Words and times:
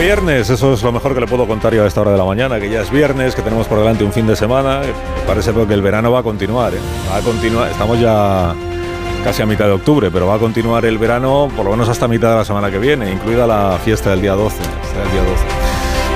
Viernes, 0.00 0.48
eso 0.48 0.72
es 0.72 0.82
lo 0.82 0.92
mejor 0.92 1.14
que 1.14 1.20
le 1.20 1.26
puedo 1.26 1.46
contar 1.46 1.74
yo 1.74 1.84
a 1.84 1.86
esta 1.86 2.00
hora 2.00 2.12
de 2.12 2.16
la 2.16 2.24
mañana, 2.24 2.58
que 2.58 2.70
ya 2.70 2.80
es 2.80 2.90
viernes, 2.90 3.34
que 3.34 3.42
tenemos 3.42 3.66
por 3.66 3.78
delante 3.78 4.02
un 4.02 4.12
fin 4.12 4.26
de 4.26 4.34
semana. 4.34 4.80
Parece 5.26 5.52
que 5.52 5.74
el 5.74 5.82
verano 5.82 6.10
va 6.10 6.20
a 6.20 6.22
continuar, 6.22 6.72
¿eh? 6.72 6.78
va 7.12 7.16
a 7.16 7.20
continuar. 7.20 7.70
Estamos 7.70 8.00
ya 8.00 8.54
casi 9.22 9.42
a 9.42 9.46
mitad 9.46 9.66
de 9.66 9.72
octubre, 9.72 10.10
pero 10.10 10.26
va 10.26 10.36
a 10.36 10.38
continuar 10.38 10.86
el 10.86 10.96
verano 10.96 11.50
por 11.54 11.66
lo 11.66 11.72
menos 11.72 11.88
hasta 11.90 12.08
mitad 12.08 12.30
de 12.30 12.36
la 12.36 12.44
semana 12.46 12.70
que 12.70 12.78
viene, 12.78 13.12
incluida 13.12 13.46
la 13.46 13.78
fiesta 13.84 14.10
del 14.10 14.22
día 14.22 14.32
12. 14.32 14.56
el 14.56 15.12
día 15.12 15.22
12. 15.22 15.44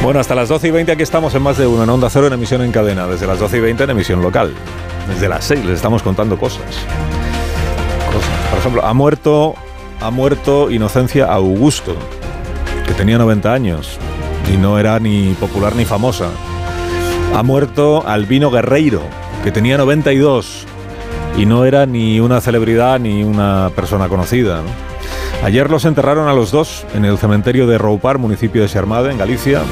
Bueno, 0.03 0.19
hasta 0.19 0.34
las 0.34 0.48
12 0.48 0.69
y 0.69 0.70
20 0.70 0.92
aquí 0.92 1.03
estamos 1.03 1.34
en 1.34 1.42
más 1.42 1.59
de 1.59 1.66
uno, 1.66 1.83
en 1.84 1.91
Onda 1.91 2.09
Cero 2.09 2.28
en 2.28 2.33
emisión 2.33 2.62
en 2.62 2.73
cadena, 2.73 3.06
desde 3.06 3.27
las 3.27 3.39
12 3.39 3.59
y 3.59 3.61
20 3.61 3.84
en 3.84 3.91
emisión 3.91 4.23
local. 4.23 4.55
Desde 5.09 5.28
las 5.28 5.45
6 5.45 5.62
les 5.66 5.77
estamos 5.77 6.03
contando 6.03 6.39
cosas. 6.39 6.62
Cosas. 6.62 8.48
Por 8.48 8.59
ejemplo, 8.61 8.83
ha 8.83 8.95
muerto, 8.95 9.55
ha 10.01 10.11
muerto 10.11 10.70
Inocencia 10.70 11.27
Augusto, 11.27 11.95
que 12.86 12.94
tenía 12.94 13.18
90 13.18 13.52
años 13.52 13.98
y 14.52 14.56
no 14.56 14.78
era 14.78 14.98
ni 14.98 15.34
popular 15.34 15.74
ni 15.77 15.84
famosa. 15.84 16.28
Ha 17.34 17.42
muerto 17.42 18.06
Albino 18.06 18.50
Guerreiro, 18.50 19.02
que 19.42 19.50
tenía 19.50 19.77
92 19.78 20.66
y 21.36 21.46
no 21.46 21.64
era 21.64 21.86
ni 21.86 22.20
una 22.20 22.40
celebridad 22.40 23.00
ni 23.00 23.24
una 23.24 23.70
persona 23.74 24.08
conocida. 24.08 24.58
¿no? 24.58 24.68
Ayer 25.44 25.70
los 25.70 25.84
enterraron 25.84 26.28
a 26.28 26.32
los 26.34 26.50
dos 26.50 26.86
en 26.94 27.05
el 27.05 27.18
cementerio 27.18 27.66
de 27.66 27.78
Roupar, 27.78 28.18
municipio 28.18 28.62
de 28.62 28.68
Sermade, 28.68 29.10
en 29.10 29.18
Galicia. 29.18 29.62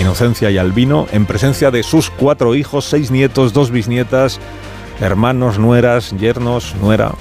Inocencia 0.00 0.48
y 0.50 0.58
Albino, 0.58 1.08
en 1.10 1.26
presencia 1.26 1.72
de 1.72 1.82
sus 1.82 2.08
cuatro 2.08 2.54
hijos, 2.54 2.84
seis 2.84 3.10
nietos, 3.10 3.52
dos 3.52 3.72
bisnietas, 3.72 4.38
hermanos, 5.00 5.58
nueras, 5.58 6.12
yernos, 6.16 6.76
nuera, 6.80 7.14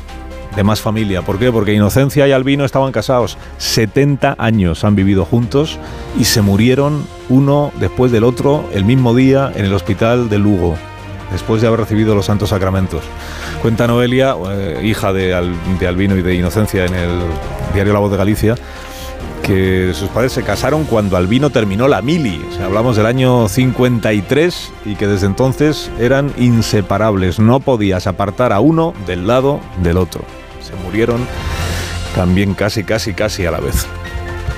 de 0.57 0.63
más 0.63 0.81
familia. 0.81 1.21
¿Por 1.21 1.37
qué? 1.37 1.51
Porque 1.51 1.73
Inocencia 1.73 2.27
y 2.27 2.31
Albino 2.31 2.65
estaban 2.65 2.91
casados. 2.91 3.37
70 3.59 4.35
años 4.39 4.83
han 4.83 4.95
vivido 4.95 5.23
juntos 5.23 5.77
y 6.19 6.25
se 6.25 6.41
murieron 6.41 7.05
uno 7.29 7.71
después 7.79 8.11
del 8.11 8.23
otro 8.23 8.67
el 8.73 8.83
mismo 8.83 9.15
día 9.15 9.51
en 9.55 9.65
el 9.65 9.73
hospital 9.73 10.29
de 10.29 10.39
Lugo, 10.39 10.75
después 11.31 11.61
de 11.61 11.67
haber 11.67 11.81
recibido 11.81 12.15
los 12.15 12.25
santos 12.25 12.49
sacramentos. 12.49 13.03
Cuenta 13.61 13.85
Noelia, 13.85 14.35
eh, 14.49 14.81
hija 14.83 15.13
de, 15.13 15.35
Al, 15.35 15.53
de 15.79 15.87
Albino 15.87 16.17
y 16.17 16.23
de 16.23 16.33
Inocencia 16.33 16.85
en 16.85 16.95
el 16.95 17.19
diario 17.75 17.93
La 17.93 17.99
Voz 17.99 18.09
de 18.09 18.17
Galicia, 18.17 18.55
que 19.43 19.91
sus 19.93 20.09
padres 20.09 20.31
se 20.31 20.41
casaron 20.41 20.85
cuando 20.85 21.17
Albino 21.17 21.51
terminó 21.51 21.87
la 21.87 22.01
mili. 22.01 22.43
O 22.49 22.55
sea, 22.55 22.65
hablamos 22.65 22.97
del 22.97 23.05
año 23.05 23.47
53 23.47 24.73
y 24.85 24.95
que 24.95 25.05
desde 25.05 25.27
entonces 25.27 25.91
eran 25.99 26.33
inseparables. 26.35 27.39
No 27.39 27.59
podías 27.59 28.07
apartar 28.07 28.53
a 28.53 28.59
uno 28.59 28.95
del 29.05 29.27
lado 29.27 29.61
del 29.83 29.97
otro. 29.97 30.25
Se 30.67 30.75
murieron 30.83 31.25
también 32.15 32.53
casi, 32.53 32.83
casi, 32.83 33.13
casi 33.13 33.45
a 33.45 33.51
la 33.51 33.59
vez. 33.59 33.85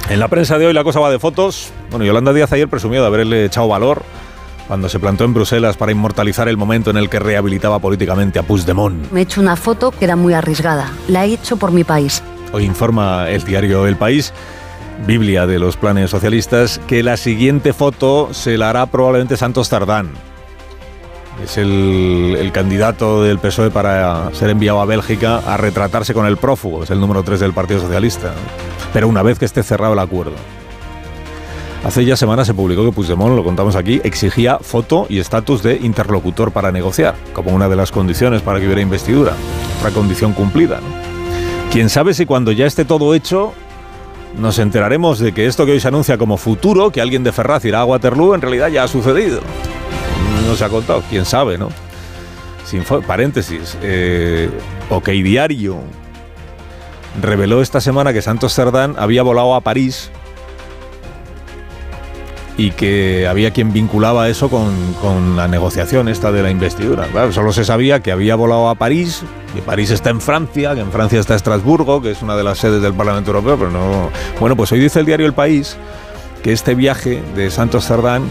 En 0.10 0.20
la 0.20 0.28
prensa 0.28 0.58
de 0.58 0.66
hoy 0.66 0.74
la 0.74 0.84
cosa 0.84 1.00
va 1.00 1.12
de 1.12 1.20
fotos. 1.20 1.72
Bueno, 1.92 2.06
Yolanda 2.06 2.34
Díaz 2.34 2.52
ayer 2.52 2.68
presumió 2.68 3.02
de 3.02 3.08
haberle 3.08 3.46
echado 3.46 3.68
valor 3.68 4.04
cuando 4.68 4.90
se 4.90 5.00
plantó 5.00 5.24
en 5.24 5.34
Bruselas 5.34 5.78
para 5.78 5.92
inmortalizar 5.92 6.48
el 6.48 6.58
momento 6.58 6.90
en 6.90 6.98
el 6.98 7.10
que 7.10 7.20
rehabilitaba 7.20 7.80
políticamente 7.80 8.40
a 8.40 8.44
Puigdemont. 8.44 9.12
Me 9.12 9.22
he 9.22 9.24
hecho 9.24 9.42
una 9.42 9.56
foto 9.56 9.92
que 9.92 10.06
era 10.06 10.16
muy 10.16 10.34
arriesgada. 10.34 10.92
La 11.08 11.26
he 11.26 11.34
hecho 11.34 11.58
por 11.58 11.72
mi 11.72 11.84
país. 11.84 12.24
Hoy 12.52 12.66
informa 12.66 13.30
el 13.30 13.44
diario 13.44 13.86
El 13.86 13.96
País 13.96 14.34
Biblia 15.06 15.48
de 15.48 15.60
los 15.60 15.78
planes 15.78 16.10
socialistas, 16.10 16.80
que 16.88 17.04
la 17.04 17.18
siguiente 17.18 17.74
foto 17.74 18.34
se 18.34 18.58
la 18.58 18.70
hará 18.70 18.86
probablemente 18.86 19.38
Santos 19.38 19.70
Tardán. 19.70 20.12
Es 21.44 21.58
el, 21.58 22.50
candidato 22.54 23.24
del 23.24 23.40
PSOE 23.40 23.72
para 23.72 24.34
ser 24.34 24.50
enviado 24.50 24.82
a 24.82 24.86
Bélgica 24.86 25.38
a 25.38 25.58
retratarse 25.58 26.14
con 26.14 26.26
el 26.26 26.38
prófugo, 26.38 26.84
es 26.84 26.90
el 26.90 27.00
número 27.00 27.24
3 27.24 27.40
del 27.40 27.54
Partido 27.54 27.80
Socialista. 27.80 28.34
Pero 28.94 29.08
una 29.08 29.24
vez 29.24 29.40
que 29.40 29.46
esté 29.46 29.64
cerrado 29.64 29.94
el 29.94 30.00
acuerdo. 30.00 30.36
Hace 31.84 32.04
ya 32.04 32.18
semanas 32.18 32.46
se 32.46 32.54
publicó 32.54 32.84
que 32.84 32.92
Puigdemont, 32.92 33.36
lo 33.36 33.44
contamos 33.44 33.76
aquí, 33.78 34.02
exigía 34.04 34.60
foto 34.60 35.06
y 35.08 35.20
estatus 35.20 35.64
de 35.64 35.78
interlocutor 35.78 36.52
para 36.52 36.72
negociar, 36.72 37.16
como 37.32 37.52
una 37.52 37.70
de 37.70 37.78
las 37.78 37.92
condiciones 37.92 38.42
para 38.42 38.60
que 38.60 38.66
hubiera 38.66 38.82
investidura. 38.82 39.34
Otra 39.80 39.92
condición 39.92 40.34
cumplida. 40.34 40.82
Quién 41.72 41.90
sabe 41.90 42.14
si 42.14 42.26
cuando 42.26 42.52
ya 42.52 42.66
esté 42.66 42.84
todo 42.84 43.14
hecho 43.14 43.54
nos 44.38 44.60
enteraremos 44.60 45.20
de 45.20 45.34
que 45.34 45.48
esto 45.48 45.66
que 45.66 45.72
hoy 45.74 45.80
se 45.80 45.88
anuncia 45.88 46.18
como 46.18 46.38
futuro, 46.38 46.92
que 46.92 47.02
alguien 47.02 47.24
de 47.24 47.32
Ferraz 47.32 47.66
irá 47.66 47.80
a 47.80 47.86
Waterloo, 47.86 48.36
en 48.36 48.42
realidad 48.42 48.70
ya 48.70 48.84
ha 48.84 48.88
sucedido. 48.88 49.40
No 50.48 50.56
se 50.56 50.66
ha 50.66 50.70
contado, 50.70 51.04
quién 51.10 51.26
sabe, 51.26 51.58
¿no? 51.58 51.70
Sin 52.66 52.84
paréntesis, 52.84 53.78
eh, 53.82 54.50
OK 54.90 55.10
Diario 55.10 55.80
reveló 57.22 57.62
esta 57.62 57.82
semana 57.82 58.14
que 58.14 58.22
Santos 58.22 58.54
Cerdán 58.54 58.96
había 58.98 59.24
volado 59.24 59.56
a 59.56 59.62
París 59.62 60.12
y 62.58 62.72
que 62.72 63.26
había 63.26 63.52
quien 63.52 63.72
vinculaba 63.72 64.28
eso 64.28 64.50
con, 64.50 65.38
la 65.38 65.48
negociación 65.48 66.10
esta 66.10 66.32
de 66.34 66.44
la 66.44 66.52
investidura. 66.52 67.08
Solo 67.32 67.54
se 67.54 67.64
sabía 67.64 68.02
que 68.02 68.12
había 68.12 68.36
volado 68.36 68.68
a 68.68 68.76
París, 68.76 69.24
que 69.56 69.62
París 69.62 69.92
está 69.92 70.10
en 70.10 70.20
Francia, 70.20 70.76
que 70.76 70.82
en 70.82 70.92
Francia 70.92 71.22
está 71.22 71.36
Estrasburgo, 71.36 72.02
que 72.02 72.12
es 72.12 72.22
una 72.22 72.36
de 72.36 72.44
las 72.44 72.58
sedes 72.58 72.82
del 72.82 72.94
Parlamento 72.94 73.32
Europeo, 73.32 73.58
pero 73.58 73.72
no... 73.72 74.10
Bueno, 74.42 74.58
pues 74.58 74.74
hoy 74.74 74.80
dice 74.80 75.00
el 75.00 75.06
diario 75.06 75.26
El 75.26 75.34
País 75.34 75.78
que 76.44 76.52
este 76.52 76.76
viaje 76.76 77.24
de 77.34 77.50
Santos 77.50 77.86
Cerdán, 77.88 78.24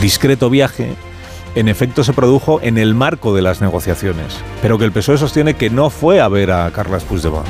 discreto 0.00 0.48
viaje, 0.48 0.94
en 1.58 1.66
efecto 1.66 2.04
se 2.04 2.12
produjo 2.12 2.60
en 2.62 2.78
el 2.78 2.94
marco 2.94 3.34
de 3.34 3.42
las 3.42 3.60
negociaciones, 3.60 4.38
pero 4.62 4.78
que 4.78 4.84
el 4.84 4.92
PSOE 4.92 5.18
sostiene 5.18 5.54
que 5.54 5.70
no 5.70 5.90
fue 5.90 6.20
a 6.20 6.28
ver 6.28 6.52
a 6.52 6.70
Carles 6.70 7.02
Puigdemont. 7.02 7.48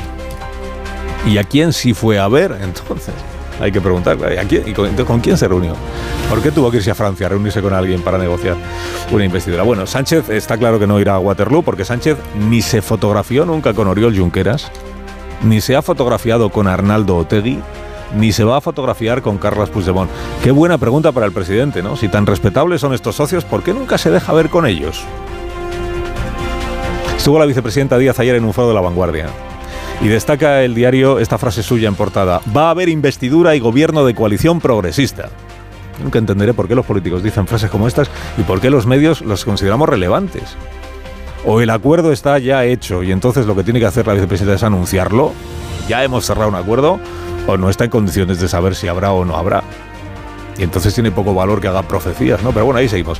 ¿Y 1.27 1.37
a 1.37 1.43
quién 1.43 1.73
sí 1.73 1.93
fue 1.93 2.17
a 2.17 2.27
ver 2.27 2.57
entonces? 2.59 3.13
Hay 3.61 3.71
que 3.71 3.79
preguntar, 3.81 4.17
¿a 4.23 4.43
quién, 4.45 4.67
y 4.67 4.73
con, 4.73 5.19
quién 5.19 5.37
se 5.37 5.47
reunió? 5.47 5.73
¿Por 6.27 6.41
qué 6.41 6.49
tuvo 6.49 6.71
que 6.71 6.77
irse 6.77 6.89
a 6.89 6.95
Francia 6.95 7.27
a 7.27 7.29
reunirse 7.29 7.61
con 7.61 7.71
alguien 7.71 8.01
para 8.01 8.17
negociar 8.17 8.55
una 9.11 9.25
investidura? 9.25 9.61
Bueno, 9.61 9.85
Sánchez 9.85 10.27
está 10.29 10.57
claro 10.57 10.79
que 10.79 10.87
no 10.87 10.99
irá 10.99 11.13
a 11.13 11.19
Waterloo 11.19 11.61
porque 11.61 11.85
Sánchez 11.85 12.17
ni 12.49 12.63
se 12.63 12.81
fotografió 12.81 13.45
nunca 13.45 13.75
con 13.75 13.87
Oriol 13.87 14.17
Junqueras, 14.17 14.71
ni 15.43 15.61
se 15.61 15.75
ha 15.75 15.83
fotografiado 15.83 16.49
con 16.49 16.67
Arnaldo 16.67 17.15
Otegui, 17.15 17.59
ni 18.15 18.31
se 18.31 18.43
va 18.43 18.57
a 18.57 18.61
fotografiar 18.61 19.21
con 19.21 19.37
Carles 19.37 19.69
Puigdemont. 19.69 20.09
Qué 20.43 20.51
buena 20.51 20.77
pregunta 20.77 21.11
para 21.11 21.25
el 21.25 21.31
presidente, 21.31 21.83
¿no? 21.83 21.95
Si 21.95 22.07
tan 22.07 22.25
respetables 22.25 22.81
son 22.81 22.93
estos 22.93 23.15
socios, 23.15 23.45
¿por 23.45 23.63
qué 23.63 23.73
nunca 23.73 23.97
se 23.97 24.11
deja 24.11 24.33
ver 24.33 24.49
con 24.49 24.65
ellos? 24.65 25.03
Estuvo 27.17 27.37
la 27.37 27.45
vicepresidenta 27.45 27.97
Díaz 27.97 28.19
ayer 28.19 28.35
en 28.35 28.45
un 28.45 28.53
foro 28.53 28.69
de 28.69 28.73
la 28.73 28.81
vanguardia. 28.81 29.27
Y 30.01 30.07
destaca 30.07 30.63
el 30.63 30.73
diario 30.73 31.19
esta 31.19 31.37
frase 31.37 31.61
suya 31.61 31.89
en 31.89 31.95
portada. 31.95 32.41
Va 32.55 32.67
a 32.67 32.69
haber 32.71 32.87
investidura 32.87 33.55
y 33.55 33.59
gobierno 33.59 34.05
de 34.05 34.15
coalición 34.15 34.61
progresista. 34.61 35.29
Nunca 36.01 36.19
entenderé 36.19 36.53
por 36.53 36.67
qué 36.67 36.75
los 36.75 36.85
políticos 36.85 37.21
dicen 37.21 37.45
frases 37.45 37.69
como 37.69 37.87
estas 37.87 38.09
y 38.37 38.43
por 38.43 38.61
qué 38.61 38.69
los 38.69 38.85
medios 38.85 39.21
los 39.21 39.43
consideramos 39.43 39.89
relevantes. 39.89 40.55
O 41.45 41.61
el 41.61 41.69
acuerdo 41.69 42.11
está 42.11 42.37
ya 42.39 42.65
hecho 42.65 43.03
y 43.03 43.11
entonces 43.11 43.45
lo 43.45 43.55
que 43.55 43.63
tiene 43.63 43.79
que 43.79 43.85
hacer 43.85 44.07
la 44.07 44.13
vicepresidenta 44.13 44.55
es 44.55 44.63
anunciarlo. 44.63 45.33
Ya 45.89 46.03
hemos 46.03 46.23
cerrado 46.23 46.49
un 46.49 46.55
acuerdo 46.55 46.99
o 47.47 47.57
no 47.57 47.69
está 47.69 47.85
en 47.85 47.89
condiciones 47.89 48.39
de 48.39 48.47
saber 48.47 48.75
si 48.75 48.87
habrá 48.87 49.11
o 49.11 49.25
no 49.25 49.35
habrá. 49.35 49.63
Y 50.57 50.63
entonces 50.63 50.93
tiene 50.93 51.09
poco 51.09 51.33
valor 51.33 51.59
que 51.59 51.67
haga 51.67 51.81
profecías, 51.81 52.43
¿no? 52.43 52.51
Pero 52.51 52.65
bueno, 52.65 52.79
ahí 52.79 52.87
seguimos. 52.87 53.19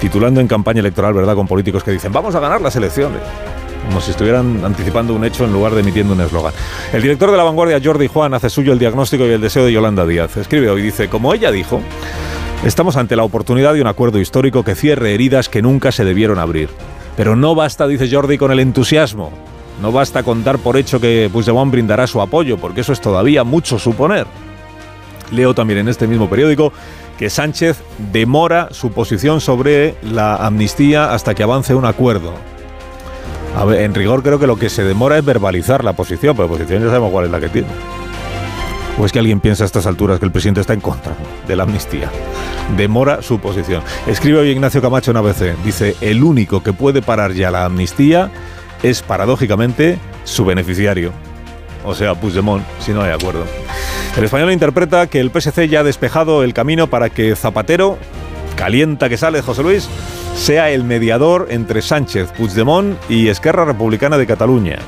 Titulando 0.00 0.40
en 0.40 0.48
campaña 0.48 0.80
electoral, 0.80 1.12
¿verdad? 1.12 1.34
Con 1.34 1.46
políticos 1.46 1.84
que 1.84 1.90
dicen, 1.90 2.10
vamos 2.10 2.34
a 2.34 2.40
ganar 2.40 2.62
las 2.62 2.74
elecciones 2.76 3.20
como 3.86 4.00
si 4.00 4.10
estuvieran 4.10 4.64
anticipando 4.64 5.14
un 5.14 5.24
hecho 5.24 5.44
en 5.44 5.52
lugar 5.52 5.72
de 5.72 5.80
emitiendo 5.80 6.12
un 6.12 6.20
eslogan. 6.20 6.52
El 6.92 7.00
director 7.00 7.30
de 7.30 7.36
la 7.36 7.42
vanguardia, 7.42 7.80
Jordi 7.82 8.06
Juan, 8.06 8.34
hace 8.34 8.50
suyo 8.50 8.72
el 8.72 8.78
diagnóstico 8.78 9.26
y 9.26 9.30
el 9.30 9.40
deseo 9.40 9.64
de 9.64 9.72
Yolanda 9.72 10.06
Díaz. 10.06 10.36
Escribe 10.36 10.68
hoy, 10.70 10.82
dice, 10.82 11.08
como 11.08 11.32
ella 11.32 11.50
dijo, 11.50 11.80
estamos 12.64 12.96
ante 12.96 13.16
la 13.16 13.24
oportunidad 13.24 13.74
de 13.74 13.80
un 13.80 13.86
acuerdo 13.86 14.18
histórico 14.18 14.62
que 14.62 14.74
cierre 14.74 15.14
heridas 15.14 15.48
que 15.48 15.62
nunca 15.62 15.92
se 15.92 16.04
debieron 16.04 16.38
abrir. 16.38 16.68
Pero 17.16 17.34
no 17.34 17.54
basta, 17.54 17.86
dice 17.86 18.08
Jordi, 18.10 18.36
con 18.36 18.52
el 18.52 18.60
entusiasmo. 18.60 19.47
No 19.80 19.92
basta 19.92 20.22
con 20.22 20.42
dar 20.42 20.58
por 20.58 20.76
hecho 20.76 21.00
que 21.00 21.30
Puigdemont 21.32 21.70
brindará 21.70 22.06
su 22.06 22.20
apoyo, 22.20 22.58
porque 22.58 22.80
eso 22.80 22.92
es 22.92 23.00
todavía 23.00 23.44
mucho 23.44 23.78
suponer. 23.78 24.26
Leo 25.30 25.54
también 25.54 25.80
en 25.80 25.88
este 25.88 26.06
mismo 26.06 26.28
periódico 26.28 26.72
que 27.18 27.30
Sánchez 27.30 27.78
demora 28.12 28.68
su 28.70 28.92
posición 28.92 29.40
sobre 29.40 29.96
la 30.02 30.36
amnistía 30.36 31.12
hasta 31.12 31.34
que 31.34 31.42
avance 31.42 31.74
un 31.74 31.84
acuerdo. 31.84 32.32
A 33.56 33.64
ver, 33.64 33.82
en 33.82 33.94
rigor 33.94 34.22
creo 34.22 34.38
que 34.38 34.46
lo 34.46 34.56
que 34.56 34.70
se 34.70 34.84
demora 34.84 35.18
es 35.18 35.24
verbalizar 35.24 35.84
la 35.84 35.94
posición, 35.94 36.36
pero 36.36 36.48
posición 36.48 36.82
ya 36.82 36.88
sabemos 36.88 37.10
cuál 37.10 37.26
es 37.26 37.30
la 37.30 37.40
que 37.40 37.48
tiene. 37.48 37.68
¿O 38.98 39.04
es 39.04 39.12
que 39.12 39.18
alguien 39.18 39.40
piensa 39.40 39.64
a 39.64 39.66
estas 39.66 39.86
alturas 39.86 40.18
que 40.18 40.24
el 40.24 40.32
presidente 40.32 40.60
está 40.60 40.74
en 40.74 40.80
contra 40.80 41.14
de 41.46 41.56
la 41.56 41.64
amnistía? 41.64 42.10
Demora 42.76 43.22
su 43.22 43.38
posición. 43.38 43.82
Escribe 44.06 44.40
hoy 44.40 44.50
Ignacio 44.50 44.82
Camacho 44.82 45.12
en 45.12 45.18
ABC. 45.18 45.56
Dice, 45.64 45.96
el 46.00 46.22
único 46.22 46.62
que 46.62 46.72
puede 46.72 47.00
parar 47.00 47.32
ya 47.32 47.50
la 47.50 47.64
amnistía 47.64 48.30
es 48.82 49.02
paradójicamente 49.02 49.98
su 50.24 50.44
beneficiario. 50.44 51.12
O 51.84 51.94
sea, 51.94 52.14
Puigdemont, 52.14 52.64
si 52.80 52.92
no 52.92 53.02
hay 53.02 53.12
acuerdo. 53.12 53.44
El 54.16 54.24
español 54.24 54.52
interpreta 54.52 55.06
que 55.06 55.20
el 55.20 55.30
PSC 55.30 55.68
ya 55.68 55.80
ha 55.80 55.84
despejado 55.84 56.42
el 56.42 56.52
camino 56.52 56.88
para 56.88 57.08
que 57.08 57.34
Zapatero, 57.36 57.98
calienta 58.56 59.08
que 59.08 59.16
sale 59.16 59.42
José 59.42 59.62
Luis, 59.62 59.88
sea 60.34 60.70
el 60.70 60.84
mediador 60.84 61.48
entre 61.50 61.82
Sánchez, 61.82 62.32
Puigdemont 62.36 62.96
y 63.08 63.28
Esquerra 63.28 63.64
Republicana 63.64 64.18
de 64.18 64.26
Cataluña. 64.26 64.78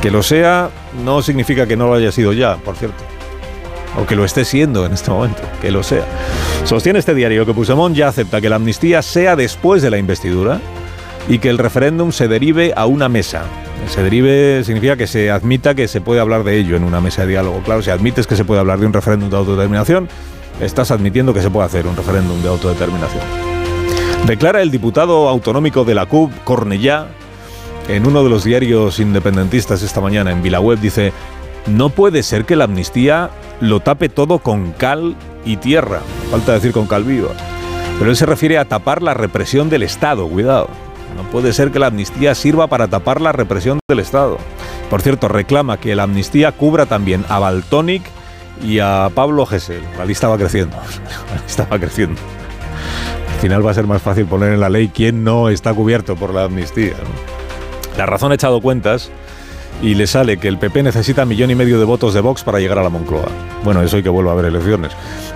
Que 0.00 0.10
lo 0.10 0.22
sea 0.22 0.70
no 1.04 1.22
significa 1.22 1.66
que 1.66 1.76
no 1.76 1.88
lo 1.88 1.94
haya 1.94 2.12
sido 2.12 2.32
ya, 2.32 2.56
por 2.56 2.76
cierto. 2.76 3.02
O 4.00 4.06
que 4.06 4.16
lo 4.16 4.24
esté 4.24 4.44
siendo 4.44 4.84
en 4.86 4.92
este 4.92 5.10
momento, 5.10 5.42
que 5.60 5.70
lo 5.70 5.82
sea. 5.82 6.04
Sostiene 6.64 6.98
este 6.98 7.14
diario 7.14 7.46
que 7.46 7.54
Puigdemont 7.54 7.96
ya 7.96 8.08
acepta 8.08 8.40
que 8.40 8.48
la 8.48 8.56
amnistía 8.56 9.02
sea 9.02 9.36
después 9.36 9.82
de 9.82 9.90
la 9.90 9.98
investidura 9.98 10.60
y 11.28 11.38
que 11.38 11.48
el 11.48 11.58
referéndum 11.58 12.12
se 12.12 12.28
derive 12.28 12.72
a 12.76 12.86
una 12.86 13.08
mesa. 13.08 13.44
Se 13.88 14.02
derive 14.02 14.62
significa 14.64 14.96
que 14.96 15.06
se 15.06 15.30
admita 15.30 15.74
que 15.74 15.88
se 15.88 16.00
puede 16.00 16.20
hablar 16.20 16.44
de 16.44 16.58
ello 16.58 16.76
en 16.76 16.84
una 16.84 17.00
mesa 17.00 17.22
de 17.22 17.28
diálogo. 17.28 17.60
Claro, 17.64 17.82
si 17.82 17.90
admites 17.90 18.26
que 18.26 18.36
se 18.36 18.44
puede 18.44 18.60
hablar 18.60 18.78
de 18.78 18.86
un 18.86 18.92
referéndum 18.92 19.30
de 19.30 19.36
autodeterminación, 19.36 20.08
estás 20.60 20.90
admitiendo 20.90 21.34
que 21.34 21.42
se 21.42 21.50
puede 21.50 21.66
hacer 21.66 21.86
un 21.86 21.96
referéndum 21.96 22.40
de 22.42 22.48
autodeterminación. 22.48 23.22
Declara 24.26 24.62
el 24.62 24.70
diputado 24.70 25.28
autonómico 25.28 25.84
de 25.84 25.94
la 25.94 26.06
CUP, 26.06 26.32
Cornellá, 26.44 27.08
en 27.88 28.06
uno 28.06 28.24
de 28.24 28.30
los 28.30 28.44
diarios 28.44 28.98
independentistas 28.98 29.82
esta 29.82 30.00
mañana 30.00 30.30
en 30.30 30.42
Vilaweb 30.42 30.80
dice, 30.80 31.12
no 31.66 31.90
puede 31.90 32.22
ser 32.22 32.46
que 32.46 32.56
la 32.56 32.64
amnistía 32.64 33.30
lo 33.60 33.80
tape 33.80 34.08
todo 34.08 34.38
con 34.38 34.72
cal 34.72 35.14
y 35.44 35.58
tierra. 35.58 36.00
Falta 36.30 36.52
decir 36.52 36.72
con 36.72 36.86
cal 36.86 37.04
viva. 37.04 37.30
Pero 37.98 38.10
él 38.10 38.16
se 38.16 38.26
refiere 38.26 38.58
a 38.58 38.64
tapar 38.64 39.02
la 39.02 39.14
represión 39.14 39.68
del 39.68 39.82
Estado, 39.82 40.26
cuidado. 40.26 40.68
No 41.16 41.22
puede 41.30 41.52
ser 41.52 41.70
que 41.70 41.78
la 41.78 41.86
amnistía 41.86 42.34
sirva 42.34 42.66
para 42.66 42.88
tapar 42.88 43.20
la 43.20 43.32
represión 43.32 43.78
del 43.88 44.00
Estado. 44.00 44.38
Por 44.90 45.02
cierto, 45.02 45.28
reclama 45.28 45.78
que 45.78 45.94
la 45.94 46.04
amnistía 46.04 46.52
cubra 46.52 46.86
también 46.86 47.24
a 47.28 47.38
Baltonic 47.38 48.02
y 48.62 48.78
a 48.78 49.10
Pablo 49.14 49.46
Gesell. 49.46 49.82
La 49.98 50.04
lista 50.04 50.28
va 50.28 50.36
creciendo. 50.36 50.76
La 51.34 51.42
lista 51.42 51.66
va 51.70 51.78
creciendo. 51.78 52.20
Al 53.32 53.40
final 53.40 53.66
va 53.66 53.72
a 53.72 53.74
ser 53.74 53.86
más 53.86 54.00
fácil 54.00 54.26
poner 54.26 54.52
en 54.52 54.60
la 54.60 54.70
ley 54.70 54.88
quién 54.88 55.22
no 55.22 55.50
está 55.50 55.74
cubierto 55.74 56.16
por 56.16 56.32
la 56.32 56.44
amnistía. 56.44 56.94
La 57.98 58.06
razón 58.06 58.32
ha 58.32 58.36
echado 58.36 58.60
cuentas 58.62 59.10
y 59.82 59.94
le 59.94 60.06
sale 60.06 60.38
que 60.38 60.48
el 60.48 60.58
PP 60.58 60.82
necesita 60.82 61.26
millón 61.26 61.50
y 61.50 61.54
medio 61.54 61.78
de 61.78 61.84
votos 61.84 62.14
de 62.14 62.20
Vox 62.20 62.42
para 62.42 62.58
llegar 62.58 62.78
a 62.78 62.82
la 62.82 62.88
Moncloa. 62.88 63.28
Bueno, 63.62 63.82
eso 63.82 63.96
hay 63.96 64.02
que 64.02 64.08
vuelva 64.08 64.30
a 64.30 64.34
haber 64.34 64.46
elecciones. 64.46 64.92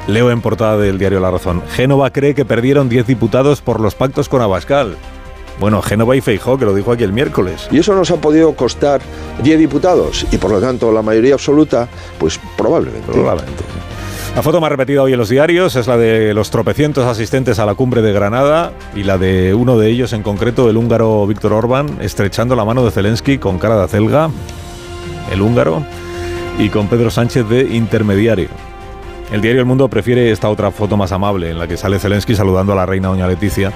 Leo 0.06 0.30
en 0.30 0.40
portada 0.40 0.78
del 0.78 0.98
diario 0.98 1.20
La 1.20 1.30
Razón. 1.30 1.62
Génova 1.72 2.10
cree 2.10 2.34
que 2.34 2.44
perdieron 2.44 2.88
10 2.88 3.06
diputados 3.06 3.60
por 3.60 3.80
los 3.80 3.94
pactos 3.94 4.28
con 4.28 4.40
Abascal. 4.40 4.96
Bueno, 5.60 5.82
Génova 5.82 6.14
y 6.16 6.20
Feijó, 6.20 6.56
que 6.56 6.64
lo 6.64 6.74
dijo 6.74 6.92
aquí 6.92 7.04
el 7.04 7.12
miércoles. 7.12 7.68
Y 7.70 7.78
eso 7.78 7.94
nos 7.94 8.10
ha 8.10 8.16
podido 8.16 8.54
costar 8.54 9.00
10 9.42 9.58
diputados 9.58 10.26
y 10.30 10.38
por 10.38 10.50
lo 10.50 10.60
tanto 10.60 10.92
la 10.92 11.02
mayoría 11.02 11.34
absoluta, 11.34 11.88
pues 12.18 12.38
probablemente. 12.56 13.10
Probablemente. 13.10 13.64
La 14.36 14.42
foto 14.42 14.60
más 14.60 14.70
repetida 14.70 15.02
hoy 15.02 15.12
en 15.12 15.18
los 15.18 15.30
diarios 15.30 15.74
es 15.74 15.88
la 15.88 15.96
de 15.96 16.32
los 16.32 16.50
tropecientos 16.50 17.04
asistentes 17.06 17.58
a 17.58 17.66
la 17.66 17.74
cumbre 17.74 18.02
de 18.02 18.12
Granada 18.12 18.72
y 18.94 19.02
la 19.02 19.18
de 19.18 19.52
uno 19.52 19.76
de 19.78 19.88
ellos 19.88 20.12
en 20.12 20.22
concreto, 20.22 20.70
el 20.70 20.76
húngaro 20.76 21.26
Víctor 21.26 21.52
Orbán, 21.52 21.98
estrechando 22.00 22.54
la 22.54 22.64
mano 22.64 22.84
de 22.84 22.92
Zelensky 22.92 23.38
con 23.38 23.58
cara 23.58 23.76
de 23.76 23.84
acelga, 23.84 24.30
el 25.32 25.42
húngaro, 25.42 25.82
y 26.56 26.68
con 26.68 26.86
Pedro 26.88 27.10
Sánchez 27.10 27.48
de 27.48 27.62
intermediario. 27.62 28.48
El 29.32 29.40
diario 29.40 29.60
El 29.60 29.66
Mundo 29.66 29.88
prefiere 29.88 30.30
esta 30.30 30.48
otra 30.48 30.70
foto 30.70 30.96
más 30.96 31.10
amable, 31.10 31.50
en 31.50 31.58
la 31.58 31.66
que 31.66 31.76
sale 31.76 31.98
Zelensky 31.98 32.36
saludando 32.36 32.72
a 32.72 32.76
la 32.76 32.86
reina 32.86 33.08
doña 33.08 33.26
Leticia 33.26 33.72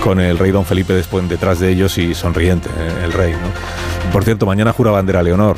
con 0.00 0.20
el 0.20 0.38
rey 0.38 0.50
don 0.50 0.64
Felipe 0.64 0.92
después 0.92 1.28
detrás 1.28 1.60
de 1.60 1.70
ellos 1.70 1.98
y 1.98 2.14
sonriente, 2.14 2.68
eh, 2.68 3.04
el 3.04 3.12
rey. 3.12 3.32
¿no? 3.32 4.12
Por 4.12 4.24
cierto, 4.24 4.46
mañana 4.46 4.72
jura 4.72 4.90
bandera 4.90 5.22
Leonor, 5.22 5.56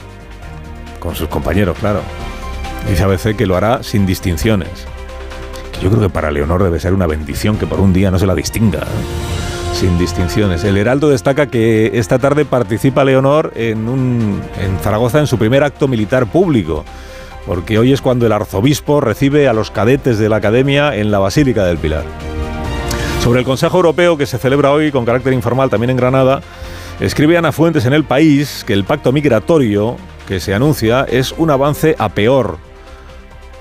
con 0.99 1.15
sus 1.15 1.29
compañeros, 1.29 1.77
claro. 1.79 2.01
Dice 2.89 3.05
ABC 3.05 3.37
que 3.37 3.47
lo 3.47 3.57
hará 3.57 3.83
sin 3.83 4.07
distinciones. 4.07 4.87
Yo 5.81 5.91
creo 5.91 6.03
que 6.03 6.11
para 6.11 6.31
Leonor 6.31 6.63
debe 6.63 6.81
ser 6.81 6.93
una 6.95 7.07
bendición 7.07 7.57
que 7.57 7.67
por 7.67 7.81
un 7.81 7.93
día 7.93 8.11
no 8.11 8.19
se 8.19 8.27
la 8.27 8.35
distinga. 8.35 8.81
¿no? 8.81 9.75
Sin 9.75 9.99
distinciones. 9.99 10.65
El 10.65 10.77
Heraldo 10.77 11.09
destaca 11.09 11.47
que 11.47 11.93
esta 11.95 12.19
tarde 12.19 12.45
participa 12.45 13.05
Leonor 13.05 13.53
en, 13.57 13.89
un, 13.89 14.41
en 14.61 14.79
Zaragoza 14.81 15.19
en 15.19 15.27
su 15.27 15.39
primer 15.39 15.63
acto 15.63 15.89
militar 15.89 16.27
público 16.27 16.85
porque 17.47 17.79
hoy 17.79 17.93
es 17.93 18.01
cuando 18.01 18.27
el 18.27 18.33
arzobispo 18.33 19.01
recibe 19.01 19.49
a 19.49 19.53
los 19.53 19.71
cadetes 19.71 20.19
de 20.19 20.29
la 20.29 20.37
academia 20.37 20.95
en 20.95 21.11
la 21.11 21.19
Basílica 21.19 21.65
del 21.65 21.79
Pilar. 21.79 22.05
Sobre 23.23 23.39
el 23.39 23.47
Consejo 23.47 23.77
Europeo 23.77 24.17
que 24.19 24.27
se 24.27 24.37
celebra 24.37 24.73
hoy 24.73 24.91
con 24.91 25.05
carácter 25.05 25.33
informal 25.33 25.71
también 25.71 25.91
en 25.91 25.97
Granada, 25.97 26.43
escribe 26.99 27.39
Ana 27.39 27.53
Fuentes 27.53 27.87
en 27.87 27.93
El 27.93 28.03
País 28.03 28.65
que 28.67 28.73
el 28.73 28.83
pacto 28.83 29.13
migratorio 29.13 29.97
que 30.27 30.41
se 30.41 30.53
anuncia 30.55 31.07
es 31.09 31.31
un 31.31 31.51
avance 31.51 31.95
a 32.01 32.09
peor, 32.09 32.59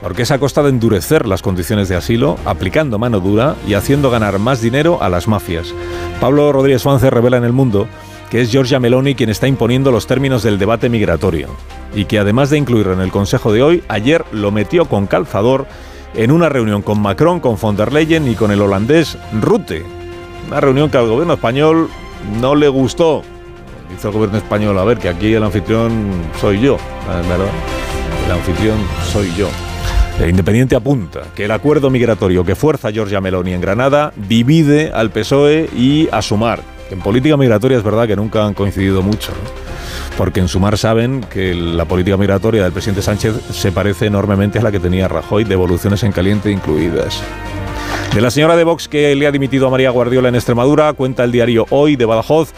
porque 0.01 0.23
es 0.23 0.31
a 0.31 0.39
costa 0.39 0.63
de 0.63 0.69
endurecer 0.69 1.27
las 1.27 1.43
condiciones 1.43 1.89
de 1.89 1.95
asilo, 1.95 2.37
aplicando 2.43 2.97
mano 2.97 3.19
dura 3.19 3.55
y 3.67 3.75
haciendo 3.75 4.09
ganar 4.09 4.39
más 4.39 4.61
dinero 4.61 4.97
a 4.99 5.09
las 5.09 5.27
mafias. 5.27 5.75
Pablo 6.19 6.51
Rodríguez 6.51 6.81
Suárez 6.81 7.13
revela 7.13 7.37
en 7.37 7.43
El 7.43 7.53
Mundo 7.53 7.87
que 8.31 8.41
es 8.41 8.49
Giorgia 8.49 8.79
Meloni 8.79 9.13
quien 9.13 9.29
está 9.29 9.47
imponiendo 9.47 9.91
los 9.91 10.07
términos 10.07 10.41
del 10.41 10.57
debate 10.57 10.89
migratorio 10.89 11.49
y 11.93 12.05
que 12.05 12.17
además 12.17 12.49
de 12.49 12.57
incluirlo 12.57 12.93
en 12.93 13.01
el 13.01 13.11
Consejo 13.11 13.53
de 13.53 13.61
hoy, 13.61 13.83
ayer 13.89 14.25
lo 14.31 14.49
metió 14.51 14.85
con 14.85 15.05
calzador 15.05 15.67
en 16.13 16.31
una 16.31 16.49
reunión 16.49 16.81
con 16.81 17.01
Macron, 17.01 17.39
con 17.39 17.57
von 17.59 17.75
der 17.75 17.93
Leyen 17.93 18.27
y 18.27 18.35
con 18.35 18.51
el 18.51 18.61
holandés 18.61 19.17
Rutte. 19.39 19.83
Una 20.47 20.59
reunión 20.59 20.89
que 20.89 20.97
al 20.97 21.07
gobierno 21.07 21.33
español 21.33 21.89
no 22.39 22.55
le 22.55 22.67
gustó. 22.67 23.23
Dice 23.89 24.07
el 24.07 24.13
gobierno 24.13 24.37
español, 24.37 24.77
a 24.77 24.83
ver, 24.83 24.97
que 24.97 25.09
aquí 25.09 25.33
el 25.33 25.43
anfitrión 25.43 26.11
soy 26.39 26.61
yo, 26.61 26.77
¿verdad? 27.07 27.47
El 28.25 28.31
anfitrión 28.31 28.77
soy 29.11 29.33
yo. 29.35 29.49
El 30.19 30.29
Independiente 30.29 30.75
apunta 30.75 31.21
que 31.35 31.45
el 31.45 31.51
acuerdo 31.51 31.89
migratorio 31.89 32.43
que 32.45 32.55
fuerza 32.55 32.91
Giorgia 32.91 33.21
Meloni 33.21 33.53
en 33.53 33.61
Granada 33.61 34.13
divide 34.15 34.91
al 34.93 35.09
PSOE 35.09 35.69
y 35.75 36.09
a 36.11 36.21
Sumar. 36.21 36.59
En 36.91 36.99
política 36.99 37.37
migratoria 37.37 37.77
es 37.77 37.83
verdad 37.83 38.07
que 38.07 38.15
nunca 38.15 38.45
han 38.45 38.53
coincidido 38.53 39.01
mucho, 39.01 39.31
¿no? 39.31 39.70
Porque 40.17 40.39
en 40.39 40.47
Sumar 40.47 40.77
saben 40.77 41.21
que 41.21 41.53
la 41.53 41.85
política 41.85 42.17
migratoria 42.17 42.63
del 42.63 42.71
presidente 42.71 43.01
Sánchez 43.01 43.35
se 43.51 43.71
parece 43.71 44.07
enormemente 44.07 44.59
a 44.59 44.63
la 44.63 44.71
que 44.71 44.79
tenía 44.79 45.07
Rajoy, 45.07 45.43
devoluciones 45.43 46.03
en 46.03 46.11
caliente 46.11 46.51
incluidas. 46.51 47.21
De 48.13 48.21
la 48.21 48.29
señora 48.29 48.55
de 48.55 48.63
Vox 48.63 48.87
que 48.87 49.15
le 49.15 49.25
ha 49.25 49.31
dimitido 49.31 49.67
a 49.67 49.69
María 49.69 49.89
Guardiola 49.89 50.29
en 50.29 50.35
Extremadura, 50.35 50.93
cuenta 50.93 51.23
el 51.23 51.31
diario 51.31 51.65
Hoy 51.69 51.95
de 51.95 52.05
Badajoz 52.05 52.53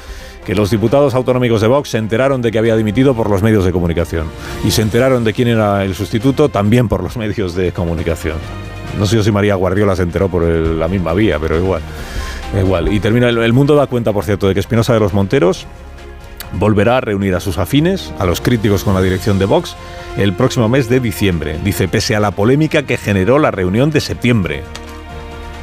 que 0.45 0.55
los 0.55 0.69
diputados 0.69 1.13
autonómicos 1.13 1.61
de 1.61 1.67
Vox 1.67 1.89
se 1.89 1.97
enteraron 1.97 2.41
de 2.41 2.51
que 2.51 2.57
había 2.57 2.75
dimitido 2.75 3.13
por 3.13 3.29
los 3.29 3.41
medios 3.41 3.63
de 3.63 3.71
comunicación. 3.71 4.27
Y 4.65 4.71
se 4.71 4.81
enteraron 4.81 5.23
de 5.23 5.33
quién 5.33 5.47
era 5.47 5.83
el 5.83 5.95
sustituto 5.95 6.49
también 6.49 6.89
por 6.89 7.01
los 7.01 7.17
medios 7.17 7.55
de 7.55 7.71
comunicación. 7.71 8.37
No 8.99 9.05
sé 9.05 9.23
si 9.23 9.31
María 9.31 9.55
Guardiola 9.55 9.95
se 9.95 10.03
enteró 10.03 10.27
por 10.27 10.43
la 10.43 10.87
misma 10.87 11.13
vía, 11.13 11.39
pero 11.39 11.57
igual. 11.57 11.81
Igual. 12.59 12.91
Y 12.91 12.99
termina, 12.99 13.29
el 13.29 13.53
mundo 13.53 13.75
da 13.75 13.87
cuenta, 13.87 14.11
por 14.11 14.25
cierto, 14.25 14.47
de 14.47 14.53
que 14.53 14.59
Espinosa 14.59 14.93
de 14.93 14.99
los 14.99 15.13
Monteros 15.13 15.65
volverá 16.53 16.97
a 16.97 17.01
reunir 17.01 17.35
a 17.35 17.39
sus 17.39 17.57
afines, 17.57 18.13
a 18.19 18.25
los 18.25 18.41
críticos 18.41 18.83
con 18.83 18.93
la 18.93 19.01
dirección 19.01 19.39
de 19.39 19.45
Vox, 19.45 19.75
el 20.17 20.33
próximo 20.33 20.69
mes 20.69 20.89
de 20.89 20.99
diciembre. 20.99 21.59
Dice, 21.63 21.87
pese 21.87 22.15
a 22.15 22.19
la 22.19 22.31
polémica 22.31 22.83
que 22.83 22.97
generó 22.97 23.39
la 23.39 23.51
reunión 23.51 23.91
de 23.91 24.01
septiembre. 24.01 24.63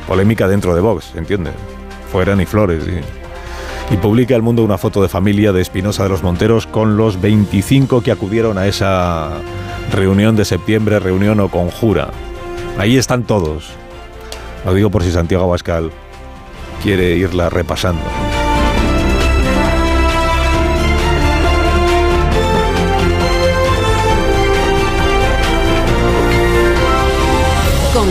Polémica 0.09 0.49
dentro 0.49 0.75
de 0.75 0.81
Vox, 0.81 1.13
¿entiendes? 1.15 1.55
Fuera 2.11 2.35
ni 2.35 2.47
flores. 2.47 2.85
Y, 3.91 3.97
publica 3.97 4.37
El 4.37 4.43
Mundo 4.43 4.65
una 4.65 4.79
foto 4.79 5.03
de 5.03 5.09
familia 5.09 5.53
de 5.53 5.61
Espinosa 5.61 6.05
de 6.05 6.09
los 6.09 6.23
Monteros 6.23 6.67
con 6.67 6.97
los 6.97 7.21
25 7.21 8.03
que 8.03 8.13
acudieron 8.13 8.57
a 8.57 8.67
esa 8.67 9.31
reunión 9.93 10.37
de 10.37 10.45
septiembre, 10.45 11.01
reunión 11.01 11.41
o 11.41 11.49
conjura. 11.49 12.11
Ahí 12.79 12.97
están 12.97 13.25
todos. 13.25 13.71
Lo 14.65 14.75
digo 14.75 14.91
por 14.91 15.03
si 15.03 15.11
Santiago 15.11 15.45
Abascal 15.45 15.91
quiere 16.83 17.17
irla 17.17 17.51
repasando. 17.51 18.03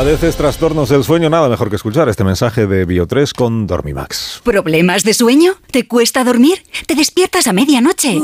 ¿Padeces 0.00 0.34
trastornos 0.34 0.88
del 0.88 1.04
sueño? 1.04 1.28
Nada 1.28 1.46
mejor 1.50 1.68
que 1.68 1.76
escuchar 1.76 2.08
este 2.08 2.24
mensaje 2.24 2.66
de 2.66 2.88
Bio3 2.88 3.34
con 3.34 3.66
Dormimax. 3.66 4.40
¿Problemas 4.42 5.04
de 5.04 5.12
sueño? 5.12 5.56
¿Te 5.70 5.86
cuesta 5.86 6.24
dormir? 6.24 6.62
¿Te 6.86 6.94
despiertas 6.94 7.46
a 7.46 7.52
medianoche? 7.52 8.18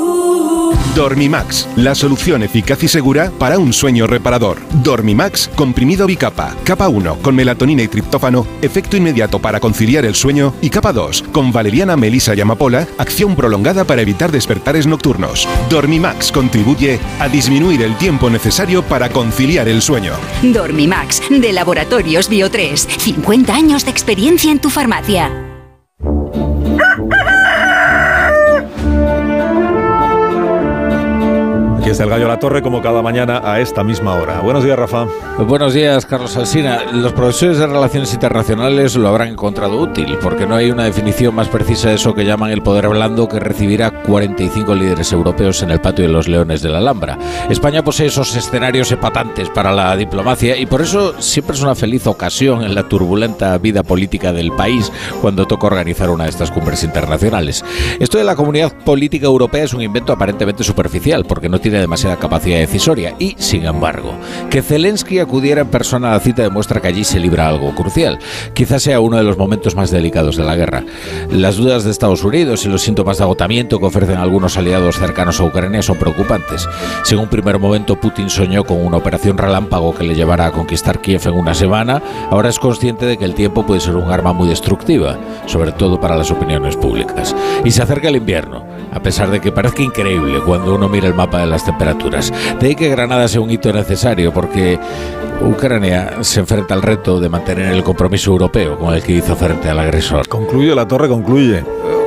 Dormimax, 0.94 1.68
la 1.76 1.94
solución 1.94 2.42
eficaz 2.42 2.82
y 2.82 2.88
segura 2.88 3.30
para 3.38 3.58
un 3.58 3.74
sueño 3.74 4.06
reparador. 4.06 4.56
Dormimax, 4.82 5.48
comprimido 5.48 6.06
bicapa. 6.06 6.56
Capa 6.64 6.88
1, 6.88 7.18
con 7.20 7.34
melatonina 7.34 7.82
y 7.82 7.88
triptófano, 7.88 8.46
efecto 8.62 8.96
inmediato 8.96 9.38
para 9.38 9.60
conciliar 9.60 10.06
el 10.06 10.14
sueño. 10.14 10.54
Y 10.62 10.70
capa 10.70 10.94
2, 10.94 11.24
con 11.30 11.52
valeriana, 11.52 11.94
melisa 11.94 12.34
y 12.34 12.40
amapola, 12.40 12.88
acción 12.96 13.36
prolongada 13.36 13.84
para 13.84 14.00
evitar 14.00 14.32
despertares 14.32 14.86
nocturnos. 14.86 15.46
Dormimax 15.68 16.32
contribuye 16.32 16.98
a 17.20 17.28
disminuir 17.28 17.82
el 17.82 17.98
tiempo 17.98 18.30
necesario 18.30 18.82
para 18.82 19.10
conciliar 19.10 19.68
el 19.68 19.82
sueño. 19.82 20.14
Dormimax, 20.42 21.20
de 21.28 21.52
Laboratorios 21.66 22.30
Bio3. 22.30 22.76
50 22.76 23.52
años 23.52 23.84
de 23.84 23.90
experiencia 23.90 24.52
en 24.52 24.60
tu 24.60 24.70
farmacia. 24.70 25.45
Aquí 31.86 31.92
está 31.92 32.02
el 32.02 32.10
Gallo 32.10 32.26
La 32.26 32.40
Torre 32.40 32.62
como 32.62 32.82
cada 32.82 33.00
mañana 33.00 33.40
a 33.44 33.60
esta 33.60 33.84
misma 33.84 34.16
hora. 34.16 34.40
Buenos 34.40 34.64
días, 34.64 34.76
Rafa. 34.76 35.06
Buenos 35.38 35.72
días, 35.72 36.04
Carlos 36.04 36.36
Alsina. 36.36 36.82
Los 36.92 37.12
profesores 37.12 37.58
de 37.58 37.66
Relaciones 37.68 38.12
Internacionales 38.12 38.96
lo 38.96 39.06
habrán 39.06 39.28
encontrado 39.28 39.78
útil, 39.78 40.18
porque 40.20 40.46
no 40.46 40.56
hay 40.56 40.72
una 40.72 40.82
definición 40.82 41.36
más 41.36 41.46
precisa 41.46 41.90
de 41.90 41.94
eso 41.94 42.12
que 42.12 42.24
llaman 42.24 42.50
el 42.50 42.60
poder 42.60 42.88
blando 42.88 43.28
que 43.28 43.38
recibirá 43.38 44.02
45 44.02 44.74
líderes 44.74 45.12
europeos 45.12 45.62
en 45.62 45.70
el 45.70 45.80
patio 45.80 46.04
de 46.04 46.10
los 46.10 46.26
Leones 46.26 46.60
de 46.60 46.70
la 46.70 46.78
Alhambra. 46.78 47.18
España 47.48 47.84
posee 47.84 48.06
esos 48.06 48.34
escenarios 48.34 48.90
epatantes 48.90 49.48
para 49.50 49.72
la 49.72 49.96
diplomacia 49.96 50.56
y 50.56 50.66
por 50.66 50.82
eso 50.82 51.14
siempre 51.22 51.54
es 51.54 51.62
una 51.62 51.76
feliz 51.76 52.04
ocasión 52.08 52.64
en 52.64 52.74
la 52.74 52.88
turbulenta 52.88 53.56
vida 53.58 53.84
política 53.84 54.32
del 54.32 54.50
país 54.50 54.90
cuando 55.20 55.46
toca 55.46 55.68
organizar 55.68 56.10
una 56.10 56.24
de 56.24 56.30
estas 56.30 56.50
cumbres 56.50 56.82
internacionales. 56.82 57.64
Esto 58.00 58.18
de 58.18 58.24
la 58.24 58.34
comunidad 58.34 58.72
política 58.84 59.26
europea 59.26 59.62
es 59.62 59.72
un 59.72 59.82
invento 59.82 60.12
aparentemente 60.12 60.64
superficial, 60.64 61.24
porque 61.24 61.48
no 61.48 61.60
tiene 61.60 61.75
demasiada 61.80 62.16
capacidad 62.16 62.58
decisoria 62.58 63.14
y, 63.18 63.34
sin 63.38 63.64
embargo, 63.64 64.14
que 64.50 64.62
Zelensky 64.62 65.18
acudiera 65.18 65.62
en 65.62 65.68
persona 65.68 66.10
a 66.10 66.14
la 66.14 66.20
cita 66.20 66.42
demuestra 66.42 66.80
que 66.80 66.88
allí 66.88 67.04
se 67.04 67.20
libra 67.20 67.48
algo 67.48 67.74
crucial. 67.74 68.18
Quizás 68.54 68.82
sea 68.82 69.00
uno 69.00 69.16
de 69.16 69.24
los 69.24 69.36
momentos 69.36 69.74
más 69.74 69.90
delicados 69.90 70.36
de 70.36 70.44
la 70.44 70.56
guerra. 70.56 70.84
Las 71.30 71.56
dudas 71.56 71.84
de 71.84 71.90
Estados 71.90 72.22
Unidos 72.22 72.64
y 72.64 72.68
los 72.68 72.82
síntomas 72.82 73.18
de 73.18 73.24
agotamiento 73.24 73.78
que 73.80 73.86
ofrecen 73.86 74.18
algunos 74.18 74.56
aliados 74.56 74.96
cercanos 74.96 75.40
a 75.40 75.44
Ucrania 75.44 75.82
son 75.82 75.98
preocupantes. 75.98 76.68
En 77.16 77.22
un 77.22 77.28
primer 77.28 77.58
momento 77.58 77.98
Putin 77.98 78.28
soñó 78.28 78.62
con 78.64 78.84
una 78.84 78.98
operación 78.98 79.38
relámpago 79.38 79.94
que 79.94 80.04
le 80.04 80.14
llevara 80.14 80.44
a 80.44 80.52
conquistar 80.52 81.00
Kiev 81.00 81.22
en 81.26 81.32
una 81.32 81.54
semana, 81.54 82.02
ahora 82.30 82.50
es 82.50 82.58
consciente 82.58 83.06
de 83.06 83.16
que 83.16 83.24
el 83.24 83.32
tiempo 83.32 83.64
puede 83.64 83.80
ser 83.80 83.96
un 83.96 84.10
arma 84.10 84.34
muy 84.34 84.48
destructiva, 84.48 85.18
sobre 85.46 85.72
todo 85.72 85.98
para 85.98 86.14
las 86.14 86.30
opiniones 86.30 86.76
públicas. 86.76 87.34
Y 87.64 87.70
se 87.70 87.82
acerca 87.82 88.08
el 88.08 88.16
invierno, 88.16 88.66
a 88.96 89.02
pesar 89.02 89.30
de 89.30 89.40
que 89.40 89.52
parezca 89.52 89.82
increíble 89.82 90.40
cuando 90.40 90.74
uno 90.74 90.88
mira 90.88 91.06
el 91.06 91.14
mapa 91.14 91.40
de 91.40 91.46
las 91.46 91.66
temperaturas. 91.66 92.32
De 92.58 92.68
ahí 92.68 92.74
que 92.74 92.88
Granada 92.88 93.28
sea 93.28 93.42
un 93.42 93.50
hito 93.50 93.70
necesario, 93.70 94.32
porque 94.32 94.80
Ucrania 95.42 96.14
se 96.22 96.40
enfrenta 96.40 96.72
al 96.72 96.80
reto 96.80 97.20
de 97.20 97.28
mantener 97.28 97.74
el 97.74 97.84
compromiso 97.84 98.30
europeo 98.30 98.78
con 98.78 98.94
el 98.94 99.02
que 99.02 99.12
hizo 99.12 99.36
frente 99.36 99.68
al 99.68 99.78
agresor. 99.78 100.26
Concluye 100.28 100.74
la 100.74 100.88
torre, 100.88 101.08
concluye. 101.08 101.62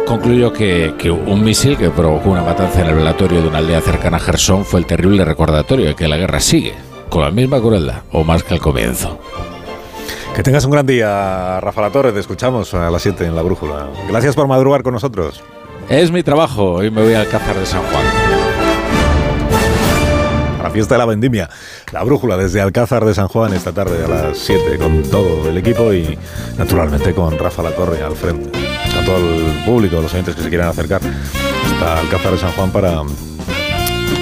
Concluyo 0.07 0.51
que, 0.51 0.95
que 0.97 1.11
un 1.11 1.43
misil 1.43 1.77
que 1.77 1.91
provocó 1.91 2.31
una 2.31 2.41
matanza 2.41 2.81
en 2.81 2.87
el 2.87 2.95
velatorio 2.95 3.43
de 3.43 3.49
una 3.49 3.59
aldea 3.59 3.81
cercana 3.81 4.17
a 4.17 4.19
Gerson 4.19 4.65
fue 4.65 4.79
el 4.79 4.87
terrible 4.87 5.23
recordatorio 5.23 5.85
de 5.85 5.95
que 5.95 6.07
la 6.07 6.17
guerra 6.17 6.39
sigue, 6.39 6.73
con 7.09 7.21
la 7.21 7.29
misma 7.29 7.61
crueldad, 7.61 8.01
o 8.11 8.23
más 8.23 8.41
que 8.41 8.55
al 8.55 8.59
comienzo. 8.59 9.19
Que 10.35 10.41
tengas 10.41 10.65
un 10.65 10.71
gran 10.71 10.87
día, 10.87 11.59
Rafa 11.59 11.81
La 11.81 11.91
Torre. 11.91 12.11
Te 12.13 12.19
escuchamos 12.19 12.73
a 12.73 12.89
las 12.89 13.03
7 13.03 13.25
en 13.25 13.35
La 13.35 13.43
Brújula. 13.43 13.89
Gracias 14.07 14.35
por 14.35 14.47
madrugar 14.47 14.81
con 14.81 14.93
nosotros. 14.93 15.43
Es 15.89 16.11
mi 16.11 16.21
trabajo, 16.21 16.73
hoy 16.73 16.91
me 16.91 17.01
voy 17.01 17.15
al 17.15 17.21
Alcázar 17.21 17.57
de 17.57 17.65
San 17.65 17.81
Juan. 17.81 18.05
A 20.59 20.63
la 20.63 20.69
fiesta 20.69 20.93
de 20.93 20.99
la 20.99 21.05
vendimia. 21.05 21.49
La 21.91 22.03
brújula 22.03 22.37
desde 22.37 22.61
Alcázar 22.61 23.03
de 23.05 23.15
San 23.15 23.27
Juan 23.27 23.55
esta 23.55 23.71
tarde 23.71 24.05
a 24.05 24.07
las 24.07 24.37
7 24.37 24.77
con 24.77 25.01
todo 25.09 25.49
el 25.49 25.57
equipo 25.57 25.91
y 25.91 26.15
naturalmente 26.59 27.15
con 27.15 27.39
Rafa 27.39 27.63
La 27.63 27.71
Torre 27.71 28.03
al 28.03 28.15
frente. 28.15 28.51
A 29.01 29.03
todo 29.03 29.17
el 29.17 29.63
público, 29.65 29.99
los 29.99 30.13
oyentes 30.13 30.35
que 30.35 30.43
se 30.43 30.49
quieran 30.49 30.67
acercar 30.67 31.01
hasta 31.01 31.99
Alcázar 32.01 32.33
de 32.33 32.37
San 32.37 32.51
Juan 32.51 32.71
para 32.71 33.01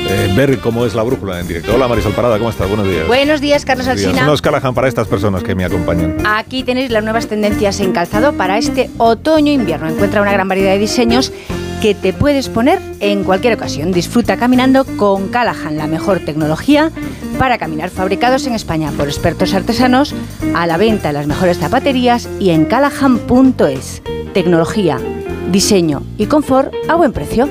eh, 0.10 0.34
ver 0.38 0.60
cómo 0.60 0.86
es 0.86 0.96
la 0.96 1.04
brújula 1.04 1.40
en 1.42 1.48
directo. 1.50 1.76
Hola 1.76 1.90
Marisol 1.90 2.14
Parada, 2.14 2.38
¿cómo 2.38 2.50
estás? 2.50 2.70
Buenos 2.70 2.88
días. 2.88 3.08
Buenos 3.08 3.42
días, 3.42 3.66
Carlos. 3.66 3.88
Alsina. 3.90 4.24
Unos 4.24 4.42
Callahan 4.42 4.74
para 4.74 4.88
estas 4.88 5.06
personas 5.08 5.44
que 5.44 5.54
me 5.54 5.66
acompañan. 5.66 6.16
Aquí 6.26 6.64
tenéis 6.64 6.92
las 6.92 7.04
nuevas 7.04 7.28
tendencias 7.28 7.82
en 7.82 7.92
calzado 7.92 8.32
para 8.32 8.58
este 8.58 8.90
otoño-invierno. 8.98 9.90
Encuentra 9.90 10.22
una 10.22 10.32
gran 10.32 10.48
variedad 10.48 10.72
de 10.72 10.78
diseños 10.78 11.34
que 11.82 11.96
te 11.96 12.14
puedes 12.14 12.50
poner 12.50 12.80
en 13.00 13.24
cualquier 13.24 13.54
ocasión. 13.54 13.92
Disfruta 13.92 14.38
caminando 14.38 14.86
con 14.98 15.30
Callahan, 15.30 15.78
la 15.78 15.88
mejor 15.88 16.20
tecnología 16.20 16.92
para 17.38 17.58
caminar, 17.58 17.90
fabricados 17.90 18.48
en 18.48 18.54
España 18.54 18.92
por 18.92 19.08
expertos 19.08 19.54
artesanos, 19.54 20.16
a 20.56 20.66
la 20.68 20.78
venta 20.78 21.10
en 21.10 21.16
las 21.16 21.28
mejores 21.28 21.60
zapaterías 21.60 22.28
y 22.40 22.50
en 22.50 22.66
callahan.es. 22.66 24.02
Tecnología, 24.34 25.00
diseño 25.52 26.04
y 26.18 26.26
confort 26.26 26.74
a 26.88 26.96
buen 26.96 27.14
precio. 27.14 27.48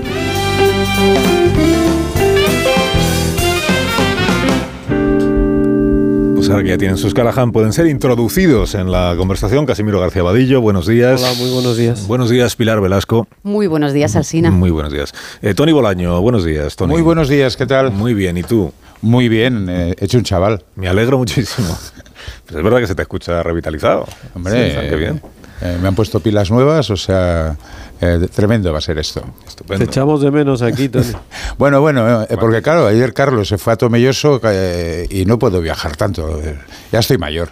Ahora 6.51 6.63
que 6.63 6.69
ya 6.69 6.79
tienen 6.79 6.97
sus 6.97 7.13
Callahan, 7.13 7.51
pueden 7.51 7.73
ser 7.73 7.87
introducidos 7.87 8.75
en 8.77 8.93
la 8.93 9.15
conversación. 9.19 9.67
Casimiro 9.67 9.99
García 10.01 10.23
Vadillo, 10.23 10.61
buenos 10.61 10.87
días. 10.87 11.21
Hola, 11.21 11.35
muy 11.39 11.51
buenos 11.51 11.77
días. 11.77 12.07
Buenos 12.07 12.31
días, 12.31 12.55
Pilar 12.55 12.81
Velasco. 12.81 13.27
Muy 13.43 13.67
buenos 13.67 13.93
días, 13.93 14.15
Alsina. 14.15 14.51
Muy 14.51 14.71
buenos 14.71 14.93
días. 14.93 15.13
Eh, 15.43 15.55
Tony 15.55 15.73
Bolaño, 15.73 16.21
buenos 16.21 16.45
días, 16.45 16.77
Tony. 16.77 16.93
Muy 16.93 17.03
buenos 17.03 17.29
días, 17.29 17.57
¿qué 17.57 17.67
tal? 17.67 17.91
Muy 17.91 18.15
bien, 18.15 18.37
¿y 18.37 18.43
tú? 18.45 18.73
Muy 19.03 19.29
bien, 19.29 19.67
eh, 19.69 19.95
he 19.99 20.05
hecho 20.05 20.19
un 20.19 20.25
chaval. 20.25 20.63
Me 20.77 20.89
alegro 20.89 21.19
muchísimo. 21.19 21.69
Pues 22.45 22.57
es 22.59 22.63
verdad 22.65 22.79
que 22.81 22.87
se 22.89 22.95
te 22.97 23.03
escucha 23.03 23.41
revitalizado. 23.43 24.05
Hombre, 24.35 24.71
Sí, 24.73 24.89
qué 24.89 24.97
bien. 24.97 25.21
eh, 25.61 25.79
me 25.81 25.87
han 25.89 25.95
puesto 25.95 26.19
pilas 26.21 26.51
nuevas, 26.51 26.91
o 26.91 26.97
sea, 26.97 27.57
eh, 28.01 28.29
tremendo 28.35 28.73
va 28.73 28.79
a 28.79 28.83
ser 28.83 28.99
esto. 28.99 29.23
Estupendo. 29.47 29.85
Te 29.85 29.91
echamos 29.91 30.21
de 30.23 30.31
menos 30.31 30.63
aquí, 30.63 30.89
Tony. 30.91 31.13
Bueno, 31.59 31.81
bueno, 31.81 32.23
eh, 32.23 32.37
porque 32.39 32.63
claro, 32.63 32.87
ayer 32.87 33.13
Carlos 33.15 33.49
se 33.49 33.59
fue 33.59 33.73
a 33.73 33.77
Tomelloso 33.77 34.41
eh, 34.45 35.07
y 35.11 35.25
no 35.25 35.39
puedo 35.39 35.61
viajar 35.61 35.97
tanto. 35.97 36.41
eh, 36.43 36.59
Ya 36.93 36.99
estoy 37.01 37.19
mayor. 37.19 37.51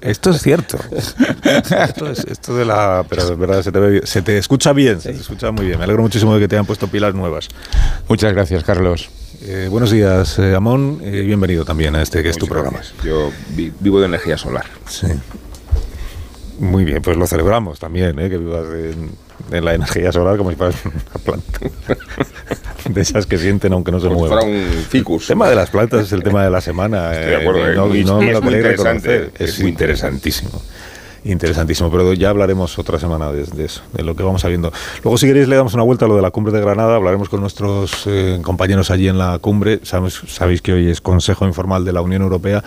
Esto 0.00 0.30
es 0.30 0.40
cierto. 0.42 0.78
esto, 0.92 2.06
es, 2.10 2.18
esto 2.20 2.54
de 2.56 2.64
la. 2.64 3.04
Pero 3.08 3.22
es 3.22 3.38
verdad, 3.38 3.62
se 3.62 3.72
te, 3.72 3.80
ve 3.80 3.90
bien. 3.90 4.06
se 4.06 4.22
te 4.22 4.38
escucha 4.38 4.72
bien, 4.72 5.00
se 5.00 5.12
te 5.12 5.18
escucha 5.20 5.50
muy 5.50 5.66
bien. 5.66 5.78
Me 5.78 5.84
alegro 5.84 6.02
muchísimo 6.02 6.34
de 6.34 6.40
que 6.40 6.46
te 6.48 6.54
hayan 6.54 6.66
puesto 6.66 6.86
pilas 6.86 7.14
nuevas. 7.14 7.48
Muchas 8.08 8.32
gracias, 8.32 8.62
Carlos. 8.62 9.08
Eh, 9.42 9.66
buenos 9.70 9.90
días, 9.90 10.38
eh, 10.38 10.54
Amón. 10.54 11.00
eh, 11.02 11.22
bienvenido 11.22 11.64
también 11.64 11.96
a 11.96 12.02
este 12.02 12.22
que 12.22 12.28
es 12.28 12.36
tu 12.38 12.46
programa. 12.46 12.80
Yo 13.02 13.32
vi- 13.56 13.72
vivo 13.80 13.98
de 13.98 14.06
energía 14.06 14.38
solar. 14.38 14.66
Sí. 14.88 15.08
Muy 16.58 16.84
bien, 16.84 17.02
pues 17.02 17.16
lo 17.16 17.26
celebramos 17.26 17.78
también, 17.78 18.18
¿eh? 18.18 18.30
que 18.30 18.38
vivas 18.38 18.64
en, 18.72 19.10
en 19.50 19.64
la 19.64 19.74
energía 19.74 20.12
solar 20.12 20.36
como 20.36 20.50
si 20.50 20.56
fueras 20.56 20.76
una 20.84 21.24
planta. 21.24 21.60
De 22.88 23.00
esas 23.00 23.26
que 23.26 23.36
sienten 23.36 23.72
aunque 23.72 23.90
no 23.90 23.98
se 23.98 24.06
Como 24.06 24.26
si 24.26 24.28
muevan. 24.28 24.44
fuera 24.44 24.58
un 24.58 24.84
ficus. 24.84 25.22
El 25.24 25.28
tema 25.28 25.48
de 25.48 25.56
las 25.56 25.70
plantas 25.70 26.02
es 26.06 26.12
el 26.12 26.22
tema 26.22 26.44
de 26.44 26.50
la 26.50 26.60
semana. 26.60 27.12
Estoy 27.14 27.30
de 27.30 27.36
acuerdo, 27.36 27.66
eh, 27.66 27.70
es 27.72 27.76
no, 27.76 27.86
muy- 27.88 28.04
no 28.04 28.18
me 28.20 28.26
es 28.28 28.32
lo 28.34 28.42
muy 28.42 28.54
interesante, 28.54 29.30
es 29.38 29.50
Es 29.50 29.60
muy 29.60 29.70
interesantísimo. 29.70 30.62
Interesantísimo, 31.24 31.90
pero 31.90 32.12
ya 32.12 32.30
hablaremos 32.30 32.78
otra 32.78 33.00
semana 33.00 33.32
de, 33.32 33.42
de 33.42 33.64
eso, 33.64 33.82
de 33.92 34.04
lo 34.04 34.14
que 34.14 34.22
vamos 34.22 34.42
sabiendo. 34.42 34.72
Luego, 35.02 35.18
si 35.18 35.26
queréis, 35.26 35.48
le 35.48 35.56
damos 35.56 35.74
una 35.74 35.82
vuelta 35.82 36.04
a 36.04 36.08
lo 36.08 36.14
de 36.14 36.22
la 36.22 36.30
cumbre 36.30 36.52
de 36.52 36.60
Granada. 36.60 36.94
Hablaremos 36.94 37.28
con 37.28 37.40
nuestros 37.40 38.04
eh, 38.06 38.38
compañeros 38.42 38.92
allí 38.92 39.08
en 39.08 39.18
la 39.18 39.40
cumbre. 39.40 39.80
Sabes, 39.82 40.20
sabéis 40.28 40.62
que 40.62 40.72
hoy 40.72 40.88
es 40.88 41.00
Consejo 41.00 41.44
Informal 41.44 41.84
de 41.84 41.92
la 41.92 42.00
Unión 42.02 42.22
Europea 42.22 42.62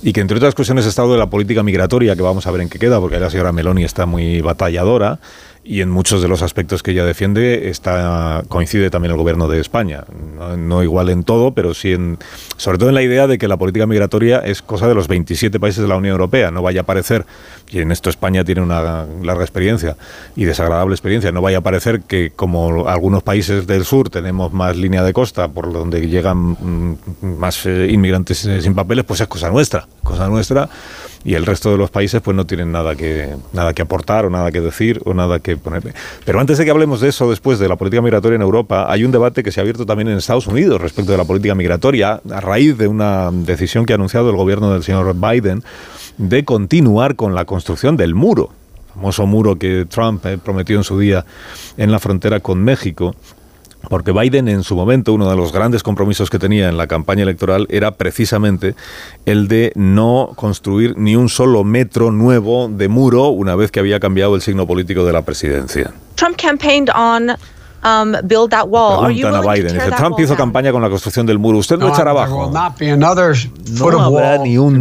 y 0.00 0.12
que, 0.12 0.20
entre 0.20 0.36
otras 0.36 0.54
cuestiones, 0.54 0.86
ha 0.86 0.90
estado 0.90 1.10
de 1.10 1.18
la 1.18 1.28
política 1.28 1.64
migratoria, 1.64 2.14
que 2.14 2.22
vamos 2.22 2.46
a 2.46 2.52
ver 2.52 2.60
en 2.60 2.68
qué 2.68 2.78
queda, 2.78 3.00
porque 3.00 3.18
la 3.18 3.30
señora 3.30 3.50
Meloni 3.50 3.82
está 3.82 4.06
muy 4.06 4.40
batalladora 4.42 5.18
y 5.64 5.80
en 5.80 5.90
muchos 5.90 6.20
de 6.20 6.28
los 6.28 6.42
aspectos 6.42 6.82
que 6.82 6.90
ella 6.90 7.06
defiende 7.06 7.70
está 7.70 8.42
coincide 8.48 8.90
también 8.90 9.12
el 9.12 9.16
gobierno 9.16 9.48
de 9.48 9.60
España. 9.60 10.04
No, 10.58 10.82
igual 10.82 11.08
en 11.08 11.24
todo, 11.24 11.52
pero 11.52 11.72
sí 11.72 11.92
en 11.92 12.18
sobre 12.58 12.76
todo 12.76 12.90
en 12.90 12.94
la 12.94 13.02
idea 13.02 13.26
de 13.26 13.38
que 13.38 13.48
la 13.48 13.56
política 13.56 13.86
migratoria 13.86 14.40
es 14.40 14.60
cosa 14.60 14.86
de 14.86 14.94
los 14.94 15.08
27 15.08 15.58
países 15.58 15.82
de 15.82 15.88
la 15.88 15.96
Unión 15.96 16.12
Europea. 16.12 16.50
No 16.50 16.62
vaya 16.62 16.82
a 16.82 16.84
parecer, 16.84 17.24
y 17.70 17.80
en 17.80 17.92
esto 17.92 18.10
España 18.10 18.44
tiene 18.44 18.60
una 18.60 19.06
larga 19.22 19.42
experiencia 19.42 19.96
y 20.36 20.44
desagradable 20.44 20.94
experiencia, 20.94 21.32
no 21.32 21.40
vaya 21.40 21.58
a 21.58 21.62
parecer 21.62 22.02
que 22.02 22.30
como 22.36 22.86
algunos 22.86 23.22
países 23.22 23.66
del 23.66 23.86
sur 23.86 24.10
tenemos 24.10 24.52
más 24.52 24.76
línea 24.76 25.02
de 25.02 25.14
costa 25.14 25.48
por 25.48 25.72
donde 25.72 26.06
llegan 26.06 26.36
mm, 26.38 26.98
más 27.38 27.64
eh, 27.64 27.88
inmigrantes 27.90 28.44
eh, 28.44 28.60
sin 28.60 28.74
papeles, 28.74 29.04
pues 29.04 29.22
es 29.22 29.28
cosa 29.28 29.48
nuestra, 29.50 29.88
cosa 30.02 30.28
nuestra 30.28 30.68
y 31.24 31.34
el 31.34 31.46
resto 31.46 31.70
de 31.70 31.78
los 31.78 31.90
países 31.90 32.20
pues 32.20 32.36
no 32.36 32.46
tienen 32.46 32.70
nada 32.70 32.94
que, 32.94 33.34
nada 33.52 33.72
que 33.72 33.82
aportar 33.82 34.26
o 34.26 34.30
nada 34.30 34.52
que 34.52 34.60
decir 34.60 35.00
o 35.04 35.14
nada 35.14 35.40
que 35.40 35.53
Pero 36.24 36.40
antes 36.40 36.58
de 36.58 36.64
que 36.64 36.70
hablemos 36.70 37.00
de 37.00 37.08
eso, 37.08 37.30
después 37.30 37.58
de 37.58 37.68
la 37.68 37.76
política 37.76 38.02
migratoria 38.02 38.36
en 38.36 38.42
Europa, 38.42 38.86
hay 38.88 39.04
un 39.04 39.12
debate 39.12 39.42
que 39.42 39.52
se 39.52 39.60
ha 39.60 39.62
abierto 39.62 39.86
también 39.86 40.08
en 40.08 40.18
Estados 40.18 40.46
Unidos 40.46 40.80
respecto 40.80 41.12
de 41.12 41.18
la 41.18 41.24
política 41.24 41.54
migratoria 41.54 42.20
a 42.30 42.40
raíz 42.40 42.76
de 42.78 42.88
una 42.88 43.30
decisión 43.32 43.86
que 43.86 43.92
ha 43.92 43.96
anunciado 43.96 44.30
el 44.30 44.36
gobierno 44.36 44.72
del 44.72 44.82
señor 44.82 45.14
Biden 45.14 45.62
de 46.18 46.44
continuar 46.44 47.16
con 47.16 47.34
la 47.34 47.44
construcción 47.44 47.96
del 47.96 48.14
muro, 48.14 48.50
famoso 48.94 49.26
muro 49.26 49.56
que 49.56 49.86
Trump 49.88 50.24
eh, 50.26 50.38
prometió 50.38 50.76
en 50.76 50.84
su 50.84 50.98
día 50.98 51.24
en 51.76 51.90
la 51.90 51.98
frontera 51.98 52.40
con 52.40 52.62
México 52.62 53.14
porque 53.88 54.12
Biden 54.12 54.48
en 54.48 54.62
su 54.62 54.76
momento, 54.76 55.12
uno 55.12 55.28
de 55.28 55.36
los 55.36 55.52
grandes 55.52 55.82
compromisos 55.82 56.30
que 56.30 56.38
tenía 56.38 56.68
en 56.68 56.76
la 56.76 56.86
campaña 56.86 57.22
electoral 57.22 57.66
era 57.70 57.92
precisamente 57.92 58.74
el 59.26 59.48
de 59.48 59.72
no 59.74 60.32
construir 60.36 60.96
ni 60.96 61.16
un 61.16 61.28
solo 61.28 61.64
metro 61.64 62.10
nuevo 62.10 62.68
de 62.68 62.88
muro 62.88 63.28
una 63.28 63.54
vez 63.54 63.70
que 63.70 63.80
había 63.80 64.00
cambiado 64.00 64.34
el 64.34 64.42
signo 64.42 64.66
político 64.66 65.04
de 65.04 65.12
la 65.12 65.22
presidencia. 65.22 65.92
Trump 66.16 66.36
campaigned 66.36 66.90
on 66.94 67.30
um, 67.84 68.12
build 68.26 68.50
that 68.50 68.66
wall. 68.66 69.04
Preguntan 69.04 69.34
a 69.34 69.40
Biden. 69.40 69.74
Dice, 69.74 69.90
Trump 69.92 70.18
hizo 70.18 70.36
campaña 70.36 70.72
con 70.72 70.82
la 70.82 70.88
construcción 70.88 71.26
del 71.26 71.38
muro. 71.38 71.58
¿Usted 71.58 71.78
lo 71.78 71.88
echará 71.88 72.10
abajo? 72.10 72.50
No 72.50 74.00
habrá 74.00 74.38
ni 74.38 74.58
un 74.58 74.78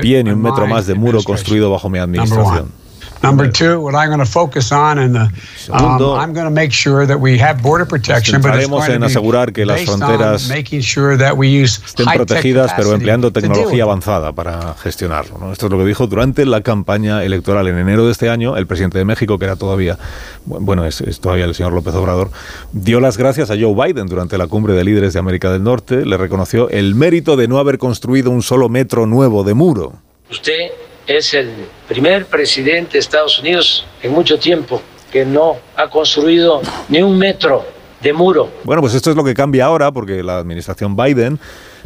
pie 0.00 0.24
ni 0.24 0.30
un 0.30 0.42
metro 0.42 0.66
más 0.66 0.86
de 0.86 0.94
muro 0.94 1.22
construido 1.22 1.70
bajo 1.70 1.88
mi 1.88 1.98
administración. 1.98 2.85
Number 3.26 3.50
two, 3.50 3.80
what 3.80 3.94
I'm 3.94 4.08
going 4.08 4.24
to 4.24 4.30
focus 4.30 4.72
on, 4.72 4.98
and 4.98 5.16
um, 5.16 5.30
I'm 5.72 6.32
going 6.32 6.46
to 6.46 6.50
make 6.50 6.72
sure 6.72 7.06
that 7.06 7.18
we 7.18 7.38
have 7.38 7.62
border 7.62 7.86
protection, 7.86 8.40
but 8.40 8.54
it's 8.54 8.68
going 8.68 8.92
en 8.92 9.02
asegurar 9.02 9.52
que 9.52 9.64
las 9.64 9.84
fronteras 9.84 10.48
making 10.48 10.80
sure 10.80 11.16
that 11.16 11.36
we 11.36 11.48
use 11.48 11.80
estén 11.84 12.06
protegidas, 12.14 12.72
pero 12.76 12.92
empleando 12.92 13.32
tecnología 13.32 13.84
avanzada 13.84 14.32
para 14.32 14.74
gestionarlo. 14.74 15.38
¿no? 15.38 15.52
Esto 15.52 15.66
es 15.66 15.72
lo 15.72 15.78
que 15.78 15.84
dijo 15.84 16.06
durante 16.06 16.44
la 16.46 16.60
campaña 16.60 17.22
electoral 17.24 17.68
en 17.68 17.78
enero 17.78 18.06
de 18.06 18.12
este 18.12 18.28
año 18.28 18.56
el 18.56 18.66
presidente 18.66 18.98
de 18.98 19.04
México, 19.04 19.38
que 19.38 19.44
era 19.44 19.56
todavía, 19.56 19.98
bueno, 20.44 20.84
es, 20.84 21.00
es 21.00 21.20
todavía 21.20 21.44
el 21.44 21.54
señor 21.54 21.72
López 21.72 21.94
Obrador, 21.94 22.30
dio 22.72 23.00
las 23.00 23.16
gracias 23.16 23.50
a 23.50 23.54
Joe 23.58 23.74
Biden 23.74 24.06
durante 24.06 24.38
la 24.38 24.46
cumbre 24.46 24.74
de 24.74 24.84
líderes 24.84 25.12
de 25.12 25.18
América 25.18 25.50
del 25.50 25.62
Norte, 25.62 26.04
le 26.04 26.16
reconoció 26.16 26.68
el 26.70 26.94
mérito 26.94 27.36
de 27.36 27.48
no 27.48 27.58
haber 27.58 27.78
construido 27.78 28.30
un 28.30 28.42
solo 28.42 28.68
metro 28.68 29.06
nuevo 29.06 29.44
de 29.44 29.54
muro. 29.54 29.94
Usted 30.30 30.70
es 31.06 31.34
el 31.34 31.50
primer 31.88 32.26
presidente 32.26 32.94
de 32.94 32.98
Estados 32.98 33.38
Unidos 33.38 33.86
en 34.02 34.12
mucho 34.12 34.38
tiempo 34.38 34.82
que 35.10 35.24
no 35.24 35.56
ha 35.76 35.88
construido 35.88 36.60
ni 36.88 37.00
un 37.00 37.16
metro 37.16 37.64
de 38.02 38.12
muro. 38.12 38.50
Bueno, 38.64 38.82
pues 38.82 38.94
esto 38.94 39.10
es 39.10 39.16
lo 39.16 39.24
que 39.24 39.34
cambia 39.34 39.66
ahora 39.66 39.92
porque 39.92 40.22
la 40.22 40.38
administración 40.38 40.96
Biden, 40.96 41.38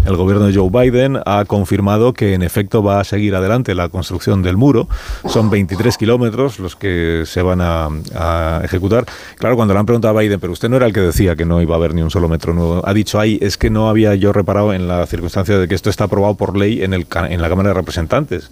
el 0.05 0.17
gobierno 0.17 0.47
de 0.47 0.55
Joe 0.55 0.69
Biden, 0.71 1.21
ha 1.25 1.45
confirmado 1.45 2.15
que 2.15 2.35
en 2.35 2.43
efecto 2.43 2.83
va 2.83 3.01
a 3.01 3.05
seguir 3.05 3.35
adelante 3.35 3.75
la 3.75 3.89
construcción 3.89 4.43
del 4.43 4.57
muro. 4.57 4.89
Son 5.29 5.51
23 5.51 5.97
kilómetros 5.97 6.59
los 6.59 6.75
que 6.75 7.23
se 7.27 7.43
van 7.43 7.61
a, 7.61 8.61
ejecutar. 8.65 9.05
Claro, 9.37 9.57
cuando 9.57 9.75
le 9.75 9.81
han 9.81 9.87
preguntado 9.87 10.19
a 10.19 10.21
Biden, 10.21 10.41
pero 10.41 10.53
usted 10.53 10.69
no 10.69 10.77
era 10.77 10.87
el 10.87 10.93
que 10.93 11.01
decía 11.01 11.37
que 11.37 11.45
no 11.45 11.61
iba 11.63 11.75
a 11.75 11.79
haber 11.79 11.95
ni 11.95 12.03
un 12.03 12.11
solo 12.11 12.29
metro 12.29 12.55
nuevo, 12.55 12.83
ha 12.85 12.95
dicho 12.95 13.21
ahí, 13.21 13.39
es 13.41 13.57
que 13.57 13.71
no 13.71 13.89
había 13.89 14.15
yo 14.15 14.33
reparado 14.33 14.73
en 14.73 14.89
la 14.89 15.07
circunstancia 15.07 15.59
de 15.59 15.69
que 15.69 15.75
esto 15.75 15.91
está 15.91 16.05
aprobado 16.05 16.35
por 16.35 16.57
ley 16.57 16.83
en, 16.83 16.95
el, 16.95 17.07
en 17.29 17.41
la 17.41 17.49
Cámara 17.49 17.69
de 17.69 17.75
Representantes 17.75 18.51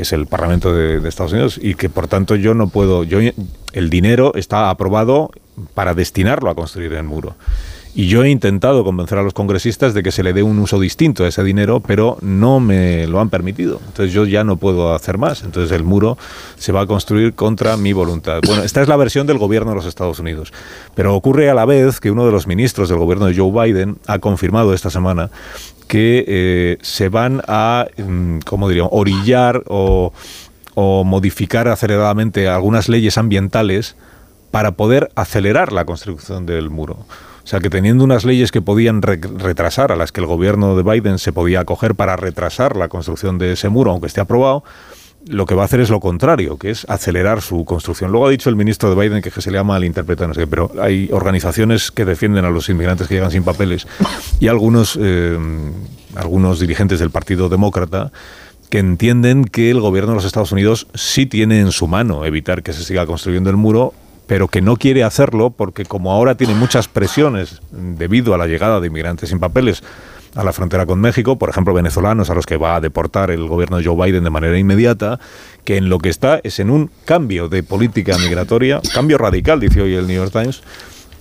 que 0.00 0.04
es 0.04 0.14
el 0.14 0.26
Parlamento 0.26 0.72
de, 0.72 1.06
Estados 1.06 1.34
Unidos, 1.34 1.60
y 1.60 1.74
que 1.74 1.90
por 1.90 2.08
tanto 2.08 2.34
yo 2.34 2.54
no 2.54 2.70
puedo, 2.70 3.04
yo 3.04 3.18
el 3.20 3.90
dinero 3.90 4.32
está 4.34 4.70
aprobado 4.70 5.30
para 5.74 5.92
destinarlo 5.92 6.48
a 6.48 6.54
construir 6.54 6.94
el 6.94 7.02
muro. 7.02 7.34
Y 7.92 8.06
yo 8.06 8.22
he 8.22 8.30
intentado 8.30 8.84
convencer 8.84 9.18
a 9.18 9.22
los 9.22 9.34
congresistas 9.34 9.94
de 9.94 10.04
que 10.04 10.12
se 10.12 10.22
le 10.22 10.32
dé 10.32 10.44
un 10.44 10.58
uso 10.60 10.78
distinto 10.78 11.24
a 11.24 11.28
ese 11.28 11.42
dinero, 11.42 11.80
pero 11.80 12.18
no 12.20 12.60
me 12.60 13.06
lo 13.08 13.20
han 13.20 13.30
permitido. 13.30 13.80
Entonces 13.86 14.12
yo 14.12 14.26
ya 14.26 14.44
no 14.44 14.56
puedo 14.56 14.94
hacer 14.94 15.18
más. 15.18 15.42
Entonces 15.42 15.72
el 15.72 15.82
muro 15.82 16.16
se 16.56 16.70
va 16.70 16.82
a 16.82 16.86
construir 16.86 17.34
contra 17.34 17.76
mi 17.76 17.92
voluntad. 17.92 18.40
Bueno, 18.46 18.62
esta 18.62 18.80
es 18.80 18.88
la 18.88 18.96
versión 18.96 19.26
del 19.26 19.38
gobierno 19.38 19.70
de 19.70 19.76
los 19.76 19.86
Estados 19.86 20.20
Unidos. 20.20 20.52
Pero 20.94 21.16
ocurre 21.16 21.50
a 21.50 21.54
la 21.54 21.64
vez 21.64 21.98
que 21.98 22.12
uno 22.12 22.24
de 22.24 22.32
los 22.32 22.46
ministros 22.46 22.88
del 22.88 22.98
gobierno 22.98 23.26
de 23.26 23.36
Joe 23.36 23.50
Biden 23.50 23.98
ha 24.06 24.20
confirmado 24.20 24.72
esta 24.72 24.90
semana 24.90 25.30
que 25.88 26.24
eh, 26.28 26.78
se 26.82 27.08
van 27.08 27.42
a, 27.48 27.88
mm, 27.96 28.38
¿cómo 28.46 28.68
diríamos?, 28.68 28.92
orillar 28.92 29.64
o, 29.66 30.12
o 30.74 31.02
modificar 31.02 31.66
aceleradamente 31.66 32.48
algunas 32.48 32.88
leyes 32.88 33.18
ambientales 33.18 33.96
para 34.52 34.72
poder 34.72 35.10
acelerar 35.16 35.72
la 35.72 35.84
construcción 35.84 36.46
del 36.46 36.70
muro. 36.70 37.06
Sea, 37.50 37.58
que 37.58 37.68
teniendo 37.68 38.04
unas 38.04 38.24
leyes 38.24 38.52
que 38.52 38.62
podían 38.62 39.02
retrasar, 39.02 39.90
a 39.90 39.96
las 39.96 40.12
que 40.12 40.20
el 40.20 40.28
gobierno 40.28 40.76
de 40.76 40.84
Biden 40.84 41.18
se 41.18 41.32
podía 41.32 41.58
acoger 41.58 41.96
para 41.96 42.14
retrasar 42.14 42.76
la 42.76 42.86
construcción 42.86 43.38
de 43.38 43.54
ese 43.54 43.68
muro, 43.68 43.90
aunque 43.90 44.06
esté 44.06 44.20
aprobado, 44.20 44.62
lo 45.26 45.46
que 45.46 45.56
va 45.56 45.62
a 45.62 45.64
hacer 45.64 45.80
es 45.80 45.90
lo 45.90 45.98
contrario, 45.98 46.58
que 46.58 46.70
es 46.70 46.86
acelerar 46.88 47.42
su 47.42 47.64
construcción. 47.64 48.12
Luego 48.12 48.28
ha 48.28 48.30
dicho 48.30 48.50
el 48.50 48.54
ministro 48.54 48.94
de 48.94 49.00
Biden 49.02 49.20
que, 49.20 49.32
se 49.32 49.50
le 49.50 49.58
llama 49.58 49.74
al 49.74 49.82
interpretar, 49.82 50.28
no 50.28 50.34
sé, 50.34 50.46
pero 50.46 50.70
hay 50.80 51.08
organizaciones 51.10 51.90
que 51.90 52.04
defienden 52.04 52.44
a 52.44 52.50
los 52.50 52.68
inmigrantes 52.68 53.08
que 53.08 53.14
llegan 53.14 53.32
sin 53.32 53.42
papeles 53.42 53.84
y 54.38 54.46
algunos, 54.46 54.96
eh, 55.02 55.36
algunos 56.14 56.60
dirigentes 56.60 57.00
del 57.00 57.10
Partido 57.10 57.48
Demócrata 57.48 58.12
que 58.68 58.78
entienden 58.78 59.44
que 59.44 59.72
el 59.72 59.80
gobierno 59.80 60.12
de 60.12 60.18
los 60.18 60.24
Estados 60.24 60.52
Unidos 60.52 60.86
sí 60.94 61.26
tiene 61.26 61.58
en 61.58 61.72
su 61.72 61.88
mano 61.88 62.24
evitar 62.24 62.62
que 62.62 62.72
se 62.72 62.84
siga 62.84 63.06
construyendo 63.06 63.50
el 63.50 63.56
muro 63.56 63.92
pero 64.30 64.46
que 64.46 64.62
no 64.62 64.76
quiere 64.76 65.02
hacerlo 65.02 65.50
porque 65.50 65.84
como 65.84 66.12
ahora 66.12 66.36
tiene 66.36 66.54
muchas 66.54 66.86
presiones 66.86 67.60
debido 67.72 68.32
a 68.32 68.38
la 68.38 68.46
llegada 68.46 68.78
de 68.78 68.86
inmigrantes 68.86 69.30
sin 69.30 69.40
papeles 69.40 69.82
a 70.36 70.44
la 70.44 70.52
frontera 70.52 70.86
con 70.86 71.00
México, 71.00 71.36
por 71.36 71.50
ejemplo, 71.50 71.74
venezolanos 71.74 72.30
a 72.30 72.34
los 72.34 72.46
que 72.46 72.56
va 72.56 72.76
a 72.76 72.80
deportar 72.80 73.32
el 73.32 73.48
gobierno 73.48 73.78
de 73.78 73.84
Joe 73.84 73.96
Biden 74.06 74.22
de 74.22 74.30
manera 74.30 74.56
inmediata, 74.56 75.18
que 75.64 75.78
en 75.78 75.88
lo 75.88 75.98
que 75.98 76.10
está 76.10 76.38
es 76.44 76.60
en 76.60 76.70
un 76.70 76.92
cambio 77.04 77.48
de 77.48 77.64
política 77.64 78.16
migratoria, 78.18 78.80
cambio 78.94 79.18
radical, 79.18 79.58
dice 79.58 79.82
hoy 79.82 79.94
el 79.96 80.06
New 80.06 80.18
York 80.18 80.30
Times, 80.30 80.62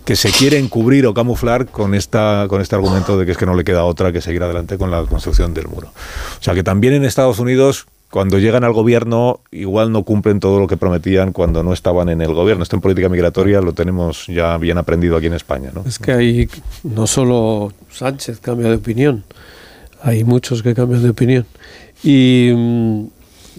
que 0.06 0.16
se 0.16 0.30
quiere 0.30 0.60
encubrir 0.60 1.08
o 1.08 1.16
camuflar 1.16 1.66
con 1.66 1.96
esta 1.96 2.46
con 2.48 2.62
este 2.62 2.76
argumento 2.76 3.18
de 3.18 3.26
que 3.26 3.32
es 3.32 3.40
que 3.40 3.48
no 3.48 3.56
le 3.56 3.64
queda 3.64 3.86
otra 3.86 4.12
que 4.12 4.22
seguir 4.22 4.44
adelante 4.44 4.78
con 4.78 4.92
la 4.92 5.04
construcción 5.06 5.56
del 5.56 5.68
muro. 5.68 5.88
O 5.88 6.44
sea 6.44 6.54
que 6.54 6.62
también 6.62 6.94
en 6.94 7.06
Estados 7.06 7.40
Unidos 7.40 7.88
cuando 8.12 8.40
llegan 8.40 8.64
al 8.64 8.74
gobierno 8.74 9.42
igual 9.52 9.92
no 9.92 10.04
cumplen 10.04 10.40
todo 10.40 10.60
lo 10.60 10.68
que 10.68 10.78
prometían 10.78 11.32
cuando 11.32 11.64
no 11.64 11.74
estaban 11.74 12.10
en 12.10 12.22
el 12.22 12.34
gobierno. 12.34 12.64
Esto 12.64 12.76
en 12.76 12.82
política 12.82 13.10
migratoria 13.10 13.62
lo 13.62 13.74
tenemos 13.74 14.26
ya 14.28 14.58
bien 14.58 14.78
aprendido 14.78 15.18
aquí 15.18 15.28
en 15.28 15.34
España. 15.34 15.72
¿no? 15.74 15.84
Es 15.86 16.00
que 16.00 16.12
hay 16.12 16.50
no 16.84 17.06
solo 17.06 17.72
Sánchez 17.92 18.40
cambia 18.40 18.70
de 18.70 18.76
opinión, 18.76 19.24
hay 20.02 20.24
muchos 20.24 20.64
que 20.64 20.74
cambian 20.74 21.04
de 21.04 21.10
opinión. 21.10 21.46
Y 22.04 22.52
mm, 22.56 23.06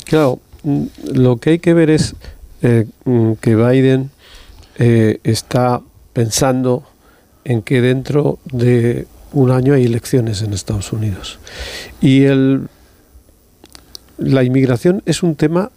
claro, 0.04 0.40
mm, 0.64 0.84
lo 1.14 1.36
que 1.36 1.50
hay 1.50 1.58
que 1.58 1.74
ver 1.74 1.90
es 1.90 2.16
eh, 2.62 2.86
mm, 3.04 3.34
que 3.34 3.54
Biden 3.54 4.10
eh, 4.78 5.18
está 5.22 5.80
pensando 6.12 6.84
en 7.44 7.62
que 7.62 7.80
dentro 7.80 8.38
de 8.44 9.06
un 9.32 9.52
año 9.52 9.74
hay 9.74 9.84
elecciones 9.84 10.42
en 10.42 10.52
Estados 10.52 10.92
Unidos. 10.92 11.38
Y 12.00 12.24
el 12.24 12.68
la 14.20 14.44
inmigración 14.44 15.02
es 15.06 15.22
un 15.22 15.34
tema 15.34 15.70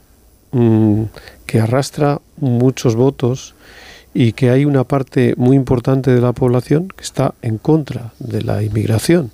mm, 0.52 1.04
que 1.46 1.60
arrastra 1.60 2.22
muchos 2.38 2.96
votos 2.96 3.56
y 4.14 4.34
que 4.34 4.52
hay 4.52 4.66
una 4.66 4.84
parte 4.84 5.34
muy 5.38 5.56
importante 5.56 6.12
de 6.12 6.22
la 6.22 6.34
población 6.34 6.90
que 6.96 7.04
está 7.04 7.34
en 7.42 7.58
contra 7.58 8.14
de 8.20 8.44
la 8.44 8.62
inmigración. 8.62 9.32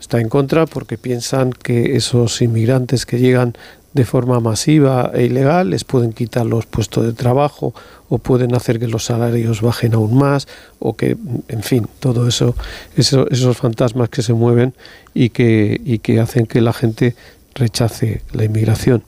Está 0.00 0.20
en 0.20 0.28
contra 0.28 0.66
porque 0.66 0.98
piensan 0.98 1.52
que 1.52 1.96
esos 1.96 2.42
inmigrantes 2.42 3.06
que 3.06 3.18
llegan 3.18 3.54
de 3.92 4.04
forma 4.04 4.40
masiva 4.40 5.10
e 5.14 5.24
ilegal 5.24 5.70
les 5.70 5.84
pueden 5.84 6.12
quitar 6.12 6.44
los 6.44 6.66
puestos 6.66 7.06
de 7.06 7.14
trabajo 7.14 7.72
o 8.10 8.18
pueden 8.18 8.54
hacer 8.54 8.78
que 8.78 8.88
los 8.88 9.04
salarios 9.04 9.62
bajen 9.62 9.94
aún 9.94 10.18
más 10.18 10.48
o 10.78 10.96
que, 10.96 11.16
en 11.48 11.62
fin, 11.62 11.88
todo 11.98 12.28
eso, 12.28 12.54
eso 12.96 13.26
esos 13.30 13.56
fantasmas 13.56 14.10
que 14.10 14.22
se 14.22 14.34
mueven 14.34 14.74
y 15.14 15.30
que, 15.30 15.80
y 15.82 16.00
que 16.00 16.20
hacen 16.20 16.46
que 16.46 16.60
la 16.60 16.74
gente 16.74 17.16
rechace 17.56 18.22
la 18.32 18.44
inmigración. 18.44 19.02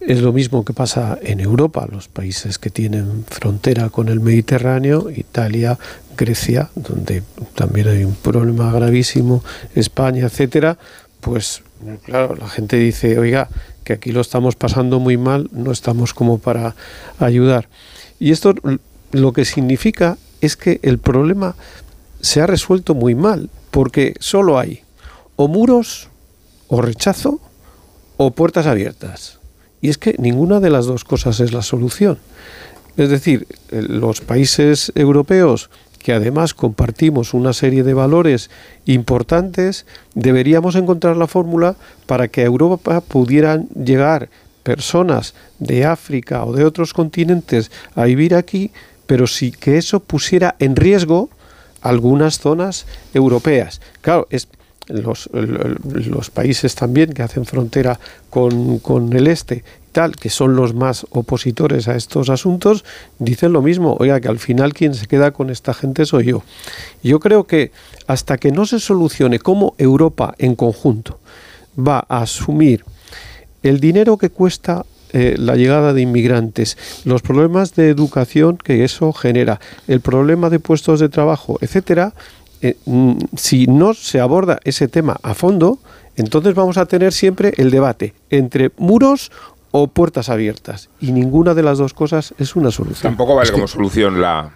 Es 0.00 0.22
lo 0.22 0.32
mismo 0.32 0.64
que 0.64 0.72
pasa 0.72 1.18
en 1.20 1.40
Europa, 1.40 1.86
los 1.90 2.08
países 2.08 2.58
que 2.58 2.70
tienen 2.70 3.24
frontera 3.28 3.90
con 3.90 4.08
el 4.08 4.20
Mediterráneo, 4.20 5.10
Italia, 5.10 5.78
Grecia, 6.16 6.70
donde 6.74 7.22
también 7.54 7.88
hay 7.88 8.04
un 8.04 8.14
problema 8.14 8.72
gravísimo, 8.72 9.44
España, 9.74 10.26
etcétera, 10.26 10.78
pues 11.20 11.62
claro, 12.04 12.34
la 12.36 12.48
gente 12.48 12.76
dice, 12.76 13.18
oiga, 13.18 13.48
que 13.84 13.92
aquí 13.92 14.12
lo 14.12 14.20
estamos 14.20 14.56
pasando 14.56 15.00
muy 15.00 15.16
mal, 15.16 15.48
no 15.52 15.72
estamos 15.72 16.14
como 16.14 16.38
para 16.38 16.74
ayudar. 17.18 17.68
Y 18.18 18.32
esto 18.32 18.54
lo 19.12 19.32
que 19.32 19.44
significa 19.44 20.16
es 20.40 20.56
que 20.56 20.80
el 20.82 20.98
problema 20.98 21.56
se 22.20 22.40
ha 22.40 22.46
resuelto 22.46 22.94
muy 22.94 23.14
mal, 23.14 23.50
porque 23.70 24.14
solo 24.18 24.58
hay 24.58 24.82
o 25.36 25.48
muros 25.48 26.09
o 26.70 26.80
rechazo 26.80 27.40
o 28.16 28.30
puertas 28.30 28.66
abiertas. 28.66 29.38
Y 29.82 29.88
es 29.88 29.98
que 29.98 30.14
ninguna 30.18 30.60
de 30.60 30.70
las 30.70 30.86
dos 30.86 31.04
cosas 31.04 31.40
es 31.40 31.52
la 31.52 31.62
solución. 31.62 32.18
Es 32.96 33.10
decir, 33.10 33.46
los 33.70 34.20
países 34.20 34.92
europeos 34.94 35.70
que 35.98 36.12
además 36.14 36.54
compartimos 36.54 37.34
una 37.34 37.52
serie 37.52 37.82
de 37.82 37.92
valores 37.92 38.50
importantes, 38.86 39.84
deberíamos 40.14 40.74
encontrar 40.74 41.16
la 41.16 41.26
fórmula 41.26 41.76
para 42.06 42.28
que 42.28 42.40
a 42.40 42.46
Europa 42.46 43.02
pudieran 43.02 43.68
llegar 43.68 44.30
personas 44.62 45.34
de 45.58 45.84
África 45.84 46.44
o 46.44 46.54
de 46.54 46.64
otros 46.64 46.94
continentes 46.94 47.70
a 47.94 48.04
vivir 48.04 48.34
aquí, 48.34 48.70
pero 49.06 49.26
sí 49.26 49.52
que 49.52 49.76
eso 49.76 50.00
pusiera 50.00 50.56
en 50.58 50.74
riesgo 50.74 51.28
algunas 51.82 52.38
zonas 52.38 52.86
europeas. 53.12 53.80
Claro, 54.00 54.26
es, 54.30 54.48
los, 54.90 55.28
los, 55.32 56.30
países 56.30 56.74
también 56.74 57.12
que 57.12 57.22
hacen 57.22 57.44
frontera 57.44 57.98
con, 58.28 58.78
con, 58.78 59.12
el 59.14 59.26
este 59.26 59.64
tal, 59.92 60.16
que 60.16 60.30
son 60.30 60.56
los 60.56 60.74
más 60.74 61.06
opositores 61.10 61.88
a 61.88 61.96
estos 61.96 62.30
asuntos, 62.30 62.84
dicen 63.18 63.52
lo 63.52 63.62
mismo, 63.62 63.96
oiga, 63.98 64.20
que 64.20 64.28
al 64.28 64.38
final 64.38 64.72
quien 64.72 64.94
se 64.94 65.06
queda 65.06 65.32
con 65.32 65.50
esta 65.50 65.74
gente 65.74 66.06
soy 66.06 66.26
yo. 66.26 66.42
Yo 67.02 67.18
creo 67.20 67.44
que 67.44 67.72
hasta 68.06 68.38
que 68.38 68.52
no 68.52 68.66
se 68.66 68.78
solucione 68.78 69.38
cómo 69.38 69.74
Europa 69.78 70.34
en 70.38 70.54
conjunto 70.54 71.18
va 71.76 72.04
a 72.08 72.22
asumir 72.22 72.84
el 73.62 73.80
dinero 73.80 74.16
que 74.16 74.30
cuesta 74.30 74.84
eh, 75.12 75.34
la 75.36 75.56
llegada 75.56 75.92
de 75.92 76.02
inmigrantes, 76.02 76.78
los 77.04 77.20
problemas 77.20 77.74
de 77.74 77.88
educación 77.88 78.58
que 78.58 78.84
eso 78.84 79.12
genera, 79.12 79.60
el 79.88 80.00
problema 80.00 80.50
de 80.50 80.60
puestos 80.60 81.00
de 81.00 81.08
trabajo, 81.08 81.58
etcétera, 81.60 82.14
eh, 82.62 82.76
mm, 82.84 83.16
si 83.36 83.66
no 83.66 83.94
se 83.94 84.20
aborda 84.20 84.60
ese 84.64 84.88
tema 84.88 85.18
a 85.22 85.34
fondo, 85.34 85.78
entonces 86.16 86.54
vamos 86.54 86.76
a 86.76 86.86
tener 86.86 87.12
siempre 87.12 87.52
el 87.56 87.70
debate 87.70 88.14
entre 88.30 88.70
muros 88.76 89.30
o 89.70 89.86
puertas 89.86 90.28
abiertas. 90.28 90.90
Y 91.00 91.12
ninguna 91.12 91.54
de 91.54 91.62
las 91.62 91.78
dos 91.78 91.94
cosas 91.94 92.34
es 92.38 92.56
una 92.56 92.70
solución. 92.70 93.02
Tampoco 93.02 93.36
vale 93.36 93.52
como 93.52 93.68
solución 93.68 94.20
la, 94.20 94.50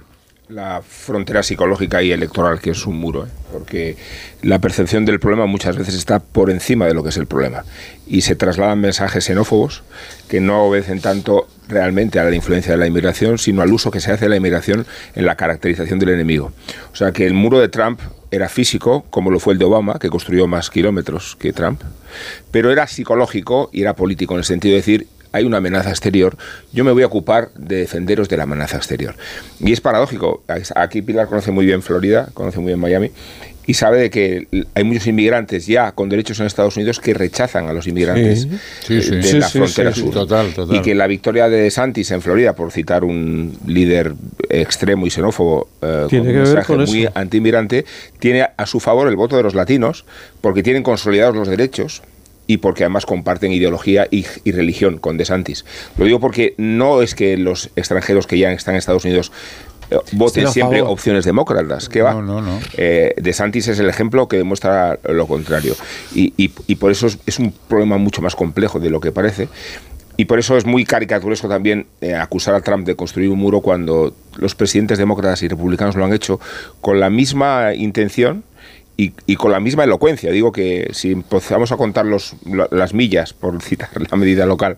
la 0.49 0.83
frontera 0.83 1.43
psicológica 1.43 2.03
y 2.03 2.13
electoral 2.13 2.61
que 2.61 2.71
es 2.71 2.87
un 2.87 2.99
muro, 2.99 3.27
¿eh? 3.27 3.31
porque 3.53 3.97
la 4.43 4.59
percepción 4.59 5.05
del 5.05 5.21
problema 5.21 5.47
muchas 5.47 5.77
veces 5.77 5.95
está 5.95 6.19
por 6.19 6.51
encima 6.51 6.87
de 6.87 6.95
lo 6.95 7.03
que 7.03 7.09
es 7.09 7.17
el 7.17 7.27
problema 7.27 7.65
y 8.07 8.23
se 8.23 8.37
trasladan 8.37 8.81
mensajes 8.81 9.25
xenófobos 9.25 9.83
que 10.29 10.41
no 10.41 10.65
obedecen 10.65 11.01
tanto 11.01 11.47
realmente 11.75 12.19
a 12.19 12.25
la 12.25 12.35
influencia 12.35 12.73
de 12.73 12.79
la 12.79 12.87
inmigración, 12.87 13.39
sino 13.39 13.61
al 13.61 13.73
uso 13.73 13.91
que 13.91 14.01
se 14.01 14.11
hace 14.11 14.25
de 14.25 14.31
la 14.31 14.37
inmigración 14.37 14.87
en 15.15 15.27
la 15.27 15.37
caracterización 15.37 15.99
del 15.99 16.11
enemigo. 16.11 16.53
O 16.93 16.97
sea 16.97 17.13
que 17.13 17.27
el 17.27 17.35
muro 17.35 17.61
de 17.61 17.69
Trump 17.69 18.01
era 18.31 18.49
físico, 18.49 19.05
como 19.11 19.31
lo 19.31 19.39
fue 19.39 19.53
el 19.53 19.59
de 19.59 19.65
Obama, 19.65 19.99
que 19.99 20.09
construyó 20.09 20.47
más 20.47 20.71
kilómetros 20.71 21.37
que 21.37 21.53
Trump, 21.53 21.83
pero 22.51 22.73
era 22.73 22.87
psicológico 22.87 23.71
y 23.73 23.83
era 23.83 23.95
político, 23.95 24.35
en 24.35 24.39
el 24.39 24.45
sentido 24.45 24.73
de 24.73 24.79
decir, 24.79 25.07
hay 25.35 25.45
una 25.45 25.57
amenaza 25.57 25.91
exterior, 25.91 26.37
yo 26.73 26.85
me 26.85 26.93
voy 26.93 27.03
a 27.03 27.07
ocupar 27.07 27.51
de 27.57 27.79
defenderos 27.79 28.29
de 28.29 28.37
la 28.37 28.45
amenaza 28.45 28.77
exterior. 28.77 29.17
Y 29.59 29.73
es 29.73 29.81
paradójico, 29.81 30.45
aquí 30.77 31.03
Pilar 31.03 31.27
conoce 31.27 31.51
muy 31.51 31.67
bien 31.67 31.83
Florida, 31.83 32.29
conoce 32.35 32.61
muy 32.61 32.69
bien 32.69 32.79
Miami, 32.79 33.11
y 33.67 33.75
sabe 33.75 33.99
de 33.99 34.11
que 34.11 34.47
hay 34.75 34.85
muchos 34.85 35.09
inmigrantes 35.09 35.67
ya 35.67 35.91
con 35.91 36.09
derechos 36.09 36.39
en 36.39 36.47
Estados 36.47 36.77
Unidos 36.77 37.01
que 37.01 37.15
rechazan 37.15 37.67
a 37.67 37.73
los 37.73 37.89
inmigrantes 37.89 38.47
eh, 38.89 38.95
de 38.95 39.39
la 39.41 39.49
frontera 39.49 39.93
sur. 39.93 40.15
Y 40.71 40.83
que 40.83 40.95
la 40.95 41.09
victoria 41.09 41.49
de 41.49 41.69
Santis 41.73 42.13
en 42.13 42.23
Florida, 42.23 42.55
por 42.55 42.71
citar 42.71 43.03
un 43.03 43.59
líder 43.67 44.15
extremo 44.51 45.05
y 45.05 45.11
xenófobo 45.11 45.69
eh, 45.83 46.07
con 46.11 46.21
un 46.21 46.27
mensaje 46.27 46.77
muy 46.77 47.09
anti-inmigrante, 47.13 47.85
tiene 48.21 48.47
a 48.57 48.67
su 48.67 48.79
favor 48.79 49.09
el 49.09 49.17
voto 49.17 49.37
de 49.37 49.43
los 49.43 49.55
latinos 49.55 50.05
porque 50.41 50.63
tienen 50.63 50.85
consolidados 50.85 51.35
los 51.35 51.49
derechos 51.49 52.03
y 52.47 52.59
porque 52.59 52.85
además 52.85 53.07
comparten 53.07 53.53
ideología 53.53 54.07
y, 54.11 54.25
religión 54.51 54.99
con 54.99 55.17
DeSantis. 55.17 55.65
Lo 55.97 56.05
digo 56.05 56.21
porque 56.21 56.55
no 56.59 57.03
es 57.03 57.15
que 57.15 57.37
los 57.37 57.71
extranjeros 57.77 58.27
que 58.27 58.39
ya 58.39 58.53
están 58.53 58.75
en 58.75 58.79
Estados 58.79 59.05
Unidos 59.05 59.33
eh, 59.91 59.97
voten 60.13 60.49
siempre 60.49 60.83
opciones 60.83 61.25
demócratas. 61.25 61.89
¿Qué 61.89 62.03
va? 62.03 62.13
No, 62.13 62.23
no, 62.23 62.41
no. 62.41 62.61
Eh, 62.77 63.15
DeSantis 63.17 63.69
es 63.69 63.79
el 63.79 63.89
ejemplo 63.89 64.29
que 64.29 64.37
demuestra 64.37 64.99
lo 65.05 65.27
contrario. 65.27 65.75
Y, 66.15 66.33
y, 66.37 66.75
por 66.77 66.91
eso 66.91 67.07
es, 67.07 67.39
un 67.39 67.53
problema 67.69 67.99
mucho 67.99 68.23
más 68.23 68.37
complejo 68.37 68.79
de 68.79 68.91
lo 68.91 69.01
que 69.01 69.13
parece. 69.13 69.49
Y 70.17 70.27
por 70.27 70.39
eso 70.39 70.57
es 70.57 70.65
muy 70.65 70.85
caricaturesco 70.85 71.49
también 71.49 71.87
eh, 72.01 72.15
acusar 72.15 72.55
a 72.55 72.61
Trump 72.61 72.87
de 72.87 72.95
construir 72.95 73.31
un 73.31 73.39
muro 73.39 73.61
cuando 73.61 74.15
los 74.37 74.55
presidentes 74.55 74.97
demócratas 74.99 75.43
y 75.43 75.49
republicanos 75.49 75.97
lo 75.97 76.05
han 76.05 76.13
hecho 76.13 76.39
con 76.81 77.01
la 77.01 77.11
misma 77.11 77.75
intención 77.75 78.45
y, 78.97 79.37
con 79.37 79.51
la 79.51 79.61
misma 79.61 79.85
elocuencia. 79.85 80.31
Digo 80.31 80.53
que 80.53 80.91
si 80.93 81.13
empezamos 81.13 81.73
a 81.73 81.77
contar 81.77 82.07
los, 82.07 82.37
las 82.71 82.95
millas, 82.95 83.33
por 83.33 83.61
citar 83.63 83.91
la 84.11 84.17
medida 84.17 84.47
local, 84.47 84.77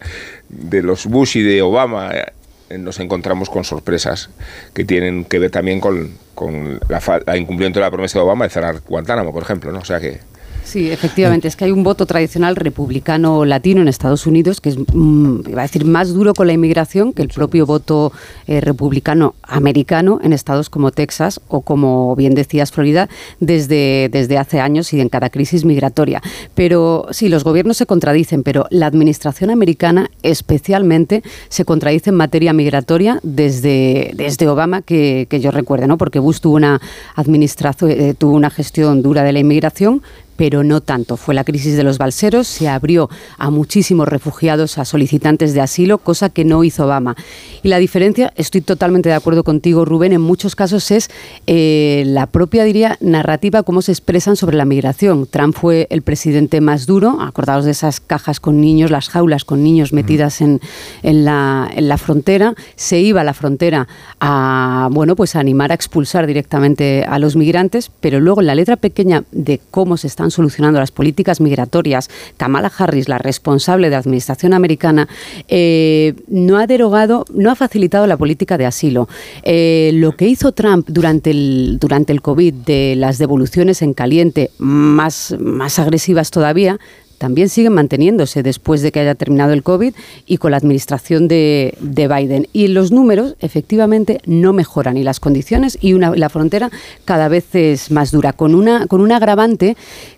de 0.48 0.82
los 0.82 1.06
Bush 1.06 1.36
y 1.38 1.42
de 1.42 1.62
Obama, 1.62 2.12
eh, 2.14 2.78
nos 2.78 2.98
encontramos 2.98 3.50
con 3.50 3.64
sorpresas 3.64 4.30
que 4.74 4.84
tienen 4.84 5.24
que 5.24 5.38
ver 5.38 5.50
también 5.50 5.80
con, 5.80 6.12
con 6.34 6.80
la, 6.88 7.00
la, 7.26 7.36
incumplimiento 7.36 7.78
de 7.78 7.84
la 7.84 7.90
promesa 7.90 8.18
de 8.18 8.24
Obama 8.24 8.44
de 8.44 8.50
cerrar 8.50 8.80
Guantánamo, 8.88 9.32
por 9.32 9.42
ejemplo. 9.42 9.70
¿no? 9.70 9.80
O 9.80 9.84
sea 9.84 10.00
que 10.00 10.20
Sí, 10.66 10.90
efectivamente, 10.90 11.46
es 11.46 11.54
que 11.54 11.64
hay 11.64 11.70
un 11.70 11.84
voto 11.84 12.06
tradicional 12.06 12.56
republicano 12.56 13.44
latino 13.44 13.82
en 13.82 13.86
Estados 13.86 14.26
Unidos 14.26 14.60
que 14.60 14.70
es, 14.70 14.76
mm, 14.76 15.48
iba 15.48 15.60
a 15.60 15.64
decir, 15.64 15.84
más 15.84 16.12
duro 16.12 16.34
con 16.34 16.48
la 16.48 16.54
inmigración 16.54 17.12
que 17.12 17.22
el 17.22 17.28
propio 17.28 17.66
voto 17.66 18.12
eh, 18.48 18.60
republicano 18.60 19.36
americano 19.44 20.18
en 20.24 20.32
estados 20.32 20.68
como 20.68 20.90
Texas 20.90 21.40
o, 21.46 21.60
como 21.60 22.16
bien 22.16 22.34
decías, 22.34 22.72
Florida, 22.72 23.08
desde, 23.38 24.08
desde 24.10 24.38
hace 24.38 24.58
años 24.58 24.92
y 24.92 25.00
en 25.00 25.08
cada 25.08 25.30
crisis 25.30 25.64
migratoria. 25.64 26.20
Pero 26.56 27.06
sí, 27.12 27.28
los 27.28 27.44
gobiernos 27.44 27.76
se 27.76 27.86
contradicen, 27.86 28.42
pero 28.42 28.66
la 28.70 28.86
administración 28.86 29.50
americana 29.50 30.10
especialmente 30.24 31.22
se 31.48 31.64
contradice 31.64 32.10
en 32.10 32.16
materia 32.16 32.52
migratoria 32.52 33.20
desde, 33.22 34.10
desde 34.16 34.48
Obama, 34.48 34.82
que, 34.82 35.28
que 35.30 35.38
yo 35.38 35.52
recuerde, 35.52 35.86
¿no? 35.86 35.96
porque 35.96 36.18
Bush 36.18 36.40
tuvo 36.40 36.56
una, 36.56 36.80
administración, 37.14 37.92
eh, 37.92 38.14
tuvo 38.18 38.34
una 38.34 38.50
gestión 38.50 39.00
dura 39.02 39.22
de 39.22 39.32
la 39.32 39.38
inmigración, 39.38 40.02
pero 40.36 40.64
no 40.64 40.80
tanto. 40.80 41.16
Fue 41.16 41.34
la 41.34 41.44
crisis 41.44 41.76
de 41.76 41.82
los 41.82 41.98
balseros, 41.98 42.46
se 42.46 42.68
abrió 42.68 43.08
a 43.38 43.50
muchísimos 43.50 44.08
refugiados, 44.08 44.78
a 44.78 44.84
solicitantes 44.84 45.54
de 45.54 45.60
asilo, 45.60 45.98
cosa 45.98 46.30
que 46.30 46.44
no 46.44 46.64
hizo 46.64 46.84
Obama. 46.84 47.16
Y 47.62 47.68
la 47.68 47.78
diferencia, 47.78 48.32
estoy 48.36 48.60
totalmente 48.60 49.08
de 49.08 49.14
acuerdo 49.14 49.44
contigo, 49.44 49.84
Rubén, 49.84 50.12
en 50.12 50.20
muchos 50.20 50.54
casos 50.54 50.90
es 50.90 51.10
eh, 51.46 52.04
la 52.06 52.26
propia, 52.26 52.64
diría, 52.64 52.96
narrativa, 53.00 53.62
cómo 53.62 53.82
se 53.82 53.92
expresan 53.92 54.36
sobre 54.36 54.56
la 54.56 54.64
migración. 54.64 55.26
Trump 55.26 55.56
fue 55.56 55.86
el 55.90 56.02
presidente 56.02 56.60
más 56.60 56.86
duro, 56.86 57.18
acordados 57.20 57.64
de 57.64 57.70
esas 57.72 58.00
cajas 58.00 58.40
con 58.40 58.60
niños, 58.60 58.90
las 58.90 59.08
jaulas 59.08 59.44
con 59.44 59.62
niños 59.62 59.92
metidas 59.92 60.40
en, 60.40 60.60
en, 61.02 61.24
la, 61.24 61.70
en 61.74 61.88
la 61.88 61.98
frontera, 61.98 62.54
se 62.76 63.00
iba 63.00 63.22
a 63.22 63.24
la 63.24 63.34
frontera 63.34 63.88
a, 64.20 64.88
bueno, 64.92 65.16
pues 65.16 65.36
a 65.36 65.40
animar 65.40 65.72
a 65.72 65.74
expulsar 65.74 66.26
directamente 66.26 67.04
a 67.08 67.18
los 67.18 67.36
migrantes, 67.36 67.90
pero 68.00 68.20
luego 68.20 68.40
en 68.40 68.46
la 68.46 68.54
letra 68.54 68.76
pequeña 68.76 69.24
de 69.32 69.60
cómo 69.70 69.96
se 69.96 70.06
están 70.06 70.25
solucionando 70.30 70.80
las 70.80 70.90
políticas 70.90 71.40
migratorias, 71.40 72.10
Kamala 72.36 72.70
Harris, 72.76 73.08
la 73.08 73.18
responsable 73.18 73.90
de 73.90 73.96
administración 73.96 74.52
americana, 74.52 75.08
eh, 75.48 76.14
no 76.28 76.58
ha 76.58 76.66
derogado, 76.66 77.24
no 77.32 77.50
ha 77.50 77.54
facilitado 77.54 78.06
la 78.06 78.16
política 78.16 78.58
de 78.58 78.66
asilo. 78.66 79.08
Eh, 79.42 79.90
lo 79.94 80.16
que 80.16 80.26
hizo 80.26 80.52
Trump 80.52 80.88
durante 80.88 81.30
el, 81.30 81.78
durante 81.80 82.12
el 82.12 82.22
COVID 82.22 82.54
de 82.54 82.94
las 82.96 83.18
devoluciones 83.18 83.82
en 83.82 83.94
caliente 83.94 84.50
más, 84.58 85.36
más 85.38 85.78
agresivas 85.78 86.30
todavía, 86.30 86.78
también 87.18 87.48
siguen 87.48 87.74
manteniéndose 87.74 88.42
después 88.42 88.82
de 88.82 88.92
que 88.92 89.00
haya 89.00 89.14
terminado 89.14 89.52
el 89.52 89.62
COVID 89.62 89.94
y 90.26 90.36
con 90.38 90.50
la 90.50 90.56
administración 90.56 91.28
de, 91.28 91.76
Biden. 91.80 92.48
Y 92.52 92.68
los 92.68 92.92
números 92.92 93.36
efectivamente 93.40 94.20
no 94.26 94.52
mejoran 94.52 94.96
y 94.96 95.02
las 95.02 95.20
condiciones 95.20 95.78
y 95.80 95.94
una, 95.94 96.14
la 96.14 96.28
frontera 96.28 96.70
cada 97.04 97.28
vez 97.28 97.54
es 97.54 97.90
más 97.90 98.10
dura, 98.10 98.32
con 98.32 98.54
una, 98.54 98.86
con 98.86 99.00
un 99.00 99.12
agravante 99.12 99.76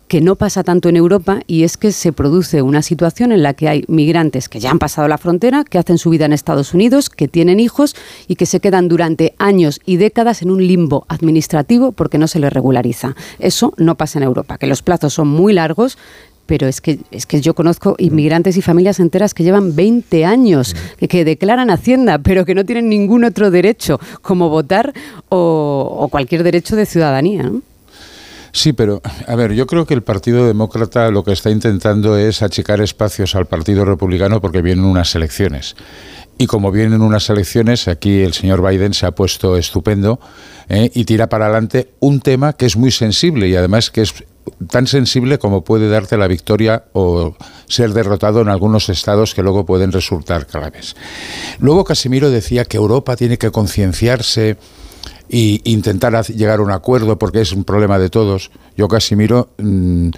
que 0.08 0.20
no 0.22 0.36
pasa 0.36 0.64
tanto 0.64 0.88
en 0.88 0.96
Europa 0.96 1.40
y 1.46 1.64
es 1.64 1.76
que 1.76 1.92
se 1.92 2.12
produce 2.12 2.62
una 2.62 2.82
situación 2.82 3.30
en 3.30 3.42
la 3.42 3.52
que 3.52 3.68
hay 3.68 3.84
migrantes 3.88 4.48
que 4.48 4.58
ya 4.58 4.70
han 4.70 4.78
pasado 4.78 5.06
la 5.06 5.18
frontera, 5.18 5.64
que 5.64 5.78
hacen 5.78 5.98
su 5.98 6.10
vida 6.10 6.24
en 6.24 6.32
Estados 6.32 6.72
Unidos, 6.72 7.10
que 7.10 7.28
tienen 7.28 7.60
hijos 7.60 7.94
y 8.26 8.36
que 8.36 8.46
se 8.46 8.60
quedan 8.60 8.88
durante 8.88 9.34
años 9.38 9.80
y 9.84 9.98
décadas 9.98 10.40
en 10.40 10.50
un 10.50 10.66
limbo 10.66 11.04
administrativo 11.08 11.92
porque 11.92 12.18
no 12.18 12.26
se 12.26 12.40
les 12.40 12.52
regulariza. 12.52 13.14
Eso 13.38 13.74
no 13.76 13.96
pasa 13.96 14.18
en 14.18 14.24
Europa, 14.24 14.56
que 14.56 14.66
los 14.66 14.82
plazos 14.82 15.12
son 15.12 15.28
muy 15.28 15.52
largos, 15.52 15.98
pero 16.48 16.66
es 16.66 16.80
que, 16.80 16.98
es 17.10 17.26
que 17.26 17.42
yo 17.42 17.54
conozco 17.54 17.94
inmigrantes 17.98 18.56
y 18.56 18.62
familias 18.62 19.00
enteras 19.00 19.34
que 19.34 19.44
llevan 19.44 19.76
20 19.76 20.24
años, 20.24 20.74
que, 20.96 21.24
declaran 21.24 21.68
Hacienda, 21.70 22.18
pero 22.18 22.46
que 22.46 22.54
no 22.54 22.64
tienen 22.64 22.88
ningún 22.88 23.24
otro 23.24 23.50
derecho, 23.50 24.00
como 24.22 24.48
votar 24.48 24.94
o, 25.28 26.08
cualquier 26.10 26.42
derecho 26.42 26.74
de 26.74 26.86
ciudadanía. 26.86 27.52
Sí, 28.50 28.72
pero 28.72 29.02
a 29.26 29.36
ver, 29.36 29.52
yo 29.52 29.66
creo 29.66 29.84
que 29.84 29.92
el 29.92 30.02
Partido 30.02 30.46
Demócrata 30.46 31.10
lo 31.10 31.22
que 31.22 31.32
está 31.32 31.50
intentando 31.50 32.16
es 32.16 32.40
achicar 32.40 32.80
espacios 32.80 33.34
al 33.34 33.44
Partido 33.44 33.84
Republicano 33.84 34.40
porque 34.40 34.62
vienen 34.62 34.86
unas 34.86 35.14
elecciones. 35.14 35.76
Y 36.38 36.46
como 36.46 36.72
vienen 36.72 37.02
unas 37.02 37.28
elecciones, 37.28 37.88
aquí 37.88 38.22
el 38.22 38.32
señor 38.32 38.66
Biden 38.66 38.94
se 38.94 39.04
ha 39.04 39.10
puesto 39.10 39.58
estupendo 39.58 40.18
¿eh? 40.68 40.90
y 40.94 41.04
tira 41.04 41.28
para 41.28 41.46
adelante 41.46 41.90
un 42.00 42.20
tema 42.20 42.54
que 42.54 42.64
es 42.64 42.76
muy 42.76 42.90
sensible 42.90 43.48
y 43.48 43.56
además 43.56 43.90
que 43.90 44.02
es 44.02 44.14
tan 44.70 44.86
sensible 44.86 45.38
como 45.38 45.64
puede 45.64 45.88
darte 45.88 46.16
la 46.16 46.28
victoria 46.28 46.84
o 46.92 47.34
ser 47.66 47.92
derrotado 47.92 48.40
en 48.40 48.48
algunos 48.48 48.88
estados 48.88 49.34
que 49.34 49.42
luego 49.42 49.66
pueden 49.66 49.92
resultar 49.92 50.46
claves. 50.46 50.96
Luego 51.58 51.84
Casimiro 51.84 52.30
decía 52.30 52.64
que 52.64 52.76
Europa 52.76 53.16
tiene 53.16 53.38
que 53.38 53.50
concienciarse 53.50 54.56
y 55.28 55.60
intentar 55.70 56.24
llegar 56.26 56.60
a 56.60 56.62
un 56.62 56.70
acuerdo 56.70 57.18
porque 57.18 57.40
es 57.40 57.52
un 57.52 57.64
problema 57.64 57.98
de 57.98 58.08
todos. 58.08 58.50
Yo, 58.76 58.88
Casimiro, 58.88 59.50
mm, 59.58 60.10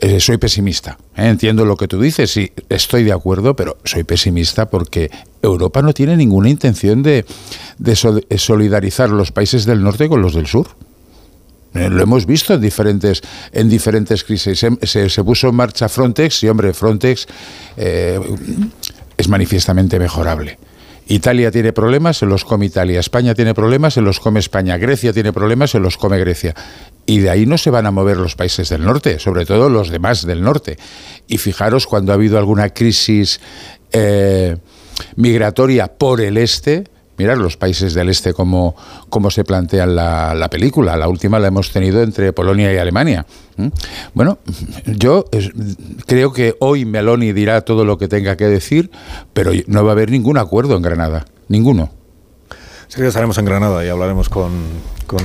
eh, 0.00 0.20
soy 0.20 0.36
pesimista. 0.36 0.98
¿eh? 1.16 1.28
Entiendo 1.28 1.64
lo 1.64 1.76
que 1.76 1.88
tú 1.88 2.00
dices 2.00 2.36
y 2.36 2.52
estoy 2.68 3.02
de 3.04 3.12
acuerdo, 3.12 3.56
pero 3.56 3.78
soy 3.84 4.04
pesimista 4.04 4.68
porque 4.68 5.10
Europa 5.40 5.80
no 5.80 5.94
tiene 5.94 6.16
ninguna 6.16 6.50
intención 6.50 7.02
de, 7.02 7.24
solidarizar 8.36 9.10
los 9.10 9.32
países 9.32 9.64
del 9.64 9.82
norte 9.82 10.08
con 10.08 10.20
los 10.20 10.34
del 10.34 10.46
sur. 10.46 10.68
Eh, 11.74 11.90
lo 11.90 12.02
hemos 12.02 12.26
visto 12.26 12.54
en 12.54 12.60
diferentes, 12.60 13.22
en 13.52 13.68
diferentes 13.68 14.24
crisis. 14.24 14.64
Se, 14.82 15.24
puso 15.24 15.48
en 15.48 15.54
marcha 15.54 15.88
Frontex 15.88 16.42
y, 16.44 16.48
hombre, 16.48 16.72
Frontex 16.72 17.26
es 17.76 19.28
manifiestamente 19.28 19.98
mejorable. 19.98 20.58
Italia 21.08 21.52
tiene 21.52 21.72
problemas, 21.72 22.18
se 22.18 22.26
los 22.26 22.44
come 22.44 22.66
Italia. 22.66 22.98
España 22.98 23.34
tiene 23.34 23.54
problemas, 23.54 23.94
se 23.94 24.00
los 24.00 24.18
come 24.18 24.40
España. 24.40 24.76
Grecia 24.76 25.12
tiene 25.12 25.32
problemas, 25.32 25.70
se 25.70 25.78
los 25.78 25.96
come 25.96 26.18
Grecia. 26.18 26.54
Y 27.06 27.18
de 27.18 27.30
ahí 27.30 27.46
no 27.46 27.58
se 27.58 27.70
van 27.70 27.86
a 27.86 27.92
mover 27.92 28.16
los 28.16 28.34
países 28.34 28.68
del 28.68 28.84
norte, 28.84 29.20
sobre 29.20 29.46
todo 29.46 29.68
los 29.68 29.90
demás 29.90 30.26
del 30.26 30.42
norte. 30.42 30.78
Y 31.28 31.38
fijaros 31.38 31.86
cuando 31.86 32.10
ha 32.10 32.16
habido 32.16 32.38
alguna 32.38 32.70
crisis 32.70 33.40
eh, 33.92 34.56
migratoria 35.14 35.86
por 35.86 36.20
el 36.20 36.38
este, 36.38 36.84
mirar 37.18 37.38
los 37.38 37.56
países 37.56 37.94
del 37.94 38.08
este 38.08 38.34
como, 38.34 38.74
se 39.30 39.44
plantea 39.44 39.86
la, 39.86 40.34
la, 40.34 40.50
película. 40.50 40.96
La 40.96 41.08
última 41.08 41.38
la 41.38 41.48
hemos 41.48 41.70
tenido 41.70 42.02
entre 42.02 42.32
Polonia 42.32 42.72
y 42.72 42.76
Alemania. 42.76 43.26
Bueno, 44.14 44.38
yo 44.86 45.24
creo 46.06 46.32
que 46.32 46.56
hoy 46.60 46.84
Meloni 46.84 47.32
dirá 47.32 47.62
todo 47.62 47.84
lo 47.84 47.98
que 47.98 48.08
tenga 48.08 48.36
que 48.36 48.46
decir, 48.46 48.90
pero 49.32 49.52
no 49.66 49.84
va 49.84 49.90
a 49.90 49.92
haber 49.92 50.10
ningún 50.10 50.38
acuerdo 50.38 50.76
en 50.76 50.82
Granada. 50.82 51.24
Ninguno. 51.48 51.90
Sí, 52.88 53.02
estaremos 53.02 53.36
en 53.38 53.44
Granada 53.44 53.84
y 53.84 53.88
hablaremos 53.88 54.28
con, 54.28 54.52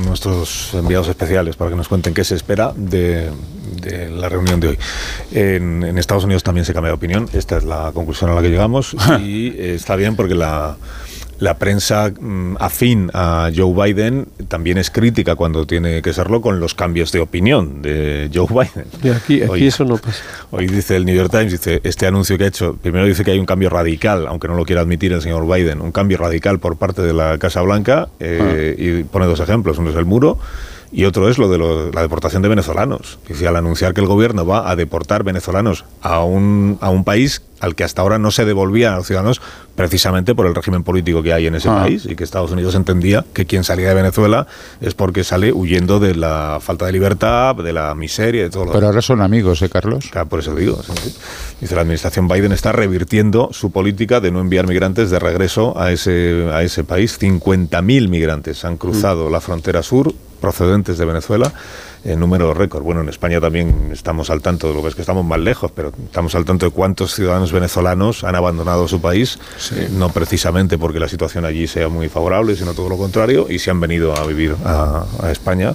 nuestros 0.06 0.74
enviados 0.74 1.08
especiales 1.08 1.56
para 1.56 1.70
que 1.70 1.76
nos 1.76 1.88
cuenten 1.88 2.14
qué 2.14 2.24
se 2.24 2.36
espera 2.36 2.74
de, 2.76 3.32
la 4.10 4.30
reunión 4.30 4.60
de 4.60 4.70
hoy. 4.70 4.80
En, 5.32 5.84
en, 5.84 5.98
Estados 5.98 6.24
Unidos 6.24 6.44
también 6.44 6.66
se 6.66 6.74
cambia 6.74 6.90
de 6.90 6.96
opinión. 6.96 7.30
Esta 7.34 7.58
es 7.58 7.64
la 7.64 7.92
conclusión 7.94 8.32
a 8.32 8.34
la 8.36 8.42
que 8.42 8.50
llegamos 8.50 8.96
y 9.22 9.54
está 9.58 9.96
bien 9.96 10.16
porque 10.16 10.36
la 10.36 10.76
la 11.42 11.56
prensa 11.56 12.12
mm, 12.12 12.58
afín 12.60 13.10
a 13.16 13.50
Joe 13.54 13.74
Biden 13.74 14.28
también 14.48 14.78
es 14.78 14.92
crítica 14.92 15.36
cuando 15.36 15.66
tiene 15.66 16.04
que 16.04 16.14
serlo 16.14 16.40
con 16.40 16.60
los 16.60 16.76
cambios 16.76 17.12
de 17.12 17.20
opinión 17.20 17.82
de 17.82 18.30
Joe 18.32 18.46
Biden. 18.50 18.86
Y 19.04 19.10
aquí, 19.10 19.42
aquí 19.42 19.66
eso 19.66 19.84
no 19.84 19.98
pasa. 19.98 20.24
Hoy 20.52 20.68
dice 20.68 20.96
el 20.96 21.04
New 21.04 21.16
York 21.16 21.32
Times, 21.32 21.52
dice, 21.52 21.82
este 21.84 22.06
anuncio 22.06 22.38
que 22.38 22.44
ha 22.44 22.48
hecho, 22.48 22.78
primero 22.80 23.06
dice 23.06 23.24
que 23.24 23.32
hay 23.32 23.40
un 23.40 23.48
cambio 23.48 23.72
radical, 23.72 24.28
aunque 24.28 24.48
no 24.48 24.56
lo 24.56 24.66
quiera 24.66 24.82
admitir 24.82 25.14
el 25.14 25.22
señor 25.24 25.52
Biden, 25.52 25.82
un 25.82 25.92
cambio 25.92 26.20
radical 26.20 26.60
por 26.60 26.78
parte 26.78 27.02
de 27.02 27.14
la 27.14 27.40
Casa 27.40 27.62
Blanca, 27.62 28.10
eh, 28.20 28.76
ah. 28.78 28.82
y 28.82 29.04
pone 29.04 29.26
dos 29.26 29.40
ejemplos, 29.40 29.80
uno 29.80 29.90
es 29.90 29.96
el 29.96 30.06
muro, 30.06 30.38
y 30.92 31.06
otro 31.06 31.30
es 31.30 31.38
lo 31.38 31.50
de 31.50 31.92
la 31.94 32.02
deportación 32.02 32.42
de 32.42 32.50
venezolanos. 32.50 33.20
Dice, 33.28 33.48
al 33.48 33.56
anunciar 33.56 33.94
que 33.94 34.02
el 34.02 34.08
gobierno 34.08 34.46
va 34.46 34.70
a 34.70 34.76
deportar 34.76 35.24
venezolanos 35.24 35.86
a 36.02 36.24
un, 36.24 36.78
a 36.82 36.90
un 36.90 37.04
país 37.04 37.42
al 37.62 37.76
que 37.76 37.84
hasta 37.84 38.02
ahora 38.02 38.18
no 38.18 38.32
se 38.32 38.44
devolvían 38.44 38.94
a 38.94 38.98
los 38.98 39.08
ciudadanos 39.08 39.40
precisamente 39.76 40.36
por 40.36 40.48
el 40.48 40.56
régimen 40.56 40.84
político 40.84 41.24
que 41.24 41.32
hay 41.32 41.48
en 41.48 41.56
ese 41.56 41.70
ah. 41.70 41.84
país 41.84 42.06
y 42.10 42.16
que 42.16 42.24
Estados 42.24 42.52
Unidos 42.52 42.76
entendía 42.76 43.24
que 43.34 43.46
quien 43.46 43.64
salía 43.64 43.88
de 43.88 43.94
Venezuela 43.94 44.48
es 44.82 44.96
porque 44.96 45.24
sale 45.24 45.54
huyendo 45.54 46.00
de 46.00 46.16
la 46.16 46.58
falta 46.60 46.88
de 46.88 46.92
libertad, 46.92 47.56
de 47.56 47.72
la 47.72 47.94
miseria, 47.96 48.44
de 48.44 48.50
todo 48.50 48.66
lo 48.66 48.72
Pero 48.72 48.88
ahora 48.88 49.02
son 49.02 49.22
amigos, 49.22 49.62
¿eh, 49.62 49.70
Carlos? 49.70 50.10
Claro, 50.12 50.28
por 50.28 50.40
eso 50.40 50.56
digo. 50.56 50.82
Dice, 51.62 51.76
la 51.76 51.82
administración 51.82 52.28
Biden 52.28 52.52
está 52.52 52.72
revirtiendo 52.72 53.50
su 53.54 53.72
política 53.72 54.20
de 54.20 54.32
no 54.32 54.42
enviar 54.42 54.68
migrantes 54.68 55.12
de 55.12 55.20
regreso 55.20 55.80
a 55.80 55.92
ese, 55.92 56.50
a 56.52 56.64
ese 56.64 56.84
país. 56.84 57.20
50.000 57.20 58.10
migrantes 58.10 58.66
han 58.66 58.78
cruzado 58.78 59.30
mm. 59.30 59.32
la 59.32 59.40
frontera 59.40 59.84
sur 59.84 60.14
procedentes 60.42 60.98
de 60.98 61.06
Venezuela 61.06 61.54
en 62.04 62.20
número 62.20 62.54
récord. 62.54 62.84
Bueno, 62.84 63.02
en 63.02 63.10
España 63.10 63.40
también 63.40 63.90
estamos 63.94 64.30
al 64.30 64.42
tanto, 64.42 64.68
de 64.68 64.74
lo 64.74 64.82
que 64.82 64.90
es 64.90 64.96
que 64.96 65.02
estamos 65.02 65.24
más 65.24 65.40
lejos, 65.40 65.72
pero 65.72 65.94
estamos 66.06 66.36
al 66.36 66.46
tanto 66.46 66.66
de 66.66 66.72
cuántos 66.72 67.14
ciudadanos 67.14 67.52
venezolanos 67.52 68.24
han 68.24 68.36
abandonado 68.36 68.88
su 68.88 69.00
país, 69.00 69.40
no 69.92 70.10
precisamente 70.10 70.78
porque 70.78 71.00
la 71.00 71.08
situación 71.08 71.46
allí 71.46 71.68
sea 71.68 71.88
muy 71.88 72.10
favorable, 72.10 72.56
sino 72.56 72.74
todo 72.74 72.90
lo 72.90 72.98
contrario, 72.98 73.48
y 73.50 73.60
se 73.60 73.70
han 73.70 73.80
venido 73.80 74.16
a 74.18 74.26
vivir 74.26 74.56
a, 74.66 75.06
España. 75.32 75.74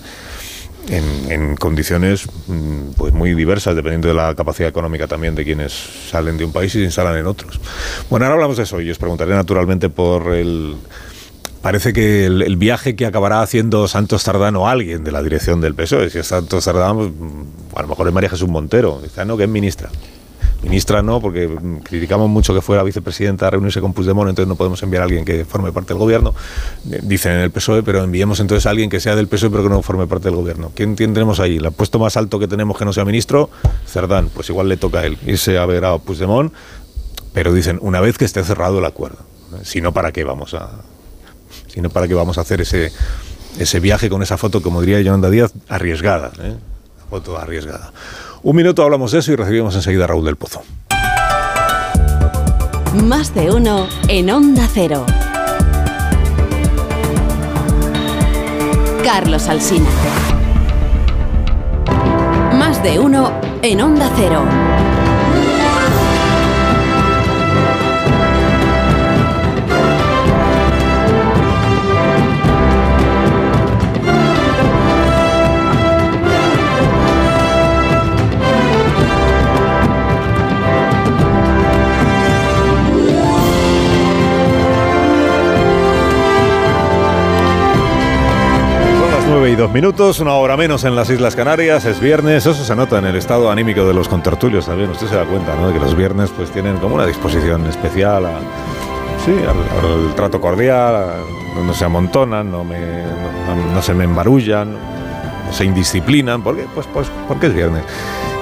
En, 0.88 1.57
condiciones 1.57 2.29
mm, 2.46 2.92
pues 2.96 3.12
muy 3.12 3.35
diversas, 3.35 3.74
dependiendo 3.74 4.07
de 4.07 4.14
la 4.14 4.35
capacidad 4.37 4.68
económica 4.68 5.09
también 5.09 5.35
de 5.35 5.44
quienes 5.44 5.72
salen 5.72 6.37
de 6.37 6.44
un 6.44 6.52
país 6.52 6.72
y 6.76 6.79
se 6.79 6.85
instalan 6.85 7.16
en 7.16 7.26
otros. 7.26 7.61
Bueno, 8.09 8.26
ahora 8.26 8.35
hablamos 8.35 8.57
de 8.57 8.62
eso 8.62 8.81
y 8.81 8.88
os 8.90 8.98
preguntaré 8.98 9.35
naturalmente 9.35 9.88
por 9.88 10.33
el 10.33 10.76
parece 11.66 11.92
que 11.92 12.26
el, 12.26 12.57
viaje 12.57 12.94
que 12.94 13.07
acabará 13.07 13.42
haciendo 13.42 13.88
Santos 13.88 14.22
Tardano 14.22 14.68
alguien 14.68 15.02
de 15.02 15.11
la 15.11 15.20
dirección 15.20 15.61
del 15.61 15.74
PSOE, 15.74 16.11
si 16.11 16.18
es 16.20 16.26
Santos 16.29 16.64
Tardano, 16.64 17.09
mm, 17.09 17.74
a 17.74 17.83
lo 17.83 17.88
mejor 17.88 18.07
es 18.07 18.14
María 18.14 18.31
Jesús 18.31 18.48
Montero, 18.48 19.00
dice, 19.02 19.22
ah, 19.22 19.24
no, 19.24 19.37
que 19.37 19.42
es 19.42 19.48
ministra. 19.48 19.88
Ministra 20.62 21.02
no, 21.02 21.20
porque 21.20 21.48
mm, 21.48 21.79
criticamos 21.79 22.31
mucho 22.31 22.55
que 22.55 22.61
fuera 22.61 22.85
vicepresidenta 22.85 23.48
a 23.48 23.50
reunirse 23.50 23.81
con 23.81 23.94
Puigdemont, 23.94 24.29
entonces 24.29 24.46
no 24.46 24.55
podemos 24.55 24.81
enviar 24.85 25.02
a 25.02 25.07
alguien 25.07 25.24
que 25.24 25.44
forme 25.44 25.72
parte 25.72 25.88
del 25.88 25.98
gobierno. 25.98 26.37
Eh, 26.88 27.00
dicen 27.02 27.33
en 27.33 27.40
el 27.40 27.50
PSOE, 27.50 27.83
pero 27.83 28.00
enviemos 28.05 28.38
entonces 28.38 28.64
a 28.66 28.70
alguien 28.70 28.88
que 28.88 29.00
sea 29.00 29.16
del 29.16 29.26
PSOE 29.26 29.50
pero 29.50 29.64
que 29.64 29.68
no 29.68 29.83
forme 29.83 30.07
parte 30.07 30.29
del 30.29 30.37
gobierno. 30.37 30.70
¿Quién 30.72 30.94
tendremos 30.94 31.40
ahí? 31.40 31.57
El 31.57 31.72
puesto 31.72 31.98
más 31.98 32.16
alto 32.16 32.38
que 32.38 32.46
tenemos 32.46 32.79
que 32.79 32.85
no 32.85 32.92
sea 32.92 33.05
ministro, 33.05 33.50
Cerdán. 33.88 34.31
Pues 34.33 34.48
igual 34.50 34.68
le 34.68 34.76
toca 34.76 35.00
a 35.00 35.07
él 35.07 35.18
irse 35.26 35.59
a 35.59 35.66
ver 35.66 35.85
a 35.85 35.98
Puigdemont, 35.98 36.52
pero 37.33 37.52
dicen, 37.52 37.81
una 37.83 38.00
vez 38.00 38.18
que 38.18 38.24
esté 38.24 38.44
cerrado 38.44 38.79
el 38.79 38.85
acuerdo. 38.85 39.18
Si 39.64 39.81
no, 39.81 39.92
¿para 39.92 40.12
qué 40.12 40.22
vamos 40.22 40.55
a, 40.55 40.70
sino 41.76 41.90
para 41.90 42.08
que 42.08 42.14
vamos 42.14 42.38
a 42.38 42.40
hacer 42.40 42.62
ese, 42.62 42.90
ese 43.58 43.80
viaje 43.80 44.08
con 44.08 44.22
esa 44.22 44.38
foto, 44.38 44.62
como 44.62 44.80
diría 44.80 44.98
Yolanda 45.02 45.28
Díaz, 45.28 45.52
arriesgada. 45.68 46.32
¿eh? 46.40 46.56
Foto 47.10 47.36
arriesgada. 47.36 47.92
Un 48.42 48.56
minuto 48.56 48.82
hablamos 48.82 49.12
de 49.12 49.18
eso 49.18 49.32
y 49.32 49.36
recibimos 49.36 49.74
enseguida 49.74 50.04
a 50.04 50.06
Raúl 50.06 50.24
del 50.24 50.36
Pozo. 50.36 50.62
Más 53.04 53.34
de 53.34 53.50
uno 53.50 53.86
en 54.08 54.30
Onda 54.30 54.66
Cero. 54.72 55.04
Carlos 59.04 59.46
Alsina. 59.46 59.90
Más 62.54 62.82
de 62.82 62.98
uno 62.98 63.38
en 63.60 63.82
Onda 63.82 64.10
Cero. 64.16 64.65
9 89.57 89.59
y 89.59 89.69
2 89.69 89.73
minutos, 89.73 90.21
una 90.21 90.35
hora 90.35 90.55
menos 90.57 90.85
en 90.85 90.95
las 90.95 91.09
Islas 91.09 91.35
Canarias, 91.35 91.87
es 91.87 91.99
viernes, 91.99 92.45
eso 92.45 92.62
se 92.62 92.77
nota 92.77 92.99
en 92.99 93.07
el 93.07 93.16
estado 93.16 93.51
anímico 93.51 93.87
de 93.87 93.95
los 93.95 94.07
contertulios 94.07 94.66
también, 94.66 94.90
usted 94.90 95.07
se 95.07 95.16
da 95.16 95.25
cuenta, 95.25 95.57
¿no? 95.57 95.69
De 95.69 95.73
que 95.73 95.81
los 95.81 95.97
viernes 95.97 96.31
pues 96.31 96.51
tienen 96.51 96.77
como 96.77 96.97
una 96.97 97.07
disposición 97.07 97.64
especial 97.66 98.27
a, 98.27 98.38
sí, 99.25 99.33
al, 99.33 100.14
trato 100.14 100.42
cordial, 100.42 101.07
no 101.64 101.73
se 101.73 101.87
amontonan, 101.87 102.51
no, 102.51 102.64
me, 102.64 102.79
no, 103.73 103.81
se 103.81 103.95
me 103.95 104.05
embarullan, 104.05 104.73
no 104.75 105.53
se 105.53 105.64
indisciplinan, 105.64 106.42
¿por 106.42 106.57
qué? 106.57 106.66
Pues, 106.75 106.87
pues 106.92 107.11
porque 107.27 107.47
es 107.47 107.55
viernes. 107.55 107.85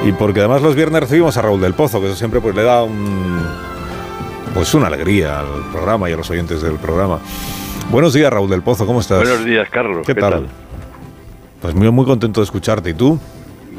Y 0.05 0.11
porque 0.13 0.41
además 0.41 0.63
los 0.63 0.75
viernes 0.75 1.03
recibimos 1.03 1.37
a 1.37 1.43
Raúl 1.43 1.61
del 1.61 1.75
Pozo, 1.75 2.01
que 2.01 2.09
eso 2.09 2.17
siempre 2.17 2.41
pues 2.41 2.57
le 2.57 2.65
da 2.65 2.83
un, 2.83 3.41
pues 4.53 4.75
una 4.75 4.89
alegría 4.89 5.41
al 5.41 5.71
programa 5.71 6.11
y 6.11 6.13
a 6.13 6.17
los 6.17 6.29
oyentes 6.29 6.61
del 6.61 6.75
programa. 6.75 7.21
Buenos 7.91 8.15
días, 8.15 8.33
Raúl 8.33 8.51
del 8.51 8.63
Pozo, 8.63 8.85
¿cómo 8.85 9.01
estás? 9.01 9.19
Buenos 9.19 9.45
días, 9.45 9.69
Carlos. 9.71 10.05
¿Qué, 10.05 10.15
tal? 10.15 10.49
Pues 11.65 11.75
muy, 11.75 11.91
muy 11.91 12.05
contento 12.05 12.41
de 12.41 12.45
escucharte. 12.45 12.91
¿Y 12.91 12.93
tú? 12.93 13.19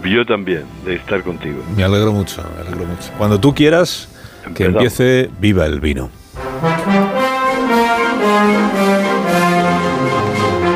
Yo 0.04 0.26
también, 0.26 0.63
de 0.86 0.95
estar 0.95 1.21
contigo. 1.21 1.62
Me 1.78 1.84
alegro 1.84 2.12
mucho, 2.13 2.43
me 2.56 2.62
alegro 2.62 2.84
mucho. 2.84 3.12
Cuando 3.15 3.39
tú 3.39 3.54
quieras, 3.54 4.10
que 4.56 4.65
empiece 4.65 5.30
Viva 5.39 5.67
el 5.67 5.80
Vino. 5.80 6.10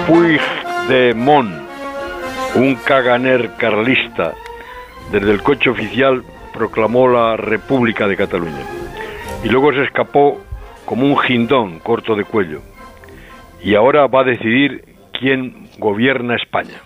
Puigdemont, 0.05 1.51
un 2.53 2.75
caganer 2.75 3.53
carlista, 3.57 4.35
desde 5.11 5.31
el 5.31 5.41
coche 5.41 5.71
oficial 5.71 6.23
proclamó 6.53 7.07
la 7.07 7.35
República 7.37 8.07
de 8.07 8.17
Cataluña. 8.17 8.61
Y 9.43 9.49
luego 9.49 9.73
se 9.73 9.83
escapó 9.83 10.39
como 10.85 11.07
un 11.07 11.17
jindón 11.17 11.79
corto 11.79 12.13
de 12.13 12.23
cuello. 12.23 12.61
Y 13.63 13.73
ahora 13.73 14.05
va 14.05 14.21
a 14.21 14.25
decidir 14.25 14.85
quién 15.19 15.69
gobierna 15.79 16.35
España 16.35 16.79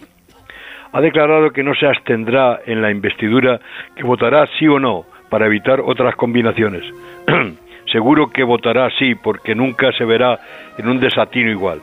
ha 0.94 1.02
declarado 1.02 1.52
que 1.52 1.64
no 1.64 1.74
se 1.74 1.88
abstendrá 1.88 2.62
en 2.66 2.82
la 2.82 2.92
investidura, 2.92 3.60
que 3.96 4.04
votará 4.04 4.48
sí 4.60 4.68
o 4.68 4.80
no 4.80 5.06
para 5.30 5.48
evitar 5.48 5.82
otras 5.82 6.16
combinaciones. 6.16 6.84
Seguro 7.92 8.30
que 8.30 8.44
votará 8.44 8.90
sí 9.00 9.16
porque 9.16 9.56
nunca 9.56 9.92
se 9.98 10.06
verá 10.06 10.40
en 10.78 10.88
un 10.88 11.00
desatino 11.00 11.50
igual. 11.50 11.82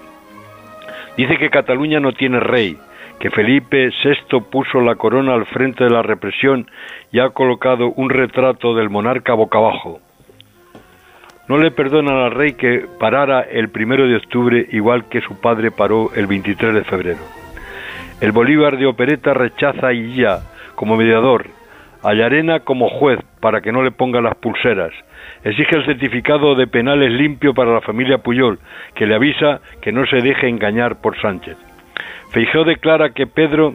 Dice 1.16 1.36
que 1.36 1.50
Cataluña 1.50 1.98
no 1.98 2.12
tiene 2.12 2.38
rey, 2.38 2.78
que 3.18 3.30
Felipe 3.30 3.90
VI 4.02 4.40
puso 4.48 4.80
la 4.80 4.94
corona 4.94 5.34
al 5.34 5.46
frente 5.46 5.84
de 5.84 5.90
la 5.90 6.02
represión 6.02 6.70
y 7.12 7.18
ha 7.18 7.30
colocado 7.30 7.92
un 7.96 8.10
retrato 8.10 8.74
del 8.74 8.90
monarca 8.90 9.34
boca 9.34 9.58
abajo. 9.58 9.98
No 11.48 11.58
le 11.58 11.72
perdonan 11.72 12.14
al 12.16 12.30
rey 12.30 12.52
que 12.52 12.86
parara 13.00 13.40
el 13.40 13.70
primero 13.70 14.06
de 14.06 14.16
octubre 14.16 14.66
igual 14.70 15.08
que 15.08 15.20
su 15.20 15.40
padre 15.40 15.72
paró 15.72 16.10
el 16.14 16.28
23 16.28 16.74
de 16.74 16.84
febrero. 16.84 17.39
El 18.20 18.32
Bolívar 18.32 18.76
de 18.76 18.86
Opereta 18.86 19.32
rechaza 19.32 19.88
a 19.88 19.92
Illa 19.94 20.40
como 20.74 20.96
mediador, 20.96 21.46
a 22.02 22.12
Llarena 22.12 22.60
como 22.60 22.90
juez 22.90 23.18
para 23.40 23.62
que 23.62 23.72
no 23.72 23.82
le 23.82 23.92
ponga 23.92 24.20
las 24.20 24.34
pulseras. 24.36 24.92
Exige 25.42 25.76
el 25.76 25.86
certificado 25.86 26.54
de 26.54 26.66
penales 26.66 27.10
limpio 27.12 27.54
para 27.54 27.72
la 27.72 27.80
familia 27.80 28.18
Puyol, 28.18 28.58
que 28.94 29.06
le 29.06 29.14
avisa 29.14 29.60
que 29.80 29.90
no 29.90 30.04
se 30.04 30.18
deje 30.18 30.48
engañar 30.48 31.00
por 31.00 31.18
Sánchez. 31.18 31.56
Feijó 32.30 32.64
declara 32.64 33.10
que 33.10 33.26
Pedro 33.26 33.74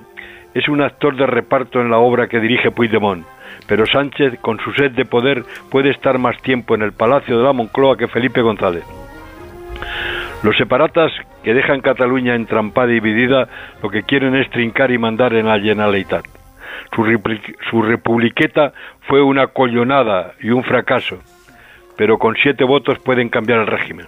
es 0.53 0.69
un 0.69 0.81
actor 0.81 1.15
de 1.17 1.25
reparto 1.25 1.81
en 1.81 1.89
la 1.89 1.97
obra 1.97 2.27
que 2.27 2.39
dirige 2.39 2.69
Puigdemont, 2.69 3.25
pero 3.67 3.87
Sánchez, 3.87 4.39
con 4.41 4.59
su 4.59 4.73
sed 4.73 4.91
de 4.91 5.05
poder, 5.05 5.43
puede 5.71 5.89
estar 5.89 6.19
más 6.19 6.39
tiempo 6.43 6.75
en 6.75 6.83
el 6.83 6.93
Palacio 6.93 7.37
de 7.37 7.43
la 7.43 7.53
Moncloa 7.53 7.97
que 7.97 8.07
Felipe 8.07 8.41
González. 8.41 8.83
Los 10.45 10.57
separatas 10.57 11.11
que 11.43 11.55
dejan 11.55 11.81
Cataluña 11.81 12.35
entrampada 12.35 12.91
y 12.91 12.99
dividida 12.99 13.49
lo 13.81 13.89
que 13.89 14.03
quieren 14.03 14.35
es 14.35 14.47
trincar 14.51 14.91
y 14.91 14.99
mandar 14.99 15.33
en 15.33 15.47
la 15.47 15.59
Generalitat. 15.59 16.23
Su, 16.93 17.03
su 17.71 17.81
republiqueta 17.81 18.71
fue 19.07 19.23
una 19.23 19.47
collonada 19.47 20.33
y 20.39 20.51
un 20.51 20.63
fracaso, 20.63 21.17
pero 21.97 22.19
con 22.19 22.35
siete 22.35 22.63
votos 22.63 22.99
pueden 22.99 23.29
cambiar 23.29 23.61
el 23.61 23.65
régimen. 23.65 24.05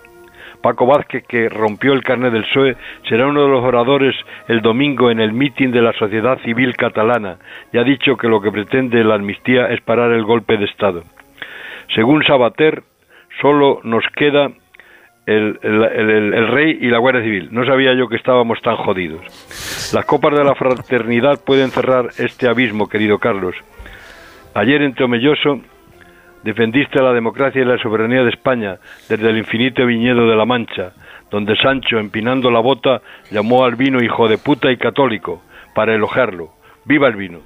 Paco 0.61 0.85
Vázquez, 0.85 1.25
que 1.27 1.49
rompió 1.49 1.93
el 1.93 2.03
carnet 2.03 2.31
del 2.31 2.43
PSOE, 2.43 2.75
será 3.09 3.25
uno 3.25 3.41
de 3.41 3.49
los 3.49 3.63
oradores 3.63 4.15
el 4.47 4.61
domingo 4.61 5.09
en 5.09 5.19
el 5.19 5.33
mitin 5.33 5.71
de 5.71 5.81
la 5.81 5.93
sociedad 5.93 6.37
civil 6.43 6.75
catalana 6.75 7.37
y 7.73 7.79
ha 7.79 7.83
dicho 7.83 8.15
que 8.15 8.27
lo 8.27 8.41
que 8.41 8.51
pretende 8.51 9.03
la 9.03 9.15
amnistía 9.15 9.69
es 9.69 9.81
parar 9.81 10.11
el 10.11 10.23
golpe 10.23 10.57
de 10.57 10.65
Estado. 10.65 11.01
Según 11.95 12.23
Sabater, 12.23 12.83
solo 13.41 13.79
nos 13.83 14.03
queda 14.15 14.51
el, 15.27 16.47
rey 16.47 16.77
y 16.81 16.89
la 16.89 16.99
Guardia 16.99 17.21
Civil. 17.21 17.49
No 17.51 17.65
sabía 17.65 17.93
yo 17.93 18.07
que 18.07 18.15
estábamos 18.15 18.61
tan 18.61 18.77
jodidos. 18.77 19.21
Las 19.93 20.05
copas 20.05 20.37
de 20.37 20.43
la 20.43 20.55
fraternidad 20.55 21.43
pueden 21.45 21.69
cerrar 21.69 22.07
este 22.17 22.47
abismo, 22.47 22.87
querido 22.87 23.19
Carlos. 23.19 23.55
Ayer 24.53 24.81
en 24.81 24.95
Tomelloso 24.95 25.59
defendiste 26.43 27.01
la 27.01 27.13
democracia 27.13 27.61
y 27.61 27.65
la 27.65 27.77
soberanía 27.77 28.23
de 28.23 28.29
España 28.29 28.77
desde 29.09 29.29
el 29.29 29.37
infinito 29.37 29.85
viñedo 29.85 30.29
de 30.29 30.35
la 30.35 30.45
Mancha, 30.45 30.93
donde 31.29 31.57
Sancho, 31.57 31.99
empinando 31.99 32.49
la 32.49 32.61
bota, 32.61 33.01
llamó 33.29 33.65
al 33.65 33.75
vino 33.75 34.01
hijo 34.01 34.29
de 34.29 34.37
puta 34.37 34.71
y 34.71 34.77
católico, 34.77 35.41
para 35.75 35.93
elogiarlo. 35.93 36.53
¡Viva 36.85 37.07
el 37.09 37.17
vino! 37.17 37.39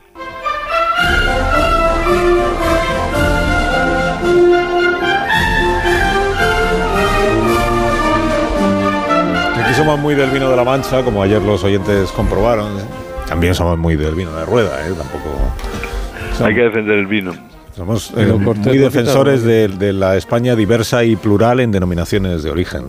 Somos 9.82 10.00
muy 10.00 10.14
del 10.14 10.30
vino 10.30 10.48
de 10.48 10.56
la 10.56 10.64
Mancha, 10.64 11.04
como 11.04 11.24
ayer 11.24 11.42
los 11.42 11.64
oyentes 11.64 12.12
comprobaron. 12.12 12.68
También 13.28 13.56
somos 13.56 13.80
muy 13.80 13.96
del 13.96 14.14
vino 14.14 14.32
de 14.32 14.46
rueda, 14.46 14.88
¿eh? 14.88 14.94
Tampoco... 14.96 16.46
Hay 16.46 16.54
que 16.54 16.62
defender 16.62 17.00
el 17.00 17.08
vino. 17.08 17.34
Somos 17.72 18.14
eh, 18.16 18.32
muy 18.32 18.78
defensores 18.78 19.44
de, 19.44 19.92
la 19.92 20.18
España 20.18 20.56
diversa 20.56 21.04
y 21.04 21.16
plural 21.16 21.62
en 21.62 21.72
denominaciones 21.72 22.44
de 22.44 22.52
origen. 22.52 22.86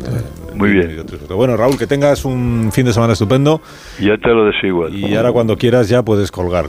Muy 0.54 0.70
bien. 0.70 1.06
Bueno, 1.30 1.56
Raúl, 1.56 1.78
que 1.78 1.86
tengas 1.86 2.26
un 2.26 2.68
fin 2.72 2.84
de 2.84 2.92
semana 2.92 3.14
estupendo. 3.14 3.62
Ya 3.98 4.18
te 4.18 4.28
lo 4.28 4.44
deseo 4.44 4.68
igual. 4.68 4.94
Y 4.94 5.14
ahora 5.14 5.32
cuando 5.32 5.56
quieras 5.56 5.88
ya 5.88 6.02
puedes 6.02 6.30
colgar. 6.30 6.66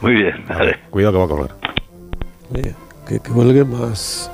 Muy 0.00 0.14
bien, 0.14 0.44
vale. 0.48 0.76
Cuidado 0.90 1.14
que 1.14 1.18
va 1.18 1.24
a 1.24 1.28
colgar. 1.28 1.56
que, 3.08 3.18
que 3.20 3.28
cuelgue 3.28 3.64
más 3.64 4.30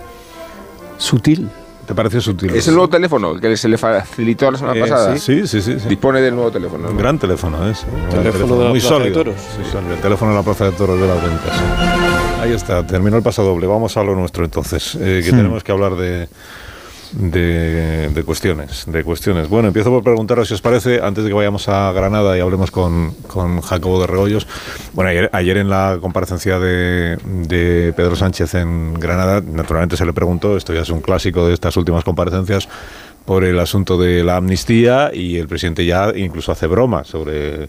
sutil. 0.98 1.48
¿Te 1.90 1.94
parece 1.96 2.20
sutil? 2.20 2.54
¿Es 2.54 2.68
el 2.68 2.74
nuevo 2.74 2.88
teléfono 2.88 3.34
que 3.34 3.56
se 3.56 3.68
le 3.68 3.76
facilitó 3.76 4.48
la 4.48 4.58
semana 4.58 4.78
Eh, 4.78 4.80
pasada? 4.82 5.16
sí, 5.18 5.44
sí, 5.44 5.60
sí, 5.60 5.80
sí. 5.80 5.88
Dispone 5.88 6.20
del 6.20 6.36
nuevo 6.36 6.48
teléfono. 6.52 6.88
Un 6.88 6.96
gran 6.96 7.18
teléfono 7.18 7.68
es. 7.68 7.82
Un 7.82 7.98
gran 8.10 8.22
Teléfono 8.22 8.56
de 8.58 8.64
la 8.64 8.70
muy 8.70 8.78
Plaza 8.78 8.94
de 8.94 9.00
sólido. 9.00 9.14
Toros. 9.24 9.34
Sí, 9.40 9.70
sólido. 9.72 9.94
El 9.94 10.00
teléfono 10.00 10.30
de 10.30 10.36
la 10.36 10.42
Plaza 10.44 10.64
de 10.66 10.70
Toros 10.72 11.00
de 11.00 11.08
las 11.08 11.20
Ventas. 11.20 11.60
Ahí 12.40 12.52
está, 12.52 12.86
terminó 12.86 13.16
el 13.16 13.24
paso 13.24 13.42
doble. 13.42 13.66
Vamos 13.66 13.96
a 13.96 14.04
lo 14.04 14.14
nuestro 14.14 14.44
entonces, 14.44 14.94
eh, 15.00 15.20
que 15.24 15.32
Hmm. 15.32 15.36
tenemos 15.36 15.64
que 15.64 15.72
hablar 15.72 15.96
de, 15.96 16.28
de, 17.12 18.22
cuestiones. 18.24 18.84
De 18.86 19.04
cuestiones. 19.04 19.48
Bueno, 19.48 19.68
empiezo 19.68 19.90
por 19.90 20.02
preguntaros 20.02 20.48
si 20.48 20.54
os 20.54 20.60
parece, 20.60 21.00
antes 21.02 21.24
de 21.24 21.30
que 21.30 21.34
vayamos 21.34 21.68
a 21.68 21.92
Granada 21.92 22.36
y 22.36 22.40
hablemos 22.40 22.70
con, 22.70 23.12
con 23.26 23.60
Jacobo 23.60 24.00
de 24.00 24.06
Regoyos. 24.06 24.46
Bueno, 24.92 25.10
ayer, 25.10 25.30
ayer 25.32 25.56
en 25.56 25.68
la 25.68 25.98
comparecencia 26.00 26.58
de, 26.58 27.18
de 27.24 27.92
Pedro 27.96 28.16
Sánchez 28.16 28.54
en 28.54 28.94
Granada, 28.94 29.40
naturalmente 29.40 29.96
se 29.96 30.06
le 30.06 30.12
preguntó, 30.12 30.56
esto 30.56 30.72
ya 30.72 30.82
es 30.82 30.90
un 30.90 31.00
clásico 31.00 31.46
de 31.46 31.54
estas 31.54 31.76
últimas 31.76 32.04
comparecencias, 32.04 32.68
por 33.24 33.44
el 33.44 33.58
asunto 33.60 33.98
de 33.98 34.24
la 34.24 34.36
amnistía 34.36 35.10
y 35.12 35.36
el 35.36 35.46
presidente 35.46 35.84
ya 35.84 36.10
incluso 36.16 36.52
hace 36.52 36.66
broma 36.66 37.04
sobre 37.04 37.68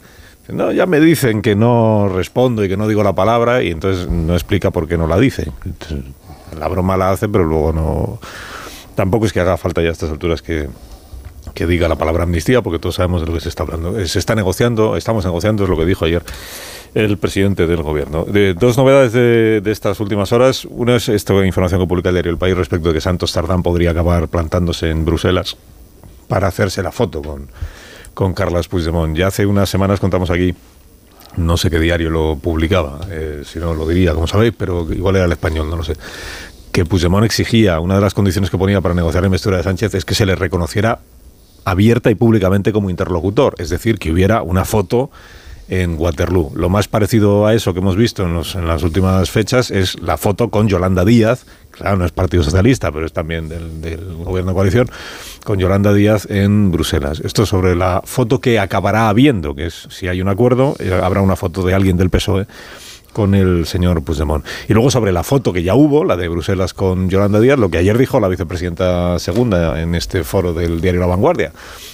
no, 0.51 0.71
ya 0.71 0.86
me 0.86 0.99
dicen 0.99 1.41
que 1.41 1.56
no 1.56 2.10
respondo 2.10 2.63
y 2.63 2.69
que 2.69 2.77
no 2.77 2.88
digo 2.88 3.04
la 3.04 3.13
palabra 3.13 3.63
y 3.63 3.71
entonces 3.71 4.10
no 4.10 4.34
explica 4.34 4.71
por 4.71 4.88
qué 4.88 4.97
no 4.97 5.08
la 5.08 5.17
dice. 5.17 5.51
La 6.58 6.67
broma 6.67 6.97
la 6.97 7.12
hace, 7.12 7.30
pero 7.30 7.45
luego 7.45 7.71
no... 7.71 8.19
Tampoco 9.02 9.26
es 9.26 9.34
que 9.34 9.40
haga 9.40 9.58
falta 9.58 9.82
ya 9.82 9.90
a 9.90 9.94
estas 9.94 10.12
alturas 10.12 10.44
que, 10.44 10.70
que 11.56 11.66
diga 11.66 11.88
la 11.88 11.96
palabra 11.96 12.22
amnistía, 12.22 12.62
porque 12.62 12.78
todos 12.78 12.94
sabemos 12.94 13.22
de 13.22 13.26
lo 13.26 13.34
que 13.34 13.40
se 13.40 13.50
está 13.50 13.64
hablando. 13.64 13.98
Eh, 14.00 14.08
Se 14.08 14.20
está 14.20 14.36
negociando, 14.36 14.96
estamos 14.96 15.26
negociando, 15.26 15.64
es 15.64 15.70
lo 15.72 15.76
que 15.76 15.86
dijo 15.86 16.06
ayer 16.06 16.22
el 16.94 17.18
presidente 17.18 17.66
del 17.66 17.82
gobierno. 17.82 18.26
De, 18.26 18.54
dos 18.54 18.78
novedades 18.78 19.12
de, 19.12 19.60
de 19.60 19.72
estas 19.72 20.00
últimas 20.02 20.32
horas. 20.34 20.66
Una 20.66 20.98
es 20.98 21.10
esta 21.10 21.34
información 21.44 21.82
que 21.82 21.88
publica 21.88 22.10
el 22.10 22.16
diario 22.16 22.32
El 22.32 22.38
País 22.38 22.56
respecto 22.56 22.90
de 22.90 22.94
que 22.94 23.02
Santos 23.02 23.34
Tardán 23.34 23.64
podría 23.64 23.90
acabar 23.90 24.28
plantándose 24.28 24.92
en 24.92 25.04
Bruselas 25.04 25.58
para 26.28 26.48
hacerse 26.48 26.84
la 26.84 26.92
foto 26.92 27.24
con, 27.24 27.48
con 28.14 28.36
Carlas 28.36 28.68
Puigdemont. 28.68 29.18
Ya 29.18 29.26
hace 29.26 29.48
unas 29.48 29.68
semanas 29.68 30.00
contamos 30.00 30.30
aquí, 30.30 30.54
no 31.38 31.58
sé 31.58 31.72
qué 31.72 31.80
diario 31.80 32.12
lo 32.12 32.36
publicaba, 32.36 33.00
eh, 33.10 33.42
si 33.46 33.58
no 33.58 33.74
lo 33.74 33.88
diría, 33.88 34.14
como 34.14 34.28
sabéis, 34.28 34.54
pero 34.56 34.86
igual 34.94 35.16
era 35.16 35.26
el 35.26 35.32
español, 35.32 35.72
no 35.72 35.78
lo 35.78 35.84
sé, 35.84 35.96
que 36.71 36.86
Puigdemont 36.86 37.25
exigía, 37.25 37.79
una 37.79 37.95
de 37.95 38.01
las 38.01 38.13
condiciones 38.13 38.49
que 38.49 38.57
ponía 38.57 38.81
para 38.81 38.93
negociar 38.93 39.23
la 39.23 39.27
investidura 39.27 39.57
de 39.57 39.63
Sánchez 39.63 39.93
es 39.95 40.05
que 40.05 40.15
se 40.15 40.25
le 40.25 40.36
reconociera 40.36 40.99
abierta 41.65 42.10
y 42.10 42.15
públicamente 42.15 42.71
como 42.71 42.89
interlocutor, 42.89 43.55
es 43.57 43.69
decir, 43.69 43.99
que 43.99 44.12
hubiera 44.12 44.41
una 44.41 44.65
foto 44.65 45.12
en 45.69 45.95
Waterloo. 45.97 46.51
Lo 46.55 46.69
más 46.69 46.88
parecido 46.88 47.45
a 47.45 47.53
eso 47.53 47.73
que 47.73 47.79
hemos 47.79 47.95
visto 47.95 48.23
en, 48.23 48.67
las 48.67 48.84
últimas 48.84 49.29
fechas 49.31 49.71
es 49.71 50.01
la 50.01 50.17
foto 50.17 50.49
con 50.49 50.67
Yolanda 50.67 51.05
Díaz, 51.05 51.45
claro, 51.71 51.97
no 51.97 52.05
es 52.05 52.12
Partido 52.12 52.43
Socialista, 52.43 52.91
pero 52.91 53.05
es 53.05 53.13
también 53.13 53.47
del, 53.47 53.79
del 53.79 54.15
gobierno 54.15 54.51
de 54.51 54.55
coalición, 54.55 54.89
con 55.45 55.60
Yolanda 55.60 55.93
Díaz 55.93 56.27
en 56.29 56.71
Bruselas. 56.71 57.21
Esto 57.23 57.45
sobre 57.45 57.75
la 57.75 58.01
foto 58.03 58.41
que 58.41 58.60
acabará 58.60 59.07
habiendo, 59.07 59.55
que 59.55 59.67
es, 59.67 59.88
si 59.89 60.07
hay 60.07 60.21
un 60.21 60.27
acuerdo, 60.27 60.75
eh, 60.79 60.99
habrá 61.01 61.21
una 61.21 61.38
foto 61.38 61.63
de 61.63 61.73
alguien 61.73 61.95
del 61.95 62.10
PSOE 62.10 62.47
con 63.13 63.36
el 63.36 63.65
señor 63.65 64.04
Puigdemont. 64.04 64.45
Y 64.67 64.74
luego 64.74 64.91
sobre 64.91 65.12
la 65.12 65.24
foto 65.24 65.54
que 65.54 65.63
ya 65.63 65.76
hubo, 65.76 66.04
la 66.04 66.17
de 66.17 66.28
Bruselas 66.28 66.74
con 66.74 67.10
Yolanda 67.10 67.39
Díaz, 67.39 67.60
lo 67.60 67.69
que 67.69 67.78
ayer 67.78 67.97
dijo 67.97 68.19
la 68.19 68.28
vicepresidenta 68.28 69.19
segunda 69.19 69.82
en 69.82 69.95
este 69.95 70.24
foro 70.24 70.54
del 70.54 70.82
diario 70.82 71.02
La 71.02 71.08
Vanguardia. 71.08 71.52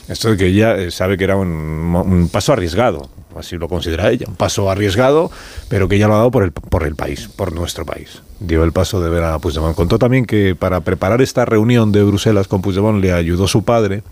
Esto 0.07 0.31
de 0.31 0.37
que 0.37 0.47
ella 0.47 0.75
eh, 0.75 0.91
sabe 0.91 1.17
que 1.17 1.23
era 1.23 1.35
un, 1.35 2.29
paso 2.31 2.53
arriesgado, 2.53 3.09
así 3.35 3.57
lo 3.57 3.67
considera 3.67 4.09
ella, 4.09 4.25
un 4.27 4.35
paso 4.35 4.69
arriesgado, 4.69 5.31
pero 5.69 5.87
que 5.87 5.95
ella 5.95 6.07
lo 6.07 6.13
ha 6.15 6.17
dado 6.17 6.31
por 6.31 6.43
el, 6.43 6.51
por 6.51 6.83
el 6.83 6.95
país, 6.95 7.29
por 7.35 7.53
nuestro 7.53 7.85
país. 7.85 8.21
Dio 8.39 8.63
el 8.63 8.71
paso 8.71 9.01
de 9.01 9.09
ver 9.09 9.23
a 9.23 9.39
Puigdemont. 9.39 9.75
Contó 9.75 9.99
también 9.99 10.25
que 10.25 10.55
para 10.55 10.81
preparar 10.81 11.21
esta 11.21 11.45
reunión 11.45 11.91
de 11.91 12.03
Bruselas 12.03 12.47
con 12.47 12.61
Puigdemont 12.61 13.01
le 13.01 13.11
ayudó 13.13 13.47
su 13.47 13.63
padre, 13.63 14.03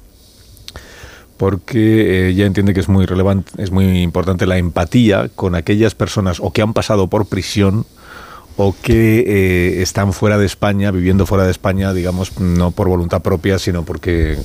porque 1.38 2.28
eh, 2.28 2.30
ella 2.30 2.46
entiende 2.46 2.74
que 2.74 2.80
es 2.80 2.90
muy 2.90 3.06
relevante, 3.06 3.52
es 3.62 3.72
muy 3.72 4.02
importante 4.02 4.46
la 4.46 4.58
empatía 4.58 5.30
con 5.36 5.56
aquellas 5.56 5.96
personas 5.96 6.40
o 6.40 6.52
que 6.52 6.62
han 6.62 6.74
pasado 6.74 7.08
por 7.08 7.26
prisión 7.26 7.86
o 8.58 8.74
que 8.82 9.20
eh, 9.20 9.82
están 9.82 10.14
fuera 10.14 10.38
de 10.38 10.46
España, 10.46 10.92
viviendo 10.92 11.26
fuera 11.26 11.44
de 11.44 11.52
España, 11.52 11.94
digamos, 11.94 12.40
no 12.40 12.72
por 12.72 12.88
voluntad 12.88 13.22
propia, 13.22 13.60
sino 13.60 13.84
porque, 13.84 14.38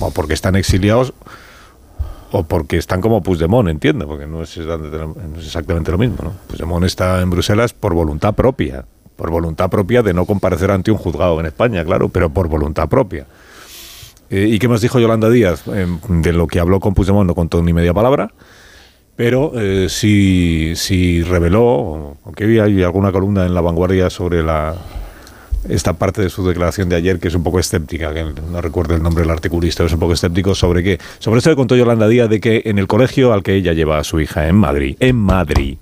o 0.00 0.10
porque 0.10 0.34
están 0.34 0.54
exiliados 0.54 1.14
o 2.30 2.42
porque 2.42 2.76
están 2.76 3.00
como 3.00 3.22
Puigdemont, 3.22 3.68
entiendo, 3.68 4.06
porque 4.06 4.26
no 4.26 4.42
es, 4.42 4.56
no 4.58 5.14
es 5.38 5.46
exactamente 5.46 5.92
lo 5.92 5.98
mismo. 5.98 6.16
¿no? 6.20 6.32
Puigdemont 6.48 6.84
está 6.84 7.22
en 7.22 7.30
Bruselas 7.30 7.72
por 7.72 7.94
voluntad 7.94 8.34
propia, 8.34 8.84
por 9.16 9.30
voluntad 9.30 9.70
propia 9.70 10.02
de 10.02 10.12
no 10.12 10.26
comparecer 10.26 10.70
ante 10.70 10.90
un 10.90 10.98
juzgado 10.98 11.38
en 11.40 11.46
España, 11.46 11.84
claro, 11.84 12.08
pero 12.08 12.30
por 12.30 12.48
voluntad 12.48 12.88
propia. 12.88 13.26
Eh, 14.34 14.48
¿Y 14.48 14.58
qué 14.58 14.66
más 14.66 14.80
dijo 14.80 14.98
Yolanda 14.98 15.30
Díaz? 15.30 15.62
Eh, 15.68 15.86
de 16.08 16.32
lo 16.32 16.48
que 16.48 16.58
habló 16.58 16.80
con 16.80 16.92
Puigdemont 16.92 17.24
no 17.24 17.36
contó 17.36 17.62
ni 17.62 17.72
media 17.72 17.94
palabra, 17.94 18.32
pero 19.14 19.52
eh, 19.54 19.86
sí, 19.88 20.72
sí 20.74 21.22
reveló, 21.22 22.16
aunque 22.24 22.42
había 22.42 22.64
hay 22.64 22.82
alguna 22.82 23.12
columna 23.12 23.46
en 23.46 23.54
La 23.54 23.60
Vanguardia 23.60 24.10
sobre 24.10 24.42
la 24.42 24.74
esta 25.68 25.92
parte 25.92 26.20
de 26.20 26.30
su 26.30 26.44
declaración 26.44 26.88
de 26.88 26.96
ayer 26.96 27.20
que 27.20 27.28
es 27.28 27.34
un 27.36 27.44
poco 27.44 27.60
escéptica, 27.60 28.12
que 28.12 28.24
no 28.24 28.60
recuerdo 28.60 28.96
el 28.96 29.04
nombre 29.04 29.22
del 29.22 29.30
articulista, 29.30 29.84
es 29.84 29.92
un 29.92 30.00
poco 30.00 30.14
escéptico 30.14 30.56
sobre 30.56 30.82
qué. 30.82 30.98
Sobre 31.20 31.38
esto 31.38 31.50
que 31.50 31.56
contó 31.56 31.76
Yolanda 31.76 32.08
Díaz 32.08 32.28
de 32.28 32.40
que 32.40 32.62
en 32.64 32.80
el 32.80 32.88
colegio 32.88 33.32
al 33.32 33.44
que 33.44 33.54
ella 33.54 33.72
lleva 33.72 34.00
a 34.00 34.04
su 34.04 34.18
hija 34.18 34.48
en 34.48 34.56
Madrid, 34.56 34.96
en 34.98 35.14
Madrid, 35.14 35.78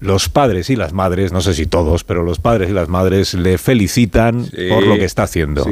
los 0.00 0.28
padres 0.28 0.70
y 0.70 0.76
las 0.76 0.92
madres, 0.92 1.32
no 1.32 1.40
sé 1.40 1.54
si 1.54 1.66
todos, 1.66 2.04
pero 2.04 2.22
los 2.22 2.38
padres 2.38 2.70
y 2.70 2.72
las 2.72 2.88
madres 2.88 3.34
le 3.34 3.58
felicitan 3.58 4.46
por 4.68 4.86
lo 4.86 4.96
que 4.96 5.04
está 5.04 5.24
haciendo. 5.24 5.66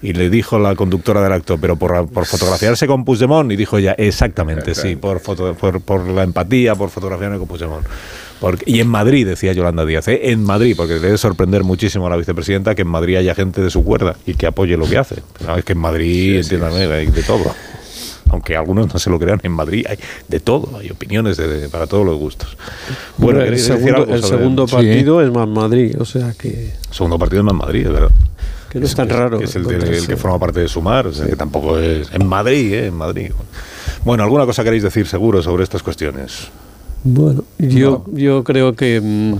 Y 0.00 0.12
le 0.12 0.30
dijo 0.30 0.58
la 0.58 0.74
conductora 0.76 1.22
del 1.22 1.32
acto, 1.32 1.58
pero 1.58 1.76
por, 1.76 2.08
por 2.08 2.26
fotografiarse 2.26 2.86
con 2.86 3.04
Puigdemont, 3.04 3.50
y 3.50 3.56
dijo 3.56 3.78
ella, 3.78 3.92
exactamente, 3.98 4.74
sí, 4.74 4.96
por, 4.96 5.20
foto, 5.20 5.54
por, 5.54 5.80
por, 5.80 6.06
la 6.06 6.22
empatía, 6.22 6.74
por 6.74 6.90
fotografiarme 6.90 7.38
con 7.38 7.48
Puigdemont. 7.48 7.86
Porque, 8.40 8.64
y 8.66 8.80
en 8.80 8.88
Madrid, 8.88 9.24
decía 9.26 9.52
Yolanda 9.52 9.84
Díaz, 9.84 10.08
¿eh? 10.08 10.32
en 10.32 10.42
Madrid, 10.42 10.74
porque 10.76 10.94
debe 10.94 11.16
sorprender 11.16 11.62
muchísimo 11.62 12.08
a 12.08 12.10
la 12.10 12.16
vicepresidenta 12.16 12.74
que 12.74 12.82
en 12.82 12.88
Madrid 12.88 13.16
haya 13.16 13.36
gente 13.36 13.60
de 13.60 13.70
su 13.70 13.84
cuerda 13.84 14.16
y 14.26 14.34
que 14.34 14.46
apoye 14.48 14.76
lo 14.76 14.88
que 14.88 14.98
hace. 14.98 15.22
es 15.56 15.64
que 15.64 15.74
en 15.74 15.78
Madrid, 15.78 16.38
entiéndame, 16.38 16.86
hay 16.92 17.06
de 17.06 17.22
todo 17.22 17.54
aunque 18.32 18.56
algunos 18.56 18.92
no 18.92 18.98
se 18.98 19.10
lo 19.10 19.18
crean, 19.18 19.40
en 19.42 19.52
Madrid 19.52 19.86
hay 19.88 19.98
de 20.26 20.40
todo, 20.40 20.78
hay 20.78 20.90
opiniones 20.90 21.36
de, 21.36 21.68
para 21.68 21.86
todos 21.86 22.04
los 22.04 22.18
gustos. 22.18 22.56
Bueno, 23.18 23.40
el 23.42 23.58
segundo, 23.58 24.66
partido 24.66 25.22
es 25.22 25.30
más 25.30 25.46
Madrid, 25.46 25.94
o 26.00 26.04
sea 26.04 26.32
que... 26.32 26.72
El 26.88 26.94
segundo 26.94 27.18
partido 27.18 27.42
es 27.42 27.44
más 27.44 27.54
Madrid, 27.54 27.86
es 27.86 27.92
verdad. 27.92 28.10
Que 28.70 28.80
no 28.80 28.86
es 28.86 28.94
tan 28.94 29.08
raro. 29.08 29.38
Que 29.38 29.44
es 29.44 29.54
el, 29.54 29.66
que 29.66 30.16
forma 30.16 30.38
parte 30.38 30.60
de 30.60 30.68
Sumar, 30.68 31.06
o 31.06 31.12
sea, 31.12 31.26
que 31.26 31.36
tampoco 31.36 31.78
es... 31.78 32.10
En 32.12 32.26
Madrid, 32.26 32.72
¿eh? 32.72 32.86
En 32.86 32.94
Madrid. 32.94 33.30
Bueno, 34.04 34.22
¿alguna 34.24 34.46
cosa 34.46 34.64
queréis 34.64 34.82
decir 34.82 35.06
seguro 35.06 35.42
sobre 35.42 35.62
estas 35.62 35.82
cuestiones? 35.82 36.48
Bueno, 37.04 37.44
yo, 37.58 38.04
yo 38.12 38.42
creo 38.44 38.74
que... 38.74 39.00
Mm, 39.00 39.36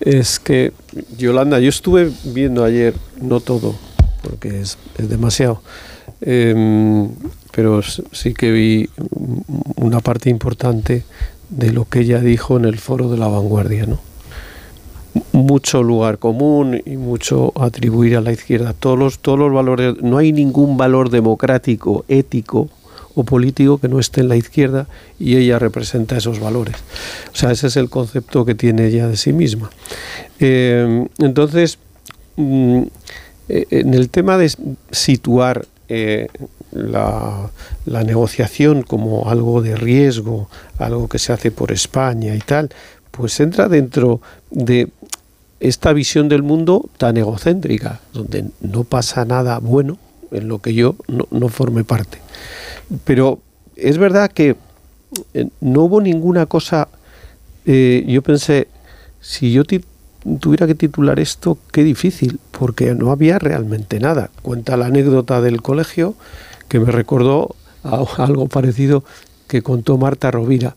es 0.00 0.38
que, 0.40 0.72
Yolanda, 1.18 1.58
yo 1.58 1.68
estuve 1.68 2.10
viendo 2.24 2.64
ayer, 2.64 2.94
no 3.20 3.40
todo, 3.40 3.74
porque 4.22 4.60
es, 4.60 4.78
es 4.96 5.08
demasiado, 5.10 5.62
eh, 6.22 7.08
pero 7.52 7.82
sí 7.82 8.34
que 8.34 8.50
vi 8.50 8.90
una 9.76 10.00
parte 10.00 10.30
importante 10.30 11.04
de 11.48 11.72
lo 11.72 11.84
que 11.84 12.00
ella 12.00 12.20
dijo 12.20 12.56
en 12.56 12.64
el 12.64 12.78
foro 12.78 13.10
de 13.10 13.18
la 13.18 13.28
vanguardia, 13.28 13.86
¿no? 13.86 14.00
Mucho 15.32 15.82
lugar 15.82 16.18
común 16.18 16.80
y 16.86 16.96
mucho 16.96 17.52
atribuir 17.60 18.16
a 18.16 18.20
la 18.20 18.32
izquierda. 18.32 18.72
Todos 18.72 18.98
los, 18.98 19.18
todos 19.18 19.38
los 19.38 19.52
valores, 19.52 20.00
no 20.00 20.18
hay 20.18 20.32
ningún 20.32 20.76
valor 20.76 21.10
democrático, 21.10 22.04
ético 22.08 22.68
o 23.16 23.24
político 23.24 23.78
que 23.78 23.88
no 23.88 23.98
esté 23.98 24.20
en 24.20 24.28
la 24.28 24.36
izquierda 24.36 24.86
y 25.18 25.36
ella 25.36 25.58
representa 25.58 26.16
esos 26.16 26.38
valores. 26.38 26.76
O 27.32 27.36
sea, 27.36 27.50
ese 27.50 27.66
es 27.66 27.76
el 27.76 27.90
concepto 27.90 28.44
que 28.44 28.54
tiene 28.54 28.86
ella 28.86 29.08
de 29.08 29.16
sí 29.16 29.32
misma. 29.32 29.70
Eh, 30.38 31.06
entonces, 31.18 31.78
mm, 32.36 32.82
eh, 33.48 33.66
en 33.70 33.94
el 33.94 34.10
tema 34.10 34.38
de 34.38 34.52
situar 34.92 35.66
eh, 35.92 36.28
la, 36.70 37.50
negociación 37.84 38.82
como 38.84 39.28
algo 39.28 39.60
de 39.60 39.74
riesgo, 39.74 40.48
algo 40.78 41.08
que 41.08 41.18
se 41.18 41.32
hace 41.32 41.50
por 41.50 41.72
España 41.72 42.32
y 42.36 42.38
tal, 42.38 42.70
pues 43.10 43.40
entra 43.40 43.68
dentro 43.68 44.20
de 44.52 44.88
esta 45.58 45.92
visión 45.92 46.28
del 46.28 46.44
mundo 46.44 46.88
tan 46.96 47.16
egocéntrica, 47.16 48.00
donde 48.12 48.44
no 48.60 48.84
pasa 48.84 49.24
nada 49.24 49.58
bueno 49.58 49.98
en 50.30 50.46
lo 50.46 50.60
que 50.60 50.74
yo 50.74 50.94
no, 51.08 51.48
forme 51.48 51.82
parte. 51.82 52.18
Pero 53.02 53.40
es 53.74 53.98
verdad 53.98 54.30
que 54.30 54.54
eh, 55.34 55.48
no 55.60 55.82
hubo 55.82 56.00
ninguna 56.00 56.46
cosa, 56.46 56.86
eh, 57.66 58.04
yo 58.06 58.22
pensé, 58.22 58.68
si 59.20 59.50
yo 59.50 59.64
tuviera 60.40 60.66
que 60.66 60.74
titular 60.74 61.18
esto, 61.20 61.58
qué 61.72 61.84
difícil, 61.84 62.40
porque 62.50 62.94
no 62.94 63.10
había 63.10 63.38
realmente 63.38 64.00
nada. 64.00 64.30
Cuenta 64.42 64.76
la 64.76 64.86
anécdota 64.86 65.40
del 65.40 65.62
colegio, 65.62 66.14
que 66.68 66.80
me 66.80 66.92
recordó 66.92 67.54
algo 68.18 68.48
parecido 68.48 69.04
que 69.46 69.62
contó 69.62 69.98
Marta 69.98 70.30
Rovira 70.30 70.76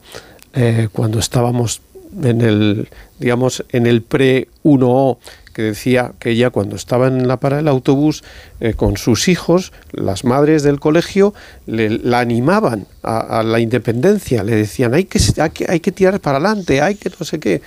eh, 0.53 0.89
cuando 0.91 1.19
estábamos 1.19 1.81
en 2.21 2.41
el, 2.41 2.89
digamos, 3.19 3.65
en 3.69 3.87
el 3.87 4.03
pre-1O, 4.03 5.17
que 5.53 5.61
decía 5.61 6.13
que 6.19 6.31
ella 6.31 6.49
cuando 6.49 6.75
estaba 6.75 7.07
en 7.07 7.27
la 7.27 7.37
parada 7.37 7.61
del 7.61 7.67
autobús 7.67 8.23
eh, 8.59 8.73
con 8.73 8.97
sus 8.97 9.27
hijos, 9.27 9.71
las 9.91 10.23
madres 10.23 10.63
del 10.63 10.79
colegio 10.79 11.33
le, 11.67 11.89
la 11.89 12.19
animaban 12.19 12.87
a, 13.03 13.43
la 13.43 13.59
independencia, 13.59 14.43
le 14.43 14.55
decían 14.55 14.93
hay 14.95 15.05
que, 15.05 15.19
hay 15.39 15.49
que, 15.51 15.65
hay 15.69 15.79
que 15.79 15.91
tirar 15.91 16.19
para 16.19 16.37
adelante, 16.37 16.81
hay 16.81 16.95
que 16.95 17.11
no 17.19 17.25
sé 17.25 17.39
qué. 17.39 17.61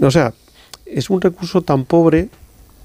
O 0.00 0.10
sea, 0.10 0.32
es 0.92 1.10
un 1.10 1.20
recurso 1.20 1.62
tan 1.62 1.84
pobre 1.84 2.28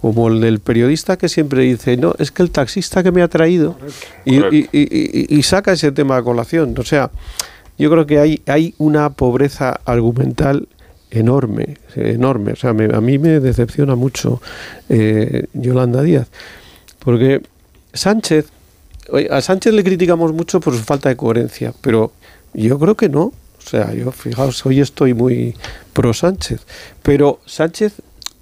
como 0.01 0.27
el 0.27 0.39
del 0.41 0.59
periodista 0.59 1.17
que 1.17 1.29
siempre 1.29 1.63
dice, 1.63 1.97
no, 1.97 2.13
es 2.19 2.31
que 2.31 2.43
el 2.43 2.51
taxista 2.51 3.01
que 3.01 3.11
me 3.11 3.23
ha 3.23 3.27
traído 3.27 3.75
y, 4.23 5.43
saca 5.43 5.73
ese 5.73 5.91
tema 5.91 6.17
a 6.17 6.23
colación. 6.23 6.75
O 6.77 6.83
sea, 6.83 7.09
yo 7.77 7.89
creo 7.89 8.05
que 8.05 8.19
hay, 8.19 8.41
hay 8.45 8.75
una 8.77 9.09
pobreza 9.09 9.79
argumental 9.85 10.67
enorme, 11.09 11.77
enorme. 11.95 12.51
O 12.53 12.55
sea, 12.55 12.69
a 12.69 13.01
mí 13.01 13.17
me 13.17 13.39
decepciona 13.39 13.95
mucho 13.95 14.41
eh, 14.89 15.47
Yolanda 15.53 16.03
Díaz, 16.03 16.27
porque 16.99 17.41
Sánchez, 17.93 18.47
a 19.31 19.41
Sánchez 19.41 19.73
le 19.73 19.83
criticamos 19.83 20.33
mucho 20.33 20.59
por 20.59 20.75
su 20.75 20.83
falta 20.83 21.09
de 21.09 21.15
coherencia, 21.15 21.73
pero 21.81 22.11
yo 22.53 22.77
creo 22.77 22.95
que 22.95 23.09
no. 23.09 23.33
O 23.65 23.69
sea, 23.69 23.93
yo, 23.93 24.11
fijaos, 24.11 24.63
hoy 24.65 24.79
estoy 24.79 25.15
muy 25.15 25.55
pro 25.93 26.13
Sánchez, 26.13 26.61
pero 27.01 27.39
Sánchez 27.47 27.93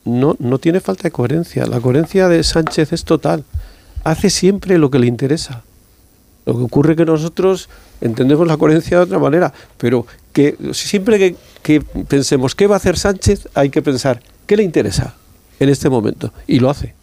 no, 0.03 0.35
no 0.39 0.59
tiene 0.59 0.81
falta 0.81 1.03
de 1.03 1.11
coherencia. 1.11 1.65
La 1.65 1.79
coherencia 1.79 2.27
de 2.27 2.43
Sánchez 2.43 2.91
es 2.91 3.05
total. 3.05 3.45
Hace 4.03 4.29
siempre 4.29 4.77
lo 4.77 4.91
que 4.91 4.99
le 4.99 5.07
interesa. 5.07 5.63
Lo 6.45 6.57
que 6.57 6.63
ocurre 6.63 6.91
es 6.91 6.97
que 6.97 7.05
nosotros 7.05 7.69
entendemos 8.01 8.45
la 8.47 8.57
coherencia 8.57 8.97
de 8.97 9.03
otra 9.03 9.17
manera, 9.17 9.53
pero 9.77 10.05
que 10.33 10.57
siempre 10.73 11.17
que, 11.17 11.35
que, 11.61 11.79
pensemos 11.79 12.53
qué 12.53 12.67
va 12.67 12.75
a 12.75 12.77
hacer 12.77 12.97
Sánchez, 12.97 13.47
hay 13.53 13.69
que 13.69 13.81
pensar 13.81 14.21
qué 14.45 14.57
le 14.57 14.63
interesa 14.63 15.15
en 15.61 15.69
este 15.69 15.89
momento. 15.89 16.33
Y 16.47 16.59
lo 16.59 16.69
hace. 16.69 16.95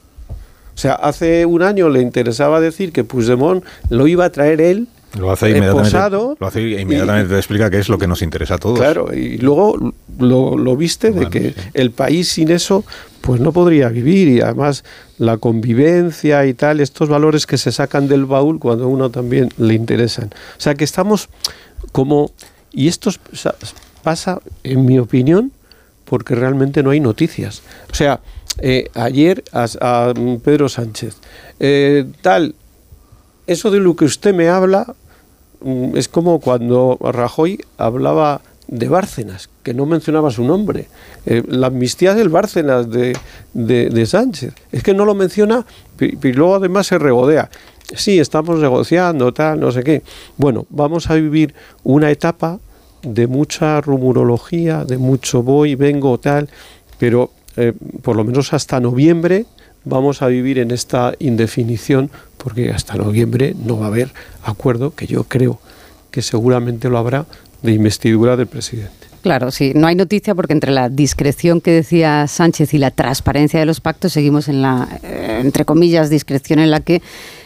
O 0.74 0.78
sea, 0.78 0.92
hace 0.92 1.46
un 1.46 1.62
año 1.62 1.88
le 1.88 2.02
interesaba 2.02 2.60
decir 2.60 2.92
que 2.92 3.02
Puigdemont 3.02 3.64
lo 3.88 4.06
iba 4.06 4.26
a 4.26 4.30
traer 4.30 4.60
él 4.60 4.88
lo 5.18 5.32
hace 5.32 5.50
inmediatamente. 5.50 6.36
lo 6.38 6.46
hace 6.46 6.62
inmediatamente 6.62 7.36
explica 7.36 7.70
qué 7.70 7.78
es 7.78 7.88
lo 7.88 7.98
que 7.98 8.06
nos 8.06 8.22
interesa 8.22 8.54
a 8.54 8.58
todos. 8.58 8.78
Claro, 8.78 9.12
y 9.12 9.38
luego 9.38 9.92
lo, 10.18 10.76
viste 10.76 11.10
de 11.10 11.28
que 11.28 11.54
el 11.74 11.90
país 11.90 12.28
sin 12.28 12.50
eso 12.50 12.84
pues 13.20 13.40
no 13.40 13.52
podría 13.52 13.88
vivir 13.88 14.28
y 14.28 14.40
además 14.40 14.84
la 15.18 15.36
convivencia 15.36 16.46
y 16.46 16.54
tal, 16.54 16.80
estos 16.80 17.08
valores 17.08 17.46
que 17.46 17.58
se 17.58 17.72
sacan 17.72 18.08
del 18.08 18.24
baúl 18.24 18.58
cuando 18.58 18.84
a 18.84 18.86
uno 18.86 19.10
también 19.10 19.50
le 19.58 19.74
interesan. 19.74 20.30
O 20.56 20.60
sea 20.60 20.74
que 20.74 20.84
estamos 20.84 21.28
como... 21.92 22.30
Y 22.72 22.86
esto 22.86 23.10
pasa, 24.02 24.40
en 24.62 24.86
mi 24.86 24.98
opinión, 24.98 25.52
porque 26.04 26.34
realmente 26.34 26.82
no 26.82 26.90
hay 26.90 27.00
noticias. 27.00 27.62
O 27.90 27.94
sea, 27.94 28.20
eh, 28.58 28.88
ayer 28.94 29.44
a, 29.52 30.12
Pedro 30.42 30.68
Sánchez, 30.68 31.16
eh, 31.58 32.04
tal, 32.22 32.54
eso 33.50 33.72
de 33.72 33.80
lo 33.80 33.96
que 33.96 34.04
usted 34.04 34.32
me 34.32 34.48
habla 34.48 34.94
mm, 35.60 35.96
es 35.96 36.08
como 36.08 36.38
cuando 36.40 36.98
Rajoy 37.00 37.58
hablaba 37.78 38.42
de 38.68 38.88
Bárcenas, 38.88 39.50
que 39.64 39.74
no 39.74 39.84
mencionaba 39.84 40.30
su 40.30 40.44
nombre. 40.44 40.86
Eh, 41.26 41.42
la 41.48 41.66
amnistía 41.66 42.14
del 42.14 42.28
Bárcenas 42.28 42.88
de, 42.88 43.16
de, 43.52 44.06
Sánchez. 44.06 44.54
Es 44.70 44.84
que 44.84 44.94
no 44.94 45.04
lo 45.04 45.16
menciona 45.16 45.66
y, 45.98 46.32
luego 46.32 46.54
además 46.54 46.86
se 46.86 46.98
regodea. 46.98 47.50
Sí, 47.96 48.20
estamos 48.20 48.60
negociando, 48.60 49.34
tal, 49.34 49.58
no 49.58 49.72
sé 49.72 49.82
qué. 49.82 50.04
Bueno, 50.36 50.66
vamos 50.70 51.10
a 51.10 51.14
vivir 51.14 51.52
una 51.82 52.12
etapa 52.12 52.60
de 53.02 53.26
mucha 53.26 53.80
rumorología, 53.80 54.84
de 54.84 54.98
mucho 54.98 55.42
voy, 55.42 55.74
vengo, 55.74 56.18
tal, 56.18 56.48
pero 56.98 57.32
eh, 57.56 57.72
por 58.02 58.14
lo 58.14 58.22
menos 58.22 58.52
hasta 58.52 58.78
noviembre 58.78 59.46
vamos 59.84 60.22
a 60.22 60.26
vivir 60.26 60.58
en 60.58 60.70
esta 60.70 61.14
indefinición 61.18 62.10
porque 62.36 62.70
hasta 62.70 62.94
noviembre 62.94 63.54
no 63.64 63.78
va 63.78 63.86
a 63.86 63.88
haber 63.88 64.12
acuerdo, 64.42 64.94
que 64.94 65.06
yo 65.06 65.24
creo 65.24 65.60
que 66.10 66.22
seguramente 66.22 66.88
lo 66.88 66.98
habrá, 66.98 67.26
de 67.62 67.72
investidura 67.72 68.36
del 68.36 68.46
presidente. 68.46 69.00
Claro, 69.22 69.50
sí, 69.50 69.72
no 69.74 69.86
hay 69.86 69.94
noticia 69.94 70.34
porque 70.34 70.54
entre 70.54 70.70
la 70.70 70.88
discreción 70.88 71.60
que 71.60 71.70
decía 71.70 72.26
Sánchez 72.26 72.72
y 72.72 72.78
la 72.78 72.90
transparencia 72.90 73.60
de 73.60 73.66
los 73.66 73.80
pactos 73.80 74.14
seguimos 74.14 74.48
en 74.48 74.62
la, 74.62 74.88
eh, 75.02 75.40
entre 75.42 75.66
comillas, 75.66 76.08
discreción 76.08 76.58
en 76.58 76.70
la 76.70 76.80
que 76.80 77.02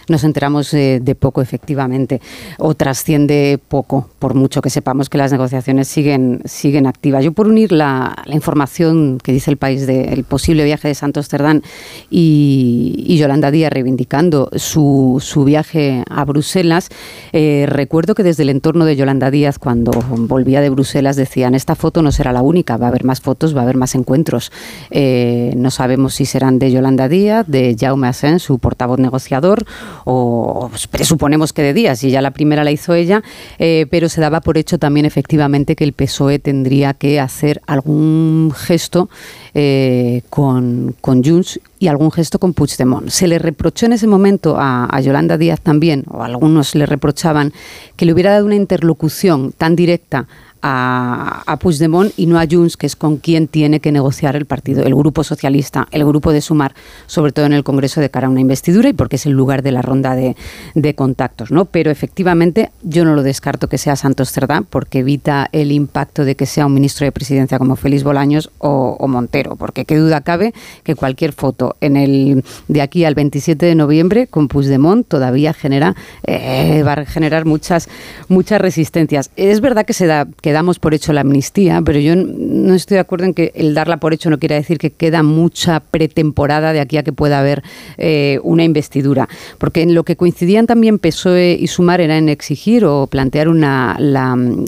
nos 0.09 0.25
enteramos 0.25 0.71
de 0.71 1.17
poco 1.19 1.43
efectivamente 1.43 2.21
o 2.59 2.75
trasciende 2.75 3.59
poco, 3.69 4.09
por 4.19 4.35
mucho 4.35 4.63
que 4.63 4.71
sepamos 4.71 5.09
que 5.09 5.19
las 5.19 5.33
negociaciones 5.33 5.89
siguen, 5.89 6.43
siguen 6.45 6.87
activas. 6.87 7.25
Yo 7.25 7.33
por 7.33 7.49
unir 7.49 7.73
la, 7.73 8.15
información 8.27 9.19
que 9.23 9.33
dice 9.33 9.51
el 9.51 9.57
país 9.57 9.87
del 9.87 10.25
posible 10.25 10.65
viaje 10.65 10.89
de 10.89 10.95
Santos 10.95 11.29
Cerdán 11.29 11.63
y, 12.11 13.17
Yolanda 13.17 13.51
Díaz 13.51 13.73
reivindicando 13.73 14.51
su, 14.57 15.19
su 15.23 15.45
viaje 15.45 16.03
a 16.11 16.25
Bruselas, 16.25 16.89
eh, 17.33 17.67
recuerdo 17.69 18.15
que 18.15 18.23
desde 18.23 18.43
el 18.43 18.51
entorno 18.51 18.85
de 18.85 18.97
Yolanda 18.97 19.31
Díaz, 19.31 19.59
cuando 19.59 19.93
volvía 19.93 20.61
de 20.61 20.71
Bruselas, 20.71 21.17
decían, 21.17 21.55
esta 21.55 21.75
foto 21.75 22.03
no 22.03 22.13
será 22.13 22.33
la 22.33 22.43
única, 22.43 22.77
va 22.77 22.87
a 22.87 22.89
haber 22.89 23.05
más 23.05 23.21
fotos, 23.21 23.55
va 23.55 23.61
a 23.61 23.63
haber 23.63 23.77
más 23.77 23.95
encuentros. 23.95 24.51
Eh, 24.91 25.55
no 25.57 25.71
sabemos 25.71 26.15
si 26.15 26.27
serán 26.27 26.59
de 26.59 26.73
Yolanda 26.73 27.09
Díaz, 27.09 27.47
de 27.47 27.77
Jaume 27.79 28.09
Asens, 28.09 28.43
su 28.43 28.59
portavoz 28.59 28.99
negociador, 28.99 29.65
o 30.05 30.71
presuponemos 30.91 31.53
que 31.53 31.63
de 31.63 31.75
Díaz, 31.75 32.05
y 32.05 32.11
ya 32.11 32.23
la 32.23 32.31
primera 32.31 32.65
la 32.65 32.71
hizo 32.71 32.95
ella, 32.95 33.23
eh, 33.59 33.87
pero 33.91 34.09
se 34.09 34.21
daba 34.21 34.41
por 34.41 34.59
hecho 34.59 34.79
también 34.79 35.07
efectivamente 35.07 35.77
que 35.77 35.85
el 35.85 35.93
PSOE 35.93 36.39
tendría 36.39 36.95
que 36.95 37.21
hacer 37.21 37.63
algún 37.67 38.53
gesto 38.55 39.09
eh, 39.55 40.23
con, 40.31 40.95
con 41.01 41.25
Junts 41.25 41.61
y 41.79 41.89
algún 41.89 42.11
gesto 42.11 42.39
con 42.39 42.55
Puigdemont. 42.55 43.09
Se 43.09 43.27
le 43.27 43.39
reprochó 43.39 43.87
en 43.87 43.93
ese 43.93 44.07
momento 44.07 44.57
a, 44.59 44.89
a, 44.91 45.01
Yolanda 45.01 45.39
Díaz 45.39 45.61
también, 45.61 46.05
o 46.09 46.23
algunos 46.23 46.75
le 46.75 46.87
reprochaban, 46.87 47.53
que 47.97 48.05
le 48.05 48.13
hubiera 48.13 48.33
dado 48.33 48.47
una 48.47 48.55
interlocución 48.55 49.53
tan 49.53 49.77
directa 49.77 50.27
a, 50.67 51.43
a, 51.47 51.59
Puigdemont 51.59 52.11
y 52.17 52.25
no 52.25 52.41
a 52.41 52.47
Junts, 52.51 52.79
que 52.79 52.87
es 52.87 52.97
con 52.97 53.19
quien 53.19 53.49
tiene 53.49 53.81
que 53.81 53.93
negociar 53.93 54.35
el 54.35 54.47
partido, 54.47 54.83
el 54.83 54.95
grupo 54.95 55.23
socialista, 55.23 55.87
el 55.91 56.07
grupo 56.07 56.33
de 56.33 56.41
Sumar, 56.41 56.75
sobre 57.07 57.33
todo 57.33 57.45
en 57.45 57.53
el 57.53 57.65
Congreso 57.65 58.01
de 58.01 58.09
cara 58.09 58.29
a 58.29 58.31
una 58.31 58.41
investidura 58.41 58.89
y 58.89 58.95
porque 58.95 59.17
es 59.17 59.27
el 59.27 59.33
lugar 59.33 59.63
de 59.63 59.73
la 59.73 59.83
ronda 59.83 60.17
de, 60.17 60.37
de 60.75 60.95
contactos. 60.95 61.51
¿no? 61.51 61.67
Pero 61.67 61.91
efectivamente 61.91 62.71
yo 62.83 63.05
no 63.05 63.15
lo 63.15 63.23
descarto 63.23 63.69
que 63.69 63.77
sea 63.77 63.95
Santos 63.95 64.33
Cerdá 64.33 64.63
porque 64.63 65.01
evita 65.01 65.51
el 65.53 65.71
impacto 65.71 66.25
de 66.25 66.35
que 66.35 66.47
sea 66.47 66.65
un 66.65 66.73
ministro 66.73 67.05
de 67.05 67.13
presidencia 67.13 67.59
como 67.59 67.77
Félix 67.77 68.03
Bolaños 68.03 68.51
o, 68.57 68.97
o 68.99 69.07
Montero, 69.07 69.57
porque 69.57 69.85
qué 69.85 69.99
duda 69.99 70.23
cabe 70.23 70.55
que 70.83 70.95
cualquier 70.95 71.35
foto 71.35 71.77
en 71.83 71.99
el 71.99 72.43
de 72.69 72.81
aquí 72.81 73.05
al 73.05 73.15
27 73.15 73.67
de 73.67 73.75
noviembre 73.75 74.29
con 74.29 74.49
Puigdemont 74.49 75.07
todavía 75.07 75.53
genera 75.53 75.95
eh, 76.27 76.83
va 76.87 76.95
a 76.95 77.05
generar 77.05 77.45
muchas 77.45 77.91
muchas 78.29 78.63
resistencias. 78.63 79.31
Es 79.37 79.61
verdad 79.61 79.85
que 79.85 79.93
se 79.93 80.07
da 80.07 80.27
que 80.41 80.54
damos 80.55 80.79
por 80.79 80.95
hecho 80.95 81.13
la 81.13 81.21
amnistía, 81.21 81.83
pero 81.85 81.99
yo 81.99 82.17
no 82.17 82.75
estoy 82.75 82.95
de 82.95 83.01
acuerdo 83.01 83.27
en 83.27 83.35
que 83.35 83.53
el 83.55 83.75
darla 83.75 83.99
por 83.99 84.15
hecho 84.15 84.31
no 84.31 84.39
quiera 84.39 84.57
decir 84.57 84.79
que 84.79 84.91
queda 84.91 85.23
mucha 85.23 85.81
pretemporada 85.81 86.73
de 86.73 86.81
aquí 86.81 86.97
a 86.97 87.03
que 87.03 87.13
pueda 87.13 87.41
haber 87.41 87.63
eh, 87.99 88.41
una 88.43 88.65
investidura. 88.65 89.29
Porque 89.59 89.83
en 89.83 89.95
lo 89.95 90.05
que 90.05 90.17
coincidían 90.17 90.67
también 90.67 90.99
PSOE 90.99 91.59
y 91.61 91.67
Sumar 91.67 92.01
era 92.01 92.17
en 92.17 92.31
exigir 92.31 92.87
o 92.87 93.07
plantear 93.07 93.49
una 93.49 93.99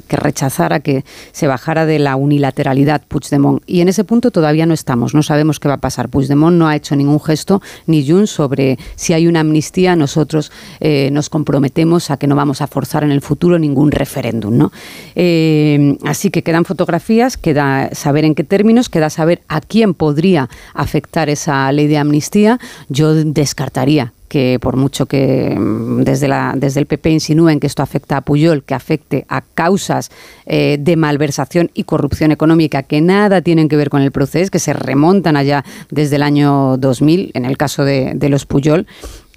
que 0.09 0.17
rechazara 0.17 0.81
que 0.81 1.05
se 1.33 1.47
bajara 1.47 1.87
de 1.87 1.99
la 1.99 2.17
unilateralidad 2.17 3.03
Puigdemont. 3.09 3.63
Y 3.67 3.81
en 3.81 3.89
ese 3.89 4.05
punto 4.05 4.31
todavía 4.31 4.67
no 4.67 4.75
estamos, 4.75 5.15
no 5.15 5.23
sabemos 5.23 5.61
qué 5.61 5.69
va 5.69 5.75
a 5.75 5.79
pasar. 5.79 6.09
Puigdemont 6.09 6.57
no 6.57 6.69
ha 6.69 6.77
hecho 6.77 6.97
ningún 6.97 7.21
gesto, 7.21 7.63
ni 7.87 8.07
Junts, 8.07 8.31
sobre 8.31 8.79
si 8.97 9.13
hay 9.13 9.27
una 9.27 9.41
amnistía, 9.41 9.97
nosotros 9.97 10.53
eh, 10.81 11.11
nos 11.13 11.31
comprometemos 11.31 12.11
a 12.11 12.17
que 12.17 12.27
no 12.27 12.35
vamos 12.35 12.61
a 12.61 12.67
forzar 12.67 13.05
en 13.05 13.13
el 13.13 13.21
futuro 13.21 13.59
ningún 13.59 13.93
referéndum. 13.93 14.57
¿no? 14.57 14.73
Eh, 15.15 15.76
Em, 15.77 15.99
así 16.05 16.31
que 16.31 16.43
quedan 16.43 16.65
fotografías, 16.65 17.37
queda 17.37 17.91
saber 17.93 18.25
en 18.25 18.35
qué 18.35 18.45
términos, 18.45 18.89
queda 18.89 19.11
saber 19.11 19.43
a 19.49 19.61
quién 19.61 19.93
podría 19.93 20.49
afectar 20.73 21.29
esa 21.29 21.71
ley 21.71 21.87
de 21.87 21.99
amnistía. 21.99 22.59
Yo 22.89 23.15
descartaría 23.15 24.15
que 24.29 24.59
por 24.61 24.77
mucho 24.77 25.07
que 25.07 25.55
mm, 25.57 26.03
desde, 26.03 26.29
la, 26.29 26.55
desde 26.57 26.81
el 26.81 26.87
PP 26.87 27.11
insinúen 27.11 27.61
que 27.61 27.67
esto 27.67 27.83
afecta 27.83 28.17
a 28.17 28.21
Puyol, 28.23 28.65
que 28.65 28.75
afecte 28.75 29.27
a 29.29 29.43
causas 29.43 30.11
eh, 30.47 30.79
de 30.81 30.97
malversación 30.97 31.71
y 31.75 31.85
corrupción 31.85 32.33
económica 32.33 32.83
que 32.83 33.01
nada 33.01 33.43
tienen 33.43 33.69
que 33.69 33.77
ver 33.77 33.91
con 33.91 34.01
el 34.01 34.13
proceso, 34.13 34.51
que 34.51 34.59
se 34.59 34.73
remontan 34.73 35.37
allá 35.37 35.63
desde 35.91 36.17
el 36.17 36.23
año 36.23 36.77
2000, 36.79 37.33
en 37.35 37.45
el 37.45 37.57
caso 37.57 37.85
de, 37.85 38.15
de 38.15 38.29
los 38.31 38.47
Puyol, 38.47 38.87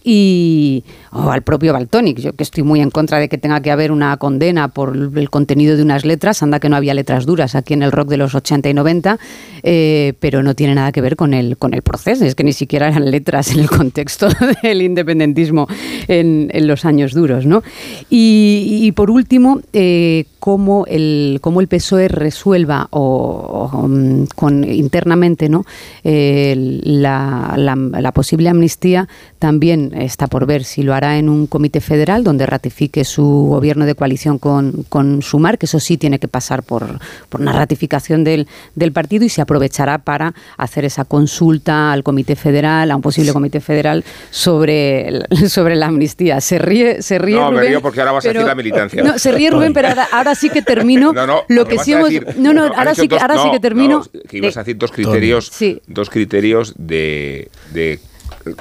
y 0.04 0.84
o 1.12 1.30
al 1.30 1.41
propio 1.41 1.74
Baltonic. 1.74 2.20
Yo 2.20 2.34
que 2.34 2.43
estoy 2.43 2.64
muy 2.64 2.82
en 2.82 2.91
contra 2.91 3.20
de 3.20 3.30
que 3.30 3.38
tenga 3.38 3.62
que 3.62 3.72
haber 3.72 3.91
una 3.91 4.16
condena 4.18 4.70
por 4.70 4.95
el 4.95 5.30
contenido 5.30 5.76
de 5.76 5.84
unas 5.84 6.06
letras, 6.06 6.43
anda 6.43 6.60
que 6.60 6.70
no 6.70 6.76
había 6.76 6.93
letras 6.93 7.26
duras 7.26 7.56
aquí 7.56 7.74
en 7.74 7.84
el 7.84 7.91
rock 7.91 8.10
de 8.10 8.18
los 8.18 8.36
80 8.36 8.70
y 8.70 8.74
90, 8.74 9.20
eh, 9.64 10.14
pero 10.20 10.43
no 10.43 10.56
tiene 10.56 10.76
nada 10.76 10.91
que 10.91 11.02
ver 11.02 11.16
con 11.16 11.34
el, 11.34 11.58
con 11.58 11.74
el 11.74 11.82
proceso, 11.82 12.26
es 12.26 12.36
que 12.36 12.43
ni 12.43 12.54
siquiera 12.54 12.88
eran 12.88 13.10
letras 13.10 13.52
en 13.52 13.60
el 13.60 13.70
contexto 13.70 14.28
del 14.64 14.82
independentismo 14.82 15.68
en, 16.08 16.50
los 16.68 16.86
años 16.86 17.14
duros. 17.14 17.45
¿no? 17.45 17.64
Y, 18.10 18.91
por 18.95 19.10
último, 19.10 19.62
eh, 19.74 20.26
cómo, 20.39 20.86
el, 20.88 21.39
cómo 21.41 21.62
el 21.62 21.68
PSOE 21.68 22.08
resuelva 22.08 22.88
o, 22.91 23.88
con, 24.36 24.64
internamente 24.64 25.50
¿no? 25.50 25.66
la, 26.04 27.56
la 27.58 28.12
posible 28.12 28.50
amnistía 28.50 29.08
también 29.40 29.94
está 29.96 30.28
por 30.28 30.46
ver 30.46 30.66
si 30.66 30.84
lo 30.84 30.94
hará 30.94 31.18
en 31.18 31.30
un 31.30 31.48
comité 31.48 31.80
federal 31.80 32.26
donde 32.26 32.46
ratifique 32.46 33.06
su 33.06 33.24
gobierno 33.24 33.86
de 33.86 33.96
coalición 33.96 34.38
con, 34.38 34.84
con 34.90 35.22
Sumar, 35.22 35.58
que 35.58 35.66
eso 35.66 35.80
sí 35.80 35.98
tiene 35.98 36.20
que 36.20 36.28
pasar 36.28 36.62
por, 36.62 37.00
por 37.30 37.40
una 37.40 37.54
ratificación 37.54 38.26
del, 38.26 38.48
del, 38.76 38.92
partido 38.92 39.24
y 39.24 39.30
se 39.30 39.42
aprovechará 39.42 40.00
para 40.00 40.34
hacer 40.58 40.84
esa 40.84 41.06
consulta 41.06 41.94
al 41.94 42.04
comité 42.04 42.36
federal, 42.36 42.92
a 42.92 42.96
un 42.98 43.02
posible 43.02 43.32
comité 43.32 43.62
federal 43.62 44.04
sobre, 44.30 45.22
sobre 45.48 45.78
la 45.78 45.88
amnistía. 45.88 46.42
Se 46.42 46.60
ríe, 46.60 47.02
se 47.02 47.18
ríe 47.18 47.36
no, 47.36 47.50
Rubén. 47.50 47.64
me 47.64 47.70
río 47.70 47.82
porque 47.82 48.02
ahora 48.02 48.12
vas 48.12 48.26
a 48.26 48.28
decir 48.28 48.46
la 48.46 48.56
militancia. 48.56 49.02
No, 49.02 49.18
se 49.18 49.32
ríe 49.32 49.52
Rubén, 49.52 49.72
pero 49.74 49.88
ahora, 50.12 50.36
sí 50.36 50.50
que 50.50 50.62
termino 50.62 51.14
no, 51.14 51.26
no, 51.26 51.44
lo 51.48 51.66
que 51.66 51.80
sí 51.80 51.94
hemos... 51.94 52.12
no, 52.38 52.52
no, 52.52 52.66
ahora 52.66 52.94
sí 52.94 53.08
que, 53.08 53.18
ahora 53.18 53.42
sí 53.42 53.50
que 53.52 53.60
termino... 53.62 54.04
que 54.28 54.38
ibas 54.38 54.58
a 54.58 54.62
decir 54.62 54.78
dos 54.78 54.92
criterios, 54.92 55.50
dos 55.88 56.10
criterios 56.10 56.74
de, 56.78 57.50
de 57.72 58.00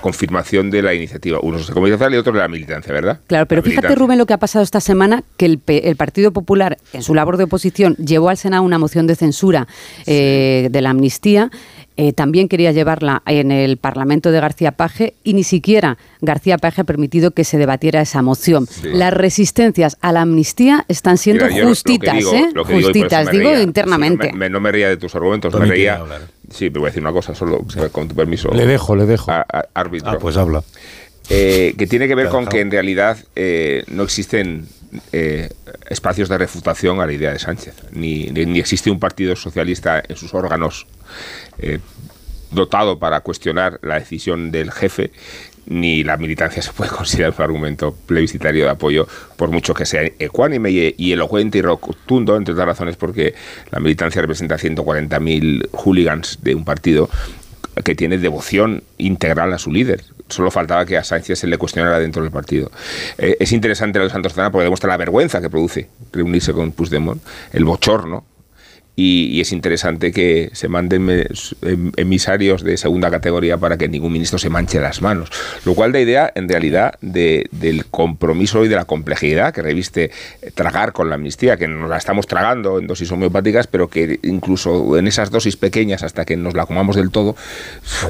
confirmación 0.00 0.70
de 0.70 0.82
la 0.82 0.94
iniciativa. 0.94 1.38
Uno 1.42 1.58
es 1.58 1.68
el 1.68 2.14
y 2.14 2.16
otro 2.16 2.32
de 2.32 2.38
la 2.38 2.48
militancia, 2.48 2.92
¿verdad? 2.92 3.20
Claro, 3.26 3.46
pero 3.46 3.62
fíjate, 3.62 3.94
Rubén, 3.94 4.18
lo 4.18 4.26
que 4.26 4.34
ha 4.34 4.38
pasado 4.38 4.62
esta 4.62 4.80
semana, 4.80 5.24
que 5.36 5.46
el, 5.46 5.60
el, 5.66 5.96
Partido 5.96 6.32
Popular, 6.32 6.78
en 6.92 7.02
su 7.02 7.14
labor 7.14 7.36
de 7.36 7.44
oposición, 7.44 7.94
llevó 7.96 8.28
al 8.28 8.36
Senado 8.36 8.62
una 8.62 8.78
moción 8.78 9.06
de 9.06 9.14
censura 9.14 9.66
eh, 10.06 10.68
de 10.70 10.80
la 10.80 10.90
amnistía. 10.90 11.50
Eh, 12.00 12.12
también 12.12 12.46
quería 12.48 12.70
llevarla 12.70 13.22
en 13.26 13.50
el 13.50 13.76
Parlamento 13.76 14.30
de 14.30 14.38
García 14.38 14.70
Paje 14.70 15.14
y 15.24 15.34
ni 15.34 15.42
siquiera 15.42 15.98
García 16.20 16.56
Paje 16.56 16.82
ha 16.82 16.84
permitido 16.84 17.32
que 17.32 17.42
se 17.42 17.58
debatiera 17.58 18.00
esa 18.00 18.22
moción. 18.22 18.68
Las 18.84 19.12
resistencias 19.12 19.96
a 20.00 20.12
la 20.12 20.20
amnistía 20.20 20.84
están 20.86 21.18
siendo 21.18 21.46
justitas, 21.50 22.24
¿eh? 22.32 22.50
justitas, 22.54 23.32
digo, 23.32 23.58
internamente. 23.58 24.30
no, 24.32 24.60
me, 24.60 24.70
ría 24.70 24.88
de 24.88 24.96
tus 24.96 25.12
argumentos, 25.16 25.52
me 25.58 25.66
reía 25.66 26.00
Sí, 26.50 26.70
pero 26.70 26.80
voy 26.80 26.88
a 26.88 26.90
decir 26.90 27.02
una 27.02 27.12
cosa 27.12 27.34
solo, 27.34 27.64
con 27.92 28.08
tu 28.08 28.14
permiso. 28.14 28.50
Le 28.52 28.66
dejo, 28.66 28.96
le 28.96 29.06
dejo. 29.06 29.30
árbitro. 29.74 30.10
Ah, 30.10 30.18
pues 30.18 30.36
habla. 30.36 30.62
Eh, 31.30 31.74
que 31.76 31.86
tiene 31.86 32.08
que 32.08 32.14
ver 32.14 32.28
con 32.28 32.46
que 32.46 32.60
en 32.60 32.70
realidad 32.70 33.18
eh, 33.36 33.84
no 33.88 34.02
existen 34.02 34.66
eh, 35.12 35.50
espacios 35.90 36.30
de 36.30 36.38
refutación 36.38 37.00
a 37.00 37.06
la 37.06 37.12
idea 37.12 37.32
de 37.32 37.38
Sánchez, 37.38 37.74
ni, 37.92 38.28
ni, 38.30 38.58
existe 38.58 38.90
un 38.90 38.98
partido 38.98 39.36
socialista 39.36 40.02
en 40.08 40.16
sus 40.16 40.32
órganos 40.32 40.86
dotado 42.50 42.98
para 42.98 43.20
cuestionar 43.20 43.78
la 43.82 43.98
decisión 43.98 44.50
del 44.50 44.70
jefe, 44.72 45.10
ni 45.68 46.02
la 46.02 46.16
militancia 46.16 46.62
se 46.62 46.72
puede 46.72 46.90
considerar 46.96 47.34
un 47.36 47.42
argumento 47.42 47.94
plebiscitario 48.06 48.64
de 48.64 48.70
apoyo, 48.70 49.06
por 49.36 49.50
mucho 49.50 49.74
que 49.74 49.86
sea 49.86 50.02
ecuánime 50.18 50.70
y, 50.70 51.12
elocuente 51.12 51.58
y 51.58 51.62
rotundo, 51.62 52.36
entre 52.36 52.54
otras 52.54 52.66
razones 52.66 52.96
porque 52.96 53.34
la 53.70 53.80
militancia 53.80 54.20
representa 54.20 54.56
140.000 54.56 55.68
hooligans 55.72 56.38
de 56.42 56.54
un 56.54 56.64
partido 56.64 57.08
que 57.84 57.94
tiene 57.94 58.18
devoción 58.18 58.82
integral 58.98 59.52
a 59.52 59.58
su 59.58 59.70
líder. 59.70 60.02
Solo 60.28 60.50
faltaba 60.50 60.84
que 60.84 60.96
a 60.96 61.04
Sánchez 61.04 61.38
se 61.38 61.46
le 61.46 61.56
cuestionara 61.58 61.98
dentro 61.98 62.22
del 62.22 62.32
partido. 62.32 62.70
Eh, 63.16 63.36
es 63.38 63.52
interesante 63.52 63.98
lo 63.98 64.04
de 64.04 64.10
Santos 64.10 64.34
Cena 64.34 64.50
porque 64.50 64.64
demuestra 64.64 64.88
la 64.88 64.96
vergüenza 64.96 65.40
que 65.40 65.48
produce 65.48 65.88
reunirse 66.12 66.52
con 66.52 66.72
Puigdemont, 66.72 67.22
el 67.52 67.64
bochorno 67.64 68.24
y, 69.00 69.40
es 69.40 69.52
interesante 69.52 70.10
que 70.10 70.50
se 70.54 70.66
manden 70.68 71.08
em, 71.62 71.92
emisarios 71.96 72.64
de 72.64 72.76
segunda 72.76 73.12
categoría 73.12 73.56
para 73.56 73.76
que 73.76 73.88
ningún 73.88 74.12
ministro 74.12 74.40
se 74.40 74.50
manche 74.50 74.80
las 74.80 75.02
manos. 75.02 75.30
Lo 75.64 75.74
cual 75.74 75.92
da 75.92 76.00
idea, 76.00 76.32
en 76.34 76.48
realidad, 76.48 76.98
del 77.00 77.86
compromiso 77.92 78.64
y 78.64 78.68
de 78.68 78.74
la 78.74 78.86
complejidad 78.86 79.54
que 79.54 79.62
reviste 79.62 80.10
tragar 80.54 80.92
con 80.92 81.10
la 81.10 81.14
amnistía, 81.14 81.56
que 81.56 81.68
nos 81.68 81.88
la 81.88 81.96
estamos 81.96 82.26
tragando 82.26 82.80
en 82.80 82.88
dosis 82.88 83.12
homeopáticas, 83.12 83.68
pero 83.68 83.86
que 83.86 84.18
incluso 84.24 84.96
en 84.96 85.06
esas 85.06 85.30
dosis 85.30 85.56
pequeñas, 85.56 86.02
hasta 86.02 86.24
que 86.24 86.36
nos 86.36 86.54
la 86.54 86.66
comamos 86.66 86.96
del 86.96 87.12
todo, 87.12 87.36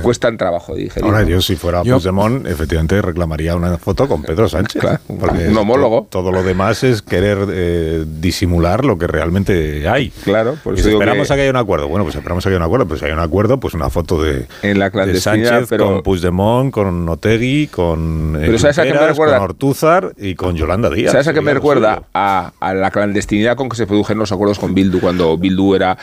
cuestan 0.03 0.39
trabajo 0.39 0.75
de 0.75 0.85
digerir. 0.85 1.05
Ahora, 1.05 1.23
yo 1.25 1.43
si 1.43 1.57
fuera 1.57 1.83
Puigdemont, 1.83 2.47
efectivamente 2.47 3.03
reclamaría 3.03 3.55
una 3.55 3.77
foto 3.77 4.09
con 4.09 4.23
Pedro 4.23 4.49
Sánchez. 4.49 4.83
un 5.09 5.59
homólogo. 5.59 6.07
Todo, 6.09 6.33
lo 6.33 6.43
demás 6.43 6.83
es 6.83 7.03
querer 7.03 7.47
eh, 7.51 8.05
disimular 8.07 8.87
lo 8.87 8.97
que 8.97 9.07
realmente 9.07 9.87
hay. 9.87 10.09
Claro, 10.25 10.57
pues 10.65 10.78
Pues 10.83 10.95
esperamos 10.95 11.31
a 11.31 11.35
que 11.35 11.43
haya 11.43 11.51
un 11.51 11.57
acuerdo. 11.57 11.89
Bueno, 11.89 12.05
pues 12.05 12.17
esperamos 12.17 12.45
a 12.47 12.49
que 12.49 12.55
haya 12.55 12.65
un 12.65 12.67
acuerdo. 12.67 12.87
Pues 12.87 13.01
si 13.01 13.07
hay 13.07 13.13
un 13.13 13.19
acuerdo, 13.19 13.61
pues 13.61 13.75
una 13.75 13.91
foto 13.91 14.23
de, 14.23 14.47
en 14.63 14.79
la 14.79 14.91
de 14.91 15.21
Sánchez 15.21 15.67
pero... 15.69 15.87
con 15.87 16.03
Puigdemont, 16.03 16.73
con 16.73 17.09
Otegui, 17.09 17.69
con, 17.69 18.37
eh, 18.37 18.45
pero 18.47 18.59
¿sabes 18.59 18.79
a 18.79 18.85
me 18.85 18.93
recuerda? 18.93 19.39
con 19.39 19.45
Ortúzar 19.45 20.13
y 20.17 20.35
con 20.35 20.57
Yolanda 20.57 20.91
Díaz. 20.91 21.13
¿Sabes 21.13 21.29
a 21.29 21.35
qué 21.35 21.41
me 21.41 21.55
recuerda? 21.55 22.05
A, 22.15 22.53
a, 22.61 22.75
la 22.75 22.91
clandestinidad 22.91 23.57
con 23.57 23.69
que 23.69 23.77
se 23.77 23.87
produjeron 23.87 24.21
los 24.21 24.33
acuerdos 24.33 24.59
con 24.59 24.75
Bildu 24.75 25.01
cuando 25.01 25.37
Bildu 25.37 25.75
era 25.75 25.99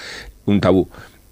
un 0.45 0.61
tabú 0.61 0.87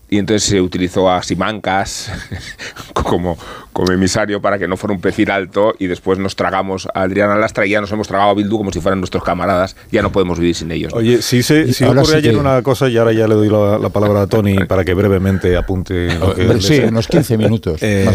y 0.10 0.20
entonces 0.20 0.48
se 0.48 0.62
utilizó 0.62 1.10
a 1.10 1.24
Simancas 1.24 2.12
como, 2.94 3.38
como 3.72 3.92
emisario 3.92 4.42
para 4.42 4.60
que 4.60 4.68
no 4.68 4.78
fuera 4.78 4.94
un 4.94 5.02
perfil 5.02 5.32
alto 5.32 5.74
y 5.80 5.88
después 5.88 6.20
nos 6.20 6.36
tragamos 6.36 6.88
a 6.94 7.02
Adriana 7.02 7.36
Lastra 7.36 7.66
y 7.66 7.72
ya 7.72 7.82
nos 7.82 7.92
hemos 7.92 8.08
tragado 8.08 8.30
a 8.30 8.34
Bildu 8.36 8.58
como 8.58 8.72
si 8.72 8.80
fueran 8.80 9.00
nuestros 9.00 9.24
camaradas, 9.24 9.76
ya 9.92 10.02
no 10.02 10.12
podemos 10.12 10.40
vivir 10.40 10.56
sin 10.56 10.72
ellos. 10.72 10.94
¿no? 10.94 11.00
Oye, 11.00 11.22
sí, 11.22 11.40
ocurre 11.40 12.06
sí 12.06 12.16
ayer 12.16 12.34
que... 12.34 12.38
una 12.38 12.62
cosa 12.62 12.90
y 12.90 12.98
ahora 12.98 13.12
ya 13.14 13.28
le 13.28 13.36
doy 13.36 13.50
la, 13.50 13.80
la, 13.80 13.90
palabra 13.90 14.22
a 14.22 14.28
Tony 14.28 14.56
para 14.68 14.86
que 14.86 14.94
brevemente 14.94 15.58
apunte. 15.58 16.14
Lo 16.16 16.36
que 16.36 16.62
sí, 16.62 16.80
unos 16.80 17.08
15 17.08 17.38
minutos. 17.38 17.82
Eh, 17.96 18.08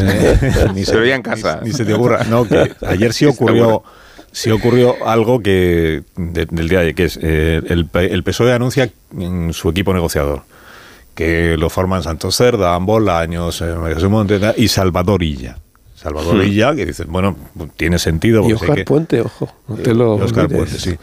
ni 0.75 0.85
se, 0.85 0.97
veía 0.97 1.15
en 1.15 1.23
casa. 1.23 1.61
Ni, 1.63 1.71
ni, 1.71 1.77
se 1.77 1.85
te 1.85 1.93
ocurra. 1.93 2.25
No, 2.25 2.47
que 2.47 2.73
ayer 2.87 3.13
sí 3.13 3.27
ocurrió... 3.27 3.83
Sí 4.31 4.51
ocurrió 4.51 5.07
algo 5.07 5.41
que 5.41 6.03
de, 6.17 6.47
del 6.47 6.69
día 6.69 6.81
de 6.81 6.95
que 6.95 7.05
es 7.05 7.19
eh, 7.23 7.61
el, 7.67 7.89
el 7.93 8.23
PSOE 8.23 8.53
anuncia 8.53 8.91
en 9.17 9.53
su 9.53 9.71
equipo 9.71 9.95
negociador 9.95 10.43
que 11.19 11.57
lo 11.57 11.69
forman 11.69 12.05
Santos 12.05 12.37
Cerda, 12.37 12.77
Ambola, 12.77 13.19
Años 13.19 13.61
eh, 13.61 14.55
y 14.57 14.69
Salvador 14.69 15.25
Illa. 15.25 15.59
Salvador 15.97 16.37
Hmm. 16.37 16.43
Illa, 16.43 16.77
que 16.77 16.87
dices, 16.87 17.09
bueno, 17.09 17.37
tiene 17.77 17.99
sentido. 17.99 18.49
Y 18.49 18.53
Oscar 18.53 18.77
que, 18.77 18.85
Puente, 18.85 19.23
ojo. 19.23 19.53
No 19.67 19.75
te 19.75 19.97
lo 19.97 20.15
Oscar. 20.15 20.47
Puente, 20.47 20.79
sí. 20.79 20.97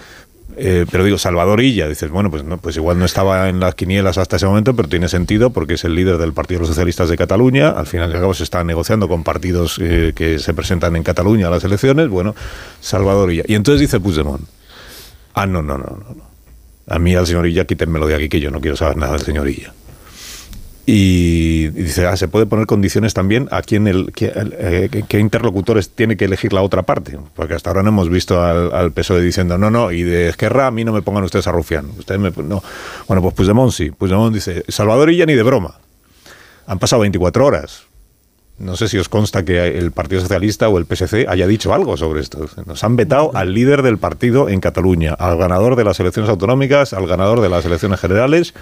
Eh, 0.56 0.86
pero 0.90 1.04
digo, 1.04 1.18
Salvador 1.18 1.60
Illa, 1.60 1.90
dices, 1.90 2.10
bueno, 2.10 2.32
pues, 2.32 2.46
no, 2.46 2.60
pues 2.60 2.78
igual 2.78 2.98
no 2.98 3.04
estaba 3.04 3.50
en 3.50 3.60
las 3.60 3.76
quinielas 3.76 4.18
hasta 4.18 4.38
ese 4.38 4.46
momento, 4.46 4.74
pero 4.74 4.88
tiene 4.88 5.10
sentido 5.10 5.50
porque 5.50 5.74
es 5.74 5.84
el 5.84 5.96
líder 5.96 6.18
del 6.18 6.32
Partido 6.32 6.60
de 6.60 6.62
los 6.62 6.70
Socialistas 6.70 7.10
de 7.10 7.18
Cataluña. 7.18 7.72
Al 7.72 7.86
final 7.86 8.10
y 8.10 8.14
al 8.14 8.22
cabo 8.22 8.34
se 8.34 8.44
está 8.44 8.64
negociando 8.64 9.10
con 9.10 9.26
partidos 9.26 9.80
eh, 9.82 10.14
que 10.16 10.40
se 10.40 10.54
presentan 10.54 10.96
en 10.96 11.04
Cataluña 11.04 11.48
a 11.48 11.50
las 11.50 11.66
elecciones. 11.66 12.08
Bueno, 12.08 12.36
Salvador 12.80 13.34
Illa. 13.34 13.44
Y 13.48 13.56
entonces 13.56 13.82
dice 13.82 14.00
Puigdemont, 14.00 14.48
ah, 15.34 15.46
no, 15.46 15.62
no, 15.62 15.78
no, 15.78 15.88
no. 15.88 16.16
no. 16.16 16.36
A 16.88 17.00
mí 17.00 17.14
al 17.16 17.28
señor 17.28 17.48
Illa 17.48 17.66
quítenmelo 17.66 18.08
de 18.08 18.16
aquí, 18.16 18.30
que 18.30 18.40
yo 18.40 18.50
no 18.50 18.62
quiero 18.62 18.78
saber 18.78 18.96
nada 18.96 19.12
del 19.12 19.22
señor 19.24 19.50
Illa. 19.50 19.74
Y, 20.88 21.70
dice, 21.70 22.06
ah, 22.06 22.16
se 22.16 22.28
puede 22.28 22.46
poner 22.46 22.68
condiciones 22.68 23.16
también 23.16 23.48
a 23.50 23.64
quién 23.64 23.88
el, 23.88 24.12
qué, 24.14 24.32
eh, 24.36 25.04
qué, 25.08 25.20
interlocutores 25.20 25.90
tiene 25.90 26.16
que 26.16 26.26
elegir 26.26 26.54
la 26.54 26.62
otra 26.62 26.84
parte. 26.84 27.18
Porque 27.36 27.56
hasta 27.56 27.72
ahora 27.72 27.82
no 27.82 27.90
hemos 27.90 28.10
visto 28.10 28.44
al, 28.44 28.92
PSOE 28.92 29.22
diciendo, 29.22 29.58
no, 29.58 29.72
no, 29.72 29.92
y 29.92 30.04
de 30.04 30.30
Esquerra 30.30 30.68
a 30.68 30.72
mí 30.72 30.84
no 30.84 30.94
me 30.94 31.02
pongan 31.02 31.24
ustedes 31.24 31.48
a 31.48 31.52
Rufián. 31.52 31.90
Ustedes 31.98 32.20
no. 32.38 32.62
Bueno, 33.08 33.22
pues 33.24 33.34
Puigdemont 33.34 33.72
sí. 33.72 33.90
Puigdemont 33.90 34.34
dice, 34.34 34.64
Salvador 34.68 35.10
Illa 35.12 35.26
ni 35.26 35.34
de 35.34 35.44
broma. 35.44 35.80
Han 36.68 36.78
pasado 36.78 37.02
24 37.02 37.46
horas. 37.46 37.86
No 38.58 38.78
sé 38.78 38.88
si 38.88 38.98
os 38.98 39.10
consta 39.10 39.44
que 39.44 39.78
el 39.78 39.92
Partido 39.92 40.22
Socialista 40.22 40.70
o 40.70 40.78
el 40.78 40.86
PSC 40.86 41.28
haya 41.28 41.46
dicho 41.46 41.74
algo 41.74 41.98
sobre 41.98 42.22
esto. 42.22 42.48
Nos 42.66 42.84
han 42.86 42.96
vetado 42.96 43.32
al 43.34 43.54
líder 43.54 43.82
del 43.82 43.98
partido 43.98 44.48
en 44.48 44.62
Cataluña, 44.62 45.14
al 45.14 45.38
ganador 45.38 45.76
de 45.76 45.84
las 45.84 46.00
elecciones 46.00 46.30
autonómicas, 46.30 46.94
al 46.94 47.06
ganador 47.06 47.42
de 47.42 47.50
las 47.50 47.66
elecciones 47.66 48.00
generales. 48.00 48.54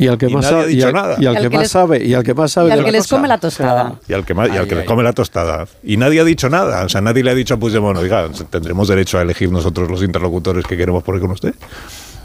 Y 0.00 0.08
al 0.08 0.18
que 0.18 0.26
y 0.28 0.34
más 0.34 0.46
sabe, 0.46 0.72
y 0.72 0.82
al, 0.82 0.92
nada. 0.92 1.16
y 1.20 1.26
al 1.26 1.34
Y 1.34 1.36
al 1.36 1.42
que 1.42 1.48
que 1.50 1.56
más 1.56 1.62
les- 1.62 1.70
sabe, 1.70 2.04
y 2.04 2.14
al 2.14 2.22
que 2.24 2.34
más 2.34 2.52
sabe 2.52 2.66
Y 2.66 2.68
de 2.68 2.72
al 2.72 2.78
la 2.80 2.84
que 2.86 2.92
les 2.92 3.02
cosa. 3.02 3.16
come 3.16 3.28
la 3.28 3.38
tostada. 3.38 3.94
Y 4.08 4.12
al 4.12 4.24
que, 4.24 4.34
más, 4.34 4.48
y 4.48 4.52
al 4.52 4.58
Ay, 4.62 4.68
que 4.68 4.74
le 4.74 4.80
ay. 4.80 4.86
come 4.86 5.02
la 5.02 5.12
tostada. 5.12 5.66
Y 5.84 5.96
nadie 5.96 6.20
ha 6.20 6.24
dicho 6.24 6.48
nada. 6.48 6.84
O 6.84 6.88
sea, 6.88 7.00
nadie 7.00 7.22
le 7.22 7.30
ha 7.30 7.34
dicho 7.34 7.54
a 7.54 7.56
Puigdemont, 7.58 7.98
oiga, 7.98 8.28
tendremos 8.50 8.88
derecho 8.88 9.18
a 9.18 9.22
elegir 9.22 9.50
nosotros 9.52 9.90
los 9.90 10.02
interlocutores 10.02 10.66
que 10.66 10.76
queremos 10.76 11.02
poner 11.04 11.20
con 11.20 11.30
usted. 11.32 11.54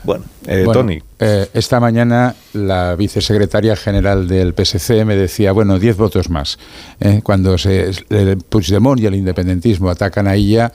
Bueno, 0.04 0.24
eh, 0.46 0.62
Bueno, 0.64 0.82
Tony. 0.82 1.00
eh, 1.20 1.48
esta 1.56 1.80
mañana 1.80 2.36
la 2.54 2.96
vicesecretaria 2.96 3.76
general 3.76 4.28
del 4.28 4.54
PSC 4.54 5.04
me 5.04 5.16
decía, 5.16 5.52
bueno, 5.52 5.80
10 5.80 5.98
votos 5.98 6.30
más. 6.30 6.60
Eh, 7.00 7.22
cuando 7.24 7.58
se, 7.58 7.90
el 8.10 8.38
Puigdemont 8.38 9.00
y 9.02 9.08
el 9.08 9.16
independentismo 9.16 9.90
atacan 9.90 10.28
a 10.28 10.36
ella, 10.36 10.72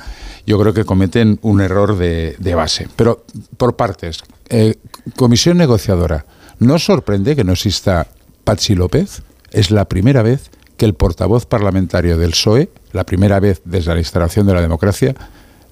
yo 0.46 0.58
creo 0.58 0.74
que 0.74 0.84
cometen 0.84 1.38
un 1.42 1.60
error 1.60 1.96
de, 1.96 2.34
de 2.40 2.54
base. 2.56 2.88
Pero 2.96 3.24
por 3.56 3.76
partes. 3.76 4.18
Eh, 4.48 4.74
comisión 5.14 5.58
negociadora. 5.58 6.24
¿No 6.60 6.78
sorprende 6.78 7.34
que 7.34 7.42
no 7.42 7.52
exista 7.52 8.06
Patxi 8.44 8.74
López? 8.74 9.22
Es 9.50 9.70
la 9.70 9.86
primera 9.86 10.22
vez 10.22 10.50
que 10.76 10.84
el 10.84 10.92
portavoz 10.92 11.46
parlamentario 11.46 12.18
del 12.18 12.32
PSOE, 12.32 12.68
la 12.92 13.04
primera 13.04 13.40
vez 13.40 13.62
desde 13.64 13.94
la 13.94 13.98
instalación 13.98 14.46
de 14.46 14.52
la 14.52 14.60
democracia, 14.60 15.14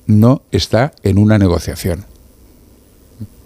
no 0.06 0.40
está 0.50 0.92
en 1.02 1.18
una 1.18 1.36
negociación. 1.36 2.06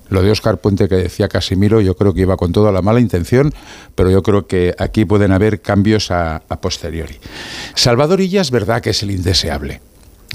Lo 0.09 0.23
de 0.23 0.31
Oscar 0.31 0.59
Puente 0.59 0.89
que 0.89 0.95
decía 0.95 1.29
Casimiro, 1.29 1.81
yo 1.81 1.97
creo 1.97 2.15
que 2.15 2.21
iba 2.21 2.37
con 2.37 2.53
toda 2.53 2.71
la 2.71 2.81
mala 2.81 3.01
intención, 3.01 3.53
pero 3.97 4.09
yo 4.09 4.23
creo 4.23 4.47
que 4.47 4.77
aquí 4.79 5.05
pueden 5.05 5.33
haber 5.33 5.61
cambios 5.61 6.13
a, 6.13 6.43
a 6.49 6.61
posteriori. 6.61 7.19
Salvador 7.75 8.21
Illa 8.21 8.41
es 8.41 8.53
verdad 8.53 8.81
que 8.81 8.91
es 8.91 9.03
el 9.03 9.11
indeseable. 9.11 9.81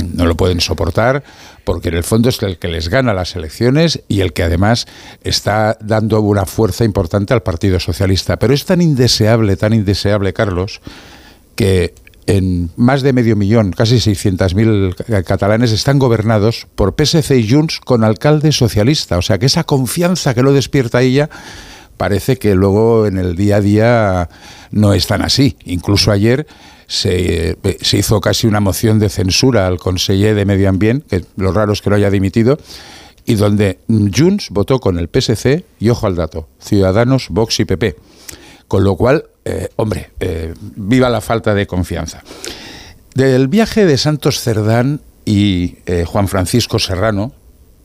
No 0.03 0.25
lo 0.25 0.35
pueden 0.35 0.61
soportar 0.61 1.23
porque 1.63 1.89
en 1.89 1.95
el 1.95 2.03
fondo 2.03 2.29
es 2.29 2.41
el 2.43 2.57
que 2.57 2.67
les 2.67 2.89
gana 2.89 3.13
las 3.13 3.35
elecciones 3.35 4.01
y 4.07 4.21
el 4.21 4.33
que 4.33 4.43
además 4.43 4.85
está 5.23 5.77
dando 5.81 6.21
una 6.21 6.45
fuerza 6.45 6.85
importante 6.85 7.33
al 7.33 7.43
Partido 7.43 7.79
Socialista. 7.79 8.37
Pero 8.37 8.53
es 8.53 8.65
tan 8.65 8.81
indeseable, 8.81 9.57
tan 9.57 9.73
indeseable, 9.73 10.33
Carlos, 10.33 10.81
que 11.55 11.93
en 12.27 12.69
más 12.75 13.01
de 13.01 13.13
medio 13.13 13.35
millón, 13.35 13.71
casi 13.71 13.95
600.000 13.95 15.23
catalanes 15.23 15.71
están 15.71 15.97
gobernados 15.97 16.67
por 16.75 16.93
PSC 16.93 17.31
y 17.37 17.49
Junts 17.49 17.79
con 17.79 18.03
alcalde 18.03 18.51
socialista. 18.51 19.17
O 19.17 19.21
sea 19.21 19.39
que 19.39 19.45
esa 19.45 19.63
confianza 19.63 20.33
que 20.33 20.43
lo 20.43 20.53
despierta 20.53 21.01
ella 21.01 21.29
parece 21.97 22.37
que 22.37 22.55
luego 22.55 23.07
en 23.07 23.17
el 23.17 23.35
día 23.35 23.57
a 23.57 23.61
día 23.61 24.29
no 24.71 24.93
es 24.93 25.07
tan 25.07 25.21
así. 25.21 25.57
Incluso 25.65 26.11
ayer 26.11 26.47
se, 26.87 27.51
eh, 27.51 27.77
se 27.81 27.97
hizo 27.97 28.21
casi 28.21 28.47
una 28.47 28.59
moción 28.59 28.99
de 28.99 29.09
censura 29.09 29.67
al 29.67 29.77
conseller 29.77 30.35
de 30.35 30.45
Medio 30.45 30.69
Ambiente, 30.69 31.21
que 31.21 31.25
lo 31.35 31.51
raro 31.51 31.73
es 31.73 31.81
que 31.81 31.89
lo 31.89 31.95
haya 31.95 32.09
dimitido, 32.09 32.57
y 33.25 33.35
donde 33.35 33.79
Junts 33.89 34.49
votó 34.51 34.79
con 34.79 34.97
el 34.97 35.09
PSC 35.09 35.65
y, 35.79 35.89
ojo 35.89 36.07
al 36.07 36.15
dato, 36.15 36.47
Ciudadanos, 36.59 37.27
Vox 37.29 37.59
y 37.59 37.65
PP. 37.65 37.97
Con 38.67 38.83
lo 38.83 38.95
cual, 38.95 39.25
eh, 39.43 39.69
hombre, 39.75 40.11
eh, 40.19 40.53
viva 40.75 41.09
la 41.09 41.21
falta 41.21 41.53
de 41.53 41.67
confianza. 41.67 42.23
Del 43.15 43.47
viaje 43.47 43.85
de 43.85 43.97
Santos 43.97 44.39
Cerdán 44.41 45.01
y 45.25 45.75
Juan 46.05 46.29
Francisco 46.29 46.79
Serrano, 46.79 47.33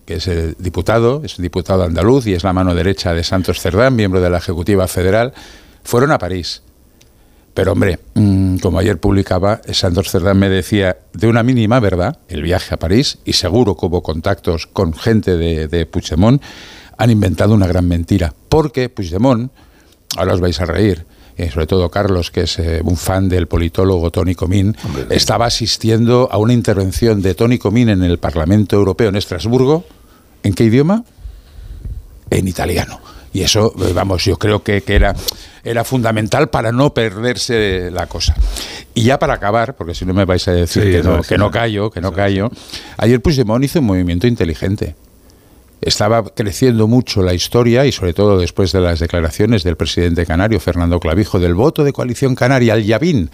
que 0.05 0.14
es 0.14 0.26
el 0.28 0.57
diputado, 0.59 1.22
es 1.24 1.38
un 1.38 1.42
diputado 1.42 1.84
andaluz 1.84 2.26
y 2.26 2.34
es 2.34 2.44
la 2.44 2.53
mano 2.53 2.74
derecha 2.74 3.14
de 3.14 3.24
Santos 3.24 3.61
Cerdán, 3.61 3.94
miembro 3.94 4.20
de 4.20 4.30
la 4.30 4.38
Ejecutiva 4.38 4.86
Federal, 4.88 5.32
fueron 5.84 6.11
a 6.11 6.18
París. 6.18 6.62
Pero 7.55 7.72
hombre, 7.72 7.98
mmm, 8.14 8.57
como 8.57 8.78
ayer 8.78 8.98
publicaba, 8.98 9.61
Santos 9.72 10.11
Cerdán 10.11 10.38
me 10.38 10.48
decía 10.48 10.96
de 11.12 11.26
una 11.26 11.42
mínima 11.42 11.80
verdad 11.80 12.18
el 12.28 12.42
viaje 12.42 12.74
a 12.74 12.78
París, 12.78 13.18
y 13.24 13.34
seguro 13.34 13.76
que 13.76 13.86
hubo 13.86 14.03
contactos 14.03 14.66
con 14.66 14.94
gente 14.94 15.36
de, 15.36 15.68
de 15.68 15.86
Puigdemont, 15.86 16.42
han 16.96 17.11
inventado 17.11 17.55
una 17.55 17.66
gran 17.66 17.86
mentira. 17.86 18.32
Porque 18.48 18.88
Puigdemont, 18.88 19.53
ahora 20.16 20.34
os 20.34 20.40
vais 20.40 20.59
a 20.61 20.64
reír, 20.64 21.05
eh, 21.43 21.51
sobre 21.51 21.66
todo 21.66 21.90
Carlos, 21.90 22.30
que 22.30 22.43
es 22.43 22.59
eh, 22.59 22.80
un 22.84 22.97
fan 22.97 23.28
del 23.28 23.49
politólogo 23.49 24.11
Tony 24.11 24.34
Comín, 24.34 24.76
Hombre, 24.84 25.07
estaba 25.11 25.47
asistiendo 25.47 26.28
a 26.30 26.38
una 26.38 26.53
intervención 26.53 27.20
de 27.20 27.34
Tony 27.34 27.59
Comín 27.59 27.88
en 27.88 28.03
el 28.03 28.18
Parlamento 28.18 28.76
Europeo 28.76 29.09
en 29.09 29.16
Estrasburgo. 29.16 29.84
¿En 30.43 30.55
qué 30.55 30.64
idioma? 30.64 31.05
En 32.30 32.49
italiano. 32.49 33.01
Y 33.32 33.43
eso, 33.43 33.74
eh, 33.80 33.93
vamos, 33.93 34.24
yo 34.24 34.38
creo 34.38 34.62
que, 34.62 34.82
que 34.82 34.95
era, 34.95 35.14
era 35.64 35.84
fundamental 35.84 36.49
para 36.49 36.70
no 36.70 36.95
perderse 36.95 37.90
la 37.90 38.07
cosa. 38.07 38.36
Y 38.95 39.05
ya 39.05 39.18
para 39.18 39.34
acabar, 39.34 39.74
porque 39.74 39.95
si 39.95 40.05
no 40.05 40.14
me 40.14 40.24
vais 40.24 40.47
a 40.49 40.53
decir 40.53 40.82
sí, 40.82 40.90
que, 40.90 41.03
no, 41.03 41.22
que 41.22 41.38
no 41.38 41.51
callo, 41.51 41.90
que 41.90 42.01
no 42.01 42.12
callo, 42.12 42.51
ayer 42.99 43.20
Puigdemont 43.20 43.64
hizo 43.64 43.80
un 43.80 43.86
movimiento 43.86 44.26
inteligente 44.26 44.95
estaba 45.83 46.24
creciendo 46.24 46.87
mucho 46.87 47.22
la 47.22 47.35
historia 47.35 47.85
y 47.85 47.93
sobre 47.93 48.14
todo 48.14 48.39
después 48.39 48.72
de 48.72 48.80
las 48.80 49.01
declaraciones 49.01 49.64
del 49.64 49.76
presidente 49.76 50.24
canario 50.24 50.61
Fernando 50.61 51.01
Clavijo 51.01 51.41
del 51.41 51.55
voto 51.55 51.83
de 51.85 51.93
coalición 51.93 52.35
canaria 52.35 52.74
al 52.74 52.85
Yavín. 52.85 53.30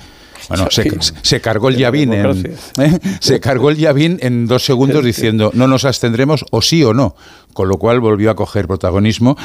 Bueno, 0.48 0.68
se, 0.70 0.90
se, 1.22 1.40
cargó 1.42 1.68
el 1.68 1.76
Yavín 1.76 2.12
en, 2.12 2.56
¿eh? 2.78 2.98
se 3.20 3.38
cargó 3.38 3.70
el 3.70 3.76
Yavín 3.76 4.18
en 4.22 4.46
dos 4.46 4.64
segundos 4.64 5.04
diciendo 5.04 5.50
no 5.52 5.66
nos 5.66 5.84
abstendremos 5.84 6.46
o 6.50 6.62
sí 6.62 6.82
o 6.84 6.94
no, 6.94 7.16
con 7.52 7.68
lo 7.68 7.76
cual 7.76 8.00
volvió 8.00 8.30
a 8.30 8.36
coger 8.36 8.66
protagonismo. 8.66 9.36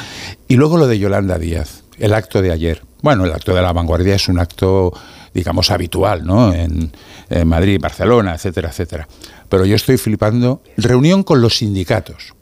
Y 0.48 0.56
luego 0.56 0.78
lo 0.78 0.86
de 0.86 0.98
Yolanda 0.98 1.38
Díaz, 1.38 1.82
el 1.98 2.14
acto 2.14 2.40
de 2.40 2.52
ayer. 2.52 2.82
Bueno, 3.02 3.26
el 3.26 3.32
acto 3.32 3.54
de 3.54 3.60
la 3.60 3.72
vanguardia 3.72 4.14
es 4.14 4.28
un 4.28 4.38
acto, 4.38 4.94
digamos, 5.34 5.70
habitual, 5.70 6.24
¿no? 6.24 6.54
En, 6.54 6.92
en 7.28 7.48
Madrid, 7.48 7.78
Barcelona, 7.78 8.34
etcétera, 8.34 8.70
etcétera. 8.70 9.06
Pero 9.50 9.66
yo 9.66 9.76
estoy 9.76 9.98
flipando. 9.98 10.62
Reunión 10.78 11.22
con 11.22 11.42
los 11.42 11.58
sindicatos 11.58 12.33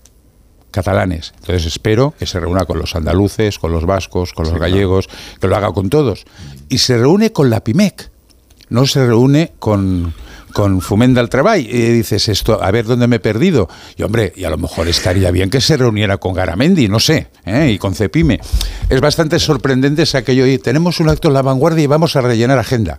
catalanes. 0.72 1.32
Entonces 1.38 1.66
espero 1.66 2.14
que 2.18 2.26
se 2.26 2.40
reúna 2.40 2.64
con 2.64 2.80
los 2.80 2.96
andaluces, 2.96 3.60
con 3.60 3.70
los 3.70 3.86
vascos, 3.86 4.32
con 4.32 4.46
los 4.46 4.54
sí, 4.54 4.58
gallegos, 4.58 5.06
claro. 5.06 5.38
que 5.40 5.46
lo 5.46 5.56
haga 5.56 5.72
con 5.72 5.88
todos. 5.88 6.24
Y 6.68 6.78
se 6.78 6.98
reúne 6.98 7.30
con 7.30 7.50
la 7.50 7.62
PIMEC, 7.62 8.10
no 8.70 8.86
se 8.86 9.06
reúne 9.06 9.52
con, 9.60 10.12
con 10.52 10.80
Fumenda 10.80 11.20
al 11.20 11.28
Treball 11.28 11.60
y 11.60 11.64
dices 11.66 12.28
esto, 12.28 12.62
a 12.62 12.70
ver 12.70 12.86
dónde 12.86 13.06
me 13.06 13.16
he 13.16 13.20
perdido. 13.20 13.68
Y 13.96 14.02
hombre, 14.02 14.32
y 14.36 14.44
a 14.44 14.50
lo 14.50 14.58
mejor 14.58 14.88
estaría 14.88 15.30
bien 15.30 15.50
que 15.50 15.60
se 15.60 15.76
reuniera 15.76 16.18
con 16.18 16.34
Garamendi, 16.34 16.88
no 16.88 17.00
sé, 17.00 17.28
¿eh? 17.44 17.70
y 17.72 17.78
con 17.78 17.94
Cepime. 17.94 18.40
Es 18.88 19.00
bastante 19.00 19.38
sorprendente 19.38 20.02
ese 20.02 20.18
aquello 20.18 20.46
y 20.46 20.58
tenemos 20.58 21.00
un 21.00 21.08
acto 21.08 21.28
en 21.28 21.34
la 21.34 21.42
vanguardia 21.42 21.84
y 21.84 21.86
vamos 21.86 22.16
a 22.16 22.20
rellenar 22.20 22.58
agenda. 22.58 22.98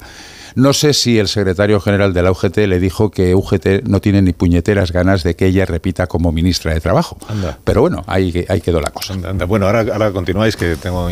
No 0.55 0.73
sé 0.73 0.93
si 0.93 1.19
el 1.19 1.27
secretario 1.27 1.79
general 1.79 2.13
de 2.13 2.21
la 2.21 2.31
UGT 2.31 2.57
le 2.67 2.79
dijo 2.79 3.11
que 3.11 3.35
UGT 3.35 3.83
no 3.85 4.01
tiene 4.01 4.21
ni 4.21 4.33
puñeteras 4.33 4.91
ganas 4.91 5.23
de 5.23 5.35
que 5.35 5.47
ella 5.47 5.65
repita 5.65 6.07
como 6.07 6.31
ministra 6.31 6.73
de 6.73 6.79
Trabajo. 6.79 7.17
Pero 7.63 7.81
bueno, 7.81 8.03
ahí, 8.07 8.45
ahí 8.49 8.61
quedó 8.61 8.81
la 8.81 8.91
cosa. 8.91 9.15
Bueno, 9.47 9.67
ahora, 9.67 9.85
ahora 9.91 10.11
continuáis, 10.11 10.55
que 10.55 10.75
tengo 10.75 11.09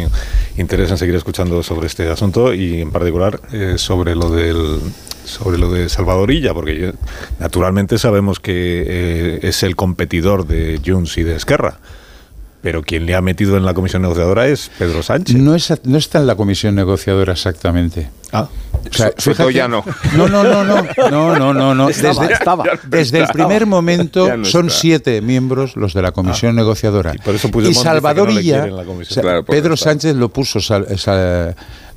interés 0.58 0.92
en 0.92 0.98
seguir 0.98 1.16
escuchando 1.16 1.64
sobre 1.64 1.88
este 1.88 2.10
asunto 2.10 2.54
y 2.54 2.82
en 2.82 2.92
particular 2.92 3.40
eh, 3.52 3.76
sobre 3.78 4.16
lo 4.16 4.30
del 4.30 4.80
sobre 5.24 5.58
lo 5.58 5.72
de 5.72 5.88
Salvadorilla, 5.88 6.54
porque 6.54 6.94
naturalmente 7.40 7.98
sabemos 7.98 8.40
que 8.40 8.84
eh, 8.88 9.40
es 9.44 9.64
el 9.64 9.76
competidor 9.76 10.48
de 10.48 10.82
Junts 10.86 11.18
y 11.18 11.24
de 11.24 11.36
Esquerra. 11.36 11.80
Pero 12.62 12.84
quien 12.84 13.06
le 13.06 13.16
ha 13.16 13.22
metido 13.22 13.58
en 13.58 13.66
la 13.66 13.74
comisión 13.74 14.04
negociadora 14.04 14.48
es 14.48 14.72
Pedro 14.78 15.02
Sánchez. 15.02 15.36
No, 15.36 15.56
no 15.84 15.98
está 15.98 16.20
en 16.20 16.28
la 16.28 16.36
comisión 16.36 16.76
negociadora 16.76 17.34
exactamente. 17.34 18.10
Ah. 18.32 18.48
O 18.90 18.94
sea, 18.94 19.12
fíjate, 19.18 19.54
ya 19.54 19.68
no. 19.68 19.84
No, 20.16 20.28
no, 20.28 20.44
no, 20.44 20.64
no, 20.64 20.84
no, 21.12 21.38
no, 21.38 21.54
no, 21.54 21.76
no. 21.76 21.88
Desde, 21.88 22.12
desde 22.88 23.20
el 23.20 23.28
primer 23.28 23.66
momento 23.66 24.28
son 24.44 24.70
siete 24.70 25.22
miembros 25.22 25.76
los 25.76 25.94
de 25.94 26.02
la 26.02 26.12
comisión 26.12 26.56
negociadora. 26.56 27.14
Y, 27.64 27.74
Salvadorilla, 27.74 28.68
Pedro 29.48 29.76
Sánchez 29.76 30.16
lo 30.16 30.30
puso, 30.30 30.60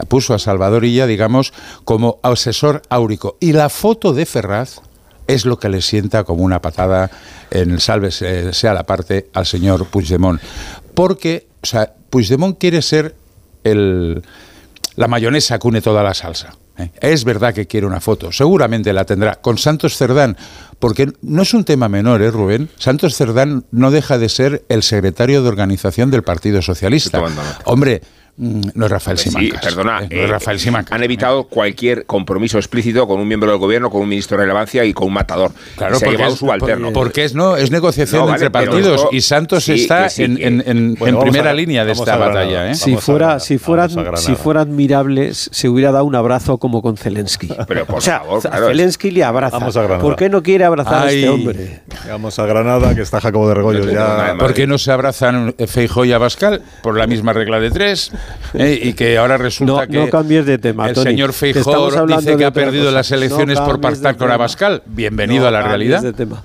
puso 0.09 0.35
a 0.35 0.39
Salvadorilla, 0.39 1.07
digamos, 1.07 1.53
como 1.85 2.19
asesor 2.23 2.83
áurico. 2.89 3.37
Y 3.41 3.53
la 3.53 3.69
foto 3.69 4.13
de 4.13 4.27
Ferraz 4.27 4.81
es 5.27 5.47
lo 5.47 5.59
que 5.59 5.69
le 5.69 5.81
sienta 5.81 6.25
como 6.25 6.43
una 6.43 6.61
patada 6.61 7.11
en 7.51 7.71
el 7.71 7.81
salve 7.81 8.11
sea 8.11 8.75
la 8.75 8.85
parte 8.85 9.31
al 9.33 9.47
señor 9.47 9.87
Puigdemont. 9.87 10.41
Porque, 10.95 11.47
o 11.63 11.67
sea, 11.67 11.93
Puigdemont 12.11 12.59
quiere 12.59 12.83
ser 12.83 13.15
el, 13.65 14.23
la 14.97 15.09
mayonesa 15.09 15.59
que 15.59 15.69
une 15.69 15.81
toda 15.81 16.03
la 16.03 16.15
salsa. 16.15 16.57
¿eh? 16.79 16.91
Es 17.01 17.25
verdad 17.25 17.55
que 17.55 17.67
quiere 17.67 17.87
una 17.87 18.01
foto, 18.01 18.33
seguramente 18.33 18.93
la 18.93 19.05
tendrá 19.05 19.37
con 19.37 19.59
Santos 19.59 19.97
Cerdán, 19.97 20.37
porque 20.79 21.13
no 21.23 21.43
es 21.43 21.55
un 21.55 21.65
tema 21.65 21.89
menor, 21.89 22.23
¿eh, 22.23 22.31
Rubén? 22.31 22.71
Santos 22.79 23.17
Cerdán 23.17 23.65
no 23.71 23.91
deja 23.91 24.19
de 24.19 24.29
ser 24.29 24.65
el 24.69 24.83
secretario 24.83 25.43
de 25.43 25.49
organización 25.49 26.11
del 26.11 26.23
Partido 26.23 26.63
Socialista. 26.63 27.23
Hombre, 27.65 28.03
no 28.37 28.87
es 28.87 28.91
Rafael 28.91 29.17
Simancas. 29.17 29.61
Sí, 29.61 29.67
perdona. 29.69 30.03
Eh, 30.03 30.09
no 30.11 30.25
es 30.25 30.31
Rafael 30.31 30.59
Simancas. 30.59 30.93
Han 30.93 31.05
evitado 31.05 31.45
cualquier 31.45 32.05
compromiso 32.05 32.59
explícito 32.59 33.07
con 33.07 33.21
un 33.21 33.29
miembro 33.29 33.51
del 33.51 33.59
gobierno, 33.59 33.91
con 33.91 34.03
un 34.03 34.09
ministro 34.09 34.37
de 34.37 34.43
relevancia 34.43 34.85
y 34.85 34.93
con 34.93 35.09
un 35.09 35.15
matador. 35.15 35.53
Claro, 35.77 35.97
se 35.97 36.07
porque 36.07 36.23
ha 36.23 36.27
es, 36.29 36.35
subalterno. 36.35 36.93
Porque 36.93 37.25
es, 37.25 37.35
no, 37.35 37.57
es 37.57 37.71
negociación 37.71 38.29
entre 38.29 38.51
partidos 38.51 39.07
y 39.13 39.21
Santos 39.21 39.69
está 39.69 40.09
en, 40.17 40.97
primera 40.97 41.55
línea 41.55 41.85
de 41.85 41.93
esta 41.93 42.17
batalla. 42.17 42.71
¿eh? 42.71 42.75
Si 42.75 42.97
fuera, 42.97 43.39
si, 43.39 43.59
fuera, 43.59 43.89
si 44.17 44.35
fuera 44.35 44.63
admirable, 44.63 45.33
se 45.35 45.69
hubiera 45.69 45.93
dado 45.93 46.05
un 46.05 46.17
abrazo 46.17 46.59
como 46.59 46.83
con 46.83 46.97
Zelensky. 46.97 47.49
Pero 47.69 47.87
por 47.87 47.97
o 47.99 48.01
sea, 48.01 48.21
favor, 48.21 48.43
Zelensky 48.43 49.11
le 49.13 49.23
abraza. 49.23 49.61
¿Por 50.01 50.17
qué 50.17 50.29
no 50.29 50.43
quiere 50.43 50.65
abrazar 50.65 51.07
a 51.07 51.13
este 51.13 51.29
hombre? 51.29 51.83
Vamos 52.09 52.39
a 52.39 52.47
Granada, 52.47 52.95
que 52.95 53.03
está 53.03 53.21
Jacobo 53.21 53.49
de 53.49 53.55
Regoyo 53.55 53.91
ya. 53.91 54.35
¿Por 54.39 54.55
qué 54.55 54.67
no 54.67 54.79
se 54.79 54.91
abrazan 54.91 55.55
Feijóo 55.67 56.05
y 56.05 56.13
Abascal? 56.13 56.63
Por 56.83 56.99
la 56.99 57.07
misma 57.07 57.33
regla 57.33 57.61
de 57.61 57.71
tres. 57.71 58.11
¿eh? 58.55 58.79
y 58.83 58.93
que 58.95 59.19
ahora 59.19 59.37
resulta 59.37 59.87
que 59.87 59.97
no 59.99 60.11
cambies 60.11 60.47
de 60.47 60.59
tema, 60.59 60.89
el 60.89 60.97
señor 60.97 61.33
Feijóo 61.33 62.07
dice 62.07 62.37
que 62.37 62.45
ha 62.45 62.53
perdido 62.53 62.91
las 62.91 63.11
elecciones 63.13 63.61
por 63.61 63.81
pactar 63.81 64.17
con 64.17 64.31
Abascal. 64.31 64.83
Bienvenido 64.87 65.47
a 65.49 65.51
la 65.51 65.63
realidad. 65.63 66.03
De 66.03 66.13
tema. 66.13 66.43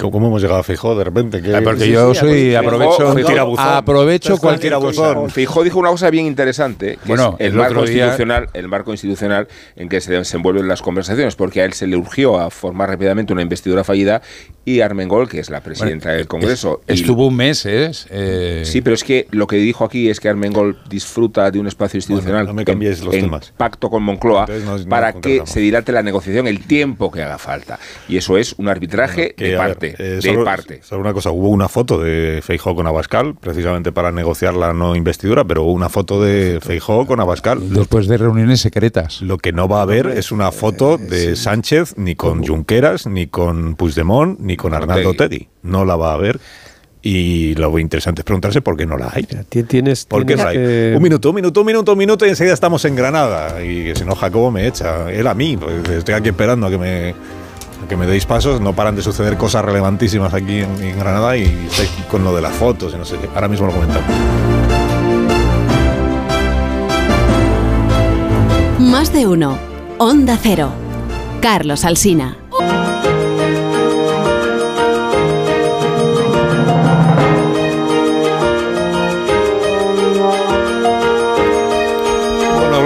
¿Cómo 0.00 0.26
hemos 0.26 0.42
llegado 0.42 0.60
a 0.60 0.62
Feijóo 0.64 0.96
de 0.96 1.04
repente? 1.04 1.42
Ah, 1.54 1.60
porque 1.62 1.88
yo 1.88 2.14
soy 2.14 2.54
aprovecho, 2.54 3.14
aprovecho 3.56 4.38
cualquier 4.38 4.74
cosa. 4.74 5.28
Feijóo 5.28 5.62
dijo 5.62 5.78
una 5.78 5.90
cosa 5.90 6.10
bien 6.10 6.26
interesante, 6.26 6.98
que 7.02 7.08
bueno, 7.08 7.36
es 7.38 7.48
el, 7.48 7.54
marco 7.54 7.80
institucional, 7.82 8.48
el 8.52 8.68
marco 8.68 8.90
institucional 8.90 9.48
en 9.76 9.88
que 9.88 10.00
se 10.00 10.12
desenvuelven 10.12 10.66
las 10.66 10.82
conversaciones, 10.82 11.36
porque 11.36 11.62
a 11.62 11.64
él 11.64 11.74
se 11.74 11.86
le 11.86 11.96
urgió 11.96 12.40
a 12.40 12.50
formar 12.50 12.88
rápidamente 12.88 13.32
una 13.32 13.42
investidura 13.42 13.84
fallida 13.84 14.20
y 14.64 14.80
Armengol, 14.80 15.28
que 15.28 15.40
es 15.40 15.50
la 15.50 15.60
presidenta 15.60 16.10
del 16.10 16.26
Congreso. 16.26 16.80
estuvo 16.86 17.26
un 17.26 17.36
mes, 17.36 17.66
¿eh? 17.66 17.90
¿eh? 18.10 18.62
Sí, 18.64 18.80
pero 18.80 18.94
es 18.94 19.04
que 19.04 19.26
lo 19.30 19.46
que 19.46 19.56
dijo 19.56 19.84
aquí 19.84 20.08
es 20.08 20.20
que 20.20 20.28
Armengol 20.28 20.78
disfruta 20.88 21.50
de 21.50 21.58
un 21.58 21.66
espacio 21.66 21.98
institucional 21.98 22.46
no 22.46 22.54
me 22.54 22.64
cambies 22.64 23.02
los 23.02 23.14
en 23.14 23.22
temas. 23.22 23.52
pacto 23.56 23.90
con 23.90 24.02
Moncloa 24.02 24.46
para 24.88 25.12
que 25.12 25.42
se 25.44 25.60
dilate 25.60 25.92
la 25.92 26.02
negociación 26.02 26.46
el 26.46 26.60
tiempo 26.66 27.10
que 27.10 27.22
haga 27.22 27.38
falta. 27.38 27.78
Y 28.08 28.16
eso 28.16 28.38
es 28.38 28.54
un 28.54 28.68
arbitraje 28.68 29.34
de 29.36 29.56
parte. 29.56 29.94
Eh, 29.98 30.20
de 30.22 30.44
parte. 30.44 30.80
Solo 30.82 31.00
una 31.02 31.12
cosa, 31.12 31.30
hubo 31.30 31.48
una 31.48 31.68
foto 31.68 31.98
de 32.00 32.40
Feijó 32.42 32.74
con 32.74 32.86
Abascal, 32.86 33.34
precisamente 33.34 33.92
para 33.92 34.12
negociar 34.12 34.54
la 34.54 34.72
no 34.72 34.96
investidura, 34.96 35.44
pero 35.44 35.64
hubo 35.64 35.72
una 35.72 35.88
foto 35.88 36.22
de 36.22 36.58
Feijó 36.60 37.06
con 37.06 37.20
Abascal. 37.20 37.72
Después 37.72 38.06
de 38.06 38.16
reuniones 38.16 38.60
secretas. 38.60 39.20
Lo 39.22 39.38
que 39.38 39.52
no 39.52 39.68
va 39.68 39.80
a 39.80 39.82
haber 39.82 40.06
es 40.06 40.32
una 40.32 40.50
foto 40.52 40.98
de 40.98 41.36
Sánchez 41.36 41.94
ni 41.96 42.14
con 42.14 42.44
Junqueras, 42.46 43.06
ni 43.06 43.26
con 43.26 43.74
Puigdemont, 43.76 44.38
ni 44.40 44.53
con 44.56 44.74
Arnaldo 44.74 45.14
Teddy. 45.14 45.48
No 45.62 45.84
la 45.84 45.96
va 45.96 46.10
a 46.10 46.14
haber. 46.14 46.40
Y 47.06 47.54
lo 47.56 47.78
interesante 47.78 48.22
es 48.22 48.24
preguntarse 48.24 48.62
por 48.62 48.78
qué 48.78 48.86
no 48.86 48.96
la 48.96 49.12
hay. 49.12 49.24
Tienes, 49.24 50.06
¿Por 50.06 50.24
qué 50.24 50.36
no 50.36 50.46
hay? 50.46 50.56
Un 50.96 51.02
minuto, 51.02 51.28
un 51.28 51.34
minuto, 51.34 51.60
un 51.60 51.66
minuto, 51.66 51.92
un 51.92 51.98
minuto 51.98 52.24
y 52.24 52.30
enseguida 52.30 52.54
estamos 52.54 52.82
en 52.86 52.96
Granada. 52.96 53.62
Y 53.62 53.94
si 53.94 54.06
no, 54.06 54.14
Jacobo 54.14 54.50
me 54.50 54.66
echa. 54.66 55.12
Él 55.12 55.26
a 55.26 55.34
mí. 55.34 55.58
Pues 55.58 55.86
estoy 55.90 56.14
aquí 56.14 56.30
esperando 56.30 56.66
a 56.66 56.70
que 56.70 56.78
me, 56.78 57.14
que 57.90 57.96
me 57.98 58.06
deis 58.06 58.24
pasos. 58.24 58.58
No 58.62 58.74
paran 58.74 58.96
de 58.96 59.02
suceder 59.02 59.36
cosas 59.36 59.62
relevantísimas 59.66 60.32
aquí 60.32 60.60
en, 60.60 60.98
Granada 60.98 61.36
y 61.36 61.42
estáis 61.70 61.90
con 62.10 62.24
lo 62.24 62.34
de 62.34 62.40
las 62.40 62.54
fotos 62.54 62.94
y 62.94 62.96
no 62.96 63.04
sé 63.04 63.18
qué. 63.18 63.28
Ahora 63.34 63.48
mismo 63.48 63.66
lo 63.66 63.74
comentamos. 63.74 64.08
Más 68.78 69.12
de 69.12 69.26
uno. 69.26 69.58
Onda 69.98 70.38
Cero. 70.40 70.72
Carlos 71.42 71.84
Alsina. 71.84 72.38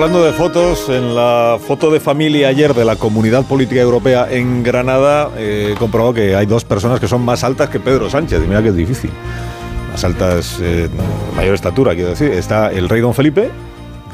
Hablando 0.09 0.27
de 0.27 0.33
fotos, 0.33 0.89
en 0.89 1.15
la 1.15 1.59
foto 1.61 1.91
de 1.91 2.01
familia 2.01 2.49
ayer 2.49 2.73
de 2.73 2.83
la 2.83 2.97
Comunidad 2.97 3.45
Política 3.45 3.83
Europea 3.83 4.27
en 4.31 4.63
Granada, 4.63 5.31
he 5.37 5.75
comprobado 5.79 6.15
que 6.15 6.35
hay 6.35 6.47
dos 6.47 6.65
personas 6.65 6.99
que 6.99 7.07
son 7.07 7.23
más 7.23 7.45
altas 7.45 7.69
que 7.69 7.79
Pedro 7.79 8.09
Sánchez. 8.09 8.41
Y 8.43 8.47
mira 8.47 8.63
que 8.63 8.69
es 8.69 8.75
difícil. 8.75 9.11
Más 9.93 10.03
altas, 10.05 10.61
eh, 10.63 10.89
mayor 11.37 11.55
estatura, 11.55 11.95
quiero 11.95 12.09
decir. 12.09 12.31
Está 12.33 12.73
el 12.73 12.89
rey 12.89 13.03
don 13.03 13.13
Felipe, 13.13 13.51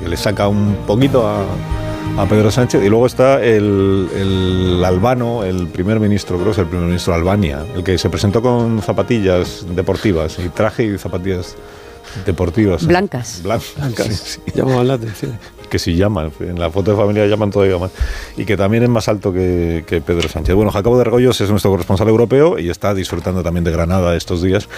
que 0.01 0.09
le 0.09 0.17
saca 0.17 0.49
un 0.49 0.79
poquito 0.85 1.29
a, 1.29 2.27
Pedro 2.29 2.51
Sánchez. 2.51 2.83
Y 2.83 2.89
luego 2.89 3.07
está 3.07 3.41
el, 3.41 4.09
el, 4.17 4.85
albano, 4.85 5.45
el 5.45 5.69
primer 5.69 6.01
ministro, 6.01 6.39
creo 6.39 6.47
que 6.47 6.53
es 6.53 6.59
el 6.59 6.67
primer 6.67 6.87
ministro 6.87 7.13
de 7.13 7.21
Albania, 7.21 7.65
el 7.77 7.85
que 7.85 7.99
se 7.99 8.11
presentó 8.11 8.43
con 8.43 8.83
zapatillas 8.83 9.65
deportivas 9.77 10.41
y 10.45 10.49
traje 10.49 10.87
y 10.87 10.99
zapatillas 10.99 11.55
deportivas. 12.27 12.85
Blancas. 12.85 13.43
Blancas. 13.45 14.41
Llamaban 14.55 14.89
la 14.89 14.95
atención 14.95 15.39
que 15.75 15.81
si 15.81 15.97
llaman, 15.97 16.31
en 16.39 16.61
la 16.61 16.71
foto 16.71 16.93
de 16.93 16.97
familia 16.97 17.27
llaman 17.27 17.51
todavía 17.51 17.77
más, 17.79 17.91
y 18.37 18.45
que 18.45 18.57
también 18.57 18.85
es 18.85 18.89
más 18.89 19.09
alto 19.09 19.33
que, 19.33 19.83
Pedro 20.07 20.29
Sánchez. 20.29 20.55
Bueno, 20.55 20.71
Jacobo 20.71 20.97
de 20.99 21.03
Regoyos 21.03 21.41
es 21.41 21.51
nuestro 21.51 21.73
corresponsal 21.73 22.07
europeo 22.07 22.61
y 22.61 22.71
está 22.71 22.95
disfrutando 22.95 23.43
también 23.43 23.65
de 23.65 23.73
Granada 23.73 24.15
estos 24.15 24.41
días 24.41 24.69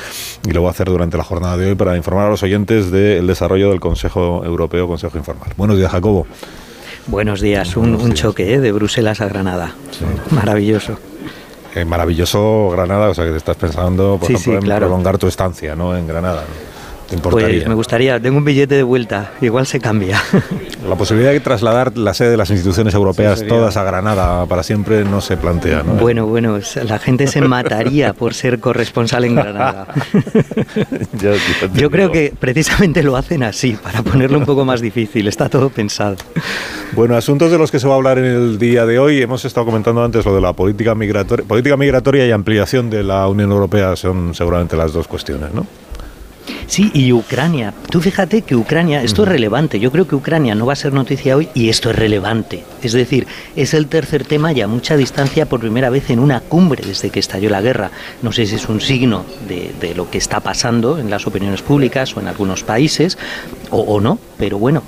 y 0.46 0.52
lo 0.52 0.62
va 0.62 0.68
a 0.68 0.70
hacer 0.70 0.88
durante 0.88 1.18
la 1.18 1.22
jornada 1.22 1.58
de 1.58 1.68
hoy 1.68 1.74
para 1.74 1.98
informar 1.98 2.28
a 2.28 2.30
los 2.30 2.42
oyentes 2.42 2.90
del 2.90 3.26
desarrollo 3.26 3.68
del 3.68 3.78
Consejo 3.78 4.42
Europeo, 4.42 4.88
Consejo 4.88 5.18
Informal. 5.18 5.50
Buenos 5.58 5.76
días, 5.76 5.90
Jacobo. 5.90 6.26
Buenos 7.08 7.42
días, 7.42 7.76
un, 7.76 8.14
choque 8.14 8.54
¿eh? 8.54 8.60
de 8.60 8.72
Bruselas 8.72 9.20
a 9.20 9.28
Granada. 9.28 9.74
Maravilloso. 10.30 10.98
Eh, 11.74 11.84
maravilloso 11.84 12.70
Granada, 12.70 13.10
o 13.10 13.14
sea 13.14 13.26
que 13.26 13.32
te 13.32 13.36
estás 13.36 13.56
pensando, 13.56 14.16
por 14.18 14.30
ejemplo, 14.30 14.74
en 14.74 14.78
prolongar 14.78 15.18
tu 15.18 15.26
estancia 15.26 15.76
¿no? 15.76 15.94
en 15.94 16.06
Granada. 16.06 16.44
Pues 17.30 17.66
me 17.68 17.74
gustaría, 17.74 18.18
tengo 18.18 18.38
un 18.38 18.44
billete 18.44 18.74
de 18.74 18.82
vuelta, 18.82 19.30
igual 19.40 19.66
se 19.66 19.78
cambia. 19.78 20.20
La 20.88 20.96
posibilidad 20.96 21.32
de 21.32 21.40
trasladar 21.40 21.96
la 21.96 22.14
sede 22.14 22.30
de 22.30 22.36
las 22.36 22.50
instituciones 22.50 22.94
europeas 22.94 23.44
todas 23.46 23.76
a 23.76 23.82
Granada 23.82 24.46
para 24.46 24.62
siempre 24.62 25.04
no 25.04 25.20
se 25.20 25.36
plantea, 25.36 25.82
¿no? 25.82 25.94
Bueno, 25.94 26.26
bueno, 26.26 26.60
la 26.84 26.98
gente 27.00 27.26
se 27.26 27.40
mataría 27.40 28.12
por 28.12 28.34
ser 28.34 28.60
corresponsal 28.60 29.24
en 29.24 29.34
Granada. 29.34 29.88
Yo 31.74 31.90
creo 31.90 32.12
que 32.12 32.32
precisamente 32.38 33.02
lo 33.02 33.16
hacen 33.16 33.42
así, 33.42 33.72
para 33.72 34.02
ponerlo 34.02 34.38
un 34.38 34.44
poco 34.44 34.64
más 34.64 34.80
difícil, 34.80 35.26
está 35.26 35.48
todo 35.48 35.70
pensado. 35.70 36.16
Bueno, 36.92 37.16
asuntos 37.16 37.50
de 37.50 37.58
los 37.58 37.72
que 37.72 37.80
se 37.80 37.88
va 37.88 37.94
a 37.94 37.96
hablar 37.96 38.18
en 38.18 38.26
el 38.26 38.58
día 38.58 38.86
de 38.86 39.00
hoy, 39.00 39.20
hemos 39.20 39.44
estado 39.44 39.66
comentando 39.66 40.04
antes 40.04 40.24
lo 40.24 40.34
de 40.36 40.40
la 40.40 40.52
política 40.52 40.94
migratoria, 40.94 41.44
política 41.46 41.76
migratoria 41.76 42.26
y 42.26 42.30
ampliación 42.30 42.90
de 42.90 43.02
la 43.02 43.26
Unión 43.26 43.50
Europea 43.50 43.96
son 43.96 44.34
seguramente 44.34 44.76
las 44.76 44.92
dos 44.92 45.08
cuestiones, 45.08 45.52
¿no? 45.52 45.66
Sí, 46.66 46.90
y 46.92 47.12
Ucrania. 47.12 47.72
Tú 47.90 48.00
fíjate 48.00 48.42
que 48.42 48.56
Ucrania, 48.56 49.02
esto 49.02 49.22
es 49.22 49.28
relevante. 49.28 49.78
Yo 49.78 49.92
creo 49.92 50.08
que 50.08 50.16
Ucrania 50.16 50.54
no 50.54 50.66
va 50.66 50.72
a 50.72 50.76
ser 50.76 50.92
noticia 50.92 51.36
hoy 51.36 51.48
y 51.54 51.68
esto 51.68 51.90
es 51.90 51.96
relevante. 51.96 52.64
Es 52.82 52.92
decir, 52.92 53.26
es 53.54 53.72
el 53.74 53.86
tercer 53.86 54.24
tema 54.24 54.52
y 54.52 54.60
a 54.60 54.66
mucha 54.66 54.96
distancia 54.96 55.46
por 55.46 55.60
primera 55.60 55.90
vez 55.90 56.10
en 56.10 56.18
una 56.18 56.40
cumbre 56.40 56.82
desde 56.84 57.10
que 57.10 57.20
estalló 57.20 57.50
la 57.50 57.60
guerra. 57.60 57.90
No 58.22 58.32
sé 58.32 58.46
si 58.46 58.56
es 58.56 58.68
un 58.68 58.80
signo 58.80 59.24
de, 59.48 59.94
lo 59.94 60.10
que 60.10 60.18
está 60.18 60.40
pasando 60.40 60.98
en 60.98 61.08
las 61.08 61.26
opiniones 61.26 61.62
públicas 61.62 62.16
o 62.16 62.20
en 62.20 62.28
algunos 62.28 62.64
países 62.64 63.16
o, 63.70 63.78
o 63.78 64.00
no, 64.00 64.18
pero 64.36 64.58
bueno, 64.58 64.82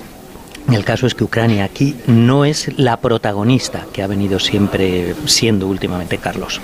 el 0.71 0.85
caso 0.85 1.07
es 1.07 1.15
que 1.15 1.23
Ucrania 1.23 1.63
aquí 1.63 1.95
no 2.05 2.45
es 2.45 2.77
la 2.77 2.97
protagonista 2.97 3.85
que 3.91 4.03
ha 4.03 4.07
venido 4.07 4.39
siempre 4.39 5.15
siendo 5.25 5.67
últimamente 5.67 6.17
Carlos. 6.17 6.61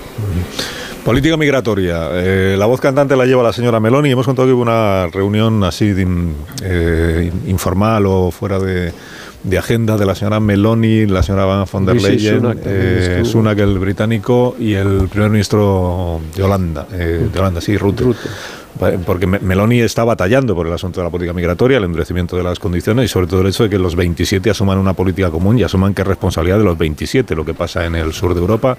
Política 1.06 1.38
migratoria. 1.38 2.10
Eh, 2.14 2.56
la 2.58 2.66
voz 2.66 2.82
cantante 2.82 3.16
la 3.16 3.28
lleva 3.28 3.44
la 3.44 3.54
señora 3.54 3.80
Meloni. 3.80 4.10
Hemos 4.10 4.26
contado 4.26 4.48
que 4.48 4.54
hubo 4.54 4.64
una 4.64 5.06
reunión 5.06 5.64
así 5.64 5.94
eh, 6.64 7.32
informal 7.46 8.08
o 8.08 8.32
fuera 8.32 8.58
de, 8.58 8.92
agenda 9.56 9.98
de 9.98 10.06
la 10.08 10.16
señora 10.16 10.40
Meloni, 10.40 11.06
la 11.06 11.22
señora 11.22 11.46
Van 11.46 11.66
von 11.72 11.86
der 11.86 12.02
Leyen, 12.02 12.60
eh, 12.66 13.22
Sunak, 13.24 13.60
el 13.60 13.78
británico 13.78 14.56
y 14.58 14.74
el 14.74 15.08
primer 15.08 15.30
ministro 15.30 16.22
de 16.36 16.42
Holanda, 16.42 16.88
de 16.90 17.30
Holanda, 17.38 17.62
sí, 17.62 17.78
Rutte. 17.78 18.06
Porque 19.06 19.26
Meloni 19.26 19.80
está 19.80 20.04
batallando 20.04 20.54
por 20.54 20.68
el 20.68 20.74
asunto 20.74 21.00
de 21.00 21.06
la 21.06 21.10
política 21.10 21.34
migratoria, 21.34 21.78
el 21.78 21.86
endurecimiento 21.86 22.36
de 22.36 22.44
las 22.44 22.60
condiciones 22.60 23.06
y 23.06 23.08
sobre 23.08 23.28
todo 23.28 23.42
el 23.42 23.48
hecho 23.48 23.64
de 23.64 23.70
que 23.70 23.80
los 23.80 23.96
27 23.96 24.50
asuman 24.50 24.78
una 24.78 24.94
política 24.94 25.32
común 25.32 25.58
y 25.58 25.64
asuman 25.64 25.94
que 25.94 26.02
es 26.02 26.08
responsabilidad 26.08 26.58
de 26.58 26.66
los 26.66 26.78
27 26.78 27.36
lo 27.36 27.46
que 27.46 27.54
pasa 27.54 27.86
en 27.86 27.96
el 27.96 28.12
sur 28.14 28.34
de 28.34 28.42
Europa 28.42 28.78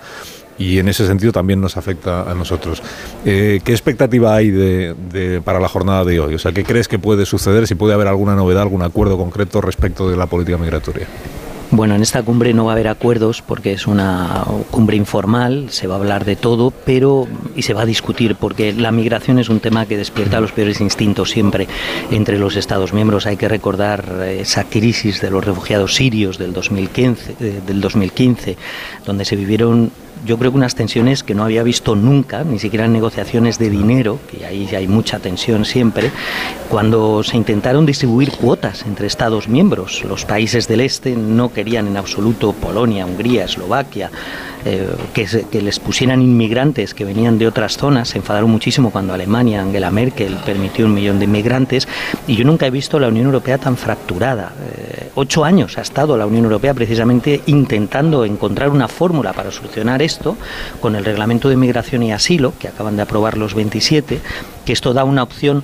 y 0.59 0.78
en 0.78 0.88
ese 0.88 1.07
sentido 1.07 1.32
también 1.32 1.61
nos 1.61 1.76
afecta 1.76 2.30
a 2.30 2.34
nosotros. 2.34 2.82
Eh, 3.24 3.61
¿Qué 3.64 3.72
expectativa 3.72 4.34
hay 4.34 4.51
de, 4.51 5.40
para 5.44 5.61
la 5.61 5.68
jornada 5.68 6.05
de 6.05 6.20
hoy? 6.20 6.34
O 6.34 6.38
sea, 6.38 6.53
¿qué 6.53 6.64
crees 6.64 6.88
que 6.88 6.99
puede 6.99 7.26
suceder? 7.26 7.66
Si 7.66 7.74
puede 7.74 7.94
haber 7.94 8.09
alguna 8.09 8.34
novedad, 8.34 8.62
algún 8.62 8.82
acuerdo 8.82 9.16
concreto 9.16 9.61
respecto 9.61 10.09
de 10.11 10.16
la 10.16 10.26
política 10.26 10.59
migratoria. 10.59 11.07
Bueno, 11.73 11.97
en 11.97 12.03
esta 12.03 12.23
cumbre 12.23 12.55
no 12.55 12.64
va 12.64 12.73
a 12.73 12.75
haber 12.75 12.87
acuerdos 12.87 13.43
porque 13.43 13.73
es 13.73 13.89
una 13.89 14.45
cumbre 14.71 14.97
informal, 14.97 15.67
se 15.71 15.89
va 15.89 15.97
a 15.97 15.99
hablar 15.99 16.25
de 16.25 16.37
todo, 16.37 16.71
pero 16.71 17.27
y 17.57 17.62
se 17.62 17.75
va 17.75 17.83
a 17.83 17.87
discutir 17.87 18.37
porque 18.37 18.73
la 18.73 18.93
migración 18.93 19.41
es 19.41 19.49
un 19.49 19.59
tema 19.59 19.85
que 19.85 19.97
despierta 19.97 20.41
los 20.41 20.53
peores 20.53 20.81
instintos 20.81 21.31
siempre 21.31 21.67
entre 22.12 22.39
los 22.39 22.55
Estados 22.55 22.93
miembros. 22.93 23.27
Hay 23.27 23.37
que 23.37 23.49
recordar 23.49 24.25
esa 24.29 24.64
crisis 24.64 25.21
de 25.21 25.31
los 25.31 25.45
refugiados 25.45 25.97
sirios 25.97 26.39
del 26.39 26.53
2015, 26.53 27.37
eh, 27.41 27.61
del 27.67 27.81
2015 27.81 28.57
donde 29.05 29.25
se 29.25 29.35
vivieron 29.35 29.91
yo 30.25 30.39
creo 30.39 30.51
que 30.51 30.57
unas 30.57 30.75
tensiones 30.75 31.23
que 31.23 31.35
no 31.35 31.45
había 31.45 31.62
visto 31.62 31.95
nunca, 31.95 32.45
ni 32.45 32.59
siquiera 32.59 32.87
en 32.87 32.93
negociaciones 32.93 33.59
de 33.59 33.71
dinero, 33.71 34.19
que 34.31 34.47
ahí 34.47 34.69
hay 34.75 34.89
mucha 34.89 35.19
tensión 35.19 35.64
siempre, 35.64 36.11
cuando 36.69 37.23
se 37.23 37.37
intentaron 37.37 37.87
distribuir 37.87 38.33
cuotas 38.33 38.83
entre 38.87 39.07
Estados 39.07 39.49
miembros. 39.49 40.05
Los 40.05 40.25
países 40.25 40.69
del 40.69 40.81
este 40.81 41.17
no 41.17 41.53
querían 41.53 41.87
en 41.87 41.97
absoluto 41.97 42.53
Polonia, 42.53 43.07
Hungría, 43.07 43.45
Eslovaquia, 43.45 44.11
eh, 44.69 44.89
que, 45.14 45.62
les 45.62 45.79
pusieran 45.79 46.21
inmigrantes 46.21 46.93
que 46.93 47.05
venían 47.05 47.39
de 47.39 47.47
otras 47.47 47.77
zonas. 47.77 48.09
Se 48.09 48.19
enfadaron 48.19 48.51
muchísimo 48.51 48.91
cuando 48.91 49.14
Alemania, 49.14 49.62
Angela 49.62 49.93
Merkel, 49.93 50.37
permitió 50.45 50.87
un 50.87 50.95
millón 50.95 51.21
de 51.21 51.27
inmigrantes. 51.27 51.87
Y 52.27 52.35
yo 52.35 52.45
nunca 52.45 52.67
he 52.67 52.71
visto 52.71 52.99
la 52.99 53.07
Unión 53.07 53.27
Europea 53.27 53.59
tan 53.59 53.77
fracturada. 53.77 54.53
Eh, 54.77 55.11
ocho 55.14 55.45
años 55.45 55.79
ha 55.79 55.83
estado 55.83 56.17
la 56.17 56.27
Unión 56.27 56.45
Europea 56.45 56.75
precisamente 56.75 57.43
intentando 57.47 58.25
encontrar 58.25 58.71
una 58.71 58.89
fórmula 58.89 59.33
para 59.33 59.53
solucionar 59.53 60.03
esto 60.03 60.37
con 60.81 60.97
el 60.97 61.05
reglamento 61.05 61.49
de 61.49 61.57
migración 61.57 62.03
y 62.03 62.12
asilo 62.12 62.53
que 62.59 62.67
acaban 62.67 62.97
de 62.97 63.03
aprobar 63.03 63.39
los 63.39 63.55
27, 63.55 64.21
que 64.64 64.73
esto 64.73 64.93
da 64.93 65.05
una 65.05 65.23
opción 65.23 65.62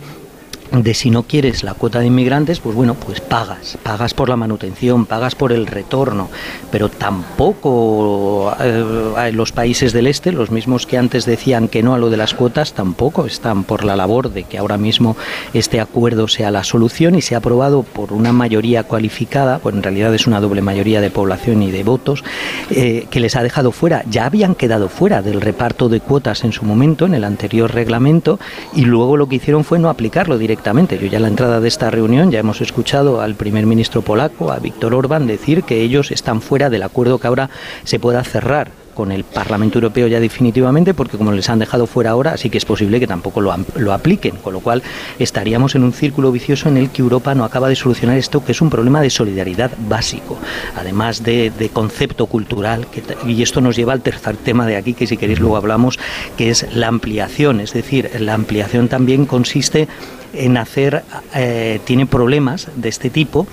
de 0.72 0.94
si 0.94 1.10
no 1.10 1.24
quieres 1.24 1.62
la 1.64 1.74
cuota 1.74 2.00
de 2.00 2.06
inmigrantes, 2.06 2.60
pues 2.60 2.74
bueno, 2.74 2.94
pues 2.94 3.20
pagas, 3.20 3.76
pagas 3.82 4.14
por 4.14 4.28
la 4.30 4.36
manutención, 4.36 5.04
pagas 5.04 5.34
por 5.34 5.52
el 5.52 5.66
retorno, 5.66 6.30
pero 6.70 6.88
tampoco 6.88 8.54
eh, 8.58 9.32
los 9.32 9.52
países 9.52 9.92
del 9.92 10.06
este, 10.06 10.32
los 10.32 10.50
mismos 10.50 10.86
que 10.86 10.96
antes 10.96 11.26
decían 11.26 11.68
que 11.68 11.82
no 11.82 11.92
a 11.92 11.98
lo 11.98 12.08
de 12.08 12.16
las 12.16 12.32
cuotas, 12.32 12.72
tampoco 12.72 13.26
están 13.26 13.64
por 13.64 13.84
la 13.84 13.96
labor 13.96 14.32
de 14.32 14.44
que 14.44 14.56
ahora 14.56 14.78
mismo 14.78 15.16
este 15.52 15.78
acuerdo 15.78 16.26
sea 16.26 16.50
la 16.50 16.64
solución 16.64 17.16
y 17.16 17.22
se 17.22 17.34
ha 17.34 17.38
aprobado 17.38 17.82
por 17.82 18.12
una 18.14 18.32
mayoría 18.32 18.84
cualificada, 18.84 19.58
pues 19.58 19.74
en 19.74 19.82
realidad 19.82 20.14
es 20.14 20.26
una 20.26 20.40
doble 20.40 20.62
mayoría 20.62 21.02
de 21.02 21.10
población 21.10 21.62
y 21.62 21.70
de 21.70 21.84
votos, 21.84 22.24
eh, 22.70 23.06
que 23.10 23.20
les 23.20 23.36
ha 23.36 23.42
dejado 23.42 23.72
fuera, 23.72 24.04
ya 24.08 24.24
habían 24.24 24.54
quedado 24.54 24.88
fuera 24.88 25.20
del 25.20 25.42
reparto 25.42 25.90
de 25.90 26.00
cuotas 26.00 26.44
en 26.44 26.52
su 26.52 26.64
momento, 26.64 27.04
en 27.04 27.14
el 27.14 27.24
anterior 27.24 27.72
reglamento, 27.74 28.40
y 28.74 28.86
luego 28.86 29.18
lo 29.18 29.28
que 29.28 29.36
hicieron 29.36 29.64
fue 29.64 29.78
no 29.78 29.90
aplicarlo 29.90 30.38
directamente 30.38 30.61
yo 30.98 31.06
ya 31.06 31.18
a 31.18 31.20
la 31.20 31.28
entrada 31.28 31.60
de 31.60 31.68
esta 31.68 31.90
reunión 31.90 32.30
ya 32.30 32.38
hemos 32.38 32.60
escuchado 32.60 33.20
al 33.20 33.34
primer 33.34 33.66
ministro 33.66 34.02
polaco, 34.02 34.52
a 34.52 34.58
Víctor 34.58 34.94
Orbán, 34.94 35.26
decir 35.26 35.64
que 35.64 35.80
ellos 35.80 36.10
están 36.12 36.40
fuera 36.40 36.70
del 36.70 36.84
acuerdo 36.84 37.18
que 37.18 37.26
ahora 37.26 37.50
se 37.84 37.98
pueda 37.98 38.22
cerrar 38.22 38.81
con 38.95 39.12
el 39.12 39.24
Parlamento 39.24 39.78
Europeo 39.78 40.07
ya 40.07 40.20
definitivamente, 40.20 40.95
porque 40.95 41.16
como 41.16 41.32
les 41.32 41.49
han 41.49 41.59
dejado 41.59 41.86
fuera 41.86 42.11
ahora, 42.11 42.32
así 42.32 42.51
que 42.51 42.59
es 42.59 42.64
posible 42.64 43.01
que 43.01 43.07
tampoco 43.07 43.40
lo, 43.40 43.55
lo, 43.76 43.93
apliquen, 43.93 44.36
con 44.36 44.53
lo 44.53 44.61
cual 44.61 44.82
estaríamos 45.18 45.74
en 45.74 45.84
un 45.84 45.93
círculo 45.93 46.32
vicioso 46.32 46.68
en 46.68 46.76
el 46.76 46.90
que 46.90 47.03
Europa 47.03 47.34
no 47.34 47.45
acaba 47.45 47.68
de 47.68 47.76
solucionar 47.76 48.16
esto, 48.16 48.45
que 48.45 48.53
es 48.53 48.61
un 48.61 48.70
problema 48.70 49.01
de 49.01 49.11
solidaridad 49.11 49.70
básico, 49.88 50.38
además 50.76 51.22
de, 51.22 51.51
de 51.51 51.68
concepto 51.68 52.26
cultural, 52.26 52.86
y 53.26 53.43
esto 53.43 53.61
nos 53.61 53.76
lleva 53.76 53.93
al 53.93 54.03
tercer 54.03 54.36
tema 54.36 54.66
de 54.66 54.76
aquí, 54.76 54.95
que 54.95 55.07
si 55.07 55.16
queréis 55.16 55.40
luego 55.40 55.57
hablamos, 55.57 55.99
que 56.36 56.51
es 56.51 56.66
la 56.74 56.88
ampliación, 56.88 57.61
es 57.61 57.72
decir, 57.72 58.11
la 58.18 58.34
ampliación 58.34 58.88
también 58.88 59.26
consiste 59.26 59.88
en 60.32 60.57
hacer, 60.57 61.03
eh, 61.34 61.80
tiene 61.84 62.07
problemas 62.07 62.68
de 62.76 62.88
este 62.88 63.11
tipo 63.11 63.47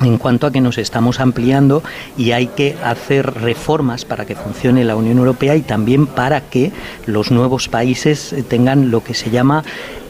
en 0.00 0.18
cuanto 0.18 0.46
a 0.46 0.50
que 0.50 0.60
nos 0.60 0.78
estamos 0.78 1.20
ampliando 1.20 1.82
y 2.16 2.32
hay 2.32 2.48
que 2.48 2.76
hacer 2.82 3.34
reformas 3.34 4.04
para 4.04 4.26
que 4.26 4.34
funcione 4.34 4.84
la 4.84 4.96
Unión 4.96 5.18
Europea 5.18 5.56
y 5.56 5.62
también 5.62 6.06
para 6.06 6.40
que 6.42 6.72
los 7.06 7.30
nuevos 7.30 7.68
países 7.68 8.34
tengan 8.48 8.90
lo 8.90 9.02
que 9.02 9.14
se 9.14 9.30
llama 9.30 9.64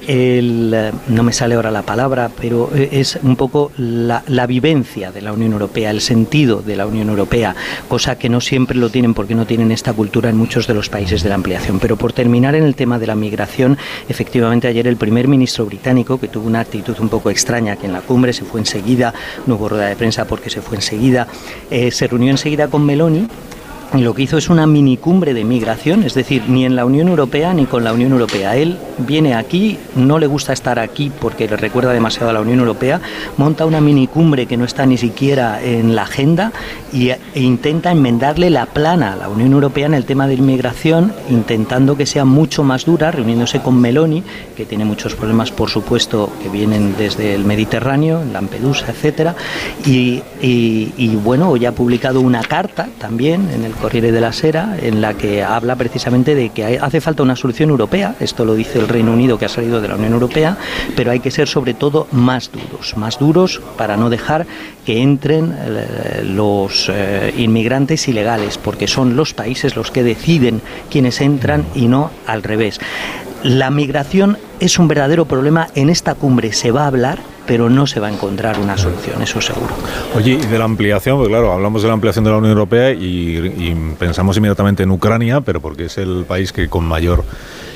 el, 0.07 0.72
eh, 0.74 0.92
no 1.09 1.22
me 1.22 1.32
sale 1.32 1.55
ahora 1.55 1.70
la 1.70 1.82
palabra, 1.82 2.30
pero 2.40 2.70
es 2.74 3.18
un 3.22 3.36
poco 3.36 3.72
la, 3.76 4.22
vivencia 4.46 5.11
de 5.11 5.22
la 5.22 5.32
Unión 5.32 5.52
Europea, 5.52 5.90
el 5.90 6.00
sentido 6.00 6.61
de 6.62 6.76
la 6.76 6.86
Unión 6.86 7.09
Europea, 7.09 7.57
cosa 7.88 8.18
que 8.18 8.28
no 8.28 8.40
siempre 8.40 8.76
lo 8.76 8.90
tienen 8.90 9.14
porque 9.14 9.34
no 9.34 9.46
tienen 9.46 9.72
esta 9.72 9.92
cultura 9.92 10.30
en 10.30 10.36
muchos 10.36 10.66
de 10.66 10.74
los 10.74 10.88
países 10.88 11.22
de 11.22 11.28
la 11.28 11.34
ampliación. 11.36 11.78
Pero 11.78 11.96
por 11.96 12.12
terminar 12.12 12.55
en 12.55 12.64
el 12.64 12.74
tema 12.74 12.98
de 12.98 13.07
la 13.07 13.14
migración, 13.14 13.78
efectivamente 14.09 14.68
ayer 14.68 14.86
el 14.86 14.96
primer 14.96 15.28
ministro 15.28 15.66
británico, 15.66 16.18
que 16.20 16.28
tuvo 16.28 16.46
una 16.46 16.61
actitud 16.61 16.96
un 17.00 17.09
poco 17.09 17.30
extraña, 17.30 17.76
que 17.76 17.86
en 17.86 17.92
la 17.92 18.00
cumbre 18.00 18.32
se 18.32 18.44
fue 18.44 18.61
enseguida, 18.61 19.14
no 19.46 19.55
hubo 19.55 19.70
rueda 19.70 19.86
de 19.86 19.96
prensa 19.96 20.26
porque 20.26 20.50
se 20.50 20.61
fue 20.61 20.76
enseguida, 20.76 21.26
eh, 21.70 21.90
se 21.90 22.07
reunió 22.07 22.30
enseguida 22.30 22.68
con 22.68 22.84
Meloni 22.84 23.28
lo 23.93 24.14
que 24.14 24.22
hizo 24.22 24.39
es 24.39 24.51
una 24.51 24.66
minicumbre 24.66 25.35
de 25.35 25.45
migración, 25.45 26.03
es 26.03 26.14
decir, 26.14 26.43
ni 26.49 26.64
en 26.64 26.74
la 26.74 26.85
Unión 26.85 27.09
Europea 27.09 27.55
ni 27.55 27.66
con 27.66 27.85
la 27.85 27.93
Unión 27.93 28.12
Europea. 28.12 28.57
Él 28.57 28.78
viene 28.99 29.35
aquí, 29.35 29.78
no 29.95 30.18
le 30.18 30.26
gusta 30.26 30.53
estar 30.53 30.78
aquí 30.78 31.12
porque 31.20 31.47
le 31.47 31.57
recuerda 31.57 31.93
demasiado 31.93 32.30
a 32.30 32.32
la 32.32 32.41
Unión 32.41 32.59
Europea, 32.59 33.01
monta 33.37 33.66
una 33.66 33.80
minicumbre 33.80 34.47
que 34.47 34.57
no 34.57 34.64
está 34.64 34.87
ni 34.87 34.99
siquiera 34.99 35.62
en 35.62 35.95
la 35.95 36.03
agenda 36.03 36.53
y, 36.93 37.11
e 37.11 37.18
intenta 37.35 37.93
enmendarle 37.93 38.51
la 38.51 38.66
plana 38.66 39.12
a 39.12 39.16
la 39.16 39.28
Unión 39.28 39.53
Europea 39.53 39.87
en 39.87 39.95
el 39.95 40.05
tema 40.05 40.26
de 40.26 40.35
inmigración, 40.35 41.12
intentando 41.30 41.97
que 41.97 42.07
sea 42.07 42.24
mucho 42.24 42.64
más 42.64 42.85
dura, 42.85 43.11
reuniéndose 43.11 43.61
con 43.61 43.80
Meloni, 43.80 44.22
que 44.57 44.64
tiene 44.64 44.85
muchos 44.85 45.14
problemas, 45.14 45.53
por 45.53 45.70
supuesto, 45.70 46.30
que 46.43 46.49
vienen 46.49 46.97
desde 46.97 47.35
el 47.35 47.45
Mediterráneo, 47.45 48.22
Lampedusa, 48.32 48.87
etcétera, 48.91 49.37
y, 49.87 50.22
y 50.41 51.16
bueno, 51.22 51.51
hoy 51.51 51.66
ha 51.66 51.72
publicado 51.72 52.20
una 52.20 52.43
carta 52.43 52.89
también 52.99 53.49
en 53.55 53.64
el 53.64 53.74
Corriere 53.81 54.12
de 54.12 54.20
la 54.20 54.33
Sera, 54.33 54.77
en 54.81 55.01
la 55.01 55.14
que 55.14 55.43
habla 55.43 55.77
precisamente 55.77 56.35
de 56.35 56.51
que 56.51 56.79
hace 56.79 57.01
falta 57.01 57.22
una 57.22 57.37
solución 57.37 57.70
europea, 57.70 58.14
esto 58.20 58.45
lo 58.45 58.55
dice 58.55 58.79
el 58.79 58.89
Reino 58.89 59.12
Unido 59.12 59.39
que 59.39 59.45
ha 59.45 59.49
salido 59.49 59.81
de 59.81 59.89
la 59.89 59.97
Unión 59.97 60.12
Europea, 60.12 60.57
pero 60.97 61.11
hay 61.11 61.20
que 61.20 61.31
ser 61.31 61.49
sobre 61.49 61.75
todo 61.75 62.07
más 62.12 62.51
duros, 62.51 62.97
más 62.97 63.18
duros 63.18 63.61
para 63.77 63.97
no 63.97 64.11
dejar 64.11 64.47
que 64.85 65.03
entren 65.03 65.55
eh, 65.59 66.22
los 66.25 66.91
eh, 66.93 67.33
inmigrantes 67.37 68.09
ilegales, 68.09 68.59
porque 68.59 68.87
son 68.87 69.16
los 69.16 69.35
países 69.35 69.77
los 69.77 69.91
que 69.91 70.03
deciden 70.03 70.61
quiénes 70.91 71.20
entran 71.20 71.64
y 71.75 71.87
no 71.87 72.11
al 72.27 72.43
revés. 72.43 72.81
La 73.43 73.70
migración 73.70 74.39
es 74.61 74.79
un 74.79 74.89
verdadero 74.89 75.27
problema, 75.27 75.68
en 75.75 75.91
esta 75.91 76.14
cumbre 76.14 76.53
se 76.53 76.70
va 76.70 76.85
a 76.85 76.87
hablar, 76.87 77.18
pero 77.47 77.68
no 77.68 77.86
se 77.86 78.01
va 78.01 78.09
a 78.09 78.12
encontrar 78.12 78.59
una 78.59 78.76
solución, 78.76 79.22
eso 79.22 79.40
seguro. 79.40 79.74
Oye, 80.14 80.32
y 80.32 80.47
de 80.47 80.59
la 80.59 80.64
ampliación, 80.64 81.18
pues 81.18 81.28
claro, 81.28 81.53
hablamos 81.53 81.82
de 81.82 81.88
la 81.88 81.95
ampliación 81.95 82.24
de 82.24 82.30
la 82.30 82.38
Unión 82.38 82.53
Europea 82.53 82.92
y, 82.92 83.74
pensamos 83.99 84.36
inmediatamente 84.36 84.82
en 84.82 84.90
Ucrania, 84.90 85.40
pero 85.40 85.61
porque 85.61 85.86
es 85.86 85.99
el 85.99 86.24
país 86.26 86.53
que 86.53 86.68
con 86.68 86.84
mayor 86.84 87.24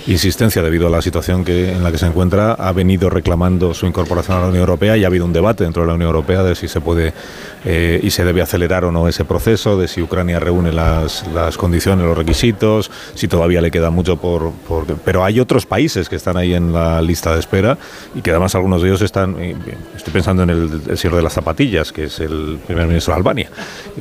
insistencia 0.07 0.63
debido 0.63 0.87
a 0.87 0.91
la 0.91 1.03
situación 1.03 1.45
que, 1.45 1.73
en 1.73 1.83
la 1.83 1.93
que 1.93 1.99
se 1.99 2.07
encuentra, 2.07 2.53
ha 2.53 2.73
venido 2.73 3.11
reclamando 3.11 3.75
su 3.75 3.87
incorporación 3.87 4.39
a 4.39 4.41
la 4.41 4.47
Unión 4.47 4.61
Europea 4.61 4.97
y 4.97 5.05
ha 5.05 5.07
habido 5.07 5.25
un 5.25 5.33
debate 5.33 5.65
dentro 5.65 5.83
de 5.83 5.89
la 5.89 5.95
Unión 5.95 6.09
Europea 6.09 6.43
de 6.43 6.55
si 6.55 6.69
se 6.69 6.81
puede 6.81 7.13
eh, 7.65 8.01
y 8.03 8.11
se 8.11 8.25
debe 8.25 8.41
acelerar 8.43 8.85
o 8.85 8.93
no 8.93 9.09
ese 9.09 9.25
proceso, 9.25 9.79
de 9.79 9.89
si 9.89 10.01
Ucrania 10.01 10.39
reúne 10.39 10.73
las, 10.73 11.27
las 11.35 11.57
condiciones, 11.59 12.07
los 12.07 12.17
requisitos, 12.17 12.91
si 13.15 13.29
todavía 13.29 13.61
le 13.61 13.71
queda 13.71 13.91
mucho 13.91 14.17
por, 14.17 14.53
por, 14.53 14.87
Pero 14.87 15.25
hay 15.25 15.41
otros 15.41 15.67
países 15.67 16.09
que 16.09 16.17
están 16.17 16.37
ahí 16.37 16.55
en 16.55 16.73
la 16.73 17.03
lista 17.03 17.33
de 17.35 17.41
espera 17.41 17.79
y 18.15 18.23
que 18.23 18.31
además 18.31 18.55
algunos 18.55 18.83
de 18.83 18.89
ellos 18.89 19.03
están... 19.03 19.37
Estoy 19.97 20.13
pensando 20.13 20.43
en 20.43 20.51
el, 20.51 20.83
el 20.89 20.99
señor 20.99 21.17
de 21.17 21.23
las 21.23 21.33
zapatillas, 21.33 21.93
que 21.93 22.05
es 22.05 22.21
el 22.21 22.59
primer 22.67 22.87
ministro 22.87 23.13
de 23.13 23.19
Albania, 23.19 23.51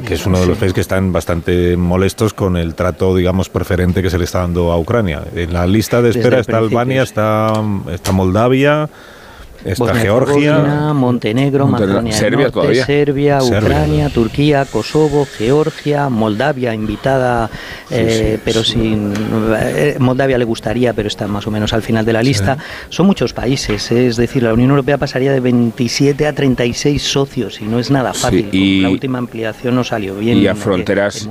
que 0.06 0.14
es 0.14 0.26
uno 0.26 0.40
de 0.40 0.48
los 0.48 0.58
países 0.58 0.74
que 0.74 0.82
están 0.82 1.12
bastante 1.12 1.76
molestos 1.76 2.34
con 2.34 2.58
el 2.58 2.76
trato, 2.76 3.16
digamos, 3.16 3.50
preferente 3.50 4.02
que 4.02 4.10
se 4.10 4.18
le 4.18 4.26
está 4.26 4.40
dando 4.40 4.72
a 4.72 4.78
Ucrania. 4.78 5.24
En 5.36 5.54
la 5.54 5.66
lista 5.66 5.97
de 6.02 6.10
espera 6.10 6.40
está 6.40 6.58
Albania, 6.58 7.04
está, 7.04 7.54
está 7.92 8.12
Moldavia, 8.12 8.90
Está 9.68 9.96
Georgia, 9.96 10.94
Montenegro, 10.94 11.68
Macedonia 11.68 12.14
Serbia, 12.14 12.50
Norte, 12.54 12.86
Serbia, 12.86 13.40
Ucrania, 13.44 14.10
Turquía, 14.10 14.66
Kosovo, 14.66 15.26
Georgia, 15.26 16.08
Moldavia 16.08 16.74
invitada, 16.74 17.50
eh, 17.90 18.40
pero 18.46 18.64
sin 18.64 19.14
eh, 19.60 19.98
Moldavia 20.00 20.38
le 20.38 20.46
gustaría, 20.46 20.94
pero 20.94 21.10
está 21.10 21.28
más 21.28 21.46
o 21.48 21.52
menos 21.52 21.74
al 21.74 21.82
final 21.82 22.06
de 22.06 22.14
la 22.14 22.24
lista. 22.24 22.58
Son 22.90 23.06
muchos 23.06 23.34
países, 23.34 23.92
eh, 23.92 24.08
es 24.08 24.16
decir, 24.16 24.44
la 24.44 24.54
Unión 24.54 24.70
Europea 24.70 24.98
pasaría 24.98 25.34
de 25.34 25.42
27 25.42 26.26
a 26.28 26.34
36 26.34 27.02
socios 27.02 27.60
y 27.60 27.66
no 27.66 27.80
es 27.80 27.92
nada 27.92 28.14
fácil. 28.14 28.50
y, 28.54 28.82
la 28.82 28.90
última 28.90 29.18
ampliación 29.18 29.76
no 29.76 29.84
salió 29.84 30.16
bien. 30.16 30.38
Y 30.38 30.48
a 30.48 30.56
fronteras 30.56 31.28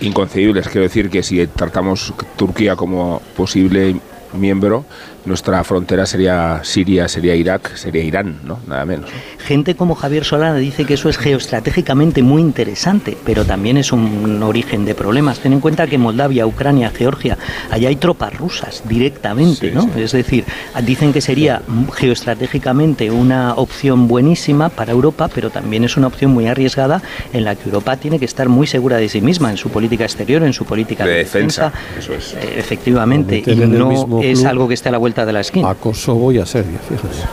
inconcebibles. 0.00 0.68
Quiero 0.68 0.82
decir 0.82 1.08
que 1.08 1.22
si 1.22 1.46
tratamos 1.46 2.12
Turquía 2.36 2.76
como 2.76 3.22
posible 3.36 3.96
miembro, 4.34 4.84
nuestra 5.24 5.62
frontera 5.64 6.06
sería 6.06 6.60
Siria, 6.62 7.08
sería 7.08 7.34
Irak, 7.34 7.76
sería 7.76 8.02
Irán, 8.02 8.36
¿no? 8.44 8.58
Nada 8.66 8.84
menos. 8.84 9.10
Gente 9.38 9.74
como 9.74 9.94
Javier 9.94 10.24
Solana 10.24 10.56
dice 10.56 10.84
que 10.84 10.94
eso 10.94 11.08
es 11.08 11.18
geoestratégicamente 11.18 12.22
muy 12.22 12.42
interesante, 12.42 13.16
pero 13.24 13.44
también 13.44 13.76
es 13.76 13.92
un 13.92 14.42
origen 14.42 14.84
de 14.84 14.94
problemas. 14.94 15.40
Ten 15.40 15.52
en 15.52 15.60
cuenta 15.60 15.86
que 15.86 15.98
Moldavia, 15.98 16.46
Ucrania, 16.46 16.90
Georgia, 16.90 17.36
allá 17.70 17.88
hay 17.88 17.96
tropas 17.96 18.36
rusas 18.36 18.82
directamente, 18.88 19.70
¿no? 19.70 19.90
Es 19.96 20.12
decir, 20.12 20.44
dicen 20.84 21.12
que 21.12 21.20
sería 21.20 21.62
geoestratégicamente 21.94 23.10
una 23.10 23.54
opción 23.54 24.08
buenísima 24.08 24.68
para 24.68 24.92
Europa, 24.92 25.28
pero 25.34 25.50
también 25.50 25.84
es 25.84 25.96
una 25.96 26.06
opción 26.06 26.32
muy 26.32 26.46
arriesgada 26.46 27.02
en 27.32 27.44
la 27.44 27.54
que 27.54 27.64
Europa 27.64 27.96
tiene 27.96 28.18
que 28.18 28.24
estar 28.24 28.48
muy 28.48 28.66
segura 28.66 28.96
de 28.96 29.08
sí 29.08 29.20
misma 29.20 29.50
en 29.50 29.56
su 29.56 29.70
política 29.70 30.04
exterior, 30.04 30.42
en 30.42 30.52
su 30.52 30.64
política 30.64 31.04
de, 31.04 31.14
defensa. 31.14 31.72
Eso 31.98 32.14
es. 32.14 32.34
Eh, 32.34 32.54
efectivamente, 32.56 33.42
y 33.44 33.54
no 33.54 34.22
es 34.22 34.44
algo 34.44 34.68
que 34.68 34.74
esté 34.74 34.88
a 34.88 34.92
la 34.92 34.98
vuelta 34.98 35.09
de 35.14 35.32
la 35.32 35.40
esquina. 35.40 35.70
A 35.70 35.74
Kosovo 35.74 36.32
y 36.32 36.38
a 36.38 36.46
Serbia, 36.46 36.78
fíjese. 36.78 37.24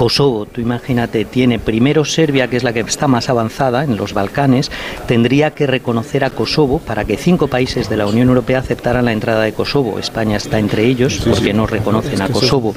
Kosovo, 0.00 0.46
tú 0.46 0.62
imagínate, 0.62 1.26
tiene 1.26 1.58
primero 1.58 2.06
Serbia, 2.06 2.48
que 2.48 2.56
es 2.56 2.64
la 2.64 2.72
que 2.72 2.80
está 2.80 3.06
más 3.06 3.28
avanzada 3.28 3.84
en 3.84 3.98
los 3.98 4.14
Balcanes, 4.14 4.70
tendría 5.06 5.50
que 5.50 5.66
reconocer 5.66 6.24
a 6.24 6.30
Kosovo 6.30 6.78
para 6.78 7.04
que 7.04 7.18
cinco 7.18 7.48
países 7.48 7.90
de 7.90 7.98
la 7.98 8.06
Unión 8.06 8.28
Europea 8.28 8.60
aceptaran 8.60 9.04
la 9.04 9.12
entrada 9.12 9.42
de 9.42 9.52
Kosovo. 9.52 9.98
España 9.98 10.38
está 10.38 10.58
entre 10.58 10.86
ellos 10.86 11.20
porque 11.22 11.52
no 11.52 11.66
reconocen 11.66 12.22
a 12.22 12.30
Kosovo. 12.30 12.74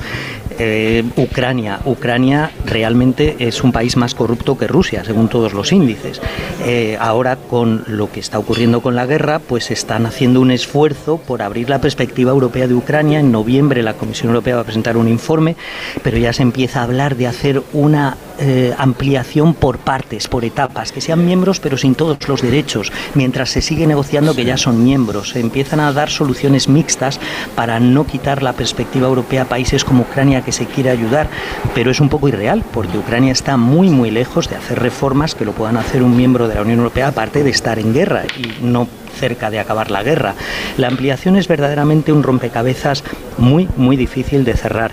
Eh, 0.59 1.05
Ucrania, 1.15 1.79
Ucrania 1.85 2.51
realmente 2.65 3.37
es 3.39 3.63
un 3.63 3.71
país 3.71 3.95
más 3.95 4.13
corrupto 4.15 4.57
que 4.57 4.67
Rusia, 4.67 5.05
según 5.05 5.29
todos 5.29 5.53
los 5.53 5.71
índices. 5.71 6.21
Eh, 6.65 6.97
ahora 6.99 7.37
con 7.37 7.85
lo 7.87 8.11
que 8.11 8.19
está 8.19 8.37
ocurriendo 8.37 8.81
con 8.81 8.95
la 8.95 9.05
guerra, 9.05 9.39
pues 9.39 9.71
están 9.71 10.05
haciendo 10.05 10.41
un 10.41 10.51
esfuerzo 10.51 11.17
por 11.17 11.41
abrir 11.41 11.69
la 11.69 11.79
perspectiva 11.79 12.31
europea 12.31 12.67
de 12.67 12.73
Ucrania. 12.73 13.21
En 13.21 13.31
noviembre 13.31 13.81
la 13.81 13.93
Comisión 13.93 14.27
Europea 14.27 14.55
va 14.55 14.61
a 14.61 14.65
presentar 14.65 14.97
un 14.97 15.07
informe, 15.07 15.55
pero 16.03 16.17
ya 16.17 16.33
se 16.33 16.43
empieza 16.43 16.81
a 16.81 16.83
hablar 16.83 17.12
de 17.15 17.27
hacer 17.27 17.61
una 17.73 18.17
eh, 18.39 18.73
ampliación 18.77 19.53
por 19.53 19.77
partes, 19.77 20.27
por 20.27 20.43
etapas, 20.43 20.91
que 20.91 21.01
sean 21.01 21.25
miembros 21.25 21.59
pero 21.59 21.77
sin 21.77 21.95
todos 21.95 22.27
los 22.27 22.41
derechos, 22.41 22.91
mientras 23.13 23.49
se 23.49 23.61
sigue 23.61 23.85
negociando 23.85 24.35
que 24.35 24.45
ya 24.45 24.57
son 24.57 24.83
miembros. 24.83 25.29
Se 25.29 25.39
empiezan 25.39 25.79
a 25.79 25.93
dar 25.93 26.09
soluciones 26.09 26.67
mixtas 26.67 27.19
para 27.55 27.79
no 27.79 28.05
quitar 28.05 28.41
la 28.41 28.53
perspectiva 28.53 29.07
europea 29.07 29.43
a 29.43 29.49
países 29.49 29.83
como 29.83 30.03
Ucrania 30.03 30.41
que 30.41 30.51
se 30.51 30.65
quiere 30.65 30.89
ayudar, 30.89 31.29
pero 31.75 31.91
es 31.91 31.99
un 31.99 32.09
poco 32.09 32.27
irreal 32.27 32.63
porque 32.73 32.97
Ucrania 32.97 33.31
está 33.31 33.57
muy 33.57 33.89
muy 33.89 34.11
lejos 34.11 34.49
de 34.49 34.55
hacer 34.55 34.79
reformas 34.79 35.35
que 35.35 35.45
lo 35.45 35.53
puedan 35.53 35.77
hacer 35.77 36.03
un 36.03 36.17
miembro 36.17 36.47
de 36.47 36.55
la 36.55 36.61
Unión 36.61 36.79
Europea 36.79 37.09
aparte 37.09 37.43
de 37.43 37.49
estar 37.49 37.79
en 37.79 37.93
guerra 37.93 38.23
y 38.37 38.63
no 38.65 38.87
cerca 39.19 39.51
de 39.51 39.59
acabar 39.59 39.91
la 39.91 40.03
guerra. 40.03 40.33
La 40.77 40.87
ampliación 40.87 41.35
es 41.35 41.47
verdaderamente 41.47 42.11
un 42.11 42.23
rompecabezas 42.23 43.03
muy 43.37 43.69
muy 43.77 43.95
difícil 43.95 44.43
de 44.43 44.55
cerrar. 44.55 44.91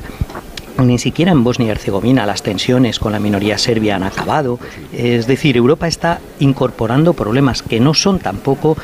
Ni 0.83 0.99
siquiera 0.99 1.33
en 1.33 1.45
Bosnia 1.45 1.69
y 1.69 1.71
Herzegovina 1.71 2.27
las 2.27 2.43
tensiones 2.43 2.99
con 2.99 3.13
la 3.13 3.21
minoría 3.21 3.59
serbia 3.59 3.97
han 3.97 4.03
acabado. 4.03 4.59
Es 4.93 5.27
decir, 5.27 5.57
Europa 5.57 5.87
está 5.87 6.21
incorporando 6.39 7.13
problemas 7.13 7.63
que 7.63 7.81
no 7.81 7.93
son 7.93 8.19
tampoco 8.19 8.77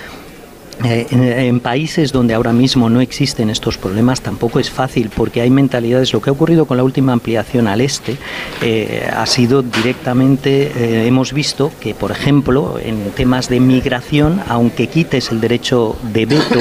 eh, 0.85 1.07
en, 1.11 1.61
países 1.61 2.12
donde 2.12 2.35
ahora 2.35 2.53
mismo 2.53 2.91
no 2.91 3.01
existen 3.01 3.49
estos 3.49 3.79
problemas 3.79 4.20
tampoco 4.20 4.61
es 4.61 4.70
fácil 4.70 5.11
porque 5.14 5.41
hay 5.41 5.51
mentalidades. 5.51 6.12
Lo 6.12 6.20
que 6.20 6.29
ha 6.29 6.33
ocurrido 6.33 6.66
con 6.66 6.77
la 6.77 6.85
última 6.85 7.12
ampliación 7.12 7.66
al 7.66 7.81
este 7.81 8.18
eh, 8.61 9.09
ha 9.11 9.24
sido 9.24 9.62
directamente, 9.62 10.72
eh, 10.77 11.07
hemos 11.07 11.33
visto 11.33 11.72
que, 11.81 11.95
por 11.95 12.11
ejemplo, 12.11 12.79
en 12.83 13.11
temas 13.12 13.49
de 13.49 13.59
migración, 13.59 14.41
aunque 14.49 14.89
quites 14.89 15.31
el 15.33 15.41
derecho 15.41 15.97
de 16.12 16.27
veto, 16.27 16.61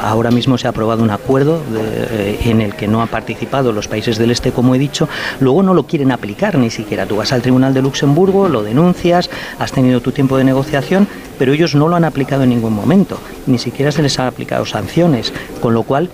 ahora 0.00 0.30
mismo 0.30 0.56
se 0.56 0.68
ha 0.68 0.70
aprobado 0.70 1.02
un 1.02 1.10
acuerdo 1.10 1.60
en 2.44 2.60
el 2.60 2.74
que 2.74 2.86
no 2.86 3.02
han 3.02 3.08
participado 3.08 3.72
los 3.72 3.88
países 3.88 4.18
del 4.18 4.30
este, 4.30 4.52
como 4.52 4.74
he 4.74 4.78
dicho, 4.78 5.08
luego 5.40 5.62
no 5.62 5.74
lo 5.74 5.86
quieren 5.86 6.12
aplicar 6.12 6.56
ni 6.58 6.70
siquiera. 6.70 7.06
Tú 7.06 7.16
vas 7.16 7.32
al 7.32 7.42
Tribunal 7.42 7.74
de 7.74 7.82
Luxemburgo, 7.82 8.48
lo 8.48 8.62
denuncias, 8.62 9.30
has 9.58 9.72
tenido 9.72 10.00
tu 10.00 10.12
tiempo 10.12 10.38
de 10.38 10.44
negociación, 10.44 11.08
pero 11.38 11.52
ellos 11.52 11.74
no 11.74 11.88
lo 11.88 11.96
han 11.96 12.04
aplicado 12.04 12.42
en 12.42 12.50
ningún 12.50 12.74
momento, 12.74 13.18
ni 13.46 13.58
siquiera 13.58 13.92
se 13.92 14.02
les 14.02 14.18
ha 14.18 14.26
aplicado 14.26 14.64
sanciones, 14.66 15.32
con 15.60 15.74
lo 15.74 15.82
cual 15.82 16.10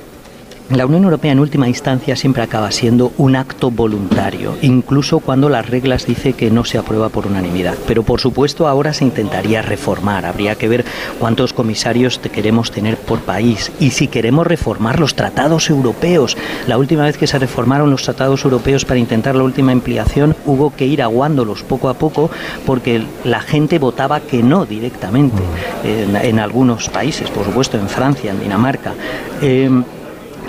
la 0.76 0.86
Unión 0.86 1.04
Europea 1.04 1.32
en 1.32 1.38
última 1.38 1.68
instancia 1.68 2.16
siempre 2.16 2.42
acaba 2.42 2.70
siendo 2.70 3.12
un 3.18 3.36
acto 3.36 3.70
voluntario, 3.70 4.56
incluso 4.62 5.20
cuando 5.20 5.48
las 5.48 5.68
reglas 5.68 6.06
dice 6.06 6.32
que 6.32 6.50
no 6.50 6.64
se 6.64 6.78
aprueba 6.78 7.10
por 7.10 7.26
unanimidad. 7.26 7.74
Pero 7.86 8.02
por 8.02 8.20
supuesto 8.20 8.66
ahora 8.66 8.94
se 8.94 9.04
intentaría 9.04 9.60
reformar, 9.60 10.24
habría 10.24 10.54
que 10.54 10.68
ver 10.68 10.84
cuántos 11.18 11.52
comisarios 11.52 12.18
queremos 12.18 12.70
tener 12.70 12.96
por 12.96 13.20
país 13.20 13.70
y 13.80 13.90
si 13.90 14.08
queremos 14.08 14.46
reformar 14.46 14.98
los 14.98 15.14
tratados 15.14 15.68
europeos. 15.68 16.36
La 16.66 16.78
última 16.78 17.04
vez 17.04 17.18
que 17.18 17.26
se 17.26 17.38
reformaron 17.38 17.90
los 17.90 18.02
tratados 18.02 18.44
europeos 18.44 18.84
para 18.84 18.98
intentar 18.98 19.34
la 19.34 19.44
última 19.44 19.72
ampliación 19.72 20.34
hubo 20.46 20.74
que 20.74 20.86
ir 20.86 21.02
aguándolos 21.02 21.62
poco 21.62 21.88
a 21.88 21.94
poco 21.94 22.30
porque 22.64 23.02
la 23.24 23.40
gente 23.40 23.78
votaba 23.78 24.20
que 24.20 24.42
no 24.42 24.64
directamente 24.64 25.42
en, 25.84 26.38
algunos 26.38 26.88
países, 26.88 27.30
por 27.30 27.44
supuesto 27.44 27.76
en 27.76 27.88
Francia, 27.88 28.30
en 28.30 28.40
Dinamarca. 28.40 28.94
Eh, 29.42 29.70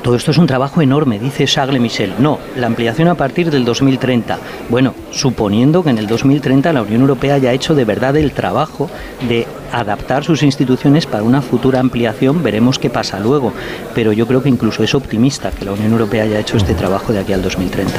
todo 0.03 0.15
esto 0.15 0.31
es 0.31 0.37
un 0.37 0.47
trabajo 0.47 0.81
enorme, 0.81 1.17
dice 1.17 1.45
Charles 1.45 1.81
Michel. 1.81 2.13
No, 2.19 2.37
la 2.57 2.67
ampliación 2.67 3.07
a 3.07 3.15
partir 3.15 3.49
del 3.49 3.63
2030. 3.63 4.37
Bueno, 4.69 4.93
suponiendo 5.11 5.81
que 5.81 5.91
en 5.91 5.97
el 5.97 6.07
2030 6.07 6.73
la 6.73 6.81
Unión 6.81 7.01
Europea 7.01 7.35
haya 7.35 7.53
hecho 7.53 7.73
de 7.73 7.85
verdad 7.85 8.15
el 8.17 8.33
trabajo 8.33 8.89
de 9.27 9.47
adaptar 9.71 10.23
sus 10.23 10.43
instituciones 10.43 11.07
para 11.07 11.23
una 11.23 11.41
futura 11.41 11.79
ampliación, 11.79 12.43
veremos 12.43 12.77
qué 12.77 12.89
pasa 12.89 13.19
luego. 13.19 13.53
Pero 13.95 14.11
yo 14.11 14.27
creo 14.27 14.43
que 14.43 14.49
incluso 14.49 14.83
es 14.83 14.93
optimista 14.93 15.51
que 15.51 15.65
la 15.65 15.71
Unión 15.71 15.93
Europea 15.93 16.23
haya 16.23 16.39
hecho 16.39 16.57
este 16.57 16.75
trabajo 16.75 17.13
de 17.13 17.19
aquí 17.19 17.31
al 17.31 17.41
2030. 17.41 17.93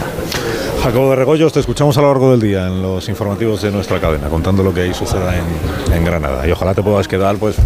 Jacobo 0.82 1.10
de 1.10 1.16
Regoyos, 1.16 1.54
te 1.54 1.60
escuchamos 1.60 1.96
a 1.96 2.02
lo 2.02 2.08
largo 2.08 2.30
del 2.32 2.40
día 2.40 2.66
en 2.66 2.82
los 2.82 3.08
informativos 3.08 3.62
de 3.62 3.70
nuestra 3.70 3.98
cadena, 3.98 4.28
contando 4.28 4.62
lo 4.62 4.74
que 4.74 4.82
ahí 4.82 4.92
suceda 4.92 5.34
en 5.90 6.04
Granada. 6.04 6.46
Y 6.46 6.52
ojalá 6.52 6.74
te 6.74 6.82
puedas 6.82 7.08
quedar 7.08 7.36
pues 7.36 7.56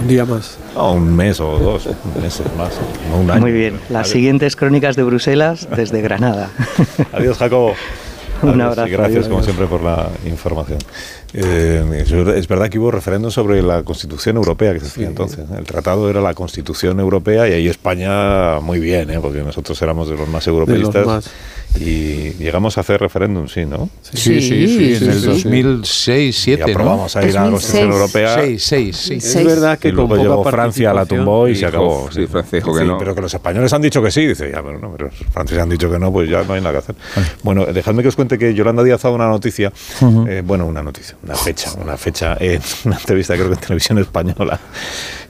un 0.00 0.08
día 0.08 0.24
más. 0.24 0.58
un 0.76 1.14
mes 1.14 1.40
o 1.40 1.58
dos 1.58 1.88
meses 2.20 2.46
más, 2.56 2.72
un 3.18 3.30
año. 3.30 3.40
Muy 3.40 3.52
bien. 3.52 3.80
Las 3.90 4.08
siguientes 4.08 4.56
crónicas 4.56 4.96
de 4.96 5.02
Bruselas 5.02 5.68
desde 5.74 6.00
Granada. 6.00 6.50
Adiós, 7.12 7.38
Jacobo. 7.38 7.74
Un 8.42 8.60
abrazo. 8.60 8.86
Y 8.86 8.92
gracias, 8.92 9.28
como 9.28 9.42
siempre, 9.42 9.66
por 9.66 9.82
la 9.82 10.08
información. 10.24 10.78
Eh, 11.32 12.04
es 12.36 12.48
verdad 12.48 12.68
que 12.68 12.78
hubo 12.78 12.90
referéndum 12.90 13.30
sobre 13.30 13.62
la 13.62 13.82
Constitución 13.82 14.36
Europea 14.36 14.72
que 14.72 14.80
se 14.80 14.86
hacía 14.86 15.08
entonces. 15.08 15.44
El 15.56 15.64
tratado 15.64 16.08
era 16.08 16.20
la 16.20 16.34
Constitución 16.34 17.00
Europea 17.00 17.48
y 17.48 17.52
ahí 17.52 17.68
España 17.68 18.60
muy 18.60 18.78
bien, 18.78 19.10
¿eh? 19.10 19.18
porque 19.20 19.42
nosotros 19.42 19.80
éramos 19.82 20.08
de 20.08 20.16
los 20.16 20.28
más 20.28 20.46
europeístas 20.46 21.30
y 21.76 22.32
llegamos 22.34 22.76
a 22.78 22.80
hacer 22.80 23.00
referéndum, 23.00 23.46
sí, 23.48 23.64
¿no? 23.64 23.88
Sí, 24.02 24.40
sí, 24.40 24.66
sí, 24.66 24.96
en 24.96 25.10
el 25.10 25.22
2006, 25.22 26.34
2007, 26.36 26.64
y 26.66 26.70
aprobamos 26.70 27.16
a 27.16 27.26
ir 27.26 27.38
a 27.38 27.44
la 27.44 27.50
Constitución 27.50 27.92
Europea. 27.92 28.34
6, 28.34 28.62
6, 28.62 28.96
sí. 28.96 29.14
Es 29.14 29.44
verdad 29.44 29.78
que 29.78 29.88
y 29.88 29.92
luego 29.92 30.16
llegó 30.16 30.44
Francia, 30.44 30.92
la 30.92 31.06
tumbó 31.06 31.48
y, 31.48 31.54
se 31.54 31.66
acabó. 31.66 32.08
Sí, 32.10 32.26
Francia 32.26 32.58
dijo 32.58 32.72
que 32.72 32.80
Sí, 32.80 32.86
no. 32.86 32.98
Pero 32.98 33.14
que 33.14 33.20
los 33.20 33.32
españoles 33.32 33.72
han 33.72 33.82
dicho 33.82 34.02
que 34.02 34.10
sí. 34.10 34.26
Dice, 34.26 34.50
ya, 34.50 34.62
pero 34.62 34.78
no, 34.78 34.92
pero 34.92 35.06
los 35.06 35.32
franceses 35.32 35.62
han 35.62 35.68
dicho 35.68 35.90
que 35.90 35.98
no, 35.98 36.12
pues 36.12 36.28
ya 36.28 36.42
no 36.42 36.54
hay 36.54 36.60
nada 36.60 36.72
que 36.72 36.78
hacer. 36.78 36.94
Bueno, 37.42 37.66
dejadme 37.66 38.02
que 38.02 38.08
os 38.08 38.16
cuente 38.16 38.38
que 38.38 38.54
Yolanda 38.54 38.82
Díaz 38.82 39.04
ha 39.04 39.08
dado 39.08 39.16
una 39.16 39.28
noticia, 39.28 39.72
eh, 40.28 40.42
bueno, 40.44 40.66
una 40.66 40.82
noticia, 40.82 41.16
una 41.22 41.34
fecha, 41.34 41.72
una 41.80 41.96
fecha 41.96 42.36
en 42.40 42.60
una 42.84 42.96
entrevista 42.96 43.34
creo 43.34 43.48
que 43.48 43.54
en 43.54 43.60
televisión 43.60 43.98
española, 43.98 44.58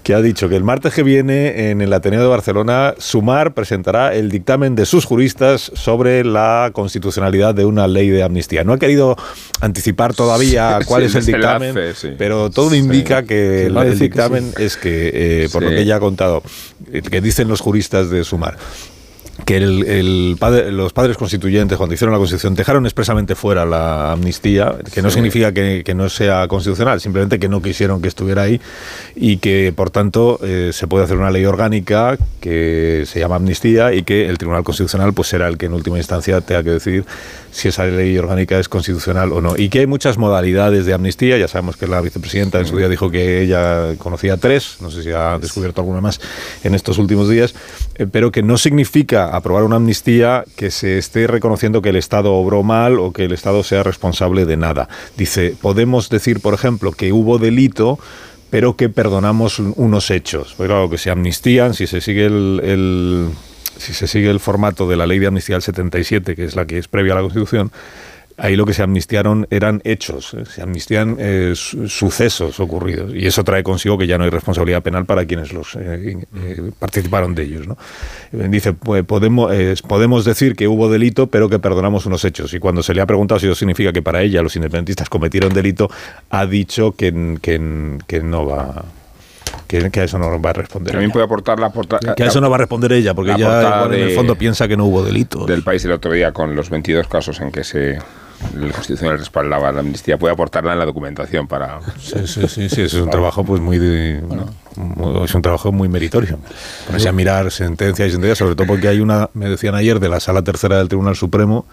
que 0.03 0.15
ha 0.15 0.23
dicho 0.23 0.49
que 0.49 0.57
el 0.57 0.65
martes 0.65 0.95
que 0.95 1.03
viene 1.03 1.71
en 1.71 1.81
el 1.83 1.93
Ateneo 1.93 2.23
de 2.23 2.29
Barcelona, 2.29 2.95
Sumar 2.99 3.53
presentará 3.53 4.15
el 4.15 4.31
dictamen 4.31 4.75
de 4.75 4.87
sus 4.87 5.05
juristas 5.05 5.71
sobre 5.75 6.25
la 6.25 6.71
constitucionalidad 6.73 7.55
de 7.55 7.65
una 7.67 7.87
ley 7.87 8.09
de 8.09 8.23
amnistía. 8.23 8.65
No 8.65 8.73
ha 8.73 8.79
querido 8.79 9.17
anticipar 9.61 10.15
todavía 10.15 10.79
Sí, 10.81 10.85
cuál 10.87 11.03
sí, 11.03 11.07
es 11.09 11.15
el 11.17 11.27
dictamen, 11.35 11.75
sí. 11.95 12.11
pero 12.17 12.49
todo 12.51 12.71
Sí. 12.71 12.77
indica 12.77 13.23
que 13.25 13.67
el, 13.67 13.99
dictamen 13.99 14.53
es 14.59 14.77
que, 14.77 15.11
eh, 15.45 15.49
por 15.53 15.63
lo 15.63 15.71
que 15.71 15.81
ella 15.81 15.97
ha 15.97 16.01
contado, 16.01 16.43
eh, 16.93 17.03
que 17.03 17.21
dicen 17.21 17.49
los 17.49 17.61
juristas 17.61 18.09
de 18.09 18.25
Sumar, 18.25 18.57
que 19.49 19.57
el, 19.57 19.83
el 19.87 20.37
padre- 20.39 20.71
los 20.71 20.93
padres 20.93 21.17
constituyentes, 21.17 21.79
cuando 21.79 21.95
hicieron 21.95 22.13
la 22.13 22.19
Constitución, 22.19 22.55
dejaron 22.55 22.85
expresamente 22.85 23.35
fuera 23.35 23.65
la 23.65 24.13
amnistía, 24.13 24.75
que 24.93 25.01
no 25.01 25.09
Sí. 25.09 25.15
significa 25.15 25.53
que, 25.53 25.83
que 25.87 25.95
no 25.95 26.11
sea 26.11 26.47
constitucional, 26.49 27.01
simplemente 27.01 27.39
que 27.39 27.49
no 27.49 27.63
quisieron 27.63 28.03
que 28.03 28.09
estuviera 28.09 28.43
ahí 28.43 28.61
y 29.17 29.39
que, 29.39 29.73
por 29.75 29.89
tanto, 29.89 30.39
eh, 30.43 30.73
se 30.75 30.87
puede 30.87 31.05
hacer 31.07 31.17
una 31.17 31.31
ley 31.31 31.47
orgánica 31.47 32.19
que 32.43 33.05
se 33.07 33.21
llama 33.21 33.37
amnistía 33.37 33.95
y 33.95 34.03
que 34.03 34.29
el 34.29 34.37
Tribunal 34.37 34.65
Constitucional 34.65 35.15
pues 35.15 35.29
será 35.29 35.49
el 35.49 35.57
que 35.57 35.65
en 35.65 35.73
última 35.73 35.97
instancia 35.97 36.43
tenga 36.43 36.63
que 36.63 36.71
decidir 36.73 37.07
si 37.51 37.69
esa 37.69 37.87
ley 37.87 38.19
orgánica 38.19 38.59
es 38.59 38.69
constitucional 38.69 39.33
o 39.33 39.41
no. 39.41 39.55
Y 39.57 39.71
que 39.71 39.79
hay 39.81 39.87
muchas 39.87 40.19
modalidades 40.19 40.85
de 40.85 40.93
amnistía, 40.93 41.39
ya 41.39 41.49
sabemos 41.49 41.79
que 41.79 41.87
la 41.87 42.03
vicepresidenta 42.03 42.59
en 42.61 42.67
su 42.67 42.77
día 42.77 42.91
dijo 42.91 43.11
que 43.11 43.41
ella 43.41 43.95
conocía 43.97 44.37
tres, 44.37 44.77
no 44.83 44.91
sé 44.91 45.03
si 45.03 45.11
ha 45.11 45.39
descubierto 45.39 45.81
alguna 45.81 46.03
más 46.03 46.21
en 46.65 46.75
estos 46.75 46.99
últimos 46.99 47.31
días, 47.31 47.55
eh, 47.95 48.07
pero 48.13 48.31
que 48.31 48.43
no 48.43 48.59
significa 48.59 49.35
aprobar 49.39 49.65
una 49.65 49.77
amnistía 49.77 50.45
que 50.57 50.71
se 50.71 50.99
esté 50.99 51.27
reconociendo 51.27 51.83
que 51.83 51.89
el 51.89 51.97
Estado 51.97 52.33
obró 52.35 52.63
mal 52.63 52.99
o 52.99 53.13
que 53.13 53.25
el 53.25 53.33
Estado 53.33 53.63
sea 53.63 53.83
responsable 53.83 54.45
de 54.45 54.57
nada. 54.57 54.89
Dice, 55.17 55.55
podemos 55.61 56.09
decir, 56.11 56.41
por 56.41 56.55
ejemplo, 56.55 56.93
que 56.93 57.13
hubo 57.13 57.39
delito 57.39 57.99
pero 58.51 58.77
que 58.77 58.89
perdonamos 58.89 59.59
un- 59.59 59.75
unos 59.77 60.11
hechos. 60.11 60.55
Pues 60.57 60.69
claro, 60.69 60.89
que 60.89 60.97
se 60.97 61.11
amnistían, 61.11 61.75
si 61.75 61.87
se 61.87 62.01
sigue 62.01 62.25
el, 62.25 62.61
el- 62.65 63.29
si 63.77 63.93
se 63.93 64.07
sigue 64.07 64.31
el 64.31 64.41
formato 64.41 64.89
de 64.89 64.97
la 64.97 65.07
ley 65.07 65.19
de 65.19 65.27
amnistía 65.27 65.57
del 65.57 65.63
77, 65.63 66.35
que 66.35 66.45
es 66.45 66.57
la 66.57 66.65
que 66.67 66.79
es 66.79 66.89
previa 66.89 67.13
a 67.13 67.17
la 67.17 67.21
Constitución, 67.23 67.71
ahí 68.39 68.57
lo 68.57 68.65
que 68.65 68.73
se 68.73 68.83
amnistiaron 68.83 69.47
eran 69.51 69.81
hechos, 69.85 70.33
eh, 70.35 70.45
se 70.47 70.63
amnistían 70.63 71.17
eh, 71.19 71.53
su- 71.55 71.89
sucesos 71.89 72.61
ocurridos. 72.61 73.13
Y 73.15 73.27
eso 73.27 73.45
trae 73.45 73.63
consigo 73.63 73.99
que 73.99 74.07
ya 74.07 74.17
no 74.17 74.25
hay 74.25 74.31
responsabilidad 74.31 74.83
penal 74.83 75.05
para 75.05 75.27
quienes 75.27 75.53
los 75.53 75.75
eh, 75.75 76.17
eh, 76.37 76.71
participaron 76.79 77.35
de 77.35 77.43
ellos. 77.43 77.67
¿no? 77.67 77.77
Dice, 78.33 78.73
pues, 78.73 79.05
podemos, 79.05 79.53
podemos 79.87 80.25
decir 80.25 80.55
que 80.57 80.69
hubo 80.69 80.89
delito, 80.91 81.27
pero 81.27 81.49
que 81.49 81.59
perdonamos 81.59 82.07
unos 82.07 82.25
hechos. 82.25 82.55
Y 82.55 82.59
cuando 82.59 82.83
se 82.83 82.95
le 82.95 83.01
ha 83.01 83.07
preguntado 83.07 83.39
si 83.41 83.47
eso 83.47 83.55
significa 83.55 83.93
que 83.93 84.03
para 84.03 84.23
ella 84.23 84.41
los 84.41 84.55
independentistas 84.57 85.09
cometieron 85.09 85.53
delito, 85.53 85.91
ha 86.31 86.47
dicho 86.47 86.93
que, 86.93 87.37
que, 87.43 87.99
que 88.07 88.21
no 88.23 88.47
va... 88.47 88.85
Que, 89.67 89.91
que 89.91 90.01
a 90.01 90.05
eso 90.05 90.19
no 90.19 90.41
va 90.41 90.51
a 90.51 90.53
responder. 90.55 90.93
También 90.93 91.09
ella. 91.09 91.13
puede 91.13 91.25
aportar 91.27 91.59
la 91.59 91.71
portada. 91.71 92.15
Que 92.15 92.23
a 92.23 92.27
eso 92.27 92.41
no 92.41 92.49
va 92.49 92.57
a 92.57 92.59
responder 92.61 92.93
ella, 92.93 93.13
porque 93.15 93.33
la 93.33 93.37
ella 93.37 93.47
igual 93.77 93.95
en 93.95 94.01
el 94.09 94.15
fondo 94.15 94.35
piensa 94.37 94.67
que 94.69 94.77
no 94.79 94.87
hubo 94.87 95.03
delito. 95.03 95.45
Del 95.45 95.63
país 95.63 95.85
el 95.85 95.93
otro 95.93 96.13
día 96.13 96.33
con 96.33 96.55
los 96.57 96.71
22 96.71 97.07
casos 97.09 97.41
en 97.41 97.51
que 97.51 97.65
se 97.65 97.99
el 98.55 98.73
constitucional 98.73 99.19
respaldaba 99.19 99.73
la 99.73 99.81
amnistía 99.81 100.17
puede 100.17 100.33
aportarla 100.33 100.73
en 100.73 100.79
la 100.79 100.85
documentación 100.85 101.47
para 101.49 101.81
Sí, 101.99 102.27
sí, 102.27 102.47
sí, 102.49 102.69
sí, 102.69 102.83
es 102.83 102.95
un 102.95 103.11
trabajo 103.11 103.45
pues 103.45 103.61
muy, 103.61 103.79
de- 103.79 104.23
muy- 104.77 105.25
es 105.25 105.35
un 105.35 105.43
trabajo 105.43 105.73
muy 105.73 105.89
meritorio. 105.89 106.39
Ponerse 106.87 107.09
a 107.09 107.13
mirar 107.13 107.51
sentencia 107.51 108.07
y 108.07 108.11
sentencia, 108.13 108.37
sobre 108.37 108.55
todo 108.55 108.67
porque 108.69 108.87
hay 108.89 109.01
una, 109.01 109.29
me 109.35 109.49
decían 109.49 109.75
ayer, 109.75 109.99
de 109.99 110.09
la 110.09 110.21
sala 110.21 110.43
tercera 110.43 110.79
del 110.79 110.87
Tribunal 110.89 111.17
Supremo, 111.17 111.67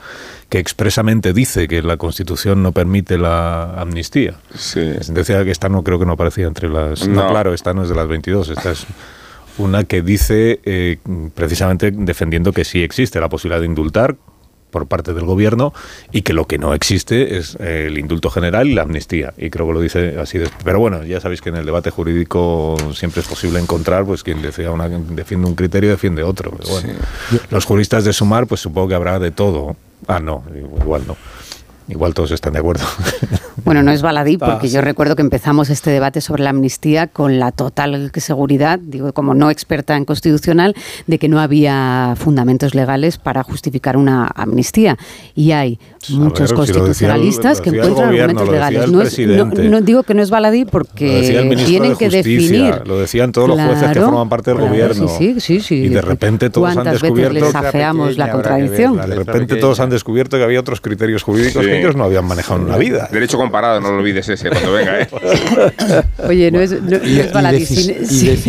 que 0.50 0.58
expresamente 0.58 1.34
dice 1.34 1.68
que 1.68 1.84
la 1.84 1.98
Constitución 1.98 2.64
no 2.64 2.72
permite 2.72 3.18
la 3.20 3.80
amnistía. 3.80 4.36
La 4.52 5.04
sentencia 5.04 5.44
que 5.44 5.52
esta 5.52 5.70
no 5.70 5.84
creo 5.84 6.00
que 6.00 6.06
no 6.08 6.14
aparecía 6.14 6.48
entre 6.48 6.68
las. 6.70 7.08
No, 7.08 7.24
No. 7.26 7.30
claro, 7.30 7.54
esta 7.54 7.74
no 7.76 7.84
es 7.84 7.90
de 7.90 7.96
las 7.96 8.08
22, 8.08 8.50
esta 8.50 8.72
es 8.72 8.86
una 9.60 9.84
que 9.84 10.02
dice 10.02 10.60
eh, 10.66 10.98
precisamente 11.36 11.92
defendiendo 11.92 12.52
que 12.54 12.66
sí 12.66 12.82
existe 12.84 13.20
la 13.22 13.30
posibilidad 13.30 13.60
de 13.62 13.68
indultar 13.68 14.16
por 14.76 14.88
parte 14.88 15.14
del 15.14 15.24
gobierno 15.24 15.74
y 16.12 16.24
que 16.24 16.34
lo 16.34 16.48
que 16.48 16.58
no 16.58 16.74
existe 16.74 17.38
es 17.38 17.56
eh, 17.62 17.86
el 17.88 17.98
indulto 17.98 18.30
general 18.30 18.68
y 18.68 18.74
la 18.74 18.82
amnistía. 18.82 19.34
Y 19.38 19.50
creo 19.50 19.66
que 19.68 19.72
lo 19.74 19.80
dice 19.80 20.18
así. 20.20 20.38
de- 20.38 20.50
pero 20.66 20.82
bueno, 20.82 21.02
ya 21.06 21.22
sabéis 21.22 21.40
que 21.40 21.48
en 21.48 21.56
el 21.56 21.66
debate 21.66 21.92
jurídico 21.92 22.76
siempre 22.94 23.22
es 23.22 23.28
posible 23.28 23.58
encontrar 23.62 24.04
pues 24.04 24.22
quien 24.22 24.42
decida 24.42 24.72
una- 24.72 24.90
defiende 24.90 25.48
un 25.48 25.56
criterio 25.56 25.90
defiende 25.92 26.24
otro. 26.24 26.52
Pero 26.52 26.70
bueno, 26.72 26.90
los 27.52 27.64
juristas 27.64 28.04
de 28.04 28.12
Sumar 28.12 28.48
pues 28.48 28.60
supongo 28.60 28.90
que 28.90 28.96
habrá 28.96 29.18
de 29.18 29.32
todo. 29.32 29.78
Ah, 30.08 30.20
no, 30.20 30.44
igual 30.82 31.04
no. 31.08 31.16
Igual 31.88 32.14
todos 32.14 32.32
están 32.32 32.54
de 32.54 32.60
acuerdo. 32.60 32.84
Bueno, 33.64 33.82
no 33.82 33.92
es 33.92 34.04
baladí, 34.04 34.38
Ah, 34.42 34.46
porque 34.52 34.68
sí. 34.68 34.76
yo 34.76 34.82
recuerdo 34.82 35.16
que 35.16 35.24
empezamos 35.24 35.72
este 35.72 35.90
debate 35.90 36.22
sobre 36.22 36.44
la 36.44 36.52
amnistía 36.52 37.08
con 37.08 37.40
la 37.40 37.52
total 37.52 38.12
seguridad, 38.18 38.78
digo, 38.80 39.12
como 39.12 39.34
no 39.34 39.50
experta 39.50 39.96
en 39.98 40.06
constitucional, 40.06 40.76
de 41.08 41.18
que 41.18 41.30
no 41.30 41.40
había 41.40 42.14
fundamentos 42.16 42.76
legales 42.76 43.18
para 43.18 43.42
justificar 43.42 43.98
una 43.98 44.28
amnistía. 44.36 44.98
Y 45.34 45.52
hay 45.54 45.80
muchos 46.10 46.52
ver, 46.52 46.68
si 46.68 46.74
lo 46.74 46.86
decía 46.86 47.08
el- 47.08 47.14
constitucionalistas 47.16 47.62
que 47.62 47.70
encuentran 47.72 48.10
gobierno, 48.10 48.40
argumentos 48.42 48.50
legales. 48.54 48.92
No, 48.92 49.02
es- 49.02 49.18
no- 49.20 49.46
no 49.72 49.82
digo 49.82 50.04
que 50.04 50.14
no 50.14 50.22
es 50.22 50.30
baladí 50.30 50.66
porque 50.66 51.22
tienen 51.66 51.94
de 51.94 51.98
que 51.98 52.06
Justicia, 52.06 52.22
definir. 52.22 52.82
Lo 52.88 53.00
decían 53.00 53.32
todos 53.32 53.48
los 53.50 53.60
jueces 53.60 53.94
que 53.94 54.00
forman 54.02 54.30
parte 54.30 54.52
del 54.52 54.58
claro, 54.60 54.72
gobierno. 54.74 55.08
Sí, 55.08 55.40
sí, 55.40 55.60
sí. 55.62 55.76
Y 55.86 55.90
de 55.90 56.02
repente 56.02 56.52
todos 56.52 56.68
han 56.68 56.74
¿Cuántas 56.76 57.02
veces 57.02 57.16
descubierto 57.16 57.46
les 57.48 57.56
afeamos 57.56 58.16
la 58.18 58.32
contradicción? 58.32 58.98
De 58.98 59.16
repente 59.16 59.56
todos 59.56 59.80
han 59.80 59.90
descubierto 59.90 60.38
que 60.38 60.44
había 60.44 60.60
otros 60.60 60.82
criterios 60.82 61.24
jurídicos 61.24 61.64
Sí. 61.64 61.72
que 61.72 61.75
ellos 61.80 61.96
no 61.96 62.04
habían 62.06 62.26
manejado 62.26 62.60
en 62.62 62.70
la 62.70 62.78
vida. 62.78 63.08
Derecho 63.12 63.38
comparado, 63.38 63.80
no 63.82 63.92
lo 63.92 63.98
olvides 64.00 64.28
ese 64.30 64.50
cuando 64.50 64.72
venga, 64.74 65.02
¿eh? 65.02 65.08
Oye, 66.28 66.52
no 66.52 66.60
es, 66.60 66.72
no- 66.82 66.98
no 66.98 67.06
Y- 67.06 67.20
es 67.20 67.32
baladí. 67.34 67.58
y 67.64 67.66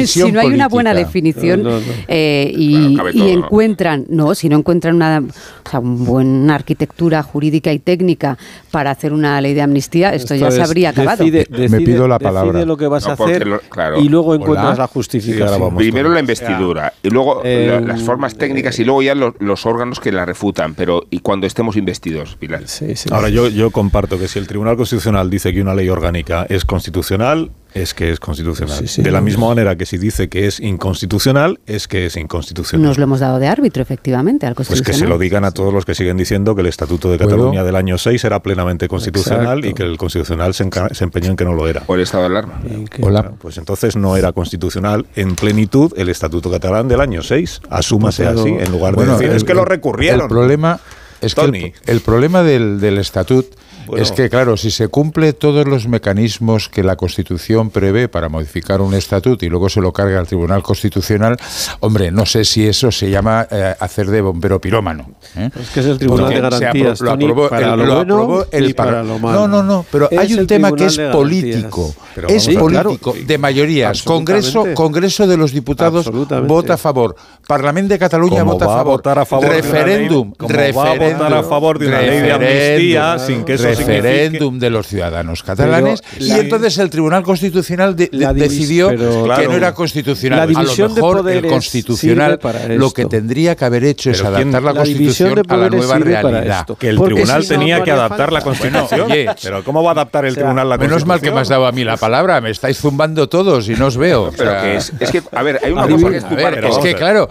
Si, 0.07 0.33
no 0.33 0.41
hay 0.41 0.49
una 0.49 0.69
buena 0.69 0.95
definición 0.95 1.63
No, 1.63 1.71
no, 1.73 1.81
no. 1.81 1.87
eh, 2.09 2.51
y, 2.55 2.99
encuentran, 3.33 4.05
no, 4.09 4.35
si 4.35 4.49
no 4.49 4.57
encuentran 4.59 4.97
una, 4.97 5.23
o 5.67 5.71
sea, 5.71 5.81
una 5.81 6.05
buena 6.05 6.55
arquitectura 6.55 7.23
jurídica 7.23 7.73
y 7.73 7.79
técnica 7.79 8.39
para 8.71 8.91
hacer 8.91 9.13
una 9.13 9.41
ley 9.41 9.55
de 9.55 9.63
amnistía, 9.63 10.15
esto, 10.15 10.35
ya 10.35 10.51
se 10.51 10.63
habría 10.63 10.91
acabado. 10.91 11.25
decide- 11.25 11.47
Me 11.69 11.81
pido 11.81 12.07
la 12.09 12.19
decide 12.19 12.33
palabra. 12.33 12.65
lo 12.65 12.77
que 12.77 12.87
vas 12.87 13.07
a 13.07 13.17
No, 13.17 13.25
hacer 13.25 13.47
lo- 13.47 13.61
claro. 13.61 14.01
y 14.01 14.09
luego 14.09 14.35
encuentras 14.35 14.67
Hola. 14.67 14.77
la 14.79 14.87
justificación. 14.87 15.77
Primero 15.77 16.09
la 16.11 16.21
investidura 16.21 16.93
y 17.03 17.11
luego 17.11 17.43
Eh, 17.45 17.69
la- 17.71 17.81
las 17.81 18.03
formas 18.03 18.37
técnicas 18.37 18.79
y 18.79 18.85
luego 18.85 19.03
ya 19.03 19.15
los, 19.15 19.35
los 19.41 19.67
órganos 19.67 20.01
que 20.01 20.13
la 20.13 20.25
refutan. 20.25 20.75
Pero 20.75 21.05
¿y 21.11 21.21
cuando 21.21 21.47
estemos 21.47 21.77
investidos, 21.77 22.37
Pilar? 22.37 22.63
Ahora 23.11 23.29
yo, 23.29 23.49
yo 23.49 23.71
comparto 23.71 24.19
que 24.19 24.29
si 24.29 24.39
el 24.39 24.47
Tribunal 24.47 24.77
Constitucional 24.77 25.31
dice 25.31 25.53
que 25.53 25.61
una 25.63 25.75
ley 25.75 25.89
orgánica 25.89 26.47
es 26.49 26.65
constitucional, 26.65 27.51
es 27.77 27.95
que 27.95 28.11
es 28.11 28.21
constitucional. 28.21 28.85
de 28.97 29.11
la 29.11 29.21
misma 29.21 29.49
manera 29.49 29.77
que 29.77 29.87
si 29.87 29.99
dice 29.99 30.29
que 30.29 30.47
es 30.47 30.61
inconstitucional, 30.61 31.61
es 31.67 31.89
que 31.89 32.07
es 32.07 32.17
inconstitucional. 32.17 32.87
Nos 32.87 32.99
lo 32.99 33.05
hemos 33.05 33.21
dado 33.21 33.39
de 33.39 33.47
árbitro, 33.49 33.83
efectivamente, 33.83 34.47
al 34.47 34.55
Pues 34.55 34.69
que 34.69 34.75
se 34.75 34.81
Constitucional. 34.81 35.11
lo 35.11 35.19
digan 35.19 35.45
a 35.45 35.51
todos 35.51 35.73
los 35.73 35.85
que 35.85 35.95
siguen 35.95 36.17
diciendo 36.17 36.55
que 36.55 36.63
el 36.63 36.67
Estatuto 36.69 37.11
de 37.11 37.19
¿Puedo? 37.19 37.31
Cataluña 37.31 37.65
del 37.65 37.77
año 37.77 37.99
6 37.99 38.25
era 38.25 38.41
plenamente 38.43 38.89
constitucional 38.89 39.65
y 39.65 39.75
que 39.75 39.83
el 39.83 39.97
Constitucional 39.99 40.55
se, 40.55 40.65
empeñó 41.05 41.31
en 41.31 41.37
que 41.37 41.45
no 41.45 41.53
lo 41.55 41.69
era. 41.69 41.83
O 41.87 41.95
el 41.95 42.01
estado 42.01 42.23
de 42.25 42.29
alarma. 42.31 42.61
Hola. 43.03 43.33
Pues 43.39 43.59
entonces 43.59 43.97
no 43.97 44.17
era 44.17 44.33
constitucional 44.33 45.07
en 45.15 45.37
plenitud 45.37 45.93
el 45.97 46.09
Estatuto 46.09 46.51
catalán 46.51 46.89
del 46.89 47.01
año 47.01 47.23
6. 47.23 47.61
Asúmase 47.71 48.25
Pero- 48.25 48.41
así, 48.41 48.49
en 48.49 48.71
lugar 48.71 48.93
de 48.93 48.97
Bueno, 48.97 49.13
decir, 49.15 49.31
el- 49.31 49.37
es 49.37 49.45
que 49.45 49.55
lo 49.55 49.65
recurrieron. 49.65 50.23
El 50.23 50.29
problema 50.29 50.81
es 51.21 51.35
que 51.35 51.41
Tony. 51.43 51.65
el, 51.65 51.73
el 51.87 52.01
problema 52.01 52.43
del, 52.43 52.81
del 52.81 52.99
estatut 52.99 53.47
Bueno. 53.87 54.03
es 54.03 54.13
que, 54.13 54.29
claro, 54.29 54.57
si 54.57 54.71
se 54.71 54.89
cumple 54.89 55.33
todos 55.33 55.67
los 55.67 55.87
mecanismos 55.89 56.69
que 56.69 56.83
la 56.83 56.97
Constitución 56.97 57.71
prevé 57.71 58.09
para 58.09 58.29
modificar 58.29 58.81
un 58.81 58.95
estatut 58.95 59.43
y 59.43 59.49
luego 59.49 59.69
se 59.69 59.81
lo 59.81 59.93
carga 59.93 60.19
al 60.19 60.27
Tribunal 60.27 60.63
Constitucional, 60.63 61.37
hombre, 61.81 62.11
no 62.11 62.27
sé 62.27 62.45
si 62.45 62.67
eso 62.67 62.91
se 62.91 63.11
llama 63.11 63.47
eh, 63.51 63.75
hacer 63.79 64.07
de 64.09 64.21
bombero 64.21 64.61
pirómano. 64.61 65.11
¿eh? 65.37 65.51
Es 65.61 65.71
que 65.71 65.81
es 65.81 65.87
el 65.87 65.99
Tribunal 65.99 66.25
Porque 66.27 66.35
de 66.37 66.41
Garantías, 66.43 67.01
apro- 67.01 67.05
lo 67.05 67.11
Tony, 67.13 67.25
aprobó 67.25 67.49
para 67.49 67.73
el- 67.73 67.79
lo 67.79 67.87
lo 67.87 67.95
bueno 67.97 68.15
aprobó 68.15 68.47
el 68.53 68.71
y 68.71 68.75
para 68.75 69.03
lo 69.03 69.19
malo. 69.19 69.41
No, 69.41 69.49
no, 69.49 69.63
no, 69.63 69.87
pero 69.91 70.11
Es 70.11 70.19
hay 70.19 70.35
un 70.35 70.47
tema 70.47 70.73
que 70.73 70.87
es 70.87 70.99
político. 70.99 71.95
Pero 72.15 72.29
es 72.29 72.49
político, 72.49 73.13
Claro. 73.13 73.27
de 73.27 73.39
mayorías. 73.39 74.03
Congreso. 74.03 74.65
Congreso 74.75 75.27
de 75.27 75.37
los 75.37 75.53
Diputados 75.53 76.11
vota 76.47 76.75
a 76.75 76.77
favor. 76.77 77.15
Parlamento 77.47 77.93
de 77.95 77.99
Cataluña 77.99 78.43
vota 78.43 78.67
va 78.67 78.75
a 78.75 78.77
favor. 78.79 78.93
votar 78.97 79.19
a 79.19 79.25
favor 79.25 79.49
referéndum, 79.49 80.33
como 80.33 80.53
va 80.55 80.63
a 80.65 80.73
votar 80.73 80.87
a 80.87 80.93
referéndum, 80.93 81.49
favor 81.49 81.79
de 81.79 81.87
una 81.89 82.01
ley 82.03 82.21
de 82.21 82.33
amnistía 82.33 83.13
referéndum, 83.17 83.27
sin 83.27 83.45
que 83.45 83.55
eso 83.55 83.63
sea 83.65 83.76
referéndum 83.77 84.59
de 84.59 84.71
los 84.71 84.87
ciudadanos 84.87 85.43
catalanes 85.43 86.03
y 86.19 86.33
entonces 86.33 86.79
el 86.79 86.91
Tribunal 86.91 87.23
Constitucional 87.23 87.97
decidió 87.97 88.89
que 88.91 89.49
no 89.49 89.55
era 89.55 89.75
constitucional. 89.75 90.41
a 90.55 90.63
lo 90.63 90.89
mejor 90.89 91.31
el 91.31 91.47
Constitucional 91.47 92.39
lo 92.71 92.91
que 92.93 93.07
tendría 93.07 93.57
que 93.57 93.65
haber 93.65 93.85
hecho 93.85 94.11
es 94.11 94.23
adaptar 94.23 94.63
la, 94.63 94.75
Constitución 94.75 95.43
a 95.49 95.57
la 95.57 95.69
nueva 95.69 95.99
realidad. 95.99 96.67
Que 96.79 96.89
el 96.89 97.01
Tribunal 97.01 97.47
tenía 97.47 97.83
que 97.83 97.91
adaptar 97.91 98.33
la 98.33 98.41
Constitución. 98.41 99.09
pero 99.43 99.65
¿cómo 99.65 99.83
va 99.83 99.91
a 99.91 99.93
adaptar 99.93 100.25
el 100.25 100.35
Tribunal 100.35 100.69
la 100.69 100.77
Constitución? 100.77 100.91
Menos 100.91 101.07
mal 101.07 101.21
que 101.21 101.31
me 101.31 101.41
has 101.41 101.49
dado 101.49 101.67
a 101.67 101.73
mí 101.73 101.85
la 101.85 101.97
palabra, 101.97 102.41
me 102.41 102.51
estáis 102.51 102.79
zumbando 102.79 103.29
todos 103.29 103.69
y 103.69 103.75
no 103.75 103.87
os 103.87 103.97
veo. 103.97 104.31
es, 104.31 105.11
que, 105.11 105.23
a 105.33 105.43
ver, 105.43 105.61
hay 105.63 105.73
una 105.73 105.89
cosa 105.89 106.11
que 106.11 106.17
es, 106.17 106.25
es 106.25 106.79
que 106.79 106.95
claro, 106.95 107.29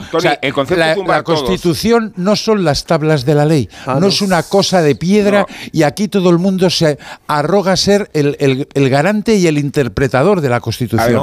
la, 1.06 1.24
Constitución 1.24 2.14
no 2.16 2.36
son 2.36 2.64
las 2.64 2.86
tablas 2.86 3.26
de 3.26 3.36
la 3.36 3.46
ley, 3.46 3.70
ah, 3.86 3.98
no, 4.00 4.08
es 4.08 4.22
una 4.22 4.44
cosa 4.44 4.82
de 4.82 4.96
piedra 4.96 5.46
y 5.72 5.84
aquí 5.84 6.08
todo 6.08 6.32
el 6.36 6.42
mundo 6.42 6.70
se 6.70 6.98
arroga 7.28 7.76
ser 7.76 8.10
el, 8.14 8.68
garante 8.90 9.36
y 9.36 9.48
el 9.48 9.58
interpretador 9.58 10.42
de 10.42 10.50
la 10.50 10.60
Constitución. 10.60 11.14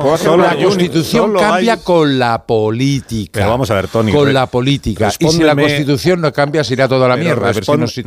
la 0.40 0.56
Constitución 0.56 1.34
cambia 1.34 1.76
con 1.78 2.18
la 2.18 2.44
política. 2.44 3.32
Pero 3.34 3.50
vamos 3.50 3.70
a 3.70 3.74
ver, 3.74 3.88
Tony. 3.88 4.12
Con 4.12 4.32
la 4.32 4.46
política. 4.46 5.12
Y 5.18 5.28
si 5.28 5.42
la 5.42 5.54
Constitución 5.54 6.20
no 6.20 6.32
cambia, 6.32 6.64
se 6.64 6.74
irá 6.74 6.88
toda 6.88 7.08
la 7.08 7.16
mierda. 7.16 7.52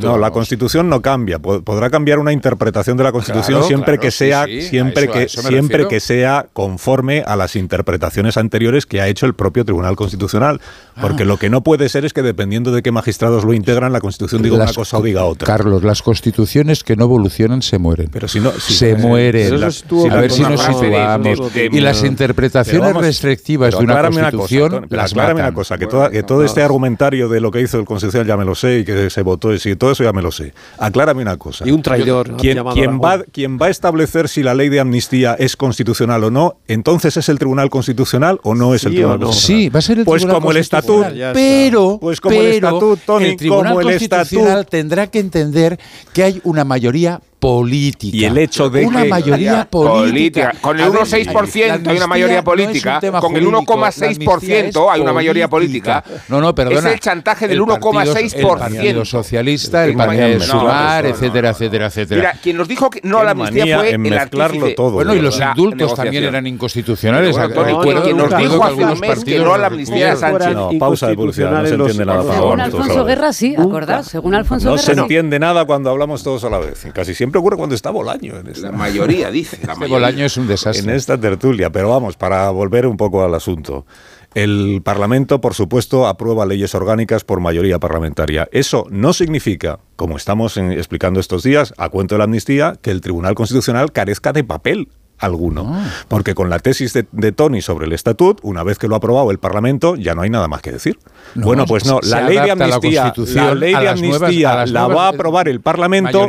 no, 0.00 0.18
la 0.18 0.30
Constitución 0.30 0.88
no 0.88 1.00
cambia. 1.00 1.38
Podrá 1.38 1.90
cambiar 1.90 2.18
una 2.18 2.32
interpretación 2.32 2.96
de 2.96 3.04
la 3.04 3.12
Constitución 3.12 3.64
siempre 3.64 3.98
que 3.98 4.10
sea, 4.10 4.46
siempre 4.46 5.08
que, 5.08 5.28
siempre 5.28 5.88
que 5.88 6.00
sea 6.00 6.46
conforme 6.52 7.22
a 7.26 7.36
las 7.36 7.56
interpretaciones 7.56 8.36
anteriores 8.36 8.86
que 8.86 9.00
ha 9.00 9.08
hecho 9.08 9.26
el 9.26 9.34
propio 9.34 9.64
Tribunal 9.64 9.96
Constitucional. 9.96 10.60
Porque 11.00 11.22
ah. 11.22 11.26
lo 11.26 11.36
que 11.38 11.50
no 11.50 11.62
puede 11.62 11.88
ser 11.88 12.04
es 12.04 12.12
que 12.12 12.22
dependiendo 12.22 12.72
de 12.72 12.82
qué 12.82 12.90
magistrados 12.90 13.44
lo 13.44 13.52
integran, 13.52 13.92
la 13.92 14.00
Constitución 14.00 14.42
diga 14.42 14.56
una 14.56 14.72
cosa 14.72 14.98
o 14.98 15.02
diga 15.02 15.24
otra. 15.24 15.46
Carlos, 15.46 15.82
las 15.82 16.02
constituciones 16.02 16.84
que 16.84 16.95
no 16.96 17.04
evolucionan 17.04 17.62
se 17.62 17.78
mueren. 17.78 18.08
Pero 18.10 18.28
si 18.28 18.40
no, 18.40 18.52
se 18.52 18.96
mueren. 18.96 19.54
a 19.54 20.16
ver 20.16 20.30
si 20.30 20.42
nos 20.42 20.60
situamos. 20.62 21.52
Y 21.54 21.80
las 21.80 22.02
interpretaciones 22.04 22.96
restrictivas 22.96 23.78
de 23.78 23.84
una 23.84 24.02
constitución. 24.02 24.86
Una 24.90 25.02
cosa, 25.02 25.34
una 25.34 25.54
cosa, 25.54 25.78
que, 25.78 25.88
que 26.10 26.22
todo 26.22 26.44
este 26.44 26.62
argumentario 26.62 27.28
de 27.28 27.40
lo 27.40 27.50
que 27.50 27.60
hizo 27.60 27.78
el 27.78 27.84
Constitucional 27.84 28.26
ya 28.26 28.36
me 28.36 28.44
lo 28.44 28.54
sé 28.54 28.80
y 28.80 28.84
que 28.84 29.10
se 29.10 29.22
votó 29.22 29.54
y 29.54 29.76
todo 29.76 29.92
eso 29.92 30.04
ya 30.04 30.12
me 30.12 30.22
lo 30.22 30.32
sé. 30.32 30.52
Aclárame 30.78 31.22
una 31.22 31.36
cosa. 31.36 31.66
Y 31.66 31.70
un 31.70 31.82
traidor. 31.82 32.36
¿Quién, 32.36 32.58
va, 32.58 33.22
quien 33.30 33.58
va 33.58 33.66
a 33.66 33.70
establecer 33.70 34.28
si 34.28 34.42
la 34.42 34.54
ley 34.54 34.68
de 34.68 34.80
amnistía 34.80 35.34
es 35.38 35.56
constitucional 35.56 36.24
o 36.24 36.30
no, 36.30 36.56
entonces 36.68 37.16
es 37.16 37.28
el 37.28 37.38
Tribunal 37.38 37.70
Constitucional 37.70 38.40
o 38.42 38.54
no 38.54 38.74
es 38.74 38.84
el 38.84 38.92
Tribunal 38.92 39.20
Constitucional. 39.20 39.62
Sí, 39.62 39.68
va 39.68 39.78
a 39.78 39.82
ser 39.82 39.98
el 39.98 40.04
pues 40.04 40.22
Tribunal 40.22 40.40
como 40.40 40.50
el 40.50 40.56
estatuto, 40.56 41.06
pero, 41.34 41.98
pues 42.00 42.20
como 42.20 42.40
el 42.40 42.46
estatuto, 42.46 42.98
Tony, 43.04 43.24
el 43.26 43.36
Tribunal 43.36 43.74
como 43.74 43.80
el 43.80 43.98
Constitucional 43.98 44.66
tendrá 44.66 45.06
que 45.08 45.18
entender 45.18 45.78
que 46.12 46.24
hay 46.24 46.40
una 46.44 46.64
mayoría 46.64 46.85
mayoría 46.86 47.20
política. 47.38 48.16
Y 48.16 48.24
el 48.24 48.38
hecho 48.38 48.70
de 48.70 48.86
una 48.86 49.04
mayoría 49.04 49.68
política. 49.68 50.52
Con 50.60 50.80
el 50.80 50.90
1,6% 50.90 51.88
hay 51.88 51.96
una 51.96 52.06
mayoría 52.06 52.42
política. 52.42 53.00
con 53.20 53.36
el 53.36 53.46
1,6% 53.46 54.88
hay 54.90 55.00
una 55.00 55.12
mayoría 55.12 55.48
política. 55.48 56.02
No, 56.28 56.40
no, 56.40 56.54
perdona. 56.54 56.88
Es 56.88 56.94
el 56.94 57.00
chantaje 57.00 57.48
del 57.48 57.60
1,6%. 57.60 58.34
El 58.36 58.58
Partido 58.58 59.04
Socialista, 59.04 59.84
el 59.84 59.94
Partido 59.94 60.40
Sumar, 60.40 61.06
etcétera, 61.06 61.50
etcétera, 61.50 61.86
etcétera. 61.86 62.20
Mira, 62.20 62.40
quien 62.42 62.56
nos 62.56 62.68
dijo 62.68 62.90
que 62.90 63.00
no 63.02 63.18
a 63.18 63.24
la 63.24 63.30
amnistía 63.32 63.78
fue 63.78 63.90
el 63.90 63.98
mezclarlo 63.98 64.74
todo. 64.74 64.92
Bueno, 64.92 65.14
y 65.14 65.20
los 65.20 65.38
indultos 65.38 65.94
también 65.94 66.24
eran 66.24 66.46
inconstitucionales. 66.46 67.36
Quien 67.36 68.16
nos 68.16 68.36
dijo 68.36 68.64
hace 68.64 68.84
un 68.84 69.00
mes 69.00 69.24
que 69.24 69.38
no 69.38 69.54
a 69.54 69.58
la 69.58 69.66
amnistía 69.68 70.10
de 70.10 70.16
Sánchez. 70.16 70.54
No, 70.54 70.70
pausa 70.78 71.08
de 71.08 71.14
publicidad, 71.14 71.50
no 71.50 71.66
se 71.66 71.74
entiende 71.74 72.06
nada. 72.06 72.34
Según 72.34 72.60
Alfonso 72.60 73.04
Guerra, 73.04 73.32
sí, 73.32 73.54
acordás. 73.56 74.06
Según 74.06 74.34
Alfonso 74.34 74.70
Guerra, 74.70 74.82
No 74.82 74.82
se 74.82 74.92
entiende 74.92 75.38
nada 75.38 75.64
cuando 75.64 75.90
hablamos 75.90 76.22
todos 76.22 76.44
a 76.44 76.50
la 76.50 76.58
vez. 76.58 76.86
Casi 76.92 77.14
siempre 77.14 77.25
ocurre 77.34 77.56
cuando 77.56 77.74
está 77.74 77.90
Bolaño. 77.90 78.36
En 78.36 78.48
esta, 78.48 78.70
la 78.70 78.76
mayoría 78.76 79.30
dice. 79.30 79.58
La 79.66 79.72
este 79.74 79.86
Bolaño 79.86 80.24
es 80.24 80.36
un 80.36 80.46
desastre. 80.46 80.84
En 80.84 80.96
esta 80.96 81.18
tertulia, 81.18 81.70
pero 81.70 81.90
vamos, 81.90 82.16
para 82.16 82.50
volver 82.50 82.86
un 82.86 82.96
poco 82.96 83.24
al 83.24 83.34
asunto. 83.34 83.86
El 84.34 84.82
Parlamento, 84.84 85.40
por 85.40 85.54
supuesto, 85.54 86.06
aprueba 86.06 86.44
leyes 86.44 86.74
orgánicas 86.74 87.24
por 87.24 87.40
mayoría 87.40 87.78
parlamentaria. 87.78 88.48
Eso 88.52 88.86
no 88.90 89.14
significa, 89.14 89.78
como 89.96 90.18
estamos 90.18 90.58
explicando 90.58 91.20
estos 91.20 91.42
días, 91.42 91.72
a 91.78 91.88
cuento 91.88 92.16
de 92.16 92.18
la 92.18 92.24
amnistía, 92.24 92.74
que 92.82 92.90
el 92.90 93.00
Tribunal 93.00 93.34
Constitucional 93.34 93.92
carezca 93.92 94.32
de 94.34 94.44
papel 94.44 94.88
alguno. 95.18 95.66
Ah. 95.74 95.90
Porque 96.08 96.34
con 96.34 96.50
la 96.50 96.58
tesis 96.58 96.92
de, 96.92 97.32
Tony 97.32 97.62
sobre 97.62 97.86
el 97.86 97.92
estatut, 97.92 98.38
una 98.42 98.62
vez 98.62 98.78
que 98.78 98.88
lo 98.88 98.94
ha 98.94 98.98
aprobado 98.98 99.30
el 99.30 99.38
Parlamento, 99.38 99.96
ya 99.96 100.14
no 100.14 100.22
hay 100.22 100.30
nada 100.30 100.48
más 100.48 100.62
que 100.62 100.72
decir. 100.72 100.98
bueno, 101.34 101.66
pues 101.66 101.86
no, 101.86 102.00
la 102.02 102.22
ley 102.22 102.38
de 102.38 102.50
amnistía, 102.50 103.12
la, 103.34 103.54
ley 103.54 103.74
de 103.74 103.88
amnistía 103.88 104.66
la 104.66 104.86
va 104.86 105.06
a 105.06 105.08
aprobar 105.08 105.48
el 105.48 105.60
Parlamento 105.60 106.26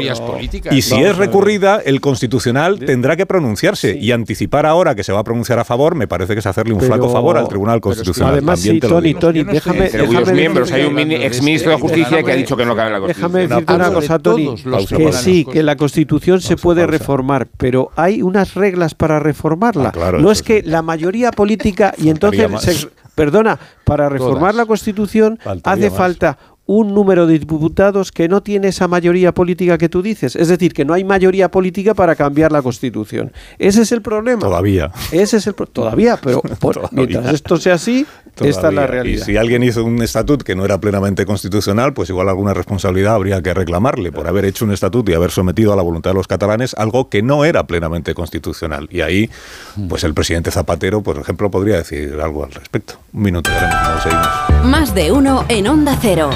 y 0.72 0.82
si 0.82 0.96
es 0.96 1.18
recurrida, 1.18 1.82
el 1.84 2.02
Constitucional 2.02 2.80
tendrá 2.80 3.16
que 3.16 3.26
pronunciarse 3.26 3.98
y 3.98 4.12
anticipar 4.12 4.66
ahora 4.66 4.96
que 4.96 5.04
se 5.04 5.12
va 5.12 5.20
a 5.20 5.24
pronunciar 5.24 5.60
a 5.60 5.64
favor, 5.64 5.96
me 5.96 6.08
parece 6.08 6.34
que 6.34 6.40
es 6.40 6.46
hacerle 6.46 6.74
un 6.74 6.82
flaco 6.82 7.10
favor 7.10 7.38
al 7.38 7.48
Tribunal 7.48 7.82
Constitucional. 7.82 8.34
Además, 8.34 8.60
sí, 8.60 8.80
Tony, 8.80 9.14
Tony, 9.14 9.44
déjame, 9.44 9.90
déjame 9.90 10.34
miembros, 10.34 10.72
hay 10.72 10.86
un 10.86 10.98
exministro 11.00 11.72
de 11.72 11.78
Justicia 11.78 12.24
que 12.24 12.32
ha 12.32 12.36
dicho 12.36 12.56
que 12.56 12.66
no 12.66 12.76
cabe 12.76 12.92
la 12.92 13.00
Constitución. 13.00 13.32
Déjame 13.32 13.48
decirte 13.48 13.74
una 13.74 13.92
cosa, 13.92 14.20
Tony, 14.20 14.56
que 14.88 15.14
sí, 15.14 15.46
que 15.46 15.64
la 15.64 15.76
Constitución 15.76 16.42
se 16.42 16.56
puede 16.56 16.88
reformar, 16.88 17.48
pero 17.58 17.92
hay 17.96 18.22
unas 18.22 18.54
reglas 18.56 18.77
para 18.96 19.20
reformarla. 19.20 19.92
Ah, 19.96 20.12
no 20.20 20.32
es 20.32 20.42
que 20.42 20.64
la 20.64 20.82
mayoría 20.82 21.32
política 21.32 21.94
y 21.98 22.10
entonces, 22.10 22.88
perdona, 23.16 23.60
para 23.84 24.10
reformar 24.10 24.56
la 24.56 24.66
Constitución 24.66 25.40
hace 25.64 25.92
falta 25.92 26.38
un 26.68 26.94
número 26.94 27.26
de 27.26 27.40
diputados 27.40 28.12
que 28.12 28.28
no 28.28 28.44
tiene 28.44 28.68
esa 28.68 28.88
mayoría 28.88 29.34
política 29.34 29.78
que 29.78 29.88
tú 29.90 30.02
dices. 30.02 30.36
Es 30.36 30.50
decir, 30.50 30.74
que 30.74 30.84
no 30.86 30.94
hay 30.94 31.04
mayoría 31.04 31.50
política 31.50 31.94
para 31.94 32.16
cambiar 32.16 32.52
la 32.52 32.62
Constitución. 32.62 33.32
Ese 33.58 33.82
es 33.82 33.92
el 33.94 34.02
problema. 34.02 34.42
Todavía. 34.42 34.92
Ese 35.12 35.38
es 35.38 35.48
el 35.48 35.56
todavía, 35.56 36.20
pero 36.22 36.42
mientras 36.92 37.34
esto 37.34 37.58
sea 37.58 37.76
así, 37.76 38.06
esta 38.46 38.70
es 38.70 38.74
la 38.74 38.88
realidad. 38.88 39.22
Y 39.22 39.26
si 39.26 39.38
alguien 39.38 39.64
hizo 39.64 39.84
un 39.84 40.02
estatut 40.02 40.44
que 40.44 40.56
no 40.56 40.66
era 40.66 40.80
plenamente 40.80 41.26
constitucional, 41.26 41.94
pues 41.94 42.10
igual 42.10 42.30
alguna 42.30 42.54
responsabilidad 42.54 43.16
habría 43.16 43.42
que 43.42 43.54
reclamarle 43.54 44.12
por 44.12 44.28
haber 44.28 44.46
hecho 44.46 44.66
un 44.66 44.72
estatut 44.72 45.08
y 45.10 45.14
haber 45.14 45.32
sometido 45.32 45.74
a 45.74 45.76
la 45.76 45.82
voluntad 45.82 46.12
de 46.12 46.16
los 46.16 46.28
catalanes 46.28 46.74
algo 46.76 47.10
que 47.10 47.22
no 47.22 47.46
era 47.46 47.66
plenamente 47.66 48.14
constitucional. 48.14 48.88
Y 48.92 49.02
ahí, 49.02 49.30
pues 49.90 50.04
el 50.04 50.14
presidente 50.14 50.52
Zapatero, 50.52 51.02
por 51.02 51.18
ejemplo, 51.18 51.50
podría 51.52 51.78
decir 51.78 52.18
algo 52.22 52.44
al 52.44 52.52
respecto. 52.52 52.96
Un 53.14 53.22
minuto, 53.22 53.50
ya 53.52 54.00
seguimos. 54.02 54.66
Más 54.66 54.94
de 54.94 55.12
uno 55.12 55.46
en 55.50 55.68
Onda 55.68 55.98
Cero. 56.02 56.30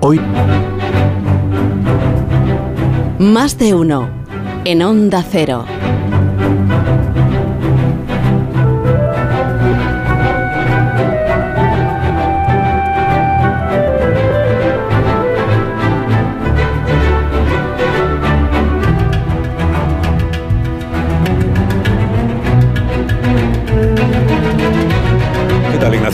Hoy. 0.00 0.20
Más 3.18 3.58
de 3.58 3.74
uno 3.74 4.10
en 4.64 4.82
Onda 4.82 5.24
Cero. 5.30 5.64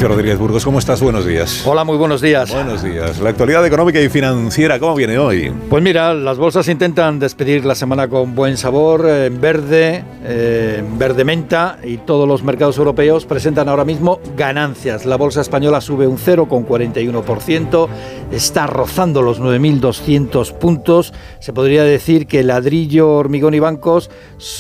Ignacio 0.00 0.16
Rodríguez 0.16 0.38
Burgos, 0.38 0.64
¿cómo 0.64 0.78
estás? 0.78 1.02
Buenos 1.02 1.26
días. 1.26 1.62
Hola, 1.66 1.84
muy 1.84 1.98
buenos 1.98 2.22
días. 2.22 2.50
Buenos 2.50 2.82
días. 2.82 3.20
La 3.20 3.28
actualidad 3.28 3.66
económica 3.66 4.00
y 4.00 4.08
financiera, 4.08 4.78
¿cómo 4.78 4.94
viene 4.94 5.18
hoy? 5.18 5.52
Pues 5.68 5.82
mira, 5.82 6.14
las 6.14 6.38
bolsas 6.38 6.68
intentan 6.68 7.18
despedir 7.18 7.66
la 7.66 7.74
semana 7.74 8.08
con 8.08 8.34
buen 8.34 8.56
sabor, 8.56 9.06
en 9.06 9.38
verde, 9.42 10.02
en 10.26 10.98
verde 10.98 11.26
menta, 11.26 11.78
y 11.84 11.98
todos 11.98 12.26
los 12.26 12.42
mercados 12.42 12.78
europeos 12.78 13.26
presentan 13.26 13.68
ahora 13.68 13.84
mismo 13.84 14.20
ganancias. 14.38 15.04
La 15.04 15.16
bolsa 15.16 15.42
española 15.42 15.82
sube 15.82 16.06
un 16.06 16.16
0,41%, 16.16 17.88
está 18.32 18.66
rozando 18.66 19.20
los 19.20 19.38
9.200 19.38 20.54
puntos. 20.54 21.12
Se 21.40 21.52
podría 21.52 21.84
decir 21.84 22.26
que 22.26 22.42
ladrillo, 22.42 23.10
hormigón 23.16 23.52
y 23.52 23.58
bancos 23.58 24.10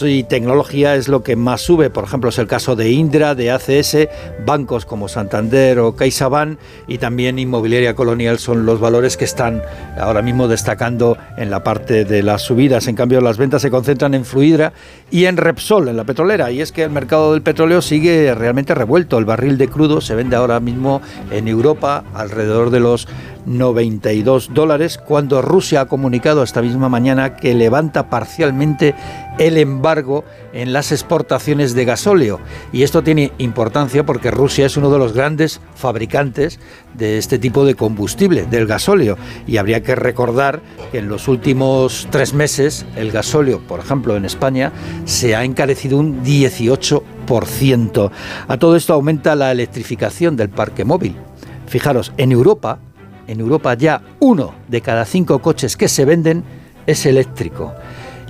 y 0.02 0.24
tecnología 0.24 0.96
es 0.96 1.08
lo 1.08 1.22
que 1.22 1.34
más 1.34 1.62
sube. 1.62 1.88
Por 1.88 2.04
ejemplo, 2.04 2.28
es 2.28 2.38
el 2.38 2.46
caso 2.46 2.76
de 2.76 2.90
Indra, 2.90 3.34
de 3.34 3.52
ACS, 3.52 4.06
bancos 4.44 4.84
como 4.84 5.08
Santander 5.08 5.29
o 5.32 5.94
CaixaBank 5.94 6.58
y 6.88 6.98
también 6.98 7.38
Inmobiliaria 7.38 7.94
Colonial 7.94 8.38
son 8.38 8.66
los 8.66 8.80
valores 8.80 9.16
que 9.16 9.24
están 9.24 9.62
ahora 9.98 10.22
mismo 10.22 10.48
destacando 10.48 11.16
en 11.36 11.50
la 11.50 11.62
parte 11.62 12.04
de 12.04 12.22
las 12.22 12.42
subidas. 12.42 12.88
En 12.88 12.96
cambio, 12.96 13.20
las 13.20 13.38
ventas 13.38 13.62
se 13.62 13.70
concentran 13.70 14.14
en 14.14 14.24
Fluidra 14.24 14.72
y 15.10 15.26
en 15.26 15.36
Repsol, 15.36 15.88
en 15.88 15.96
la 15.96 16.04
petrolera. 16.04 16.50
Y 16.50 16.60
es 16.60 16.72
que 16.72 16.82
el 16.82 16.90
mercado 16.90 17.32
del 17.32 17.42
petróleo 17.42 17.80
sigue 17.80 18.34
realmente 18.34 18.74
revuelto. 18.74 19.18
El 19.18 19.24
barril 19.24 19.56
de 19.56 19.68
crudo 19.68 20.00
se 20.00 20.14
vende 20.14 20.36
ahora 20.36 20.60
mismo 20.60 21.00
en 21.30 21.48
Europa 21.48 22.04
alrededor 22.14 22.70
de 22.70 22.80
los 22.80 23.06
92 23.50 24.50
dólares, 24.54 24.98
cuando 24.98 25.42
Rusia 25.42 25.82
ha 25.82 25.86
comunicado 25.86 26.42
esta 26.42 26.62
misma 26.62 26.88
mañana 26.88 27.36
que 27.36 27.54
levanta 27.54 28.08
parcialmente 28.08 28.94
el 29.38 29.56
embargo 29.58 30.24
en 30.52 30.72
las 30.72 30.92
exportaciones 30.92 31.74
de 31.74 31.84
gasóleo. 31.84 32.40
Y 32.72 32.82
esto 32.82 33.02
tiene 33.02 33.32
importancia 33.38 34.06
porque 34.06 34.30
Rusia 34.30 34.66
es 34.66 34.76
uno 34.76 34.90
de 34.90 34.98
los 34.98 35.12
grandes 35.12 35.60
fabricantes 35.74 36.60
de 36.94 37.18
este 37.18 37.38
tipo 37.38 37.64
de 37.64 37.74
combustible, 37.74 38.44
del 38.44 38.66
gasóleo. 38.66 39.16
Y 39.46 39.56
habría 39.56 39.82
que 39.82 39.94
recordar 39.94 40.60
que 40.92 40.98
en 40.98 41.08
los 41.08 41.26
últimos 41.26 42.06
tres 42.10 42.34
meses 42.34 42.86
el 42.96 43.10
gasóleo, 43.10 43.60
por 43.66 43.80
ejemplo 43.80 44.16
en 44.16 44.24
España, 44.24 44.72
se 45.06 45.34
ha 45.34 45.44
encarecido 45.44 45.98
un 45.98 46.22
18%. 46.22 48.10
A 48.48 48.56
todo 48.58 48.76
esto 48.76 48.92
aumenta 48.92 49.34
la 49.34 49.50
electrificación 49.52 50.36
del 50.36 50.50
parque 50.50 50.84
móvil. 50.84 51.16
Fijaros, 51.66 52.12
en 52.16 52.32
Europa, 52.32 52.80
en 53.30 53.40
Europa 53.40 53.74
ya 53.74 54.02
uno 54.18 54.54
de 54.66 54.80
cada 54.80 55.04
cinco 55.04 55.40
coches 55.40 55.76
que 55.76 55.88
se 55.88 56.04
venden 56.04 56.42
es 56.86 57.06
eléctrico. 57.06 57.72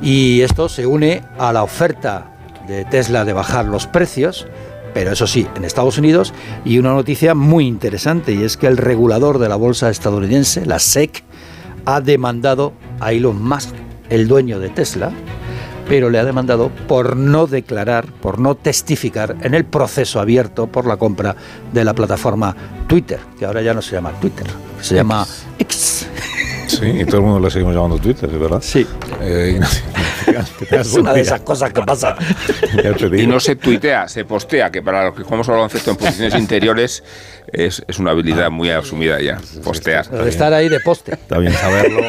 Y 0.03 0.43
esto 0.43 0.69
se 0.69 0.87
une 0.87 1.23
a 1.39 1.53
la 1.53 1.63
oferta 1.63 2.37
de 2.69 2.85
Tesla 2.85 3.25
de 3.25 3.33
bajar 3.33 3.65
los 3.65 3.87
precios, 3.87 4.47
pero 4.93 5.13
eso 5.13 5.27
sí, 5.27 5.47
en 5.57 5.65
Estados 5.65 5.97
Unidos, 5.97 6.35
y 6.65 6.79
una 6.79 6.93
noticia 6.93 7.35
muy 7.35 7.67
interesante, 7.67 8.33
y 8.33 8.43
es 8.43 8.57
que 8.57 8.67
el 8.67 8.77
regulador 8.77 9.39
de 9.39 9.49
la 9.49 9.57
bolsa 9.57 9.89
estadounidense, 9.89 10.67
la 10.67 10.79
SEC, 10.79 11.25
ha 11.87 12.01
demandado 12.01 12.75
a 13.01 13.13
Elon 13.13 13.43
Musk, 13.43 13.75
el 14.11 14.29
dueño 14.29 14.59
de 14.59 14.69
Tesla, 14.69 15.13
pero 15.89 16.11
le 16.11 16.19
ha 16.19 16.25
demandado 16.25 16.71
por 16.87 17.17
no 17.17 17.47
declarar, 17.47 18.07
por 18.07 18.39
no 18.39 18.55
testificar 18.55 19.37
en 19.43 19.55
el 19.55 19.65
proceso 19.65 20.21
abierto 20.21 20.67
por 20.67 20.87
la 20.87 20.99
compra 20.99 21.35
de 21.73 21.85
la 21.85 21.95
plataforma 21.95 22.55
Twitter, 22.87 23.19
que 23.39 23.47
ahora 23.47 23.63
ya 23.63 23.75
no 23.75 23.83
se 23.83 23.97
llama 23.97 24.13
Twitter, 24.21 24.47
se 24.83 24.95
llama 24.95 25.27
X. 25.59 25.90
Sí, 26.81 26.87
y 26.87 27.05
todo 27.05 27.19
el 27.19 27.23
mundo 27.23 27.41
le 27.41 27.51
seguimos 27.51 27.75
llamando 27.75 27.99
Twitter, 27.99 28.29
¿verdad? 28.31 28.61
Sí. 28.63 28.87
Eh, 29.21 29.61
que 30.69 30.77
Es 30.77 30.95
una 30.95 31.13
de 31.13 31.21
esas 31.21 31.41
cosas 31.43 31.73
que 31.73 31.83
pasa. 31.83 32.17
Ya 32.83 32.95
te 32.95 33.21
Y 33.23 33.27
no 33.27 33.41
se 33.41 33.57
tuitea, 33.57 34.09
se 34.09 34.25
postea, 34.25 34.71
que 34.71 34.81
para 34.81 35.07
los 35.07 35.15
que 35.15 35.23
jugamos 35.23 35.49
al 35.49 35.57
baloncesto 35.57 35.91
en 35.91 35.97
posiciones 35.97 36.35
interiores 36.37 37.03
es, 37.53 37.83
es 37.87 37.99
una 37.99 38.13
habilidad 38.13 38.51
muy 38.51 38.71
asumida 38.71 39.21
ya, 39.21 39.39
postear. 39.65 40.09
De 40.09 40.29
estar 40.31 40.53
ahí 40.55 40.69
de 40.69 40.79
poste. 40.81 41.15
Está 41.15 41.39
bien 41.39 41.53
saberlo 41.53 42.01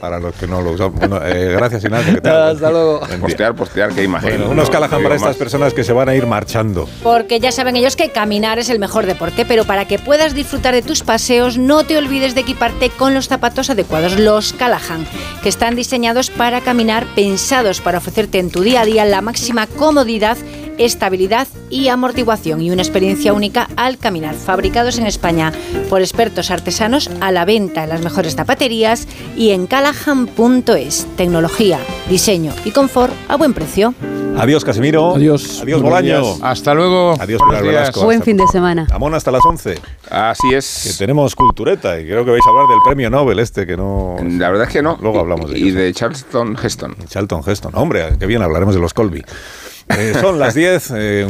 para 0.00 0.18
los 0.18 0.34
que 0.34 0.46
no 0.46 0.60
lo 0.62 0.72
usan. 0.72 0.94
Bueno, 0.94 1.20
eh, 1.24 1.52
gracias, 1.56 1.84
Ignacio. 1.84 2.20
que 2.20 2.28
Hasta 2.28 2.70
luego. 2.70 3.00
Postear, 3.20 3.54
postear, 3.54 3.92
qué 3.94 4.04
imagen. 4.04 4.30
Bueno, 4.30 4.44
No, 4.46 4.50
unos 4.52 4.66
no 4.68 4.72
Callahan 4.72 4.90
digo 4.98 5.02
para 5.04 5.14
estas 5.16 5.30
más. 5.30 5.36
personas 5.36 5.74
que 5.74 5.84
se 5.84 5.92
van 5.92 6.08
a 6.08 6.14
ir 6.14 6.26
marchando. 6.26 6.88
Porque 7.02 7.40
ya 7.40 7.50
saben 7.50 7.76
ellos 7.76 7.96
que 7.96 8.10
caminar 8.10 8.58
es 8.58 8.68
el 8.70 8.78
mejor 8.78 9.06
deporte, 9.06 9.44
pero 9.46 9.64
para 9.64 9.86
que 9.86 9.98
puedas 9.98 10.34
disfrutar 10.34 10.74
de 10.74 10.82
tus 10.82 11.02
paseos, 11.02 11.58
no 11.58 11.84
te 11.84 11.96
olvides 11.96 12.34
de 12.34 12.42
equiparte 12.42 12.90
con 12.90 13.14
los 13.14 13.28
zapatos 13.28 13.70
adecuados, 13.70 13.87
los 14.18 14.52
Callahan, 14.52 15.06
que 15.42 15.48
están 15.48 15.74
diseñados 15.74 16.30
para 16.30 16.60
caminar, 16.60 17.06
pensados 17.14 17.80
para 17.80 17.98
ofrecerte 17.98 18.38
en 18.38 18.50
tu 18.50 18.60
día 18.60 18.82
a 18.82 18.84
día 18.84 19.04
la 19.04 19.22
máxima 19.22 19.66
comodidad 19.66 20.36
estabilidad 20.78 21.46
y 21.70 21.88
amortiguación 21.88 22.60
y 22.62 22.70
una 22.70 22.82
experiencia 22.82 23.32
única 23.32 23.68
al 23.76 23.98
caminar. 23.98 24.34
Fabricados 24.34 24.98
en 24.98 25.06
España 25.06 25.52
por 25.90 26.00
expertos 26.00 26.50
artesanos 26.50 27.10
a 27.20 27.32
la 27.32 27.44
venta 27.44 27.82
en 27.84 27.90
las 27.90 28.02
mejores 28.02 28.34
zapaterías 28.36 29.06
y 29.36 29.50
en 29.50 29.66
callahan.es. 29.66 31.06
Tecnología, 31.16 31.78
diseño 32.08 32.52
y 32.64 32.70
confort 32.70 33.12
a 33.28 33.36
buen 33.36 33.52
precio. 33.54 33.94
Adiós, 34.36 34.64
Casimiro. 34.64 35.16
Adiós. 35.16 35.60
Adiós, 35.62 35.82
Buenos 35.82 36.00
Bolaño. 36.00 36.22
Hasta 36.42 36.72
luego. 36.72 37.16
Adiós. 37.18 37.40
Velasco. 37.60 38.04
Buen 38.04 38.18
Hasta- 38.18 38.24
fin 38.24 38.36
de 38.36 38.46
semana. 38.46 38.86
Amón 38.92 39.12
hasta 39.14 39.32
las 39.32 39.44
11. 39.44 39.80
Así 40.10 40.50
Que 40.50 40.56
es. 40.58 40.94
tenemos 40.96 41.34
cultureta 41.34 41.98
y 41.98 42.04
creo 42.04 42.24
que 42.24 42.30
vais 42.30 42.42
a 42.46 42.50
hablar 42.50 42.66
del 42.68 42.78
premio 42.84 43.10
Nobel 43.10 43.40
este 43.40 43.66
que 43.66 43.76
no... 43.76 44.14
La 44.22 44.48
verdad 44.50 44.68
es 44.68 44.72
que 44.72 44.80
no. 44.80 44.96
Luego 45.02 45.18
hablamos 45.18 45.50
de 45.50 45.58
Y 45.58 45.70
ello. 45.70 45.80
de 45.80 45.92
Charleston 45.92 46.56
Heston. 46.62 46.94
Charlton 47.08 47.42
Heston. 47.44 47.72
Hombre, 47.74 48.10
qué 48.20 48.26
bien, 48.26 48.40
hablaremos 48.42 48.76
de 48.76 48.80
los 48.80 48.94
Colby. 48.94 49.24
Eh, 49.96 50.12
son 50.20 50.38
las 50.38 50.54
10. 50.54 50.92
eh, 50.96 51.24